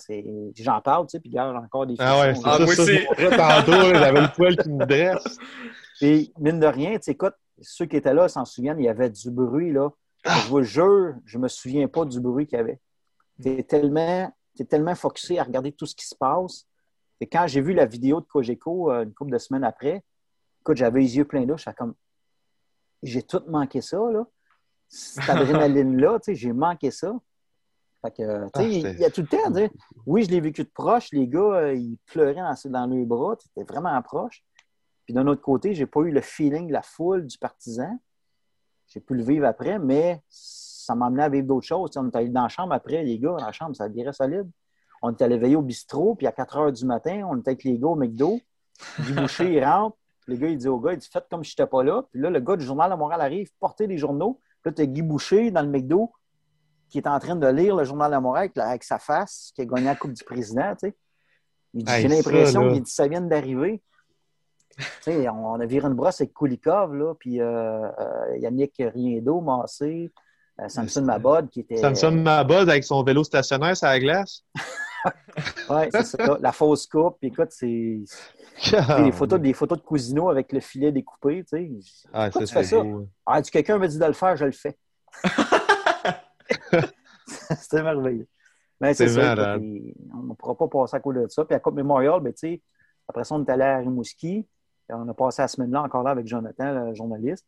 J'en 0.55 0.81
parle, 0.81 1.07
tu 1.07 1.11
sais, 1.11 1.19
puis 1.19 1.31
regarde 1.31 1.55
encore 1.55 1.87
des 1.87 1.95
Ah 1.99 2.19
ouais, 2.21 2.35
c'est 2.35 2.41
ah, 2.45 2.57
ça, 2.57 2.63
aussi. 2.63 3.05
tantôt, 3.35 3.93
j'avais 3.93 4.21
le 4.21 4.35
poil 4.35 4.55
qui 4.55 4.69
me 4.69 4.85
dresse. 4.85 5.37
Puis, 5.97 6.31
mine 6.39 6.59
de 6.59 6.67
rien, 6.67 6.93
tu 6.93 7.03
sais, 7.03 7.11
écoute, 7.11 7.33
ceux 7.61 7.85
qui 7.85 7.95
étaient 7.95 8.13
là 8.13 8.27
s'en 8.27 8.45
souviennent, 8.45 8.79
il 8.79 8.85
y 8.85 8.89
avait 8.89 9.09
du 9.09 9.31
bruit, 9.31 9.71
là. 9.71 9.89
Ah. 10.23 10.39
Je 10.43 10.49
vous 10.49 10.61
jure, 10.61 11.15
je 11.25 11.37
me 11.37 11.47
souviens 11.47 11.87
pas 11.87 12.05
du 12.05 12.19
bruit 12.19 12.45
qu'il 12.45 12.57
y 12.57 12.61
avait. 12.61 12.79
Tu 13.41 13.49
es 13.49 13.63
tellement, 13.63 14.31
es 14.59 14.65
tellement 14.65 14.95
focusé 14.95 15.39
à 15.39 15.43
regarder 15.43 15.71
tout 15.71 15.85
ce 15.85 15.95
qui 15.95 16.05
se 16.05 16.15
passe. 16.15 16.67
Et 17.19 17.27
quand 17.27 17.47
j'ai 17.47 17.61
vu 17.61 17.73
la 17.73 17.85
vidéo 17.85 18.21
de 18.21 18.25
Cogeco 18.25 18.91
euh, 18.91 19.03
une 19.03 19.13
couple 19.13 19.31
de 19.31 19.37
semaines 19.37 19.63
après, 19.63 20.03
écoute, 20.61 20.77
j'avais 20.77 20.99
les 20.99 21.17
yeux 21.17 21.25
pleins 21.25 21.45
d'eau. 21.45 21.57
J'étais 21.57 21.73
comme, 21.73 21.95
j'ai 23.01 23.23
tout 23.23 23.41
manqué 23.47 23.81
ça, 23.81 23.97
là. 24.11 24.25
Cette 24.87 25.29
adrénaline-là, 25.29 26.19
tu 26.19 26.25
sais, 26.25 26.35
j'ai 26.35 26.53
manqué 26.53 26.91
ça. 26.91 27.13
Fait 28.01 28.11
que, 28.11 28.47
ah, 28.53 28.63
il 28.63 28.99
y 28.99 29.05
a 29.05 29.09
tout 29.09 29.21
le 29.21 29.27
temps, 29.27 29.71
oui, 30.05 30.23
je 30.23 30.29
l'ai 30.29 30.39
vécu 30.39 30.63
de 30.63 30.69
proche. 30.69 31.09
Les 31.11 31.27
gars, 31.27 31.39
euh, 31.39 31.73
ils 31.73 31.97
pleuraient 32.05 32.35
dans, 32.35 32.55
dans 32.65 32.85
leurs 32.85 33.05
bras. 33.05 33.35
C'était 33.39 33.63
vraiment 33.63 33.99
proche. 34.01 34.43
Puis 35.05 35.13
d'un 35.13 35.25
autre 35.27 35.41
côté, 35.41 35.73
j'ai 35.73 35.85
pas 35.85 36.01
eu 36.01 36.11
le 36.11 36.21
feeling 36.21 36.67
de 36.67 36.73
la 36.73 36.81
foule, 36.81 37.25
du 37.25 37.37
partisan. 37.37 37.97
J'ai 38.87 38.99
pu 38.99 39.15
le 39.15 39.23
vivre 39.23 39.45
après, 39.45 39.79
mais 39.79 40.21
ça 40.29 40.95
m'a 40.95 41.07
amené 41.07 41.23
à 41.23 41.29
vivre 41.29 41.47
d'autres 41.47 41.65
choses. 41.65 41.91
on 41.95 42.09
est 42.09 42.15
allé 42.15 42.29
dans 42.29 42.43
la 42.43 42.49
chambre 42.49 42.73
après, 42.73 43.03
les 43.03 43.17
gars, 43.17 43.35
dans 43.37 43.45
la 43.45 43.51
chambre, 43.51 43.75
ça 43.75 43.87
virait 43.87 44.13
solide. 44.13 44.49
On 45.01 45.11
est 45.11 45.21
allé 45.21 45.37
veiller 45.37 45.55
au 45.55 45.61
bistrot, 45.61 46.15
puis 46.15 46.27
à 46.27 46.31
4 46.31 46.57
heures 46.57 46.71
du 46.71 46.85
matin, 46.85 47.27
on 47.29 47.37
était 47.37 47.51
avec 47.51 47.63
les 47.63 47.77
gars 47.77 47.87
au 47.87 47.95
McDo. 47.95 48.39
Du 48.99 49.13
boucher, 49.13 49.53
il 49.53 49.63
rentre. 49.63 49.97
Le 50.27 50.35
gars, 50.35 50.49
il 50.49 50.57
dit 50.57 50.67
au 50.67 50.79
gars, 50.79 50.93
il 50.93 50.99
dit 50.99 51.09
Faites 51.11 51.27
comme 51.29 51.43
si 51.43 51.51
je 51.51 51.61
n'étais 51.61 51.69
pas 51.69 51.83
là. 51.83 52.03
Puis 52.11 52.21
là, 52.21 52.29
le 52.29 52.39
gars 52.39 52.57
du 52.57 52.65
journal 52.65 52.91
à 52.91 52.97
Montréal 52.97 53.21
arrive, 53.21 53.49
porter 53.59 53.87
des 53.87 53.97
journaux. 53.97 54.41
Puis 54.61 54.71
là, 54.71 54.73
tu 54.73 54.81
as 54.81 54.85
Guy 54.85 55.01
Boucher 55.01 55.51
dans 55.51 55.61
le 55.61 55.69
McDo 55.69 56.11
qui 56.89 56.97
est 56.97 57.07
en 57.07 57.19
train 57.19 57.35
de 57.35 57.47
lire 57.47 57.75
le 57.75 57.83
journal 57.83 58.11
de 58.11 58.17
Montréal 58.17 58.49
avec, 58.55 58.83
sa 58.83 58.99
face, 58.99 59.51
qui 59.55 59.61
a 59.61 59.65
gagné 59.65 59.85
la 59.85 59.95
Coupe 59.95 60.13
du 60.13 60.23
Président. 60.23 60.73
Tu 60.75 60.87
sais. 60.87 60.95
Il 61.73 61.83
dit 61.83 61.91
J'ai 62.01 62.07
l'impression 62.07 62.71
qu'il 62.71 62.81
dit 62.83 62.91
Ça 62.91 63.07
vient 63.07 63.21
d'arriver. 63.21 63.81
on 65.07 65.59
a 65.59 65.65
viré 65.65 65.87
une 65.87 65.93
brosse 65.93 66.21
avec 66.21 66.33
Kulikov, 66.33 66.95
là, 66.95 67.13
puis 67.19 67.41
euh, 67.41 67.89
euh, 67.99 68.37
Yannick 68.37 68.75
Riendo, 68.79 69.41
Massé, 69.41 70.11
euh, 70.59 70.69
Samson 70.69 71.03
Mabod 71.03 71.49
qui 71.49 71.61
était. 71.61 71.77
Samson 71.77 72.11
Mabod 72.11 72.69
avec 72.69 72.83
son 72.83 73.03
vélo 73.03 73.23
stationnaire 73.23 73.75
sur 73.75 73.87
la 73.87 73.99
glace? 73.99 74.43
oui, 75.69 75.83
c'est 75.91 76.03
ça. 76.03 76.37
La 76.39 76.51
fausse 76.51 76.87
coupe. 76.87 77.17
Puis 77.19 77.29
écoute, 77.29 77.49
c'est. 77.51 77.99
Des 79.03 79.11
photos, 79.11 79.39
des 79.39 79.53
photos 79.53 79.77
de 79.77 79.83
Cousino 79.83 80.29
avec 80.29 80.51
le 80.51 80.59
filet 80.59 80.91
découpé. 80.91 81.43
Tu 81.43 81.79
sais. 81.81 82.07
Ah, 82.11 82.29
tu 82.31 82.47
fais 82.47 82.63
ça? 82.63 82.83
Ah, 83.25 83.41
quelqu'un 83.43 83.77
me 83.77 83.87
dit 83.87 83.99
de 83.99 84.05
le 84.05 84.13
faire, 84.13 84.35
je 84.35 84.45
le 84.45 84.51
fais. 84.51 84.77
C'était 87.27 87.83
merveilleux. 87.83 88.27
Mais 88.79 88.93
c'est 88.93 89.07
ça. 89.07 89.57
on 89.57 89.59
ne 89.59 90.33
pourra 90.35 90.55
pas 90.55 90.67
passer 90.67 90.95
à 90.95 90.99
côté 90.99 91.21
de 91.21 91.27
ça. 91.29 91.45
Puis 91.45 91.55
à 91.55 91.59
Coupe 91.59 91.75
Memorial, 91.75 92.19
ben, 92.21 92.33
après 93.07 93.23
ça, 93.23 93.35
on 93.35 93.43
est 93.43 93.49
allé 93.49 93.63
à 93.63 93.77
Rimouski. 93.79 94.47
On 94.89 95.07
a 95.07 95.13
passé 95.13 95.41
la 95.41 95.47
semaine-là 95.47 95.81
encore 95.83 96.03
là 96.03 96.11
avec 96.11 96.27
Jonathan, 96.27 96.85
le 96.85 96.93
journaliste. 96.93 97.45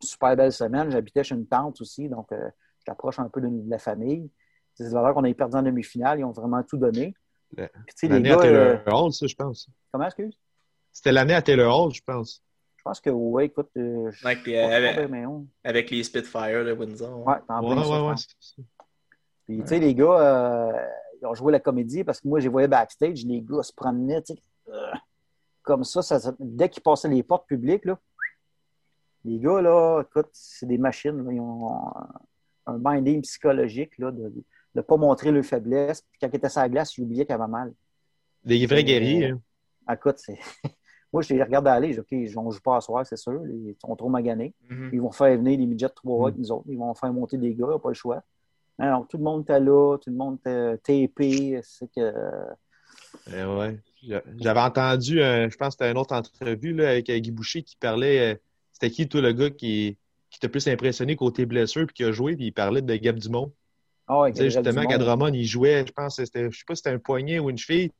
Super 0.00 0.36
belle 0.36 0.52
semaine. 0.52 0.90
J'habitais 0.90 1.24
chez 1.24 1.34
une 1.34 1.46
tante 1.46 1.80
aussi, 1.80 2.08
donc 2.08 2.30
euh, 2.32 2.50
je 2.80 2.84
t'approche 2.84 3.18
un 3.18 3.28
peu 3.28 3.40
de, 3.40 3.48
la 3.68 3.78
famille. 3.78 4.30
C'est 4.74 4.88
vrai 4.90 5.12
qu'on 5.12 5.24
a 5.24 5.34
perdu 5.34 5.56
en 5.56 5.62
demi-finale. 5.62 6.20
Ils 6.20 6.24
ont 6.24 6.32
vraiment 6.32 6.62
tout 6.62 6.76
donné. 6.76 7.14
L'année 8.02 8.30
à 8.30 8.36
Taylor 8.36 8.80
euh, 8.86 8.90
Hall, 8.90 9.12
ça, 9.12 9.26
je 9.26 9.34
pense. 9.34 9.68
Comment, 9.90 10.04
excuse? 10.04 10.38
C'était 10.92 11.12
l'année 11.12 11.34
à 11.34 11.42
Taylor 11.42 11.84
Hall, 11.84 11.94
je 11.94 12.02
pense. 12.02 12.42
Je 12.78 12.82
pense 12.84 13.00
que 13.00 13.10
oui, 13.10 13.44
écoute. 13.44 13.68
Euh, 13.76 14.10
avec, 14.24 14.48
avec, 14.48 15.10
avec, 15.64 15.90
les 15.90 16.02
Spitfire 16.02 16.64
de 16.64 16.72
Windsor. 16.72 17.26
Ouais, 17.26 17.34
ouais, 17.48 17.74
ouais, 17.74 18.08
ouais, 18.08 18.14
Puis, 19.46 19.60
tu 19.60 19.66
sais, 19.66 19.78
les 19.78 19.94
gars, 19.94 20.72
ils 21.20 21.26
ont 21.26 21.34
joué 21.34 21.52
la 21.52 21.60
comédie 21.60 22.04
parce 22.04 22.20
que 22.20 22.28
moi, 22.28 22.40
j'ai 22.40 22.48
voyé 22.48 22.68
backstage, 22.68 23.24
les 23.24 23.42
gars 23.42 23.62
se 23.62 23.72
promenaient, 23.72 24.22
tu 24.22 24.34
sais, 24.34 24.42
comme 25.62 25.84
ça, 25.84 26.02
ça 26.02 26.32
dès 26.38 26.70
qu'ils 26.70 26.82
passaient 26.82 27.08
les 27.08 27.22
portes 27.22 27.46
publiques, 27.46 27.84
là, 27.84 27.98
les 29.24 29.38
gars, 29.38 29.60
là, 29.60 30.02
écoute, 30.02 30.28
c'est 30.32 30.66
des 30.66 30.78
machines. 30.78 31.26
Ils 31.30 31.40
ont 31.40 31.92
un 32.66 32.78
binding 32.78 33.20
psychologique 33.22 33.98
là, 33.98 34.10
de 34.10 34.32
ne 34.74 34.80
pas 34.80 34.96
montrer 34.96 35.30
leur 35.30 35.44
faiblesse. 35.44 36.02
Puis 36.02 36.18
quand 36.20 36.28
ils 36.28 36.36
étaient 36.36 36.48
sur 36.48 36.60
la 36.60 36.68
glace, 36.68 36.96
ils 36.96 37.02
oubliaient 37.02 37.26
qu'ils 37.26 37.34
avaient 37.34 37.46
mal. 37.46 37.72
Des 38.44 38.64
vrais 38.66 38.84
guerriers. 38.84 39.30
Hein. 39.30 39.40
Ah, 39.86 39.94
écoute, 39.94 40.18
c'est. 40.18 40.38
Moi, 41.12 41.22
je 41.22 41.32
les 41.34 41.42
regarde 41.42 41.66
aller. 41.68 41.98
OK, 41.98 42.06
on 42.12 42.44
ne 42.44 42.50
joue 42.50 42.60
pas 42.60 42.76
à 42.76 42.80
soir, 42.80 43.06
c'est 43.06 43.16
sûr. 43.16 43.40
Ils 43.46 43.74
sont 43.80 43.96
trop 43.96 44.08
maganés. 44.08 44.54
Mm-hmm. 44.70 44.90
Ils 44.92 45.00
vont 45.00 45.10
faire 45.10 45.36
venir 45.38 45.58
les 45.58 45.66
midgets 45.66 45.88
trois 45.88 46.28
avec 46.28 46.36
mm. 46.36 46.40
nous 46.40 46.52
autres. 46.52 46.66
Ils 46.68 46.78
vont 46.78 46.94
faire 46.94 47.12
monter 47.12 47.38
des 47.38 47.54
gars, 47.54 47.66
ils 47.68 47.70
n'ont 47.70 47.78
pas 47.78 47.88
le 47.88 47.94
choix. 47.94 48.22
Alors, 48.78 49.06
tout 49.08 49.16
le 49.16 49.24
monde 49.24 49.42
était 49.42 49.58
là, 49.58 49.96
tout 49.96 50.10
le 50.10 50.16
monde 50.16 50.38
était 50.38 50.78
TP. 50.78 51.60
C'est 51.62 51.90
que. 51.90 52.12
Eh 53.32 53.44
ouais. 53.44 53.78
J'avais 54.36 54.60
entendu, 54.60 55.16
je 55.18 55.56
pense 55.56 55.68
que 55.68 55.72
c'était 55.72 55.90
une 55.90 55.98
autre 55.98 56.14
entrevue 56.14 56.72
là, 56.72 56.90
avec 56.90 57.10
Guy 57.10 57.30
Boucher 57.30 57.62
qui 57.62 57.76
parlait. 57.76 58.34
Euh, 58.34 58.38
c'était 58.72 58.90
qui, 58.90 59.08
toi, 59.08 59.20
le 59.20 59.32
gars 59.32 59.50
qui, 59.50 59.96
qui 60.30 60.38
t'a 60.38 60.48
plus 60.48 60.68
impressionné 60.68 61.16
côté 61.16 61.46
blessure 61.46 61.86
puis 61.86 61.94
qui 61.94 62.04
a 62.04 62.12
joué, 62.12 62.36
puis 62.36 62.46
il 62.46 62.52
parlait 62.52 62.82
de 62.82 62.96
Gab 62.96 63.18
Dumont. 63.18 63.52
Ah 64.06 64.20
ouais, 64.20 64.32
justement, 64.34 64.84
Gadramon, 64.84 65.32
il 65.34 65.44
jouait, 65.44 65.84
je 65.86 65.92
pense, 65.92 66.16
c'était, 66.16 66.50
je 66.50 66.58
sais 66.58 66.64
pas 66.66 66.74
si 66.74 66.82
c'était 66.82 66.94
un 66.94 66.98
poignet 66.98 67.38
ou 67.38 67.50
une 67.50 67.58
cheville. 67.58 67.90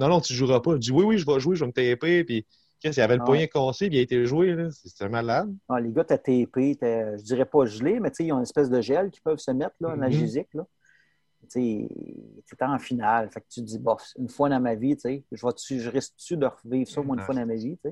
Non, 0.00 0.08
non, 0.08 0.20
tu 0.20 0.32
joueras 0.32 0.60
pas. 0.60 0.72
Je 0.72 0.78
dis 0.78 0.90
oui, 0.92 1.04
oui, 1.04 1.18
je 1.18 1.26
vais 1.26 1.38
jouer, 1.38 1.54
je 1.56 1.60
vais 1.64 1.68
me 1.68 1.72
taper. 1.72 2.24
Puis 2.24 2.46
Qu'est-ce 2.80 2.94
qu'il 2.94 3.02
avait 3.02 3.16
le 3.16 3.20
Ah 3.20 3.26
poignet 3.26 3.46
cassé, 3.46 3.88
puis 3.88 3.96
il 3.96 4.00
a 4.00 4.02
été 4.02 4.24
joué, 4.24 4.54
là. 4.54 4.70
C'était 4.70 5.10
malade. 5.10 5.54
Ah, 5.68 5.78
les 5.78 5.92
gars, 5.92 6.02
t'as 6.02 6.16
TP, 6.16 6.74
t'as- 6.80 7.18
je 7.18 7.22
dirais 7.22 7.44
pas 7.44 7.66
gelé, 7.66 8.00
mais 8.00 8.10
tu 8.10 8.16
sais, 8.16 8.24
ils 8.24 8.32
ont 8.32 8.38
une 8.38 8.42
espèce 8.44 8.70
de 8.70 8.80
gel 8.80 9.10
qu'ils 9.10 9.22
peuvent 9.22 9.36
se 9.38 9.50
mettre, 9.50 9.74
là, 9.80 9.90
analgésique, 9.92 10.48
là. 10.54 10.66
Tu 11.50 11.88
sais, 12.46 12.56
t'es 12.56 12.64
en 12.64 12.78
finale. 12.78 13.30
Fait 13.30 13.42
que 13.42 13.46
tu 13.50 13.60
te 13.60 13.66
dis, 13.66 13.78
bof, 13.78 14.02
une 14.18 14.30
fois 14.30 14.48
dans 14.48 14.60
ma 14.60 14.74
vie, 14.74 14.94
tu 14.96 15.02
sais, 15.02 15.24
je, 15.30 15.46
vais-tu- 15.46 15.78
je 15.78 15.90
risque-tu 15.90 16.38
de 16.38 16.46
revivre 16.46 16.88
ça, 16.90 17.02
moi, 17.02 17.16
une 17.16 17.20
Ah, 17.20 17.24
fois 17.26 17.34
dans 17.34 17.44
ma 17.44 17.54
vie, 17.54 17.76
tu. 17.84 17.90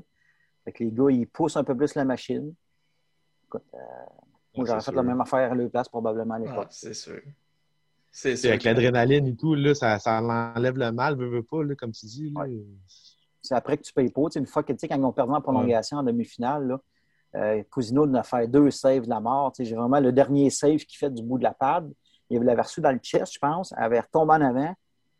Fait 0.64 0.72
que 0.72 0.84
les 0.84 0.90
gars, 0.90 1.10
ils 1.10 1.26
poussent 1.26 1.58
un 1.58 1.64
peu 1.64 1.76
plus 1.76 1.94
la 1.94 2.06
machine. 2.06 2.54
Écoute, 3.44 3.64
euh, 3.74 3.78
moi, 4.56 4.64
j'aurais 4.64 4.78
fait 4.78 4.84
sûr. 4.84 4.94
la 4.94 5.02
même 5.02 5.20
affaire 5.20 5.52
à 5.52 5.54
leur 5.54 5.70
place, 5.70 5.88
probablement, 5.90 6.34
à 6.34 6.38
Ah, 6.38 6.40
l'époque. 6.40 6.68
c'est 6.70 6.94
sûr. 6.94 7.20
C'est 8.10 8.36
sûr. 8.36 8.50
Avec 8.50 8.64
l'adrénaline 8.64 9.26
et 9.28 9.36
tout, 9.36 9.54
là, 9.54 9.74
ça, 9.74 9.98
ça 9.98 10.20
enlève 10.20 10.76
le 10.76 10.90
mal, 10.92 11.16
veut, 11.16 11.28
veut 11.28 11.42
pas, 11.42 11.62
là, 11.62 11.74
comme 11.74 11.92
tu 11.92 12.06
dis. 12.06 12.30
Là. 12.30 12.42
c'est 13.42 13.54
après 13.54 13.76
que 13.76 13.82
tu 13.82 13.92
payes 13.92 14.10
pas. 14.10 14.22
Tu 14.24 14.32
sais, 14.32 14.38
une 14.40 14.46
fois 14.46 14.62
que, 14.62 14.72
tu 14.72 14.78
sais, 14.80 14.88
quand 14.88 14.96
ils 14.96 15.04
ont 15.04 15.12
perdu 15.12 15.32
en 15.32 15.40
prolongation 15.40 15.98
en 15.98 16.02
demi-finale, 16.02 16.66
là, 16.66 16.80
euh, 17.36 17.62
Cousino 17.70 18.04
en 18.06 18.14
a 18.14 18.22
fait 18.22 18.48
deux 18.48 18.70
saves 18.70 19.04
de 19.04 19.08
la 19.10 19.20
mort. 19.20 19.52
Tu 19.52 19.62
sais, 19.62 19.68
J'ai 19.70 19.76
vraiment 19.76 20.00
le 20.00 20.12
dernier 20.12 20.50
save 20.50 20.78
qu'il 20.78 20.98
fait 20.98 21.10
du 21.10 21.22
bout 21.22 21.38
de 21.38 21.44
la 21.44 21.52
pad. 21.54 21.90
Il 22.30 22.40
l'avait 22.42 22.62
reçu 22.62 22.80
dans 22.80 22.90
le 22.90 22.98
chest, 22.98 23.34
je 23.34 23.38
pense. 23.38 23.72
Il 23.76 23.82
avait 23.82 24.00
retombé 24.00 24.32
en 24.34 24.40
avant. 24.40 24.74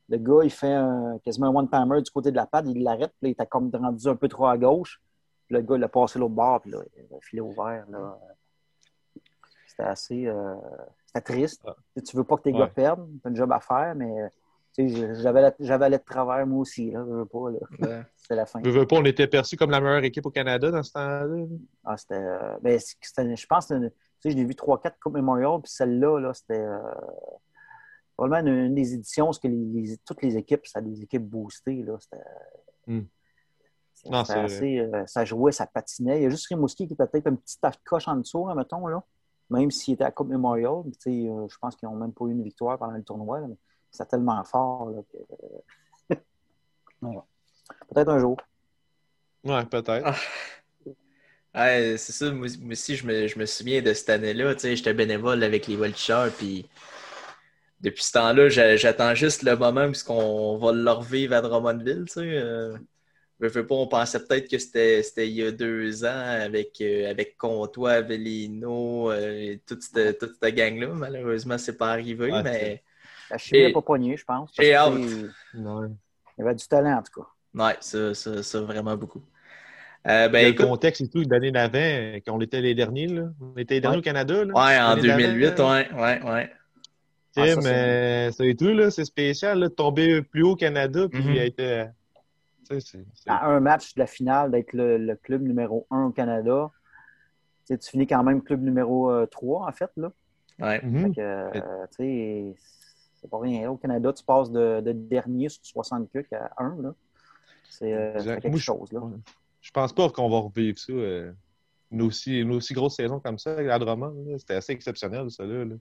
Le 0.09 0.17
gars, 0.17 0.41
il 0.43 0.51
fait 0.51 0.73
un- 0.73 1.19
quasiment 1.23 1.49
un 1.49 1.55
one-timer 1.55 2.01
du 2.03 2.11
côté 2.11 2.31
de 2.31 2.37
la 2.37 2.47
pad. 2.47 2.67
Il 2.67 2.83
l'arrête. 2.83 3.13
Puis 3.19 3.25
là, 3.25 3.29
il 3.29 3.33
était 3.33 3.47
comme 3.47 3.71
rendu 3.75 4.09
un 4.09 4.17
peu 4.17 4.29
trop 4.29 4.47
à 4.47 4.57
gauche. 4.59 5.01
Puis 5.47 5.55
le 5.57 5.63
gars, 5.63 5.77
il 5.77 5.85
a 5.85 5.89
passé 5.89 6.19
l'autre 6.19 6.35
bord. 6.35 6.61
Puis 6.63 6.71
là, 6.71 6.79
il 6.97 7.15
a 7.15 7.21
filé 7.21 7.41
ouvert. 7.43 7.85
Là. 7.91 8.19
C'était 9.67 9.83
assez... 9.85 10.27
euh, 10.27 10.55
C'était 11.09 11.33
triste. 11.33 11.63
Ah. 11.67 11.75
Tu 12.07 12.17
veux 12.17 12.25
pas 12.25 12.37
que 12.37 12.43
tes 12.43 12.53
Ouais. 12.53 12.59
gars 12.61 12.67
perdent. 12.69 13.09
Tu 13.23 13.29
as 13.29 13.31
un 13.31 13.35
job 13.35 13.51
à 13.53 13.61
faire, 13.61 13.95
mais... 13.97 14.31
J'avais 14.79 15.91
de 15.91 15.97
travers, 15.97 16.47
moi 16.47 16.61
aussi. 16.61 16.93
Là, 16.93 17.05
je 17.09 17.13
veux 17.13 17.25
pas, 17.27 17.51
là. 17.51 17.59
Ouais. 17.81 18.03
C'était 18.17 18.37
la 18.37 18.47
fin. 18.47 18.61
Veux, 18.61 18.71
veut 18.71 18.87
pas, 18.87 18.97
on 18.97 19.05
était 19.05 19.27
perçus 19.27 19.57
comme 19.57 19.71
la 19.71 19.81
meilleure 19.81 20.05
équipe 20.05 20.25
au 20.27 20.31
Canada 20.31 20.71
dans 20.71 20.83
ce 20.85 20.93
temps-là. 20.93 21.27
là. 21.27 21.45
Ah, 21.85 21.97
c'était. 21.97 22.15
euh, 22.15 22.57
ben, 22.63 22.79
je 22.79 23.47
pense 23.47 23.67
que 23.67 23.75
c'était 23.75 23.75
une- 23.87 23.91
tu 23.91 23.97
sais, 24.21 24.31
je 24.31 24.37
l'ai 24.37 24.45
vu 24.45 24.55
3-4 24.55 24.97
Coupe 25.03 25.15
Memorial, 25.15 25.61
puis 25.63 25.73
celle-là, 25.73 26.21
là, 26.21 26.33
c'était 26.35 26.61
euh, 26.61 26.79
probablement 28.17 28.53
une, 28.53 28.67
une 28.67 28.75
des 28.75 28.95
éditions 28.95 29.27
parce 29.27 29.39
que 29.41 29.49
les- 29.49 29.57
les- 29.83 29.97
toutes 29.99 30.23
les 30.23 30.37
équipes, 30.37 30.67
ça 30.67 30.81
des 30.81 31.03
équipes 31.03 31.25
boostées. 31.29 31.83
Là, 31.83 31.97
c'était, 32.01 32.23
Hmm. 32.87 33.03
Non, 34.07 34.21
assez, 34.21 34.79
euh, 34.79 35.05
ça 35.07 35.25
jouait, 35.25 35.51
ça 35.53 35.67
patinait. 35.67 36.21
Il 36.21 36.23
y 36.23 36.27
a 36.27 36.31
juste 36.31 36.47
Rimouski 36.47 36.87
qui 36.87 36.95
était 36.95 37.07
peut-être 37.07 37.27
un 37.27 37.35
petit 37.35 37.57
coche 37.85 38.07
en 38.07 38.15
dessous, 38.17 38.47
là, 38.47 38.55
mettons, 38.55 38.87
là, 38.87 39.03
même 39.51 39.71
s'il 39.71 39.95
était 39.95 40.05
à 40.05 40.11
Coupe 40.11 40.29
Memorial. 40.29 40.83
puis, 40.83 40.93
tu 40.93 40.99
sais, 41.25 41.31
euh, 41.31 41.47
je 41.49 41.57
pense 41.59 41.77
qu'ils 41.77 41.89
n'ont 41.89 41.97
même 41.97 42.13
pas 42.13 42.25
eu 42.27 42.33
une 42.33 42.43
victoire 42.43 42.79
pendant 42.79 42.93
le 42.93 43.03
tournoi. 43.03 43.41
là, 43.41 43.47
mais 43.49 43.57
c'était 43.91 44.07
tellement 44.11 44.43
fort 44.45 44.91
là, 44.91 45.03
que. 45.11 46.15
Ouais. 47.03 47.19
Peut-être 47.95 48.09
un 48.09 48.19
jour. 48.19 48.37
Ouais, 49.45 49.65
peut-être. 49.67 50.05
Ah. 50.05 50.15
Ouais, 51.55 51.97
c'est 51.97 52.13
ça, 52.13 52.31
moi, 52.33 52.47
aussi, 52.71 52.97
je 52.97 53.07
me, 53.07 53.27
je 53.27 53.39
me 53.39 53.47
souviens 53.47 53.81
de 53.83 53.93
cette 53.93 54.11
année-là. 54.11 54.55
Tu 54.55 54.61
sais, 54.63 54.77
j'étais 54.77 54.95
bénévole 54.95 55.43
avec 55.43 55.67
les 55.67 55.77
voltigeurs, 55.77 56.31
puis 56.33 56.69
depuis 57.81 58.03
ce 58.05 58.13
temps-là, 58.13 58.49
j'a- 58.49 58.77
j'attends 58.77 59.15
juste 59.15 59.43
le 59.43 59.57
moment 59.57 59.87
où 59.87 60.13
on 60.13 60.59
va 60.59 60.73
le 60.73 60.91
revivre 60.91 61.35
à 61.35 61.41
Drummondville. 61.41 62.05
Tu 62.07 62.13
sais. 62.13 62.21
Euh, 62.39 62.77
veux, 63.41 63.49
veux 63.49 63.67
pas, 63.67 63.75
on 63.75 63.87
pensait 63.87 64.25
peut-être 64.25 64.49
que 64.51 64.59
c'était 64.59 65.03
il 65.19 65.35
y 65.35 65.43
a 65.45 65.51
deux 65.53 66.05
ans 66.05 66.09
avec, 66.43 66.81
euh, 66.81 67.11
avec 67.11 67.37
Comtois, 67.37 67.93
Avellino, 67.93 69.11
euh, 69.11 69.57
toute 69.67 69.83
cette, 69.83 70.19
toute 70.19 70.35
cette 70.43 70.55
gang-là. 70.55 70.89
Malheureusement, 70.89 71.59
c'est 71.59 71.77
pas 71.79 71.91
arrivé, 71.93 72.33
Ouais, 72.33 72.43
mais 72.43 72.83
La 73.31 73.39
chimie 73.39 73.63
n'a 73.65 73.71
pas 73.71 73.83
pogné, 73.83 74.17
je 74.17 74.25
pense. 74.25 74.51
j'ai 74.59 74.75
hâte. 74.75 74.93
Il 75.55 75.63
y 76.39 76.43
avait 76.43 76.55
du 76.55 76.67
talent, 76.67 76.99
en 76.99 77.03
tout 77.03 77.21
cas. 77.23 77.29
ouais, 77.65 77.77
ça, 77.81 78.15
ça, 78.15 78.43
ça 78.43 78.61
vraiment 78.61 78.97
beaucoup. 78.97 79.23
Euh, 80.07 80.29
ben, 80.29 80.43
le 80.45 80.49
écoute, 80.51 80.67
contexte 80.67 81.03
et 81.03 81.09
tout, 81.09 81.23
l'année 81.29 81.51
d'avant, 81.51 82.17
quand 82.25 82.33
on 82.37 82.41
était 82.41 82.61
les 82.61 82.75
derniers, 82.75 83.09
là. 83.09 83.25
On 83.41 83.57
était 83.59 83.75
les 83.75 83.81
derniers 83.81 83.97
Ouais. 83.97 84.01
au 84.01 84.05
Canada, 84.05 84.45
là. 84.45 84.55
ouais, 84.55 84.79
en 84.81 84.89
L'année 84.97 85.03
d'avant, 85.09 85.19
2008, 85.19 85.59
là. 85.59 85.69
ouais, 85.71 85.93
ouais, 85.93 86.31
ouais. 86.33 86.53
Ah, 87.37 87.47
ça, 87.61 87.69
euh, 87.69 88.31
ça 88.33 88.45
et 88.47 88.55
tout, 88.57 88.69
là, 88.73 88.91
c'est 88.91 89.05
spécial, 89.05 89.59
là, 89.59 89.69
de 89.69 89.75
tomber 89.75 90.23
plus 90.23 90.43
haut 90.43 90.53
au 90.53 90.57
Canada, 90.57 91.07
puis 91.11 91.21
Mhm. 91.23 91.37
être. 91.37 91.89
Euh, 92.73 92.81
tu 92.81 93.05
sais, 93.15 93.31
à 93.31 93.47
un 93.47 93.61
match 93.61 93.95
de 93.95 94.01
la 94.01 94.07
finale 94.07 94.51
d'être 94.51 94.73
le, 94.73 94.99
le 94.99 95.17
club 95.17 95.43
numéro 95.43 95.87
un 95.91 96.05
au 96.07 96.11
Canada. 96.11 96.71
Tu, 97.67 97.75
sais, 97.75 97.79
tu 97.79 97.91
finis 97.91 98.07
quand 98.07 98.23
même 98.23 98.43
club 98.43 98.63
numéro 98.63 99.11
euh, 99.11 99.27
3, 99.27 99.69
en 99.69 99.73
fait. 99.73 99.91
Là. 99.97 100.13
ouais. 100.61 100.81
Mhm. 100.85 101.13
Euh, 101.19 101.51
tu 101.97 102.55
c'est 103.21 103.29
pas 103.31 103.39
rien. 103.41 103.69
Au 103.71 103.77
Canada, 103.77 104.13
tu 104.13 104.25
passes 104.25 104.51
de, 104.51 104.81
de 104.81 104.93
dernier 104.93 105.49
sur 105.49 105.65
60 105.65 106.09
cucs 106.11 106.33
à 106.33 106.51
1. 106.59 106.77
Là. 106.83 106.95
C'est 107.69 107.93
euh, 107.93 108.13
quelque 108.23 108.49
Moi, 108.49 108.59
je- 108.59 108.63
chose. 108.65 108.93
Là. 108.93 109.01
Je 109.61 109.71
pense 109.73 109.93
pas 109.93 110.09
qu'on 110.11 110.29
va 110.31 110.39
revivre 110.39 110.79
ça. 110.79 110.93
euh, 110.93 111.33
une, 111.91 112.03
aussi, 112.03 112.41
une 112.41 112.53
aussi 112.53 112.75
grosse 112.75 112.95
saison 112.97 113.19
comme 113.19 113.39
ça, 113.39 113.61
la 113.61 113.79
Drummond. 113.79 114.15
C'était 114.39 114.55
assez 114.55 114.73
exceptionnel, 114.73 115.31
ça, 115.31 115.45
là. 115.45 115.65
là. 115.65 115.75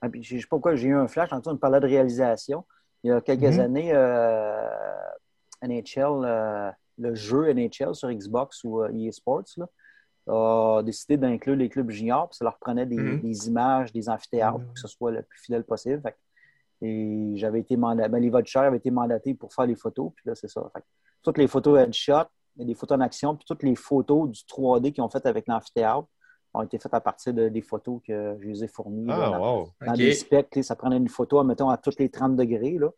Ah, 0.00 0.08
puis, 0.08 0.22
je 0.22 0.36
sais 0.36 0.42
pas 0.42 0.48
pourquoi 0.50 0.74
j'ai 0.74 0.88
eu 0.88 0.94
un 0.96 1.06
flash. 1.08 1.32
En 1.32 1.36
tout 1.36 1.42
cas, 1.44 1.50
on 1.50 1.54
me 1.54 1.58
parlait 1.58 1.80
de 1.80 1.86
réalisation. 1.86 2.64
Il 3.02 3.08
y 3.08 3.12
a 3.12 3.20
quelques 3.20 3.42
Mhm. 3.42 3.60
années, 3.60 3.90
euh, 3.94 4.66
NHL, 5.68 6.24
euh, 6.24 6.70
le 6.98 7.14
jeu 7.14 7.48
NHL 7.52 7.94
sur 7.94 8.10
Xbox 8.12 8.62
ou 8.64 8.82
euh, 8.82 8.90
EA 8.94 9.10
Sports 9.12 9.44
là, 9.56 9.66
a 10.26 10.82
décidé 10.82 11.16
d'inclure 11.16 11.56
les 11.56 11.68
clubs 11.68 11.90
juniors. 11.90 12.28
Puis 12.30 12.36
ça 12.38 12.44
leur 12.44 12.58
prenait 12.58 12.86
des, 12.86 12.96
Mhm. 12.96 13.20
des 13.20 13.48
images, 13.48 13.92
des 13.92 14.08
amphithéâtres 14.08 14.58
Mhm. 14.58 14.64
pour 14.64 14.74
que 14.74 14.80
ce 14.80 14.88
soit 14.88 15.10
le 15.10 15.22
plus 15.22 15.40
fidèle 15.40 15.64
possible. 15.64 16.00
Fait 16.02 16.16
et 16.82 17.32
j'avais 17.36 17.60
été 17.60 17.76
mandaté, 17.76 18.08
ben, 18.10 18.18
les 18.20 18.28
vouchers 18.30 18.58
avaient 18.58 18.76
été 18.76 18.90
mandatés 18.90 19.32
pour 19.34 19.54
faire 19.54 19.64
les 19.66 19.76
photos. 19.76 20.12
Puis 20.16 20.24
là, 20.26 20.34
c'est 20.34 20.48
ça. 20.48 20.68
Fait 20.74 20.82
toutes 21.22 21.38
les 21.38 21.46
photos 21.46 21.78
headshot, 21.78 22.24
des 22.56 22.74
photos 22.74 22.98
en 22.98 23.00
action, 23.00 23.34
puis 23.36 23.44
toutes 23.46 23.62
les 23.62 23.74
photos 23.74 24.28
du 24.30 24.42
3D 24.46 24.92
qu'ils 24.92 25.02
ont 25.02 25.08
faites 25.08 25.24
avec 25.26 25.46
l'amphithéâtre 25.46 26.06
ont 26.52 26.62
été 26.62 26.78
faites 26.78 26.92
à 26.94 27.00
partir 27.00 27.32
de, 27.34 27.48
des 27.48 27.62
photos 27.62 28.00
que 28.06 28.36
je 28.40 28.46
les 28.46 28.64
ai 28.64 28.68
fournies. 28.68 29.06
là, 29.06 29.18
Ah, 29.18 29.30
dans- 29.38 29.58
wow. 29.60 29.68
dans 29.86 29.92
des 29.94 30.12
specs, 30.12 30.58
ça 30.62 30.76
prenait 30.76 30.98
une 30.98 31.08
photo, 31.08 31.42
mettons, 31.42 31.70
à 31.70 31.78
tous 31.78 31.98
les 31.98 32.10
30 32.10 32.36
degrés. 32.36 32.76
Là. 32.78 32.90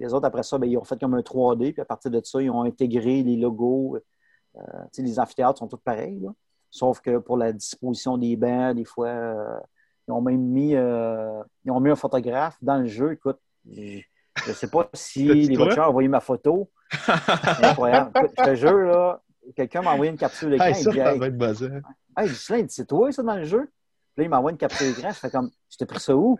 Les 0.00 0.14
autres, 0.14 0.26
après 0.26 0.42
ça, 0.42 0.58
ben, 0.58 0.70
ils 0.70 0.76
ont 0.76 0.84
fait 0.84 0.98
comme 0.98 1.14
un 1.14 1.20
3D, 1.20 1.72
puis 1.72 1.80
à 1.80 1.84
partir 1.84 2.10
de 2.10 2.20
ça, 2.22 2.40
ils 2.40 2.50
ont 2.50 2.62
intégré 2.62 3.22
les 3.22 3.36
logos. 3.36 3.98
Euh, 4.56 4.60
les 4.96 5.18
amphithéâtres 5.18 5.58
sont 5.58 5.68
tous 5.68 5.78
pareils, 5.78 6.20
là. 6.20 6.30
sauf 6.70 7.00
que 7.00 7.18
pour 7.18 7.36
la 7.36 7.52
disposition 7.52 8.16
des 8.16 8.36
bancs, 8.36 8.76
des 8.76 8.84
fois, 8.84 9.08
euh, 9.08 9.58
ils 10.06 10.12
ont 10.12 10.20
même 10.20 10.40
mis, 10.40 10.74
euh, 10.74 11.42
ils 11.64 11.70
ont 11.70 11.80
mis 11.80 11.90
un 11.90 11.96
photographe 11.96 12.56
dans 12.62 12.78
le 12.78 12.86
jeu. 12.86 13.12
Écoute, 13.12 13.38
je 13.70 14.00
ne 14.48 14.54
sais 14.54 14.68
pas 14.68 14.88
si 14.94 15.24
les 15.24 15.56
voitures 15.56 15.82
ont 15.84 15.88
envoyé 15.88 16.08
ma 16.08 16.20
photo. 16.20 16.70
C'est 16.90 17.64
incroyable. 17.64 18.12
Je 18.38 18.44
te 18.44 18.54
jure, 18.54 18.78
là, 18.78 19.22
quelqu'un 19.54 19.82
m'a 19.82 19.92
envoyé 19.92 20.10
une 20.10 20.18
capture 20.18 20.48
d'écran. 20.48 20.66
Hey, 20.66 20.74
ça, 20.74 20.90
dit, 20.90 20.96
ça 20.96 21.12
Hey, 21.12 21.18
va 21.18 21.26
être. 21.26 22.52
Hey, 22.52 22.66
c'est 22.68 22.86
toi, 22.86 23.12
ça, 23.12 23.22
dans 23.22 23.36
le 23.36 23.44
jeu? 23.44 23.70
Puis 24.14 24.22
là, 24.22 24.24
il 24.24 24.30
m'envoie 24.30 24.52
une 24.52 24.56
capture 24.56 24.86
d'écran. 24.86 25.10
Je 25.10 25.18
fais 25.18 25.30
comme, 25.30 25.50
je 25.70 25.76
t'ai 25.76 25.86
pris 25.86 26.00
ça 26.00 26.16
où? 26.16 26.38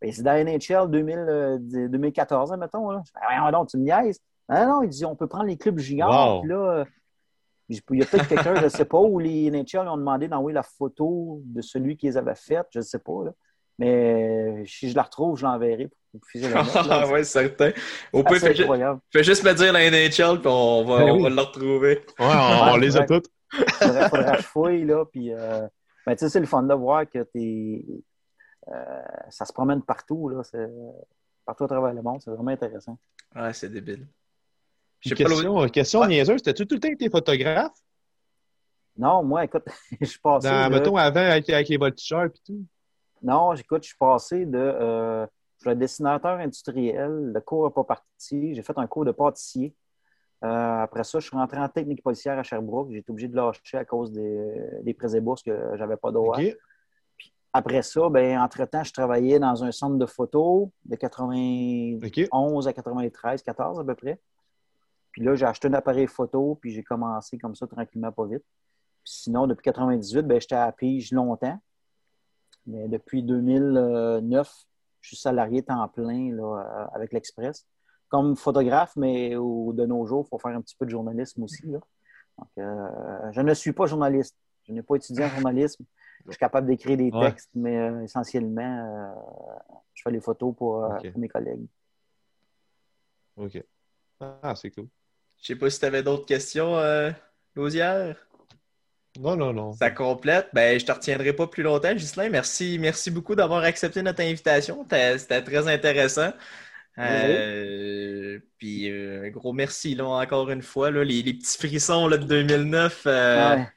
Ben, 0.00 0.12
c'est 0.12 0.22
dans 0.22 0.32
NHL 0.32 0.90
2000, 0.90 1.16
euh, 1.18 1.58
2014, 1.60 2.52
mettons. 2.58 2.90
Là. 2.90 3.02
Je 3.04 3.10
fais, 3.10 3.24
voyons 3.26 3.50
donc, 3.50 3.68
tu 3.68 3.76
me 3.78 3.84
niaises. 3.84 4.20
Ah 4.48 4.64
non, 4.66 4.82
il 4.82 4.88
dit, 4.88 5.04
on 5.04 5.16
peut 5.16 5.26
prendre 5.26 5.46
les 5.46 5.56
clubs 5.56 5.78
juniors. 5.78 6.36
Wow. 6.36 6.40
Puis 6.40 6.50
là, 6.50 6.56
euh, 6.56 6.84
il 7.68 7.98
y 7.98 8.02
a 8.02 8.06
peut-être 8.06 8.28
quelqu'un, 8.28 8.54
je 8.54 8.64
ne 8.64 8.68
sais 8.68 8.84
pas, 8.84 8.98
où 8.98 9.18
les 9.18 9.50
NHL 9.50 9.88
ont 9.88 9.98
demandé 9.98 10.28
d'envoyer 10.28 10.54
la 10.54 10.62
photo 10.62 11.42
de 11.44 11.60
celui 11.60 11.96
qui 11.96 12.06
les 12.06 12.16
avait 12.16 12.34
faites. 12.34 12.66
Je 12.70 12.78
ne 12.78 12.84
sais 12.84 12.98
pas. 12.98 13.24
Là. 13.24 13.32
Mais 13.78 14.60
euh, 14.60 14.64
si 14.66 14.90
je 14.90 14.96
la 14.96 15.02
retrouve, 15.02 15.38
je 15.38 15.44
l'enverrai 15.44 15.88
pour 15.88 15.96
que 15.98 16.12
vous 16.14 16.20
puissiez 16.20 16.50
la. 16.50 16.62
Ah 16.74 17.06
ouais, 17.12 17.24
certain. 17.24 17.72
Au 18.12 18.24
assez 18.26 18.54
fais, 18.54 18.66
fais 19.12 19.24
juste 19.24 19.44
me 19.44 19.52
dire 19.52 19.72
la 19.72 19.90
NHL, 19.90 20.40
puis 20.40 20.48
on 20.48 20.84
va, 20.84 20.98
Ben 20.98 21.10
on 21.10 21.16
oui. 21.16 21.22
va 21.24 21.28
le 21.30 21.40
retrouver. 21.40 22.04
Ouais, 22.18 22.26
on, 22.26 22.72
on 22.72 22.76
les 22.76 22.96
a 22.96 23.04
toutes. 23.04 23.26
faudrait, 23.52 24.08
faudrait 24.08 24.32
que 24.32 24.42
je 24.42 24.46
fouille, 24.46 24.84
là. 24.84 25.04
Puis, 25.04 25.32
euh, 25.32 25.66
ben, 26.06 26.14
tu 26.14 26.20
sais, 26.20 26.28
c'est 26.28 26.40
le 26.40 26.46
fun 26.46 26.62
de 26.62 26.74
voir 26.74 27.08
que 27.08 27.22
t'es, 27.22 27.84
ça 29.30 29.44
se 29.44 29.52
promène 29.52 29.82
partout, 29.82 30.28
là. 30.28 30.42
Partout 31.44 31.64
à 31.64 31.68
travers 31.68 31.94
le 31.94 32.02
monde. 32.02 32.20
C'est 32.22 32.30
vraiment 32.30 32.50
intéressant. 32.50 32.98
Ouais, 33.34 33.52
c'est 33.52 33.68
débile. 33.70 34.06
Je 35.00 35.10
Puis 35.10 35.16
sais 35.16 35.24
pas 35.24 35.30
question, 35.30 35.68
question 35.68 36.00
Ouais. 36.00 36.08
niaiseuse, 36.08 36.38
c'était-tu 36.38 36.66
tout 36.66 36.74
le 36.74 36.80
temps 36.80 36.88
avec 36.88 36.98
tes 36.98 37.08
photographes? 37.08 37.72
Non, 38.96 39.22
moi, 39.22 39.44
écoute, 39.44 39.64
je 40.00 40.06
suis 40.06 40.18
passé. 40.18 40.48
Dans, 40.48 40.68
de- 40.68 40.74
mettons, 40.74 40.96
avant, 40.96 41.20
avec, 41.20 41.48
avec 41.48 41.68
les 41.68 41.76
voltigeurs 41.76 42.24
et 42.24 42.30
tout. 42.44 42.64
Non, 43.22 43.54
écoute, 43.54 43.82
je 43.84 43.88
suis 43.88 43.96
passé 43.98 44.44
de. 44.44 44.58
Euh, 44.58 45.26
je 45.56 45.62
suis 45.62 45.70
un 45.70 45.74
dessinateur 45.74 46.38
industriel. 46.38 47.32
Le 47.32 47.40
cours 47.40 47.64
n'a 47.64 47.70
pas 47.70 47.84
parti. 47.84 48.54
J'ai 48.54 48.62
fait 48.62 48.76
un 48.78 48.86
cours 48.86 49.04
de 49.04 49.10
pâtissier. 49.12 49.74
Euh, 50.44 50.82
après 50.82 51.02
ça, 51.02 51.18
je 51.18 51.26
suis 51.26 51.36
rentré 51.36 51.58
en 51.58 51.68
technique 51.68 52.02
policière 52.02 52.38
à 52.38 52.42
Sherbrooke. 52.44 52.90
J'ai 52.92 52.98
été 52.98 53.10
obligé 53.10 53.26
de 53.28 53.34
lâcher 53.34 53.76
à 53.76 53.84
cause 53.84 54.12
des, 54.12 54.60
des 54.82 54.94
prêts 54.94 55.16
et 55.16 55.20
bourses 55.20 55.42
que 55.42 55.72
j'avais 55.76 55.96
pas 55.96 56.12
droit. 56.12 56.38
OK. 56.38 56.56
Après 57.52 57.82
ça, 57.82 58.08
ben, 58.10 58.38
entre-temps, 58.38 58.84
je 58.84 58.92
travaillais 58.92 59.38
dans 59.38 59.64
un 59.64 59.72
centre 59.72 59.96
de 59.96 60.06
photo 60.06 60.70
de 60.84 60.96
91 60.96 62.66
OK. 62.66 62.68
à 62.68 62.72
93, 62.72 63.42
14 63.42 63.80
à 63.80 63.84
peu 63.84 63.94
près. 63.94 64.20
Puis 65.12 65.22
là, 65.22 65.34
j'ai 65.34 65.46
acheté 65.46 65.68
un 65.68 65.72
appareil 65.74 66.06
photo, 66.06 66.58
puis 66.60 66.72
j'ai 66.72 66.82
commencé 66.82 67.38
comme 67.38 67.54
ça 67.54 67.66
tranquillement, 67.66 68.12
pas 68.12 68.26
vite. 68.26 68.44
Puis 69.04 69.14
sinon, 69.22 69.46
depuis 69.46 69.64
98, 69.64 70.22
ben, 70.22 70.40
j'étais 70.40 70.54
à 70.56 70.70
Pige 70.72 71.10
longtemps. 71.12 71.58
Mais 72.66 72.86
depuis 72.88 73.22
2009, 73.22 74.52
je 75.00 75.08
suis 75.08 75.16
salarié 75.16 75.62
temps 75.62 75.86
plein 75.88 76.34
là, 76.34 76.42
euh, 76.44 76.86
avec 76.92 77.12
l'Express. 77.12 77.66
Comme 78.08 78.36
photographe, 78.36 78.92
mais 78.96 79.36
au- 79.36 79.72
de 79.72 79.86
nos 79.86 80.04
jours, 80.06 80.24
il 80.26 80.28
faut 80.28 80.38
faire 80.38 80.54
un 80.56 80.60
petit 80.60 80.76
peu 80.76 80.84
de 80.84 80.90
journalisme 80.90 81.42
aussi. 81.42 81.66
Là. 81.66 81.78
Donc, 82.38 82.48
euh, 82.58 83.32
je 83.32 83.40
ne 83.40 83.54
suis 83.54 83.72
pas 83.72 83.86
journaliste. 83.86 84.36
Je 84.64 84.72
n'ai 84.72 84.82
pas 84.82 84.96
étudié 84.96 85.24
en 85.24 85.28
journalisme. 85.28 85.84
Je 86.26 86.32
suis 86.32 86.38
capable 86.38 86.66
d'écrire 86.66 86.96
des 86.96 87.10
Ouais. 87.10 87.30
textes, 87.30 87.50
mais 87.54 87.76
euh, 87.78 88.02
essentiellement, 88.02 89.12
euh, 89.12 89.70
je 89.94 90.02
fais 90.02 90.10
les 90.10 90.20
photos 90.20 90.54
pour, 90.56 90.84
euh, 90.84 90.96
pour 91.10 91.18
mes 91.20 91.28
collègues. 91.28 91.66
OK. 93.36 93.62
Ah, 94.20 94.54
c'est 94.56 94.70
cool. 94.70 94.88
Je 95.40 95.46
sais 95.46 95.56
pas 95.56 95.70
si 95.70 95.78
tu 95.78 95.86
avais 95.86 96.02
d'autres 96.02 96.26
questions, 96.26 96.76
euh, 96.76 97.10
Lausière? 97.54 98.16
Non, 99.18 99.36
non, 99.36 99.52
non. 99.52 99.72
Ça 99.72 99.90
complète. 99.90 100.48
Ben, 100.52 100.78
je 100.78 100.84
te 100.84 100.92
retiendrai 100.92 101.32
pas 101.32 101.46
plus 101.46 101.62
longtemps, 101.62 101.92
Ghislain. 101.94 102.28
Merci, 102.28 102.78
merci 102.78 103.10
beaucoup 103.10 103.34
d'avoir 103.34 103.62
accepté 103.64 104.02
notre 104.02 104.22
invitation. 104.22 104.82
C'était 104.82 105.18
c'était 105.18 105.42
très 105.42 105.66
intéressant. 105.68 106.30
Euh, 106.98 108.40
puis, 108.58 108.90
euh, 108.90 109.24
un 109.26 109.30
gros 109.30 109.52
merci, 109.52 109.94
là, 109.94 110.04
encore 110.06 110.50
une 110.50 110.62
fois. 110.62 110.90
Là, 110.90 111.04
les, 111.04 111.22
les 111.22 111.34
petits 111.34 111.56
frissons 111.56 112.08
là, 112.08 112.16
de 112.16 112.24
2009. 112.24 113.04
euh, 113.06 113.56
Ouais. 113.56 113.68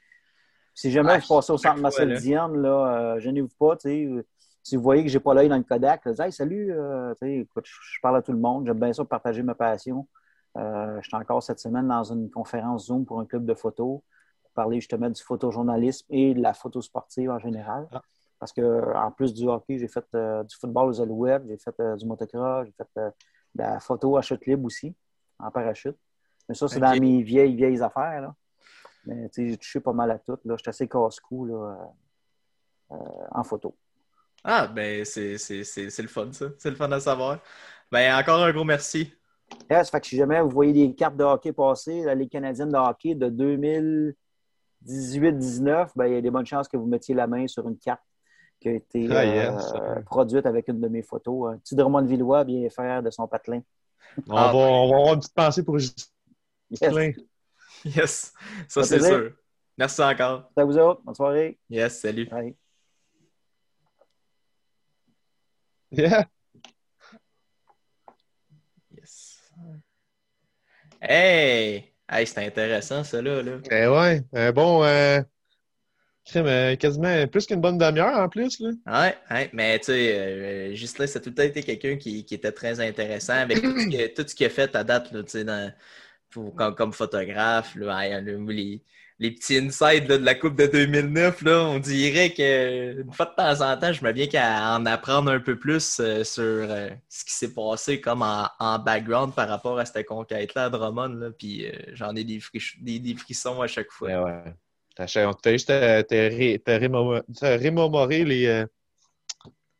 Si 0.74 0.90
jamais 0.90 1.12
ouais, 1.12 1.18
vous 1.18 1.34
passez 1.34 1.52
au 1.52 1.58
centre 1.58 1.80
Marcel 1.80 2.18
fois, 2.18 2.48
là. 2.48 3.14
Euh, 3.14 3.18
gênez-vous 3.20 3.50
pas. 3.58 3.76
tu 3.76 3.88
sais, 3.88 4.24
Si 4.62 4.76
vous 4.76 4.82
voyez 4.82 5.02
que 5.02 5.08
j'ai 5.08 5.20
pas 5.20 5.34
l'œil 5.34 5.48
dans 5.48 5.56
le 5.56 5.62
Kodak, 5.62 6.04
là, 6.06 6.26
hey, 6.26 6.32
salut, 6.32 6.72
euh, 6.72 7.14
écoute, 7.20 7.66
je, 7.66 8.00
parle 8.00 8.16
à 8.16 8.22
tout 8.22 8.32
le 8.32 8.38
monde. 8.38 8.66
J'aime 8.66 8.78
bien 8.78 8.92
ça 8.92 9.04
partager 9.04 9.42
ma 9.42 9.54
passion. 9.54 10.06
Euh, 10.58 10.98
je 11.00 11.08
suis 11.08 11.16
encore 11.16 11.42
cette 11.42 11.60
semaine 11.60 11.88
dans 11.88 12.04
une 12.04 12.30
conférence 12.30 12.86
Zoom 12.86 13.06
pour 13.06 13.20
un 13.20 13.26
club 13.26 13.44
de 13.44 13.54
photo 13.54 14.04
pour 14.42 14.52
parler 14.52 14.80
justement 14.80 15.08
du 15.08 15.22
photojournalisme 15.22 16.06
et 16.10 16.34
de 16.34 16.42
la 16.42 16.52
photo 16.52 16.82
sportive 16.82 17.30
en 17.30 17.38
général. 17.38 17.88
Ah. 17.92 18.02
Parce 18.38 18.52
que 18.52 18.94
en 18.94 19.10
plus 19.10 19.32
du 19.32 19.46
hockey, 19.48 19.78
j'ai 19.78 19.88
fait 19.88 20.04
euh, 20.14 20.42
du 20.42 20.56
football 20.56 20.88
aux 20.88 21.00
alouettes, 21.00 21.44
j'ai 21.46 21.56
fait 21.58 21.78
euh, 21.80 21.96
du 21.96 22.06
motocross, 22.06 22.66
j'ai 22.66 22.72
fait 22.72 22.88
de 22.96 23.12
la 23.54 23.78
photo 23.78 24.16
à 24.16 24.22
chute 24.22 24.44
libre 24.46 24.64
aussi, 24.64 24.94
en 25.38 25.50
parachute. 25.50 25.96
Mais 26.48 26.54
ça, 26.54 26.66
c'est 26.66 26.80
dans 26.80 26.98
mes 26.98 27.22
vieilles, 27.22 27.54
vieilles 27.54 27.80
affaires. 27.80 28.20
Là. 28.20 28.34
Mais 29.06 29.28
tu 29.30 29.42
sais, 29.42 29.48
j'ai 29.50 29.56
touché 29.56 29.80
pas 29.80 29.92
mal 29.92 30.10
à 30.10 30.18
tout. 30.18 30.38
Là. 30.44 30.54
Je 30.56 30.62
suis 30.62 30.68
assez 30.70 30.88
casse-cou 30.88 31.46
là, 31.46 31.54
euh, 32.90 32.96
euh, 32.96 33.26
en 33.32 33.42
photo. 33.44 33.74
Ah, 34.44 34.66
ben, 34.66 35.04
c'est 35.04 35.38
c'est- 35.38 35.64
c'est- 35.64 35.90
c'est 35.90 36.02
le 36.02 36.08
fun, 36.08 36.32
ça. 36.32 36.46
C'est 36.58 36.70
le 36.70 36.76
fun 36.76 36.90
à 36.92 37.00
savoir. 37.00 37.38
Ben, 37.90 38.14
encore 38.18 38.42
un 38.42 38.52
gros 38.52 38.64
merci. 38.64 39.12
Yes, 39.70 39.90
fait 39.90 40.00
que 40.00 40.06
si 40.06 40.16
jamais 40.16 40.40
vous 40.40 40.48
voyez 40.50 40.72
des 40.72 40.94
cartes 40.94 41.16
de 41.16 41.24
hockey 41.24 41.52
passer, 41.52 42.02
la 42.02 42.14
Ligue 42.14 42.30
canadienne 42.30 42.70
de 42.70 42.76
hockey 42.76 43.14
de 43.14 43.28
2018-19, 44.84 45.90
ben, 45.96 46.06
il 46.06 46.14
y 46.14 46.16
a 46.16 46.20
des 46.20 46.30
bonnes 46.30 46.46
chances 46.46 46.68
que 46.68 46.76
vous 46.76 46.86
mettiez 46.86 47.14
la 47.14 47.26
main 47.26 47.46
sur 47.46 47.68
une 47.68 47.78
carte 47.78 48.02
qui 48.60 48.68
a 48.68 48.72
été 48.72 49.08
Ah, 49.10 49.22
euh, 49.76 50.00
produite 50.02 50.46
avec 50.46 50.68
une 50.68 50.80
de 50.80 50.88
mes 50.88 51.02
photos. 51.02 51.52
Un 51.54 51.58
petit 51.58 51.74
Drummond-Villois 51.76 52.44
bien 52.44 52.68
faire 52.70 53.02
de 53.02 53.10
son 53.10 53.26
patelin. 53.26 53.60
On, 54.28 54.36
Ah, 54.36 54.52
va, 54.52 54.58
on 54.58 54.88
va 54.90 54.96
avoir 54.96 55.14
une 55.14 55.20
petite 55.20 55.34
pensée 55.34 55.62
pour. 55.64 55.78
Justin. 55.78 56.06
Yes, 56.80 57.16
ça 58.06 58.30
Ça 58.68 58.82
c'est 58.84 59.00
sûr. 59.00 59.32
Merci 59.78 60.02
encore. 60.02 60.50
C'est 60.54 60.62
à 60.62 60.64
vous 60.64 60.78
autres. 60.78 61.02
Bonne 61.02 61.14
soirée. 61.14 61.58
Yes, 61.70 62.00
salut. 62.00 62.26
Bye. 62.26 62.54
Yeah. 65.90 66.26
Yes. 68.96 69.40
Hey! 71.00 71.92
Hey, 72.08 72.26
c'était 72.26 72.46
intéressant, 72.46 73.04
ça, 73.04 73.20
là. 73.22 73.42
là. 73.42 73.58
Eh 73.70 73.86
ouais, 73.86 74.52
bon. 74.52 74.84
Euh, 74.84 75.20
crème, 76.24 76.46
euh, 76.46 76.76
quasiment 76.76 77.26
plus 77.26 77.46
qu'une 77.46 77.60
bonne 77.60 77.78
demi-heure 77.78 78.18
en 78.18 78.28
plus. 78.28 78.60
Là. 78.60 78.70
Ouais, 78.86 79.16
ouais, 79.30 79.50
mais 79.52 79.78
tu 79.78 79.86
sais, 79.86 80.18
euh, 80.18 80.72
Ghislain, 80.72 81.06
ça 81.06 81.18
a 81.18 81.22
tout 81.22 81.30
le 81.30 81.34
temps 81.34 81.42
été 81.42 81.62
quelqu'un 81.62 81.96
qui, 81.96 82.24
qui 82.24 82.34
était 82.34 82.52
très 82.52 82.80
intéressant 82.80 83.34
avec 83.34 83.60
tout 83.62 83.78
ce 83.78 83.86
que- 83.88 84.14
tout 84.14 84.28
ce 84.28 84.34
qu'il 84.34 84.46
a 84.46 84.50
fait 84.50 84.74
à 84.76 84.84
date, 84.84 85.10
là, 85.12 85.22
tu 85.22 85.30
sais, 85.30 85.44
dans- 85.44 85.72
pour- 86.32 86.54
comme, 86.54 86.74
comme 86.74 86.92
photographe, 86.92 87.74
là, 87.76 88.20
les, 88.48 88.82
les 89.18 89.30
petits 89.30 89.56
insights 89.58 90.08
là, 90.08 90.18
de 90.18 90.24
la 90.24 90.34
Coupe 90.34 90.56
de 90.56 90.66
2009, 90.66 91.42
là, 91.42 91.64
on 91.66 91.78
dirait 91.78 92.32
que 92.32 93.00
une 93.02 93.12
fois 93.12 93.26
de 93.26 93.34
temps 93.36 93.60
en 93.70 93.76
temps, 93.78 93.92
je 93.92 94.04
me 94.04 94.12
viens 94.12 94.26
qu'à 94.26 94.74
en 94.76 94.84
apprendre 94.86 95.30
un 95.30 95.38
peu 95.40 95.58
plus 95.58 96.00
euh, 96.00 96.24
sur 96.24 96.42
euh, 96.42 96.88
ce 97.08 97.24
qui 97.24 97.32
s'est 97.32 97.52
passé 97.54 98.00
comme 98.00 98.22
en, 98.22 98.48
en 98.58 98.78
background 98.78 99.34
par 99.34 99.48
rapport 99.48 99.78
à 99.78 99.84
cette 99.84 100.06
conquête-là 100.06 100.64
à 100.64 100.70
Drummond, 100.70 101.08
là, 101.14 101.30
puis 101.30 101.66
euh, 101.66 101.72
j'en 101.92 102.16
ai 102.16 102.24
des, 102.24 102.40
friche- 102.40 102.78
des, 102.82 102.98
des 102.98 103.14
frissons 103.14 103.60
à 103.62 103.66
chaque 103.68 103.90
fois. 103.92 104.08
Ouais, 104.08 104.32
ouais. 104.44 104.54
T'as 104.96 105.06
juste 105.52 105.70
ré- 106.28 106.58
les, 108.24 108.46
euh, 108.46 108.66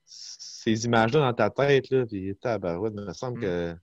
ces 0.04 0.84
images-là 0.84 1.20
dans 1.20 1.32
ta 1.34 1.50
tête. 1.50 1.90
Là, 1.90 2.06
puis, 2.06 2.36
tabarouette, 2.40 2.94
il 2.96 3.04
me 3.04 3.12
semble 3.12 3.40
que. 3.40 3.74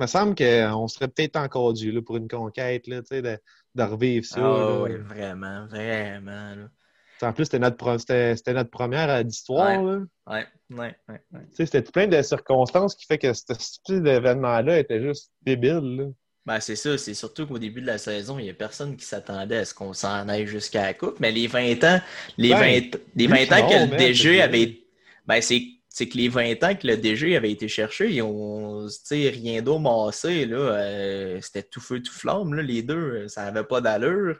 Il 0.00 0.04
me 0.04 0.06
semble 0.06 0.34
qu'on 0.34 0.88
serait 0.88 1.08
peut-être 1.08 1.36
encore 1.36 1.74
dû 1.74 1.92
là, 1.92 2.00
pour 2.00 2.16
une 2.16 2.26
conquête, 2.26 2.86
là, 2.86 3.02
tu 3.02 3.08
sais, 3.08 3.20
de, 3.20 3.38
de 3.74 3.82
revivre 3.82 4.24
ça. 4.24 4.40
Là. 4.40 4.80
ouais, 4.80 4.96
vraiment, 4.96 5.66
vraiment. 5.66 6.54
Là. 6.54 6.68
En 7.20 7.34
plus, 7.34 7.44
c'était 7.44 7.58
notre, 7.58 7.98
c'était, 7.98 8.54
notre 8.54 8.70
première 8.70 9.10
euh, 9.10 9.22
d'histoire. 9.22 9.82
là. 9.82 9.98
Ouais, 10.26 10.46
ouais, 10.70 10.96
ouais, 11.10 11.20
C'était 11.52 11.82
plein 11.82 12.06
de 12.06 12.22
circonstances 12.22 12.94
qui 12.94 13.04
fait 13.04 13.18
que 13.18 13.34
ce 13.34 13.42
style 13.58 14.02
d'événement-là 14.02 14.78
était 14.78 15.02
juste 15.02 15.32
débile. 15.42 15.96
Là. 15.98 16.04
Ben, 16.46 16.60
c'est 16.60 16.76
ça, 16.76 16.96
c'est 16.96 17.12
surtout 17.12 17.46
qu'au 17.46 17.58
début 17.58 17.82
de 17.82 17.86
la 17.86 17.98
saison, 17.98 18.38
il 18.38 18.44
n'y 18.44 18.50
a 18.50 18.54
personne 18.54 18.96
qui 18.96 19.04
s'attendait 19.04 19.58
à 19.58 19.64
ce 19.66 19.74
qu'on 19.74 19.92
s'en 19.92 20.30
aille 20.30 20.46
jusqu'à 20.46 20.80
la 20.82 20.94
Coupe. 20.94 21.20
Mais 21.20 21.30
les 21.30 21.46
20 21.46 21.84
ans, 21.84 22.00
les 22.38 22.54
Ben, 22.54 22.80
20, 22.90 22.98
les 23.16 23.26
20 23.26 23.36
ans 23.52 23.68
que 23.68 23.90
le 23.90 23.96
DG 23.98 24.40
avait. 24.40 24.80
Ben, 25.26 25.42
c'est 25.42 25.62
c'est 26.00 26.08
que 26.08 26.16
les 26.16 26.30
20 26.30 26.64
ans 26.64 26.74
que 26.74 26.86
le 26.86 26.96
DG 26.96 27.36
avait 27.36 27.50
été 27.50 27.68
cherché, 27.68 28.10
ils 28.10 28.22
ont 28.22 28.88
rien 29.10 29.60
d'eau 29.60 29.78
massé. 29.78 30.46
Là, 30.46 30.56
euh, 30.56 31.38
c'était 31.42 31.62
tout 31.62 31.82
feu, 31.82 32.00
tout 32.00 32.14
flamme, 32.14 32.54
là, 32.54 32.62
les 32.62 32.82
deux. 32.82 33.28
Ça 33.28 33.44
n'avait 33.44 33.64
pas 33.64 33.82
d'allure. 33.82 34.38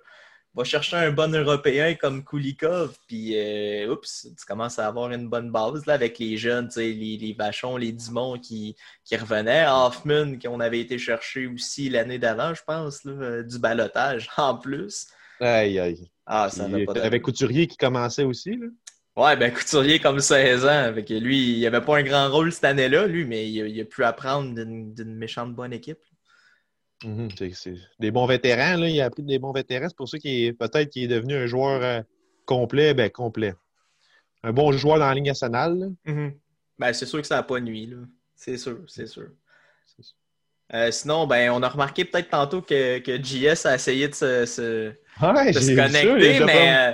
Va 0.55 0.65
chercher 0.65 0.97
un 0.97 1.13
bon 1.13 1.35
Européen 1.35 1.95
comme 1.97 2.25
Kulikov, 2.25 2.97
puis 3.07 3.37
euh, 3.37 3.93
oups, 3.93 4.27
tu 4.39 4.47
commences 4.47 4.79
à 4.79 4.87
avoir 4.87 5.13
une 5.13 5.29
bonne 5.29 5.53
base 5.53 5.85
là, 5.85 5.93
avec 5.93 6.19
les 6.19 6.39
jeunes, 6.39 6.71
les, 6.77 6.95
les 6.95 7.35
Vachons, 7.35 7.77
les 7.77 7.93
Dumont 7.93 8.39
qui, 8.39 8.75
qui 9.05 9.17
revenaient. 9.17 9.67
Hoffman, 9.69 10.39
qu'on 10.43 10.61
avait 10.61 10.81
été 10.81 10.97
chercher 10.97 11.47
aussi 11.47 11.91
l'année 11.91 12.19
d'avant, 12.19 12.55
je 12.55 12.63
pense, 12.67 13.05
là, 13.05 13.13
euh, 13.13 13.43
du 13.43 13.59
balotage 13.59 14.31
en 14.39 14.57
plus. 14.57 15.09
Aïe, 15.41 15.79
aïe. 15.79 16.11
Ah, 16.25 16.49
ça 16.49 16.69
n'avait 16.69 16.87
pas 16.87 16.93
avec. 17.03 17.23
Couturier 17.23 17.67
qui 17.67 17.77
commençait 17.77 18.25
aussi. 18.25 18.57
Là? 18.57 18.67
Ouais, 19.17 19.37
ben 19.37 19.53
Couturier 19.53 19.99
comme 19.99 20.21
16 20.21 20.65
ans. 20.65 20.69
Avec 20.69 21.11
lui, 21.11 21.59
il 21.59 21.67
avait 21.67 21.81
pas 21.81 21.99
un 21.99 22.03
grand 22.03 22.31
rôle 22.31 22.53
cette 22.53 22.65
année-là, 22.65 23.07
lui, 23.07 23.25
mais 23.25 23.51
il 23.51 23.63
a, 23.63 23.67
il 23.67 23.81
a 23.81 23.85
pu 23.85 24.05
apprendre 24.05 24.55
d'une 24.55 25.15
méchante 25.17 25.55
bonne 25.55 25.73
équipe. 25.73 25.99
Mhm, 27.05 27.29
des 27.99 28.11
bons 28.11 28.27
vétérans, 28.27 28.77
là. 28.77 28.89
Il 28.89 29.01
a 29.01 29.07
appris 29.07 29.23
des 29.23 29.39
bons 29.39 29.53
vétérans. 29.53 29.89
C'est 29.89 29.97
pour 29.97 30.09
ça 30.09 30.19
qu'il 30.19 30.45
est 30.45 30.53
peut-être 30.53 30.91
qu'il 30.91 31.03
est 31.05 31.09
devenu 31.09 31.35
un 31.35 31.47
joueur 31.47 31.83
euh, 31.83 32.03
complet, 32.45 32.95
ben 32.95 33.11
complet. 33.11 33.55
Un 34.43 34.53
bon 34.53 34.71
joueur 34.73 34.99
dans 34.99 35.09
la 35.09 35.15
Ligue 35.15 35.27
nationale. 35.27 35.79
là. 35.79 36.31
Ben, 36.79 36.93
c'est 36.93 37.07
sûr 37.07 37.21
que 37.21 37.27
ça 37.27 37.37
n'a 37.37 37.43
pas 37.43 37.61
nuit, 37.61 37.87
là. 37.87 37.97
C'est 38.37 38.57
sûr, 38.59 38.79
c'est 38.87 39.07
sûr. 39.07 39.29
Euh, 40.73 40.91
sinon, 40.93 41.27
ben, 41.27 41.51
on 41.51 41.63
a 41.63 41.69
remarqué 41.69 42.05
peut-être 42.05 42.31
tantôt 42.31 42.63
que, 42.63 42.99
que 43.01 43.17
JS 43.23 43.67
a 43.67 43.75
essayé 43.75 44.09
de 44.09 44.15
se, 44.15 44.47
se- 44.47 44.93
Ouais, 45.21 45.53
de 45.53 45.59
se 45.59 45.75
ça, 45.75 45.87
connecter, 45.87 46.45
mais 46.45 46.77
euh, 46.77 46.93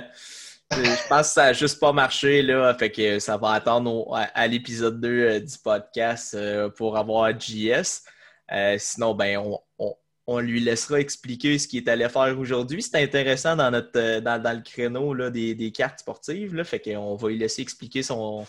je 0.71 1.07
pense 1.07 1.27
que 1.27 1.33
ça 1.33 1.43
n'a 1.45 1.53
juste 1.53 1.79
pas 1.79 1.93
marché, 1.93 2.41
là. 2.41 2.73
Fait 2.75 2.91
que 2.91 3.19
ça 3.19 3.37
va 3.37 3.51
attendre 3.53 3.91
au- 3.93 4.13
à, 4.15 4.21
à 4.33 4.47
l'épisode 4.47 4.99
2 4.99 5.07
euh, 5.09 5.39
du 5.39 5.57
podcast 5.63 6.33
euh, 6.33 6.69
pour 6.69 6.97
avoir 6.97 7.31
JS. 7.39 8.03
Euh, 8.51 8.75
sinon, 8.79 9.13
ben, 9.15 9.37
on, 9.37 9.59
on- 9.79 9.95
on 10.29 10.39
lui 10.39 10.59
laissera 10.59 10.99
expliquer 10.99 11.57
ce 11.57 11.69
qu'il 11.69 11.81
est 11.83 11.89
allé 11.89 12.09
faire 12.09 12.37
aujourd'hui. 12.37 12.81
C'est 12.81 13.01
intéressant 13.01 13.55
dans, 13.55 13.71
notre, 13.71 14.19
dans, 14.19 14.41
dans 14.41 14.53
le 14.53 14.61
créneau 14.61 15.13
là, 15.13 15.29
des, 15.29 15.55
des 15.55 15.71
cartes 15.71 15.99
sportives. 15.99 16.53
Là, 16.53 16.65
fait 16.65 16.81
qu'on 16.81 17.15
va 17.15 17.29
lui 17.29 17.37
laisser 17.37 17.61
expliquer 17.61 18.03
son, 18.03 18.45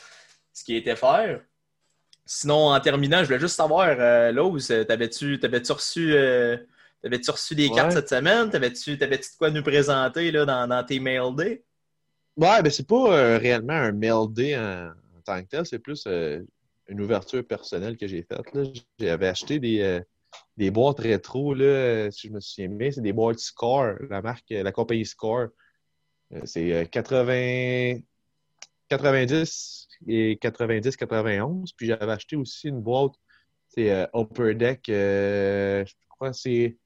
ce 0.53 0.65
qu'il 0.65 0.75
était 0.77 0.97
faire. 0.97 1.41
Sinon, 2.27 2.73
en 2.73 2.81
terminant, 2.81 3.21
je 3.21 3.27
voulais 3.27 3.39
juste 3.39 3.55
savoir, 3.57 3.89
euh, 3.99 4.85
t'avais-tu 4.85 5.39
t'avais-tu 5.39 5.73
reçu, 5.73 6.15
t'avais-tu 7.01 7.31
reçu 7.31 7.55
des 7.55 7.69
Ouais. 7.69 7.75
cartes 7.77 7.93
cette 7.93 8.09
semaine? 8.09 8.51
T'avais-tu 8.51 8.97
de 8.97 9.37
quoi 9.39 9.51
nous 9.51 9.63
présenter 9.63 10.31
là, 10.33 10.45
dans, 10.45 10.67
dans 10.67 10.83
tes 10.85 10.99
mail 10.99 11.35
day? 11.37 11.63
Ouais, 12.39 12.63
ben 12.63 12.71
c'est 12.71 12.87
pas 12.87 13.19
euh, 13.19 13.39
réellement 13.39 13.73
un 13.73 13.93
day 14.29 14.57
en, 14.57 14.93
tant 15.25 15.43
que 15.43 15.49
tel, 15.49 15.67
c'est 15.67 15.81
plus 15.81 16.05
euh, 16.07 16.41
une 16.87 17.01
ouverture 17.01 17.45
personnelle 17.45 17.97
que 17.97 18.07
j'ai 18.07 18.23
faite. 18.23 18.55
là. 18.55 18.63
J'avais 19.01 19.27
acheté 19.27 19.59
des, 19.59 19.81
euh, 19.81 20.01
des 20.57 20.71
boîtes 20.71 21.01
rétro, 21.01 21.53
là, 21.53 22.13
si 22.13 22.29
je 22.29 22.33
me 22.33 22.39
souviens 22.39 22.69
bien, 22.69 22.93
c'est 22.93 23.01
des 23.01 23.13
boîtes 23.13 23.41
Score, 23.41 23.95
la 24.09 24.23
marque, 24.23 24.45
la 24.51 24.71
compagnie 24.71 25.05
Score. 25.05 25.49
C'est 26.45 26.73
euh, 26.73 26.85
80, 26.85 27.99
90 28.89 29.89
et 30.07 30.39
90-91. 30.41 31.73
Puis 31.77 31.89
j'avais 31.89 32.13
acheté 32.13 32.37
aussi 32.37 32.69
une 32.69 32.81
boîte, 32.81 33.15
c'est 33.67 33.91
Upper 34.15 34.55
Deck, 34.55 34.83
je 34.87 35.93
crois 36.09 36.31
que 36.31 36.37
c'est 36.37 36.77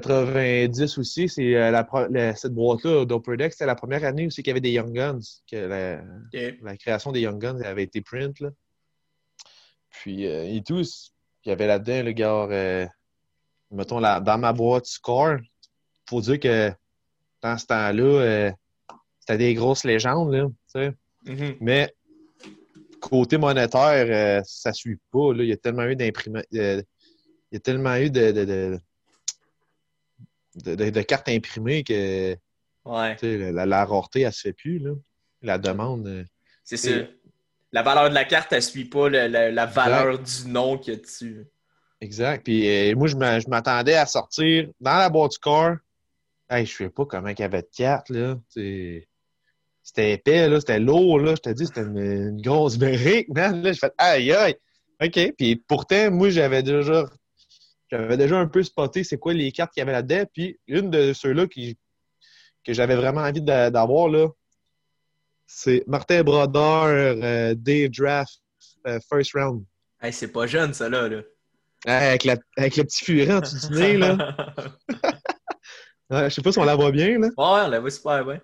90 0.00 0.98
aussi, 0.98 1.28
c'est 1.28 1.54
euh, 1.54 1.70
la, 1.70 1.84
pro- 1.84 2.06
la- 2.08 2.34
cette 2.34 2.54
boîte-là 2.54 3.04
d'Upper 3.04 3.36
Deck, 3.36 3.52
c'était 3.52 3.66
la 3.66 3.74
première 3.74 4.04
année 4.04 4.26
aussi 4.26 4.42
qu'il 4.42 4.50
y 4.50 4.52
avait 4.52 4.60
des 4.60 4.70
Young 4.70 4.92
Guns, 4.92 5.20
que 5.50 5.56
la, 5.56 6.76
création 6.78 7.12
des 7.12 7.20
Young 7.20 7.38
Guns 7.38 7.60
avait 7.60 7.82
été 7.82 8.00
print. 8.00 8.40
Là. 8.40 8.50
Puis, 9.90 10.26
euh, 10.26 10.44
et 10.44 10.62
tout, 10.62 10.80
il 11.44 11.48
y 11.48 11.52
avait 11.52 11.66
là-dedans, 11.66 12.02
le 12.04 12.12
gars, 12.12 12.46
euh, 12.50 12.86
mettons, 13.70 14.00
la, 14.00 14.20
dans 14.20 14.38
ma 14.38 14.54
boîte 14.54 14.86
Score, 14.86 15.36
faut 16.08 16.22
dire 16.22 16.40
que 16.40 16.72
dans 17.42 17.58
ce 17.58 17.66
temps-là, 17.66 18.02
euh, 18.02 18.50
c'était 19.20 19.38
des 19.38 19.54
grosses 19.54 19.84
légendes, 19.84 20.32
là, 20.32 20.46
tu 20.46 20.54
sais. 20.68 20.92
Mhm. 21.26 21.56
Mais 21.60 21.94
côté 23.00 23.36
monétaire, 23.36 24.42
ça 24.46 24.72
suit 24.72 24.98
pas. 25.10 25.34
Là. 25.34 25.42
Il 25.42 25.48
y 25.48 25.52
a 25.52 25.56
tellement 25.56 25.84
eu 25.84 25.96
d'imprimantes. 25.96 26.46
Il 26.50 26.82
y 27.52 27.56
a 27.56 27.60
tellement 27.60 27.96
eu 27.96 28.10
de, 28.10 28.32
de, 28.32 28.44
de, 28.44 28.80
de- 30.56 30.74
de- 30.74 30.90
de 30.90 31.02
cartes 31.02 31.28
imprimées 31.28 31.84
que 31.84 32.36
Ouais, 32.84 33.14
tu 33.16 33.52
la, 33.52 33.64
la 33.64 33.84
rareté, 33.84 34.22
elle 34.22 34.32
se 34.32 34.40
fait 34.40 34.52
plus. 34.52 34.78
Là. 34.78 34.90
La 35.42 35.58
demande. 35.58 36.06
euh, 36.08 36.24
c'est 36.64 36.76
ça. 36.76 36.90
La 37.72 37.82
valeur 37.82 38.10
de 38.10 38.14
la 38.14 38.24
carte, 38.24 38.52
elle 38.52 38.62
suit 38.62 38.84
pas 38.84 39.08
le- 39.08 39.28
le- 39.28 39.50
la 39.50 39.66
valeur 39.66 40.18
du 40.18 40.48
nom 40.48 40.76
qu'il 40.78 40.94
y 40.94 40.96
a 40.96 41.00
dessus. 41.00 41.46
Exact. 42.00 42.42
Puis 42.44 42.68
euh, 42.68 42.94
moi, 42.96 43.06
je 43.08 43.16
m'a- 43.16 43.38
je 43.38 43.48
m'attendais 43.48 43.94
à 43.94 44.06
sortir 44.06 44.68
dans 44.80 44.96
la 44.98 45.08
boîte 45.08 45.32
du 45.32 45.38
corps. 45.38 45.76
Hey, 46.50 46.66
je 46.66 46.76
sais 46.76 46.90
pas 46.90 47.06
comment 47.06 47.28
il 47.28 47.38
y 47.38 47.42
avait 47.44 47.62
de 47.62 47.68
cartes, 47.74 48.10
là. 48.10 48.36
C'était 49.84 50.12
épais, 50.12 50.48
là. 50.48 50.60
C'était 50.60 50.78
lourd, 50.80 51.18
là. 51.20 51.34
Je 51.36 51.40
te 51.40 51.50
dis, 51.50 51.66
c'était 51.66 51.82
une, 51.82 51.98
une 51.98 52.42
grosse 52.42 52.76
brique, 52.76 53.28
man. 53.28 53.62
Là, 53.62 53.72
je 53.72 53.78
fais 53.78 53.92
aïe, 53.98 54.32
aïe. 54.32 54.56
OK. 55.02 55.34
Puis 55.38 55.56
pourtant, 55.56 56.10
moi, 56.10 56.30
j'avais 56.30 56.62
déjà 56.62 57.04
j'avais 57.92 58.16
déjà 58.16 58.38
un 58.38 58.46
peu 58.46 58.62
spoté 58.62 59.04
c'est 59.04 59.18
quoi 59.18 59.34
les 59.34 59.52
cartes 59.52 59.72
qu'il 59.72 59.80
y 59.80 59.82
avait 59.82 59.92
là-dedans. 59.92 60.24
Puis 60.32 60.58
une 60.66 60.90
de 60.90 61.12
ceux-là 61.12 61.46
qui, 61.46 61.78
que 62.64 62.72
j'avais 62.72 62.96
vraiment 62.96 63.20
envie 63.20 63.42
d'a- 63.42 63.70
d'avoir, 63.70 64.08
là, 64.08 64.28
c'est 65.46 65.84
Martin 65.86 66.22
Brodeur, 66.22 66.84
euh, 66.86 67.54
Dave 67.54 67.90
Draft, 67.90 68.40
euh, 68.86 68.98
First 69.08 69.32
Round. 69.34 69.64
Hey, 70.00 70.12
c'est 70.12 70.32
pas 70.32 70.46
jeune, 70.46 70.72
ça, 70.72 70.88
là. 70.88 71.08
là. 71.08 71.20
Hey, 71.86 72.08
avec, 72.08 72.24
la- 72.24 72.36
avec 72.56 72.76
le 72.76 72.84
petit 72.84 73.04
furet 73.04 73.34
en 73.34 73.40
dessous 73.40 73.68
du 73.68 73.74
nez, 73.78 73.96
là. 73.98 74.36
Ouais, 76.10 76.28
je 76.28 76.34
sais 76.34 76.42
pas 76.42 76.52
si 76.52 76.58
on 76.58 76.64
la 76.64 76.74
voit 76.76 76.90
bien, 76.90 77.18
là. 77.18 77.28
ouais, 77.28 77.32
on 77.38 77.68
la 77.68 77.80
voit 77.80 77.90
super 77.90 78.22
bien. 78.24 78.38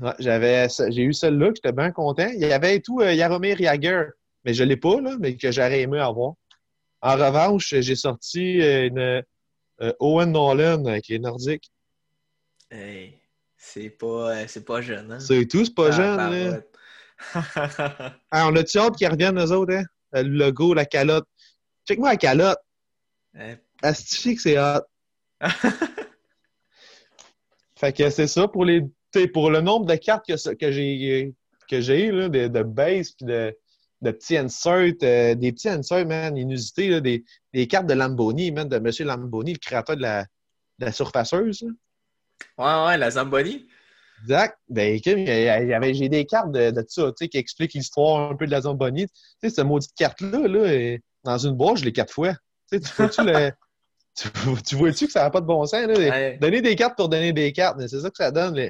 Ouais, 0.00 0.14
j'avais, 0.18 0.66
j'ai 0.88 1.02
eu 1.02 1.12
celle-là, 1.12 1.50
j'étais 1.54 1.72
bien 1.72 1.90
content. 1.90 2.26
Il 2.32 2.40
y 2.40 2.50
avait 2.50 2.80
tout 2.80 3.00
euh, 3.00 3.14
Jaromir 3.14 3.58
Jagr, 3.58 4.04
mais 4.44 4.54
je 4.54 4.64
l'ai 4.64 4.78
pas, 4.78 4.98
là, 5.00 5.16
mais 5.20 5.36
que 5.36 5.52
j'aurais 5.52 5.82
aimé 5.82 5.98
avoir. 5.98 6.32
En 7.02 7.16
revanche, 7.16 7.74
j'ai 7.80 7.96
sorti 7.96 8.60
euh, 8.60 8.86
une 8.86 9.22
euh, 9.80 9.92
Owen 9.98 10.30
Nolan 10.30 10.84
avec 10.84 11.08
les 11.08 11.18
Nordiques. 11.18 11.72
Hey, 12.70 13.18
c'est 13.56 13.90
pas, 13.90 14.36
euh, 14.36 14.44
c'est 14.46 14.64
pas 14.64 14.80
jeune, 14.80 15.10
hein? 15.10 15.18
C'est 15.18 15.46
tout, 15.46 15.64
c'est 15.64 15.74
pas 15.74 15.88
Ah, 15.88 15.90
jeune, 15.90 16.16
là. 16.50 16.60
Ah, 18.30 18.48
on 18.48 18.56
a-tu 18.56 18.78
hâte 18.78 18.96
qu'ils 18.96 19.08
reviennent, 19.08 19.38
eux 19.38 19.52
autres, 19.52 19.74
hein? 19.74 19.84
Le 20.12 20.22
logo, 20.22 20.74
la 20.74 20.84
calotte. 20.84 21.26
Check-moi 21.86 22.10
la 22.10 22.16
calotte. 22.16 22.60
Eh, 23.38 23.56
Astifié 23.82 24.36
que 24.36 24.42
c'est 24.42 24.58
hot. 24.58 24.82
Fait 27.76 27.92
que 27.92 28.10
c'est 28.10 28.28
ça 28.28 28.46
pour 28.46 28.64
les 28.64 28.82
pour 29.32 29.50
le 29.50 29.60
nombre 29.60 29.86
de 29.86 29.96
cartes 29.96 30.24
que, 30.26 30.54
que 30.54 30.70
j'ai 30.70 31.34
que 31.68 31.80
j'ai 31.80 32.10
de, 32.10 32.46
de 32.46 32.62
base 32.62 33.10
puis 33.12 33.26
de, 33.26 33.56
de 34.02 34.10
petits 34.10 34.36
inserts, 34.36 34.92
euh, 35.02 35.34
des 35.34 35.52
petits 35.52 35.68
inserts, 35.68 36.06
man, 36.06 36.36
inusités, 36.36 36.88
là, 36.88 37.00
des, 37.00 37.24
des 37.54 37.66
cartes 37.66 37.86
de 37.86 37.94
Lamboni, 37.94 38.50
man, 38.50 38.68
de 38.68 38.76
M. 38.76 38.90
Lamboni, 39.06 39.54
le 39.54 39.58
créateur 39.58 39.96
de 39.96 40.02
la, 40.02 40.22
de 40.78 40.86
la 40.86 40.92
surfaceuse. 40.92 41.62
là. 41.62 41.68
Ouais, 42.58 42.86
ouais, 42.88 42.98
la 42.98 43.10
Zamboni. 43.12 43.68
Exact. 44.22 44.58
Ben, 44.68 45.00
j'ai 45.04 46.08
des 46.08 46.26
cartes 46.26 46.52
de, 46.52 46.70
de 46.70 46.84
ça, 46.88 47.08
tu 47.08 47.24
sais, 47.24 47.28
qui 47.28 47.38
expliquent 47.38 47.74
l'histoire 47.74 48.30
un 48.30 48.36
peu 48.36 48.46
de 48.46 48.50
la 48.50 48.62
Zamboni. 48.62 49.06
Tu 49.06 49.12
sais, 49.40 49.50
cette 49.50 49.64
maudite 49.64 49.94
carte-là, 49.96 50.46
là, 50.48 50.98
dans 51.24 51.38
une 51.38 51.54
boîte, 51.54 51.78
je 51.78 51.84
l'ai 51.84 51.92
quatre 51.92 52.12
fois. 52.12 52.34
Tu 52.70 52.78
vois-tu 52.96 53.24
le. 53.24 53.52
Tu, 54.14 54.28
tu 54.66 54.76
vois-tu 54.76 55.06
que 55.06 55.12
ça 55.12 55.22
n'a 55.22 55.30
pas 55.30 55.40
de 55.40 55.46
bon 55.46 55.64
sens, 55.64 55.86
là? 55.86 55.94
Ouais. 55.94 56.36
Donner 56.38 56.60
des 56.60 56.76
cartes 56.76 56.98
pour 56.98 57.08
donner 57.08 57.32
des 57.32 57.50
cartes, 57.50 57.78
mais 57.78 57.88
c'est 57.88 58.00
ça 58.00 58.10
que 58.10 58.16
ça 58.18 58.30
donne. 58.30 58.60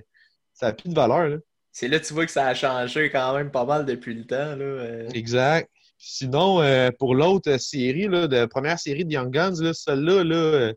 Ça 0.54 0.66
n'a 0.66 0.72
plus 0.72 0.88
de 0.88 0.94
valeur. 0.94 1.26
Là. 1.30 1.36
C'est 1.72 1.88
là 1.88 1.98
que 1.98 2.04
tu 2.04 2.12
vois 2.12 2.26
que 2.26 2.32
ça 2.32 2.46
a 2.46 2.54
changé 2.54 3.10
quand 3.10 3.34
même 3.34 3.50
pas 3.50 3.64
mal 3.64 3.86
depuis 3.86 4.14
le 4.14 4.24
temps. 4.26 4.54
Là. 4.56 4.64
euh. 4.64 5.08
Exact. 5.14 5.70
Sinon, 5.96 6.60
euh, 6.60 6.90
pour 6.98 7.14
l'autre 7.14 7.56
série, 7.58 8.08
là, 8.08 8.26
de 8.28 8.44
première 8.46 8.78
série 8.78 9.04
de 9.04 9.12
Young 9.12 9.30
Guns, 9.32 9.54
là, 9.62 9.72
celle-là, 9.72 10.22
là, 10.24 10.34
euh, 10.36 10.74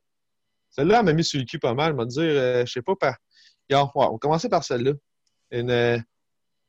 celle-là, 0.69 0.99
elle 0.99 1.05
m'a 1.05 1.13
mis 1.13 1.23
sur 1.23 1.39
le 1.39 1.45
cul 1.45 1.59
pas 1.59 1.73
mal. 1.73 1.89
Elle 1.89 1.95
m'a 1.95 2.05
dit, 2.05 2.19
euh, 2.19 2.65
je 2.65 2.71
sais 2.71 2.81
pas, 2.81 2.95
par. 2.95 3.15
Ouais, 3.69 3.77
on 3.95 4.11
va 4.13 4.17
commencer 4.19 4.47
par 4.49 4.63
celle-là. 4.63 4.91
Une, 5.51 5.71
euh, 5.71 5.97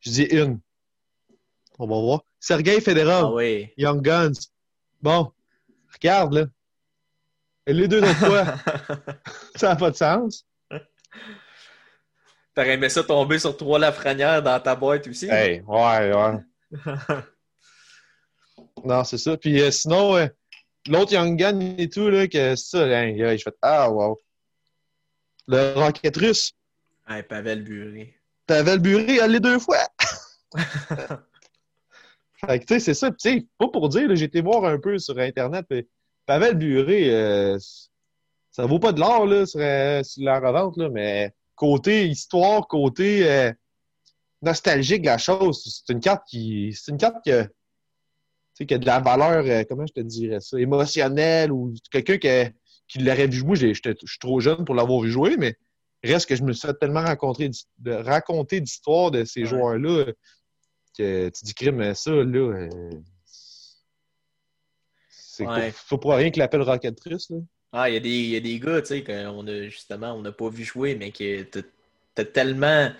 je 0.01 0.11
dis 0.11 0.23
une. 0.25 0.59
On 1.79 1.87
va 1.87 1.97
voir. 1.97 2.23
Sergei 2.41 2.81
Federov, 2.81 3.25
Ah 3.27 3.33
oui. 3.35 3.69
Young 3.77 4.01
Guns. 4.03 4.33
Bon, 5.03 5.31
regarde, 5.93 6.33
là. 6.35 6.47
Les 7.67 7.89
deux 7.89 7.99
autres 8.03 8.15
fois, 8.15 8.45
ça 9.57 9.69
n'a 9.71 9.77
pas 9.77 9.91
de 9.91 9.97
sens. 9.97 10.47
T'aurais 12.57 12.73
aimé 12.73 12.89
ça 12.89 13.05
tomber 13.05 13.39
sur 13.39 13.55
trois 13.55 13.79
Lafrenières 13.79 14.43
dans 14.43 14.59
ta 14.59 14.75
boîte 14.75 15.07
aussi? 15.07 15.29
Hey, 15.29 15.61
ouais, 15.67 16.13
ouais. 16.15 16.41
Non, 18.85 19.05
c'est 19.05 19.19
ça. 19.19 19.37
Puis 19.37 19.61
euh, 19.61 19.71
sinon, 19.71 20.17
euh, 20.17 20.27
l'autre 20.89 21.13
Young 21.13 21.37
Gun 21.37 21.61
et 21.77 21.91
tout, 21.91 22.09
là, 22.09 22.27
que 22.27 22.57
ça, 22.57 22.85
hein, 22.85 23.13
gars, 23.13 23.37
je 23.37 23.43
fais 23.43 23.53
Ah, 23.61 23.91
wow. 23.91 24.19
Le 25.49 25.75
Rocket 25.75 26.17
russe, 26.17 26.55
Hey, 27.07 27.23
Pavel 27.25 27.63
Buré. 27.63 28.15
Pavel 28.47 28.79
Buré, 28.79 29.29
les 29.29 29.41
deux 29.41 29.59
fois. 29.59 29.87
fait 32.41 32.59
que, 32.61 32.65
tu 32.65 32.75
sais, 32.75 32.81
c'est 32.81 32.95
ça. 32.95 33.11
Tu 33.11 33.17
sais, 33.19 33.47
pas 33.59 33.69
pour 33.69 33.91
dire, 33.91 34.09
là, 34.09 34.15
j'ai 34.15 34.25
été 34.25 34.41
voir 34.41 34.65
un 34.65 34.79
peu 34.79 34.99
sur 34.99 35.19
Internet. 35.19 35.67
puis 35.69 35.87
Pavel 36.25 36.55
Buré, 36.55 37.15
euh, 37.15 37.59
ça 38.51 38.65
vaut 38.65 38.79
pas 38.79 38.93
de 38.93 39.01
l'or, 39.01 39.27
là, 39.27 39.45
sur, 39.45 39.61
sur 40.07 40.25
la 40.25 40.41
revente, 40.41 40.79
là, 40.79 40.89
mais 40.89 41.35
côté 41.57 42.07
histoire, 42.07 42.69
côté 42.69 43.29
euh, 43.31 43.53
nostalgique 44.43 45.03
de 45.03 45.07
la 45.07 45.19
chose, 45.19 45.63
c'est 45.85 45.93
une 45.93 46.01
carte 46.01 46.23
qui. 46.29 46.73
C'est 46.79 46.93
une 46.93 46.99
carte 46.99 47.17
que. 47.25 47.43
Tu 47.45 47.51
sais, 48.63 48.67
qui 48.67 48.75
a 48.75 48.79
de 48.79 48.87
la 48.87 49.01
valeur, 49.01 49.45
euh, 49.45 49.65
comment 49.69 49.85
je 49.87 49.93
te 49.93 50.01
dirais 50.01 50.41
ça, 50.41 50.59
émotionnelle 50.59 51.53
ou 51.53 51.75
quelqu'un 51.91 52.17
qui, 52.17 52.29
qui 52.89 52.99
l'aurait 53.01 53.27
vu. 53.27 53.43
J'étais- 53.55 53.95
je 54.03 54.07
suis 54.11 54.19
trop 54.19 54.41
jeune 54.41 54.65
pour 54.65 54.75
l'avoir 54.75 55.01
vu 55.03 55.11
jouer, 55.11 55.37
mais 55.37 55.57
reste 56.03 56.27
que 56.29 56.37
je 56.37 56.43
me 56.43 56.53
suis 56.55 56.67
fait 56.67 56.75
tellement 56.79 57.05
rencontrer, 57.05 57.49
d'his- 57.51 57.67
de, 57.79 57.93
raconter 57.93 58.61
d'histoires 58.61 59.11
de 59.11 59.25
ces 59.25 59.41
Ouais. 59.41 59.47
joueurs-là 59.47 60.07
que 60.97 61.29
tu 61.29 61.45
dis 61.45 61.53
crime, 61.55 61.95
ça, 61.95 62.11
là. 62.13 62.25
euh, 62.39 62.91
c'est 65.11 65.47
Ouais. 65.47 65.71
faut 65.73 65.99
pas 65.99 66.17
rien 66.17 66.31
qu'il 66.31 66.41
appelle 66.41 66.63
Rocket 66.63 66.99
là. 67.07 67.17
Ah, 67.79 67.91
il 67.91 67.95
y, 67.95 67.97
a 67.97 68.01
des- 68.01 68.23
y 68.29 68.37
a 68.37 68.41
des 68.41 68.59
gars, 68.59 68.81
tu 68.81 68.89
sais, 68.89 69.05
qu'on 69.05 69.47
a 69.47 69.63
justement, 69.69 70.13
on 70.15 70.23
n'a 70.23 70.33
pas 70.33 70.49
vu 70.49 70.65
jouer, 70.65 70.95
mais 70.95 71.11
que 71.13 71.43
t'as 72.15 72.25
tellement. 72.25 72.91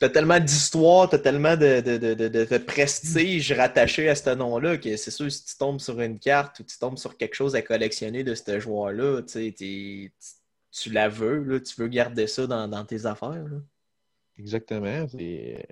T'as 0.00 0.08
tellement 0.08 0.40
d'histoire, 0.40 1.08
t'as 1.08 1.18
tellement 1.18 1.56
de, 1.56 1.80
de, 1.80 1.96
de, 1.96 2.14
de, 2.14 2.58
prestige 2.58 3.52
rattaché 3.52 4.08
à 4.08 4.14
ce 4.16 4.30
nom-là 4.30 4.76
que 4.76 4.96
c'est 4.96 5.12
sûr, 5.12 5.30
si 5.30 5.44
tu 5.44 5.56
tombes 5.56 5.78
sur 5.80 6.00
une 6.00 6.18
carte 6.18 6.58
ou 6.60 6.64
tu 6.64 6.76
tombes 6.78 6.98
sur 6.98 7.16
quelque 7.16 7.34
chose 7.34 7.54
à 7.54 7.62
collectionner 7.62 8.24
de 8.24 8.34
ce 8.34 8.58
joueur-là, 8.58 9.22
tu 9.22 10.90
la 10.90 11.08
veux, 11.08 11.44
là, 11.44 11.60
tu 11.60 11.80
veux 11.80 11.88
garder 11.88 12.26
ça 12.26 12.46
dans, 12.46 12.66
dans 12.66 12.84
tes 12.84 13.06
affaires. 13.06 13.30
là. 13.30 13.58
Exactement. 14.36 15.06
C'est. 15.08 15.64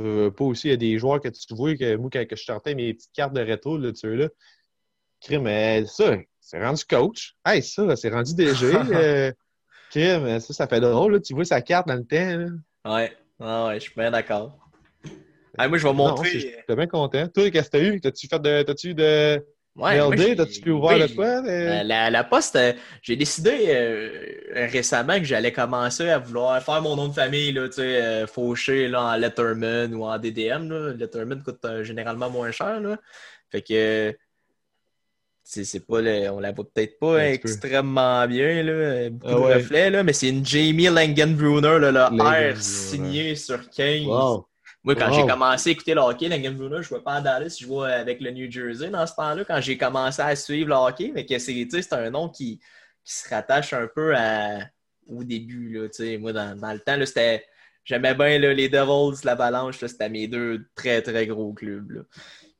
euh, 0.00 0.30
pas 0.32 0.44
aussi, 0.44 0.68
il 0.68 0.70
y 0.72 0.74
a 0.74 0.76
des 0.76 0.98
joueurs 0.98 1.20
que 1.20 1.28
tu 1.28 1.54
vois 1.54 1.76
que 1.76 1.94
moi, 1.96 2.10
quand 2.12 2.24
je 2.28 2.42
sortais 2.42 2.74
mes 2.74 2.94
petites 2.94 3.12
cartes 3.12 3.32
de 3.32 3.40
rétro, 3.40 3.78
là, 3.78 3.92
tu 3.92 4.14
là, 4.16 4.28
crime, 5.20 5.46
euh, 5.46 5.86
ça, 5.86 6.16
c'est 6.42 6.62
rendu 6.62 6.84
coach. 6.84 7.34
Hey, 7.46 7.62
ça, 7.62 7.96
c'est 7.96 8.10
rendu 8.10 8.34
DG. 8.34 8.74
euh, 8.92 9.32
crime, 9.90 10.40
ça, 10.40 10.52
ça 10.52 10.66
fait 10.66 10.80
drôle, 10.80 11.14
là. 11.14 11.20
Tu 11.20 11.32
vois 11.34 11.44
sa 11.44 11.62
carte 11.62 11.86
dans 11.86 11.94
le 11.94 12.04
temps, 12.04 12.36
là. 12.84 12.94
Ouais, 12.94 13.16
ah 13.40 13.66
ouais, 13.68 13.74
je 13.76 13.80
suis 13.84 13.94
bien 13.96 14.10
d'accord. 14.10 14.58
Ah, 15.56 15.68
moi, 15.68 15.78
je 15.78 15.86
vais 15.86 15.92
montrer. 15.94 16.30
c'est- 16.30 16.38
J'étais 16.40 16.76
bien 16.76 16.86
content. 16.86 17.28
Toi, 17.28 17.50
qu'est-ce 17.50 17.70
que 17.70 17.76
t'as 17.78 17.82
eu? 17.84 18.00
T'as-tu 18.00 18.26
fait 18.26 18.40
de. 18.40 18.62
T'as-tu 18.62 18.94
de. 18.94 19.44
Ouais, 19.76 19.96
LD? 19.96 20.36
T'as-tu 20.36 20.60
pu 20.60 20.70
oui, 20.70 21.00
de 21.00 21.14
quoi? 21.14 21.26
Euh, 21.26 21.46
euh? 21.46 21.82
La, 21.84 22.10
la 22.10 22.24
poste, 22.24 22.56
euh, 22.56 22.74
j'ai 23.00 23.16
décidé 23.16 23.68
euh, 23.68 24.68
récemment 24.70 25.16
que 25.18 25.24
j'allais 25.24 25.52
commencer 25.52 26.10
à 26.10 26.18
vouloir 26.18 26.62
faire 26.62 26.82
mon 26.82 26.94
nom 26.94 27.08
de 27.08 27.14
famille, 27.14 27.52
là, 27.52 27.68
tu 27.68 27.76
sais, 27.76 28.02
euh, 28.02 28.26
fauché 28.26 28.88
là, 28.88 29.02
en 29.02 29.16
Letterman 29.16 29.94
ou 29.94 30.04
en 30.04 30.18
DDM. 30.18 30.68
Là. 30.70 30.92
Letterman 30.92 31.42
coûte 31.42 31.64
euh, 31.64 31.84
généralement 31.84 32.28
moins 32.28 32.50
cher. 32.50 32.80
Là. 32.80 32.98
Fait 33.50 33.62
que 33.62 33.72
euh, 33.72 34.12
c'est 35.44 35.86
pas 35.86 36.00
le- 36.00 36.30
on 36.30 36.40
la 36.40 36.52
voit 36.52 36.64
peut-être 36.72 36.98
pas 36.98 37.16
Un 37.20 37.32
petit 37.32 37.38
peu. 37.38 37.48
extrêmement 37.48 38.26
bien, 38.28 38.62
là, 38.62 39.10
beaucoup 39.10 39.26
Ah 39.28 39.34
de 39.34 39.40
ouais. 39.40 39.54
reflets, 39.54 39.90
là, 39.90 40.02
mais 40.02 40.12
c'est 40.12 40.28
une 40.28 40.44
Jamie 40.46 40.86
Langenbrunner, 40.86 41.78
là, 41.78 41.78
le 41.78 41.90
Langenbrunner. 41.90 42.52
R 42.52 42.56
signé 42.62 43.34
sur 43.36 43.68
15. 43.70 44.06
Wow. 44.06 44.46
Moi, 44.84 44.94
quand 44.96 45.08
Wow. 45.10 45.14
j'ai 45.14 45.26
commencé 45.26 45.70
à 45.70 45.72
écouter 45.72 45.94
le 45.94 46.00
hockey, 46.00 46.28
la 46.28 46.38
Game 46.38 46.54
Brunner, 46.54 46.78
je 46.78 46.88
jouais 46.88 47.00
pas 47.02 47.14
à 47.14 47.20
Dallas, 47.20 47.56
je 47.60 47.64
jouais 47.66 47.92
avec 47.92 48.20
le 48.20 48.30
New 48.32 48.50
Jersey 48.50 48.88
dans 48.90 49.06
ce 49.06 49.14
temps-là, 49.14 49.44
quand 49.44 49.60
j'ai 49.60 49.76
commencé 49.78 50.20
à 50.22 50.34
suivre 50.34 50.68
le 50.70 50.74
hockey. 50.74 51.12
Mais 51.14 51.24
que 51.26 51.38
c'est, 51.38 51.92
un 51.92 52.10
nom 52.10 52.28
qui, 52.28 52.58
qui 53.04 53.12
se 53.14 53.28
rattache 53.28 53.72
un 53.74 53.86
peu 53.94 54.14
à, 54.16 54.58
au 55.06 55.22
début. 55.22 55.72
Là. 55.78 56.18
Moi, 56.18 56.32
dans, 56.32 56.56
dans 56.58 56.72
le 56.72 56.80
temps, 56.80 56.96
c'était, 57.06 57.44
j'aimais 57.84 58.14
bien 58.14 58.38
là, 58.40 58.52
les 58.54 58.68
Devils, 58.68 59.20
l'Avalanche, 59.24 59.78
c'était 59.78 60.08
mes 60.08 60.26
deux 60.26 60.66
très, 60.74 61.00
très 61.02 61.26
gros 61.28 61.52
clubs. 61.52 61.90
Là. 61.92 62.00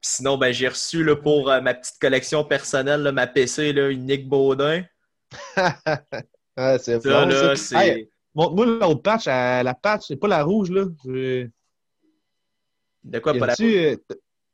Sinon, 0.05 0.37
ben, 0.37 0.53
j'ai 0.53 0.69
reçu 0.69 1.05
là, 1.05 1.15
pour 1.17 1.51
euh, 1.51 1.61
ma 1.61 1.75
petite 1.75 1.99
collection 2.01 2.45
personnelle, 2.45 3.03
là, 3.03 3.13
ma 3.13 3.27
PC, 3.27 3.73
là, 3.73 3.89
une 3.89 4.05
Nick 4.07 4.29
Baudin. 4.29 4.83
Ah, 6.55 6.79
c'est 6.79 6.99
bon, 7.03 7.27
là, 7.29 7.57
c'est. 7.57 7.77
Hey, 7.77 8.09
Montre-moi 8.35 8.67
l'autre 8.67 9.01
patch. 9.03 9.25
la 9.27 9.75
patch, 9.75 10.03
c'est 10.09 10.17
pas 10.17 10.29
la 10.29 10.43
rouge, 10.43 10.71
là. 10.71 10.85
Je- 11.07 11.49
De 13.05 13.19
quoi, 13.19 13.33
pas 13.35 13.47
la. 13.47 13.53
a-tu, 13.55 13.79
euh, 13.79 13.97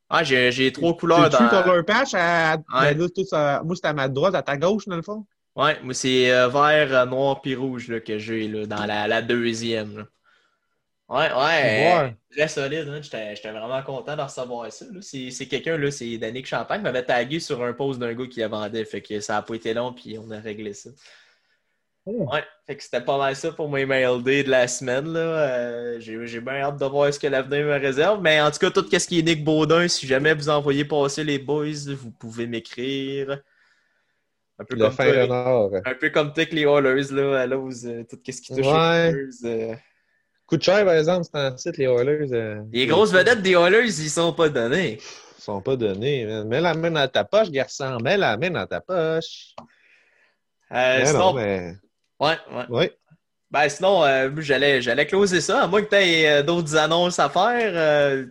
Ah, 0.09 0.23
j'ai 0.23 0.51
j'ai 0.51 0.71
trois 0.71 0.93
C'est 0.93 0.97
couleurs 0.97 1.29
dans. 1.29 1.49
Color 1.49 1.85
Patch? 1.85 2.13
À, 2.13 2.57
Ouais. 2.73 2.97
ça- 3.25 3.61
moi, 3.65 3.75
c'était 3.75 3.89
à 3.89 3.93
ma 3.93 4.07
droite, 4.07 4.33
à 4.35 4.41
ta 4.41 4.55
gauche, 4.57 4.87
dans 4.87 4.95
le 4.95 5.01
fond? 5.01 5.25
Ouais, 5.55 5.81
moi, 5.83 5.93
c'est 5.93 6.31
euh, 6.31 6.47
vert, 6.47 7.05
noir 7.07 7.41
puis 7.41 7.55
rouge 7.55 7.89
là, 7.89 7.99
que 7.99 8.17
j'ai 8.17 8.47
là, 8.47 8.65
dans 8.65 8.85
la, 8.85 9.07
la 9.07 9.21
deuxième. 9.21 9.97
là. 9.97 10.03
Ouais, 11.09 11.17
ouais. 11.17 11.27
euh, 11.31 12.03
Ouais. 12.03 12.15
Très 12.31 12.47
solide. 12.47 12.87
Hein? 12.87 13.01
J'étais 13.01 13.51
vraiment 13.51 13.81
content 13.81 14.15
de 14.15 14.21
recevoir 14.21 14.71
ça. 14.71 14.85
là. 14.91 14.99
C'est 15.01 15.47
quelqu'un, 15.47 15.77
là, 15.77 15.89
c'est 15.89 16.17
Danick 16.19 16.45
Champagne, 16.45 16.81
m'avait 16.81 17.03
tagué 17.03 17.39
sur 17.39 17.63
un 17.63 17.73
post 17.73 17.99
d'un 17.99 18.13
gars 18.13 18.27
qui 18.27 18.43
vendait. 18.43 18.85
Fait 18.85 19.01
que 19.01 19.19
ça 19.19 19.33
n'a 19.33 19.41
pas 19.41 19.55
été 19.55 19.73
long, 19.73 19.91
puis 19.91 20.17
on 20.19 20.29
a 20.29 20.39
réglé 20.39 20.73
ça. 20.73 20.91
Oh. 22.05 22.27
Ouais, 22.31 22.43
fait 22.65 22.75
que 22.77 22.83
c'était 22.83 23.01
pas 23.01 23.17
mal 23.17 23.35
ça 23.35 23.51
pour 23.51 23.69
mes 23.69 23.85
mail 23.85 24.23
day 24.23 24.43
de 24.43 24.49
la 24.49 24.67
semaine. 24.67 25.11
là. 25.11 25.19
Euh, 25.19 25.99
J'ai 25.99 26.39
bien 26.41 26.53
hâte 26.61 26.79
de 26.79 26.85
voir 26.85 27.13
ce 27.13 27.19
que 27.19 27.27
l'avenir 27.27 27.65
me 27.65 27.79
réserve. 27.79 28.21
Mais 28.21 28.39
en 28.41 28.49
tout 28.51 28.59
cas, 28.59 28.69
tout 28.71 28.85
ce 28.89 29.07
qui 29.07 29.19
est 29.19 29.23
Nick 29.23 29.43
Baudin, 29.43 29.87
si 29.87 30.07
jamais 30.07 30.33
vous 30.33 30.49
envoyez 30.49 30.85
passer 30.85 31.23
les 31.23 31.39
boys, 31.39 31.65
vous 31.97 32.11
pouvez 32.11 32.45
m'écrire. 32.47 33.41
Un 34.59 34.65
peu 34.65 34.75
comme 34.77 34.95
toi, 34.95 35.81
un 35.85 35.93
peu 35.95 36.09
comme 36.09 36.33
toi 36.33 36.43
avec 36.43 36.53
les 36.53 36.63
Oilers, 36.63 37.11
là, 37.13 37.39
à 37.41 37.45
l'ose, 37.47 37.85
euh, 37.85 38.03
tout 38.09 38.19
ce 38.27 38.41
qui 38.41 38.55
touche 38.55 38.65
Ouais. 38.65 39.11
les 39.11 39.45
Oilers. 39.47 39.71
euh. 39.71 39.75
Coûte 40.49 40.63
cher, 40.63 40.83
par 40.83 40.95
exemple, 40.95 41.27
c'est 41.31 41.39
en 41.39 41.55
site, 41.57 41.77
les 41.77 41.85
Oilers. 41.85 42.33
euh, 42.33 42.61
Les 42.73 42.87
grosses 42.87 43.11
vedettes 43.13 43.41
des 43.43 43.51
Oilers, 43.51 43.85
ils 43.85 44.09
sont 44.09 44.33
pas 44.33 44.49
donnés. 44.49 44.97
Ils 45.37 45.41
sont 45.43 45.61
pas 45.61 45.75
donnés. 45.75 46.25
Mets 46.45 46.59
la 46.61 46.73
main 46.73 46.91
dans 46.91 47.07
ta 47.07 47.23
poche, 47.23 47.49
garçon. 47.51 47.97
Mets 48.03 48.17
la 48.17 48.35
main 48.35 48.49
dans 48.49 48.65
ta 48.65 48.81
poche. 48.81 49.53
Euh, 50.71 51.05
sinon, 51.05 51.19
non, 51.19 51.33
mais... 51.33 51.73
ouais, 52.19 52.37
ouais. 52.51 52.65
Oui. 52.69 52.89
Ben, 53.51 53.69
sinon, 53.69 54.03
euh, 54.03 54.29
j'allais, 54.39 54.81
j'allais 54.81 55.05
closer 55.07 55.41
ça, 55.41 55.63
à 55.63 55.67
moins 55.67 55.81
que 55.81 55.89
tu 55.89 55.95
aies 55.95 56.43
d'autres 56.43 56.75
annonces 56.75 57.17
à 57.19 57.29
faire. 57.29 57.71
je 57.73 58.27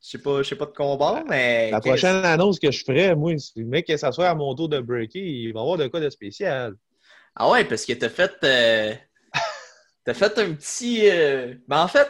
sais 0.00 0.18
pas, 0.18 0.42
je 0.42 0.48
sais 0.48 0.56
pas 0.56 0.66
de 0.66 0.72
combat, 0.72 1.22
mais. 1.28 1.70
La 1.70 1.80
prochaine 1.80 2.24
annonce 2.24 2.58
que 2.58 2.70
je 2.70 2.84
ferais, 2.84 3.14
moi, 3.14 3.36
si 3.38 3.52
le 3.56 3.64
mec 3.66 3.86
que 3.86 3.96
ça 3.96 4.12
soit 4.12 4.28
à 4.28 4.34
mon 4.34 4.54
tour 4.54 4.68
de 4.68 4.80
breaker, 4.80 5.18
il 5.20 5.52
va 5.52 5.60
avoir 5.60 5.76
de 5.78 5.86
quoi 5.88 6.00
de 6.00 6.10
spécial. 6.10 6.74
Ah 7.34 7.50
ouais, 7.50 7.64
parce 7.64 7.84
que 7.84 7.92
t'as 7.94 8.08
fait. 8.10 8.32
euh, 8.44 8.94
T'as 10.06 10.14
fait 10.14 10.38
un 10.38 10.54
petit. 10.54 11.00
euh, 11.10 11.54
Ben, 11.68 11.82
en 11.82 11.88
fait, 11.88 12.08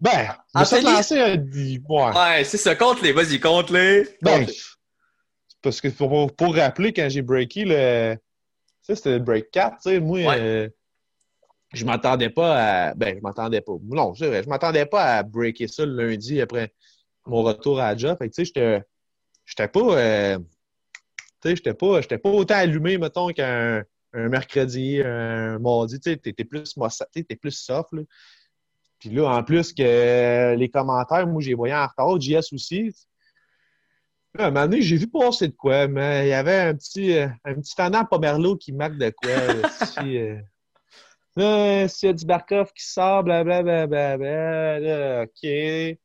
Ben, 0.00 0.22
suis 0.66 0.76
Anthony- 0.76 0.84
lancé 0.84 1.20
un... 1.20 1.36
Ouais. 1.36 2.16
ouais, 2.16 2.44
c'est 2.44 2.56
ça, 2.56 2.74
compte-les, 2.74 3.12
vas-y, 3.12 3.38
compte-les. 3.38 4.08
Ben, 4.22 4.46
parce 5.62 5.80
que 5.82 5.88
pour, 5.88 6.34
pour 6.34 6.56
rappeler, 6.56 6.92
quand 6.92 7.08
j'ai 7.10 7.22
breaké 7.22 7.64
le. 7.66 8.16
Ça, 8.82 8.96
c'était 8.96 9.10
le 9.12 9.18
break 9.18 9.50
4, 9.50 9.76
tu 9.76 9.90
sais, 9.90 10.00
moi, 10.00 10.18
Ouais. 10.20 10.40
euh, 10.40 10.68
je 11.74 11.84
m'attendais 11.84 12.30
pas 12.30 12.88
à. 12.88 12.94
Ben, 12.94 13.14
je 13.16 13.20
m'attendais 13.22 13.60
pas. 13.60 13.74
Non, 13.84 14.14
c'est 14.14 14.26
vrai, 14.26 14.42
je 14.42 14.48
m'attendais 14.48 14.86
pas 14.86 15.18
à 15.18 15.22
breaker 15.22 15.68
ça 15.68 15.84
le 15.84 16.08
lundi 16.08 16.40
après 16.40 16.72
mon 17.26 17.42
retour 17.42 17.78
à 17.78 17.92
la 17.92 17.96
job. 17.98 18.16
Fait 18.18 18.30
que, 18.30 18.34
tu 18.34 18.36
sais, 18.36 18.44
j'étais. 18.46 18.82
J'étais 19.44 19.68
pas. 19.68 19.80
euh, 19.80 20.38
tu 20.38 21.50
sais, 21.50 21.56
j'étais 21.56 21.74
pas, 21.74 22.00
j'étais 22.00 22.18
pas 22.18 22.30
autant 22.30 22.54
allumé, 22.56 22.96
mettons, 22.96 23.28
qu'un 23.28 23.84
un 24.12 24.28
mercredi, 24.28 25.00
un 25.02 25.58
mardi. 25.58 26.00
Tu 26.00 26.10
sais, 26.10 26.16
t'étais 26.16 26.44
plus, 26.44 26.74
t'es 27.12 27.36
plus 27.36 27.52
soft, 27.52 27.92
là. 27.92 28.02
Puis 28.98 29.08
là, 29.10 29.30
en 29.30 29.42
plus 29.42 29.72
que 29.72 30.54
les 30.54 30.68
commentaires, 30.68 31.26
moi, 31.26 31.40
j'ai 31.40 31.54
voyé 31.54 31.74
en 31.74 31.86
retard, 31.86 32.20
JS 32.20 32.52
aussi. 32.52 32.94
Là, 34.34 34.44
à 34.44 34.46
un 34.48 34.50
moment 34.50 34.66
donné, 34.66 34.82
j'ai 34.82 34.96
vu 34.96 35.08
passer 35.08 35.48
de 35.48 35.54
quoi, 35.54 35.88
mais 35.88 36.26
il 36.26 36.30
y 36.30 36.34
avait 36.34 36.58
un 36.58 36.74
petit, 36.74 37.16
euh, 37.16 37.26
un 37.44 37.54
petit 37.54 37.74
fanat 37.74 38.04
Pomerlo 38.04 38.56
qui 38.56 38.72
marque 38.72 38.96
de 38.96 39.10
quoi. 39.10 39.32
si, 39.86 40.18
euh, 40.18 40.36
là, 41.34 41.88
s'il 41.88 42.08
y 42.08 42.10
a 42.10 42.12
du 42.12 42.26
Barkov 42.26 42.72
qui 42.72 42.84
sort, 42.84 43.24
blablabla, 43.24 43.86
là, 44.78 45.22
OK. 45.22 45.98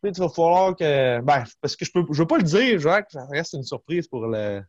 Puis, 0.00 0.12
il 0.12 0.20
va 0.20 0.28
falloir 0.28 0.76
que. 0.76 1.20
Ben, 1.20 1.44
parce 1.60 1.76
que 1.76 1.84
je 1.84 1.92
peux 1.92 2.04
je 2.10 2.22
veux 2.22 2.26
pas 2.26 2.38
le 2.38 2.44
dire, 2.44 2.78
Jacques, 2.78 3.10
ça 3.10 3.26
reste 3.26 3.52
une 3.52 3.64
surprise 3.64 4.08
pour 4.08 4.26
le. 4.26 4.62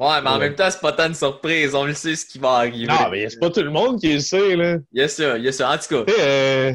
Ouais, 0.00 0.20
mais 0.22 0.30
en 0.30 0.34
Ouais. 0.34 0.46
même 0.48 0.54
temps, 0.56 0.70
c'est 0.70 0.80
pas 0.80 0.92
tant 0.92 1.06
une 1.08 1.14
surprise. 1.14 1.74
On 1.74 1.84
le 1.84 1.92
sait 1.94 2.16
ce 2.16 2.24
qui 2.26 2.38
va 2.38 2.52
arriver. 2.52 2.86
Non, 2.86 3.10
mais 3.10 3.28
c'est 3.28 3.38
pas 3.38 3.50
tout 3.50 3.62
le 3.62 3.70
monde 3.70 4.00
qui 4.00 4.12
le 4.14 4.20
sait, 4.20 4.56
là. 4.56 4.78
Il 4.92 5.00
y 5.00 5.04
a 5.04 5.08
ça, 5.08 5.36
il 5.38 5.44
y 5.44 5.48
a 5.48 5.52
ça. 5.52 5.70
En 5.70 5.76
tout 5.78 6.04
cas, 6.04 6.12
euh, 6.18 6.72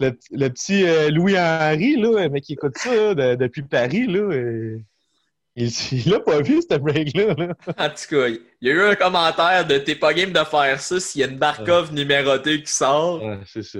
le, 0.00 0.10
le 0.32 0.48
petit 0.48 0.84
euh, 0.84 1.10
Louis-Henri, 1.10 1.96
là, 1.96 2.28
mais 2.28 2.40
qui 2.40 2.54
écoute 2.54 2.76
ça 2.76 2.92
là, 2.94 3.14
de- 3.14 3.34
depuis 3.36 3.62
Paris, 3.62 4.06
là, 4.08 4.18
euh, 4.18 4.78
il 5.54 5.70
l'a 6.10 6.20
pas 6.20 6.42
vu, 6.42 6.60
ce 6.68 6.76
break-là. 6.76 7.34
Là. 7.34 7.54
En 7.78 7.88
tout 7.88 8.06
cas, 8.10 8.28
il 8.28 8.40
y 8.60 8.68
a 8.68 8.72
eu 8.74 8.82
un 8.82 8.94
commentaire 8.96 9.66
de 9.66 9.78
t'es 9.78 9.94
pas 9.94 10.12
game 10.12 10.32
de 10.32 10.44
faire 10.44 10.80
ça 10.80 10.98
s'il 11.00 11.20
y 11.20 11.24
a 11.24 11.28
une 11.28 11.38
Barkov 11.38 11.92
numérotée 11.94 12.62
qui 12.62 12.72
sort. 12.72 13.22
Ouais, 13.22 13.38
c'est 13.46 13.62
ça. 13.62 13.78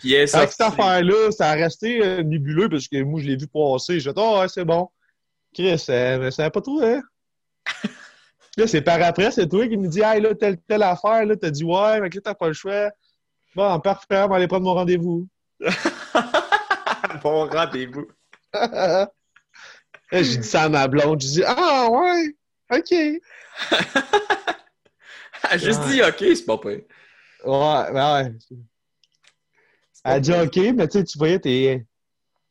Qui 0.00 0.14
est 0.14 0.26
Fait 0.26 0.46
que 0.46 0.50
cette 0.50 0.60
affaire-là, 0.62 1.30
ça 1.30 1.50
a 1.50 1.52
resté 1.54 2.24
nébuleux 2.24 2.68
parce 2.68 2.88
que 2.88 3.00
moi, 3.02 3.20
je 3.20 3.26
l'ai 3.28 3.36
vu 3.36 3.46
passer. 3.46 4.00
Je 4.00 4.08
dit, 4.10 4.16
oh, 4.18 4.40
ouais, 4.40 4.48
c'est 4.48 4.64
bon. 4.64 4.88
Chris, 5.54 5.84
mais 5.88 6.30
ça 6.32 6.42
n'a 6.42 6.50
pas 6.50 6.60
trop, 6.60 6.80
hein? 6.82 7.00
Là, 8.56 8.66
c'est 8.66 8.82
par 8.82 9.00
après, 9.02 9.30
c'est 9.30 9.48
toi 9.48 9.66
qui 9.68 9.76
me 9.76 9.88
dis, 9.88 10.00
hey, 10.02 10.20
là, 10.20 10.34
telle, 10.34 10.58
telle 10.62 10.82
affaire, 10.82 11.24
là, 11.24 11.36
t'as 11.36 11.50
dit, 11.50 11.64
ouais, 11.64 12.00
mais 12.00 12.08
là, 12.08 12.20
t'as 12.22 12.34
pas 12.34 12.48
le 12.48 12.54
choix. 12.54 12.90
Bon, 13.54 13.78
parfait, 13.80 14.22
on 14.22 14.28
va 14.28 14.36
aller 14.36 14.48
prendre 14.48 14.64
mon 14.64 14.74
rendez-vous. 14.74 15.28
bon 17.22 17.48
rendez-vous. 17.48 18.06
Là, 18.52 19.08
J'ai 20.10 20.38
dit 20.38 20.48
ça 20.48 20.64
à 20.64 20.68
ma 20.68 20.88
blonde. 20.88 21.20
J'ai 21.20 21.28
dit, 21.28 21.44
ah, 21.46 21.88
ouais, 21.90 22.36
OK. 22.70 22.92
Elle 25.50 25.60
juste 25.60 25.82
dit 25.86 26.02
OK, 26.02 26.18
c'est 26.18 26.46
pas 26.46 26.58
pire. 26.58 26.82
Ouais, 27.44 27.92
ben 27.92 28.14
ouais. 28.14 28.32
Elle 30.04 30.12
a 30.12 30.20
dit. 30.20 30.32
OK, 30.32 30.56
mais 30.74 30.88
tu 30.88 30.98
sais, 30.98 31.04
tu 31.04 31.18
voyais, 31.18 31.38
t'es. 31.38 31.86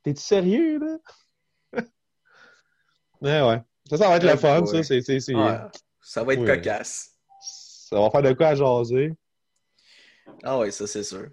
T'es-tu 0.03 0.21
sérieux, 0.21 0.79
là? 0.79 1.81
ouais, 3.21 3.41
ouais. 3.41 3.61
Ça, 3.89 3.97
ça 3.97 4.09
va 4.09 4.17
être 4.17 4.23
le 4.23 4.37
fun, 4.37 4.61
ouais. 4.61 4.83
ça. 4.83 4.93
Ouais, 5.35 5.57
ça 6.01 6.23
va 6.23 6.33
être 6.33 6.39
Oui. 6.41 6.47
cocasse. 6.47 7.09
Ça 7.41 7.99
va 7.99 8.09
faire 8.09 8.21
de 8.23 8.33
quoi 8.33 8.47
à 8.47 8.55
jaser. 8.55 9.13
Ah 10.43 10.57
ouais, 10.59 10.71
ça 10.71 10.87
c'est 10.87 11.03
sûr. 11.03 11.27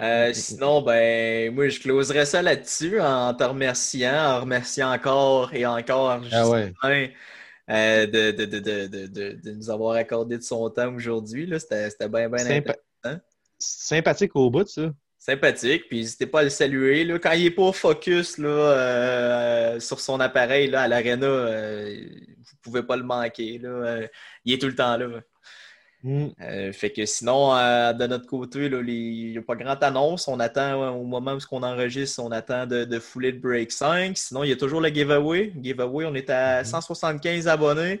Euh, 0.00 0.32
sinon, 0.32 0.82
ben, 0.82 1.52
moi, 1.52 1.68
je 1.68 1.80
closerais 1.80 2.26
ça 2.26 2.40
là-dessus 2.42 3.00
en 3.00 3.34
te 3.34 3.42
remerciant, 3.42 4.14
en 4.36 4.40
remerciant 4.42 4.92
encore 4.92 5.52
et 5.54 5.66
encore 5.66 6.10
Ah. 6.10 6.20
Justin 6.22 7.08
euh, 7.70 8.06
de, 8.06 8.30
de, 8.30 8.44
de, 8.44 8.58
de, 8.60 8.86
de, 8.86 9.06
de, 9.06 9.32
de 9.42 9.50
nous 9.52 9.70
avoir 9.70 9.96
accordé 9.96 10.38
de 10.38 10.42
son 10.42 10.70
temps 10.70 10.94
aujourd'hui. 10.94 11.52
c'était 11.58 12.08
bien, 12.08 12.28
bien 12.28 12.38
Sympa- 12.44 12.76
intéressant. 13.04 13.22
Sympathique 13.58 14.36
au 14.36 14.50
bout, 14.50 14.66
ça. 14.68 14.90
Sympathique. 15.18 15.88
Puis 15.88 15.98
n'hésitez 15.98 16.26
pas 16.26 16.40
à 16.40 16.44
le 16.44 16.50
saluer. 16.50 17.04
Là. 17.04 17.18
Quand 17.18 17.32
il 17.32 17.44
n'est 17.44 17.50
pas 17.50 17.72
focus 17.72 18.38
là, 18.38 18.48
euh, 18.48 19.80
sur 19.80 20.00
son 20.00 20.20
appareil 20.20 20.68
là, 20.70 20.82
à 20.82 20.88
l'aréna, 20.88 21.26
euh, 21.26 21.96
vous 22.38 22.56
pouvez 22.62 22.82
pas 22.82 22.96
le 22.96 23.02
manquer. 23.02 23.58
Là. 23.58 23.68
Euh, 23.68 24.08
il 24.44 24.54
est 24.54 24.58
tout 24.58 24.68
le 24.68 24.74
temps 24.74 24.96
là. 24.96 25.08
Mm. 26.04 26.28
Fait 26.72 26.90
que 26.90 27.04
sinon, 27.06 27.54
de 27.92 28.06
notre 28.06 28.26
côté, 28.26 28.66
il 28.66 29.30
n'y 29.32 29.36
a 29.36 29.42
pas 29.42 29.56
grand 29.56 29.82
annonce. 29.82 30.28
On 30.28 30.38
attend, 30.38 30.80
ouais, 30.80 30.96
au 30.96 31.02
moment 31.02 31.34
où 31.34 31.38
on 31.50 31.62
enregistre, 31.64 32.22
on 32.22 32.30
attend 32.30 32.66
de, 32.66 32.84
de 32.84 32.98
fouler 33.00 33.32
le 33.32 33.40
break 33.40 33.72
5. 33.72 34.16
Sinon, 34.16 34.44
il 34.44 34.50
y 34.50 34.52
a 34.52 34.56
toujours 34.56 34.80
le 34.80 34.90
giveaway. 34.90 35.52
Giveaway, 35.60 36.06
on 36.06 36.14
est 36.14 36.30
à 36.30 36.60
Mhm. 36.60 36.66
175 36.66 37.48
abonnés. 37.48 38.00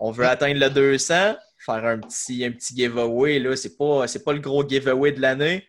On 0.00 0.10
veut 0.10 0.26
atteindre 0.26 0.58
le 0.58 0.70
200. 0.70 1.36
Faire 1.58 1.84
un 1.84 1.98
petit, 1.98 2.44
un 2.44 2.50
petit 2.50 2.74
giveaway, 2.74 3.38
là, 3.38 3.54
c'est 3.54 3.76
pas, 3.76 4.06
pas 4.24 4.32
le 4.32 4.40
gros 4.40 4.68
giveaway 4.68 5.12
de 5.12 5.20
l'année. 5.20 5.68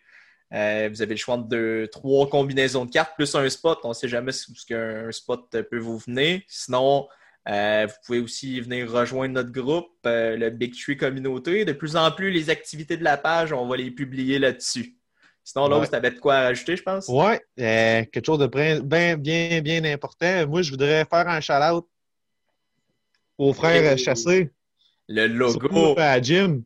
Euh, 0.54 0.88
vous 0.92 1.02
avez 1.02 1.14
le 1.16 1.20
choix 1.20 1.38
de 1.38 1.44
deux- 1.44 1.88
trois 1.90 2.30
combinaisons 2.30 2.86
de 2.86 2.92
cartes 2.92 3.14
plus 3.16 3.36
un 3.36 3.50
spot. 3.50 3.80
On 3.84 3.90
ne 3.90 3.94
sait 3.94 4.08
jamais 4.08 4.32
ce 4.32 4.48
qu'un 4.66 5.12
spot 5.12 5.50
peut 5.70 5.78
vous 5.80 5.98
venir. 5.98 6.42
Sinon, 6.48 7.08
euh, 7.50 7.86
vous 7.88 7.96
pouvez 8.06 8.20
aussi 8.20 8.60
venir 8.62 8.90
rejoindre 8.92 9.34
notre 9.34 9.52
groupe, 9.52 9.90
euh, 10.06 10.38
le 10.38 10.50
Big 10.50 10.74
Tree 10.74 10.96
Communauté. 10.96 11.66
De 11.66 11.74
plus 11.74 11.96
en 11.98 12.12
plus, 12.12 12.32
les 12.32 12.50
activités 12.50 12.96
de 12.98 13.04
la 13.04 13.18
page, 13.18 13.52
on 13.52 13.68
va 13.68 13.76
les 13.78 13.92
publier 13.92 14.40
là-dessus. 14.40 14.96
Sinon, 15.44 15.68
là, 15.70 15.80
Ouais. 15.80 15.88
tu 15.88 15.96
avais 15.96 16.12
de 16.12 16.20
quoi 16.20 16.42
rajouter, 16.42 16.76
je 16.78 16.84
pense? 16.84 17.10
Euh, 17.10 17.44
quelque 17.58 18.26
chose 18.26 18.40
de 18.40 18.48
bien, 18.48 19.16
bien, 19.18 19.62
bien, 19.62 19.84
important. 19.86 20.46
Moi, 20.48 20.62
je 20.62 20.72
voudrais 20.72 21.06
faire 21.06 21.28
un 21.28 21.40
shout-out 21.42 21.88
aux 23.38 23.54
frères 23.54 23.94
Ok. 23.94 23.98
Chassé. 24.00 24.52
Le 25.10 25.28
Surtout 25.50 25.68
logo. 25.70 25.96
à 25.98 26.22
Jim. 26.22 26.62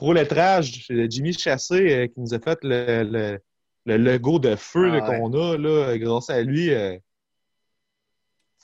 Pro 0.00 0.14
lettrage, 0.14 0.86
c'est 0.86 1.10
Jimmy 1.10 1.34
Chassé 1.34 1.74
euh, 1.74 2.06
qui 2.06 2.18
nous 2.20 2.32
a 2.32 2.38
fait 2.38 2.58
le, 2.62 3.02
le, 3.02 3.38
le 3.84 3.96
logo 3.98 4.38
de 4.38 4.56
feu 4.56 4.88
Ah 4.90 4.94
ouais. 4.94 5.00
qu'on 5.18 5.30
a, 5.34 5.58
là, 5.58 5.98
grâce 5.98 6.30
à 6.30 6.40
lui. 6.40 6.72
euh, 6.72 6.96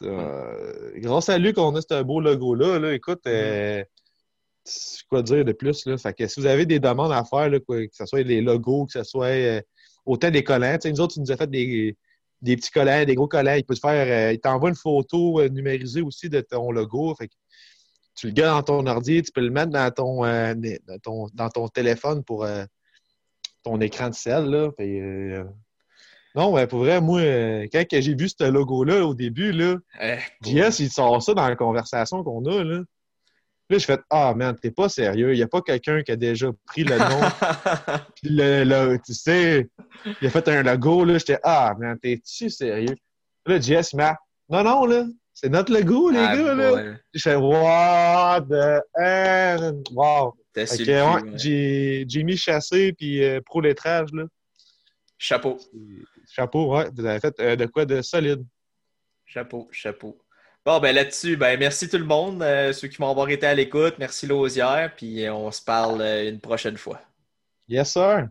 euh, 0.00 0.92
grâce 0.96 1.28
à 1.28 1.36
lui 1.36 1.52
qu'on 1.52 1.74
a 1.76 1.82
ce 1.82 2.02
beau 2.02 2.22
logo-là. 2.22 2.78
Là, 2.78 2.94
écoute, 2.94 3.20
quoi 5.10 5.22
dire 5.22 5.44
de 5.44 5.52
plus? 5.52 5.84
Là? 5.84 5.98
Fait 5.98 6.14
que 6.14 6.26
si 6.26 6.40
vous 6.40 6.46
avez 6.46 6.64
des 6.64 6.80
demandes 6.80 7.12
à 7.12 7.22
faire, 7.22 7.50
là, 7.50 7.60
quoi, 7.60 7.86
que 7.86 7.94
ce 7.94 8.06
soit 8.06 8.22
les 8.22 8.40
logos, 8.40 8.86
que 8.86 8.92
ce 8.92 9.04
soit 9.04 9.60
autant 10.06 10.30
des 10.30 10.42
collants, 10.42 10.78
nous 10.86 11.00
autres, 11.02 11.12
tu 11.16 11.20
nous 11.20 11.32
as 11.32 11.36
fait 11.36 11.50
des, 11.50 11.98
des 12.40 12.56
petits 12.56 12.70
collants, 12.70 13.04
des 13.04 13.14
gros 13.14 13.28
collants. 13.28 13.56
Il 13.56 13.64
peut 13.64 13.74
te 13.74 13.80
faire, 13.80 14.32
il 14.32 14.40
t'envoie 14.40 14.70
une 14.70 14.74
photo 14.74 15.46
numérisée 15.50 16.00
aussi 16.00 16.30
de 16.30 16.40
ton 16.40 16.70
logo. 16.70 17.14
Fait 17.14 17.28
que 17.28 17.34
tu 18.16 18.28
le 18.28 18.32
gars 18.32 18.48
dans 18.48 18.62
ton 18.62 18.86
ordi, 18.86 19.22
tu 19.22 19.30
peux 19.30 19.42
le 19.42 19.50
mettre 19.50 19.70
dans 19.70 19.90
ton, 19.90 20.24
euh, 20.24 20.54
dans 20.86 20.98
ton, 20.98 21.26
dans 21.34 21.48
ton 21.50 21.68
téléphone 21.68 22.24
pour 22.24 22.44
euh, 22.44 22.64
ton 23.62 23.80
écran 23.80 24.08
de 24.08 24.14
sel. 24.14 24.46
Là. 24.46 24.70
euh, 24.80 25.44
non, 26.34 26.52
ouais, 26.52 26.66
pour 26.66 26.80
vrai, 26.80 27.00
moi, 27.00 27.20
quand 27.72 27.84
j'ai 27.90 28.14
vu 28.14 28.28
ce 28.28 28.44
logo-là 28.44 29.06
au 29.06 29.14
début, 29.14 29.52
là, 29.52 29.76
Eh, 30.00 30.18
JS, 30.42 30.80
il 30.80 30.90
sort 30.90 31.22
ça 31.22 31.34
dans 31.34 31.48
la 31.48 31.56
conversation 31.56 32.22
qu'on 32.22 32.44
a. 32.46 32.62
Là, 32.62 32.80
là 33.70 33.78
je 33.78 33.84
fais 33.84 33.98
Ah, 34.10 34.34
man, 34.36 34.56
t'es 34.60 34.70
pas 34.70 34.88
sérieux. 34.88 35.32
Il 35.32 35.36
n'y 35.36 35.42
a 35.42 35.48
pas 35.48 35.62
quelqu'un 35.62 36.02
qui 36.02 36.12
a 36.12 36.16
déjà 36.16 36.48
pris 36.66 36.84
le 36.84 36.98
nom. 36.98 37.20
Puis 38.16 38.30
le, 38.30 38.64
le- 38.64 38.98
tu 38.98 39.14
sais, 39.14 39.68
il 40.20 40.26
a 40.26 40.30
fait 40.30 40.46
un 40.48 40.62
logo. 40.62 41.04
là 41.04 41.18
J'étais 41.18 41.38
Ah, 41.42 41.74
man, 41.78 41.98
t'es-tu 41.98 42.50
sérieux? 42.50 42.96
Là, 43.46 43.58
JS, 43.60 43.94
m'a 43.94 44.16
Non, 44.50 44.62
non, 44.62 44.84
là, 44.86 45.04
c'est 45.38 45.50
notre 45.50 45.70
logo, 45.70 46.08
les 46.10 46.18
Ah, 46.18 46.34
gars. 46.34 46.54
Là. 46.54 46.94
Je 47.12 47.20
fais 47.20 47.34
What 47.36 48.40
the 48.48 48.80
hell? 48.98 49.82
Wow. 49.92 50.34
Fait 50.54 50.62
ouais, 50.64 51.02
ouais. 51.02 51.20
j'ai 51.36 52.06
j'ai 52.08 52.22
mis 52.24 52.38
chassé 52.38 52.94
puis 52.94 53.22
euh, 53.22 53.42
pro 53.44 53.60
lettrage. 53.60 54.08
Là. 54.14 54.24
Chapeau, 55.18 55.58
Chapeau, 56.30 56.74
ouais, 56.74 56.88
vous 56.94 57.04
avez 57.04 57.20
fait 57.20 57.38
euh, 57.40 57.54
de 57.56 57.66
quoi 57.66 57.84
de 57.84 58.00
solide. 58.00 58.42
chapeau, 59.26 59.68
chapeau. 59.70 60.18
Bon, 60.64 60.80
ben 60.80 60.94
là-dessus, 60.94 61.36
ben 61.36 61.58
merci 61.60 61.88
tout 61.90 61.98
le 61.98 62.04
monde, 62.06 62.42
euh, 62.42 62.72
ceux 62.72 62.88
qui 62.88 62.96
vont 62.96 63.10
avoir 63.10 63.28
été 63.28 63.46
à 63.46 63.54
l'écoute. 63.54 63.96
Merci 63.98 64.26
Lausière, 64.26 64.94
puis 64.96 65.28
on 65.28 65.50
se 65.52 65.62
parle 65.62 66.00
euh, 66.00 66.28
une 66.30 66.40
prochaine 66.40 66.78
fois. 66.78 67.00
Yes, 67.68 67.92
sir. 67.92 68.28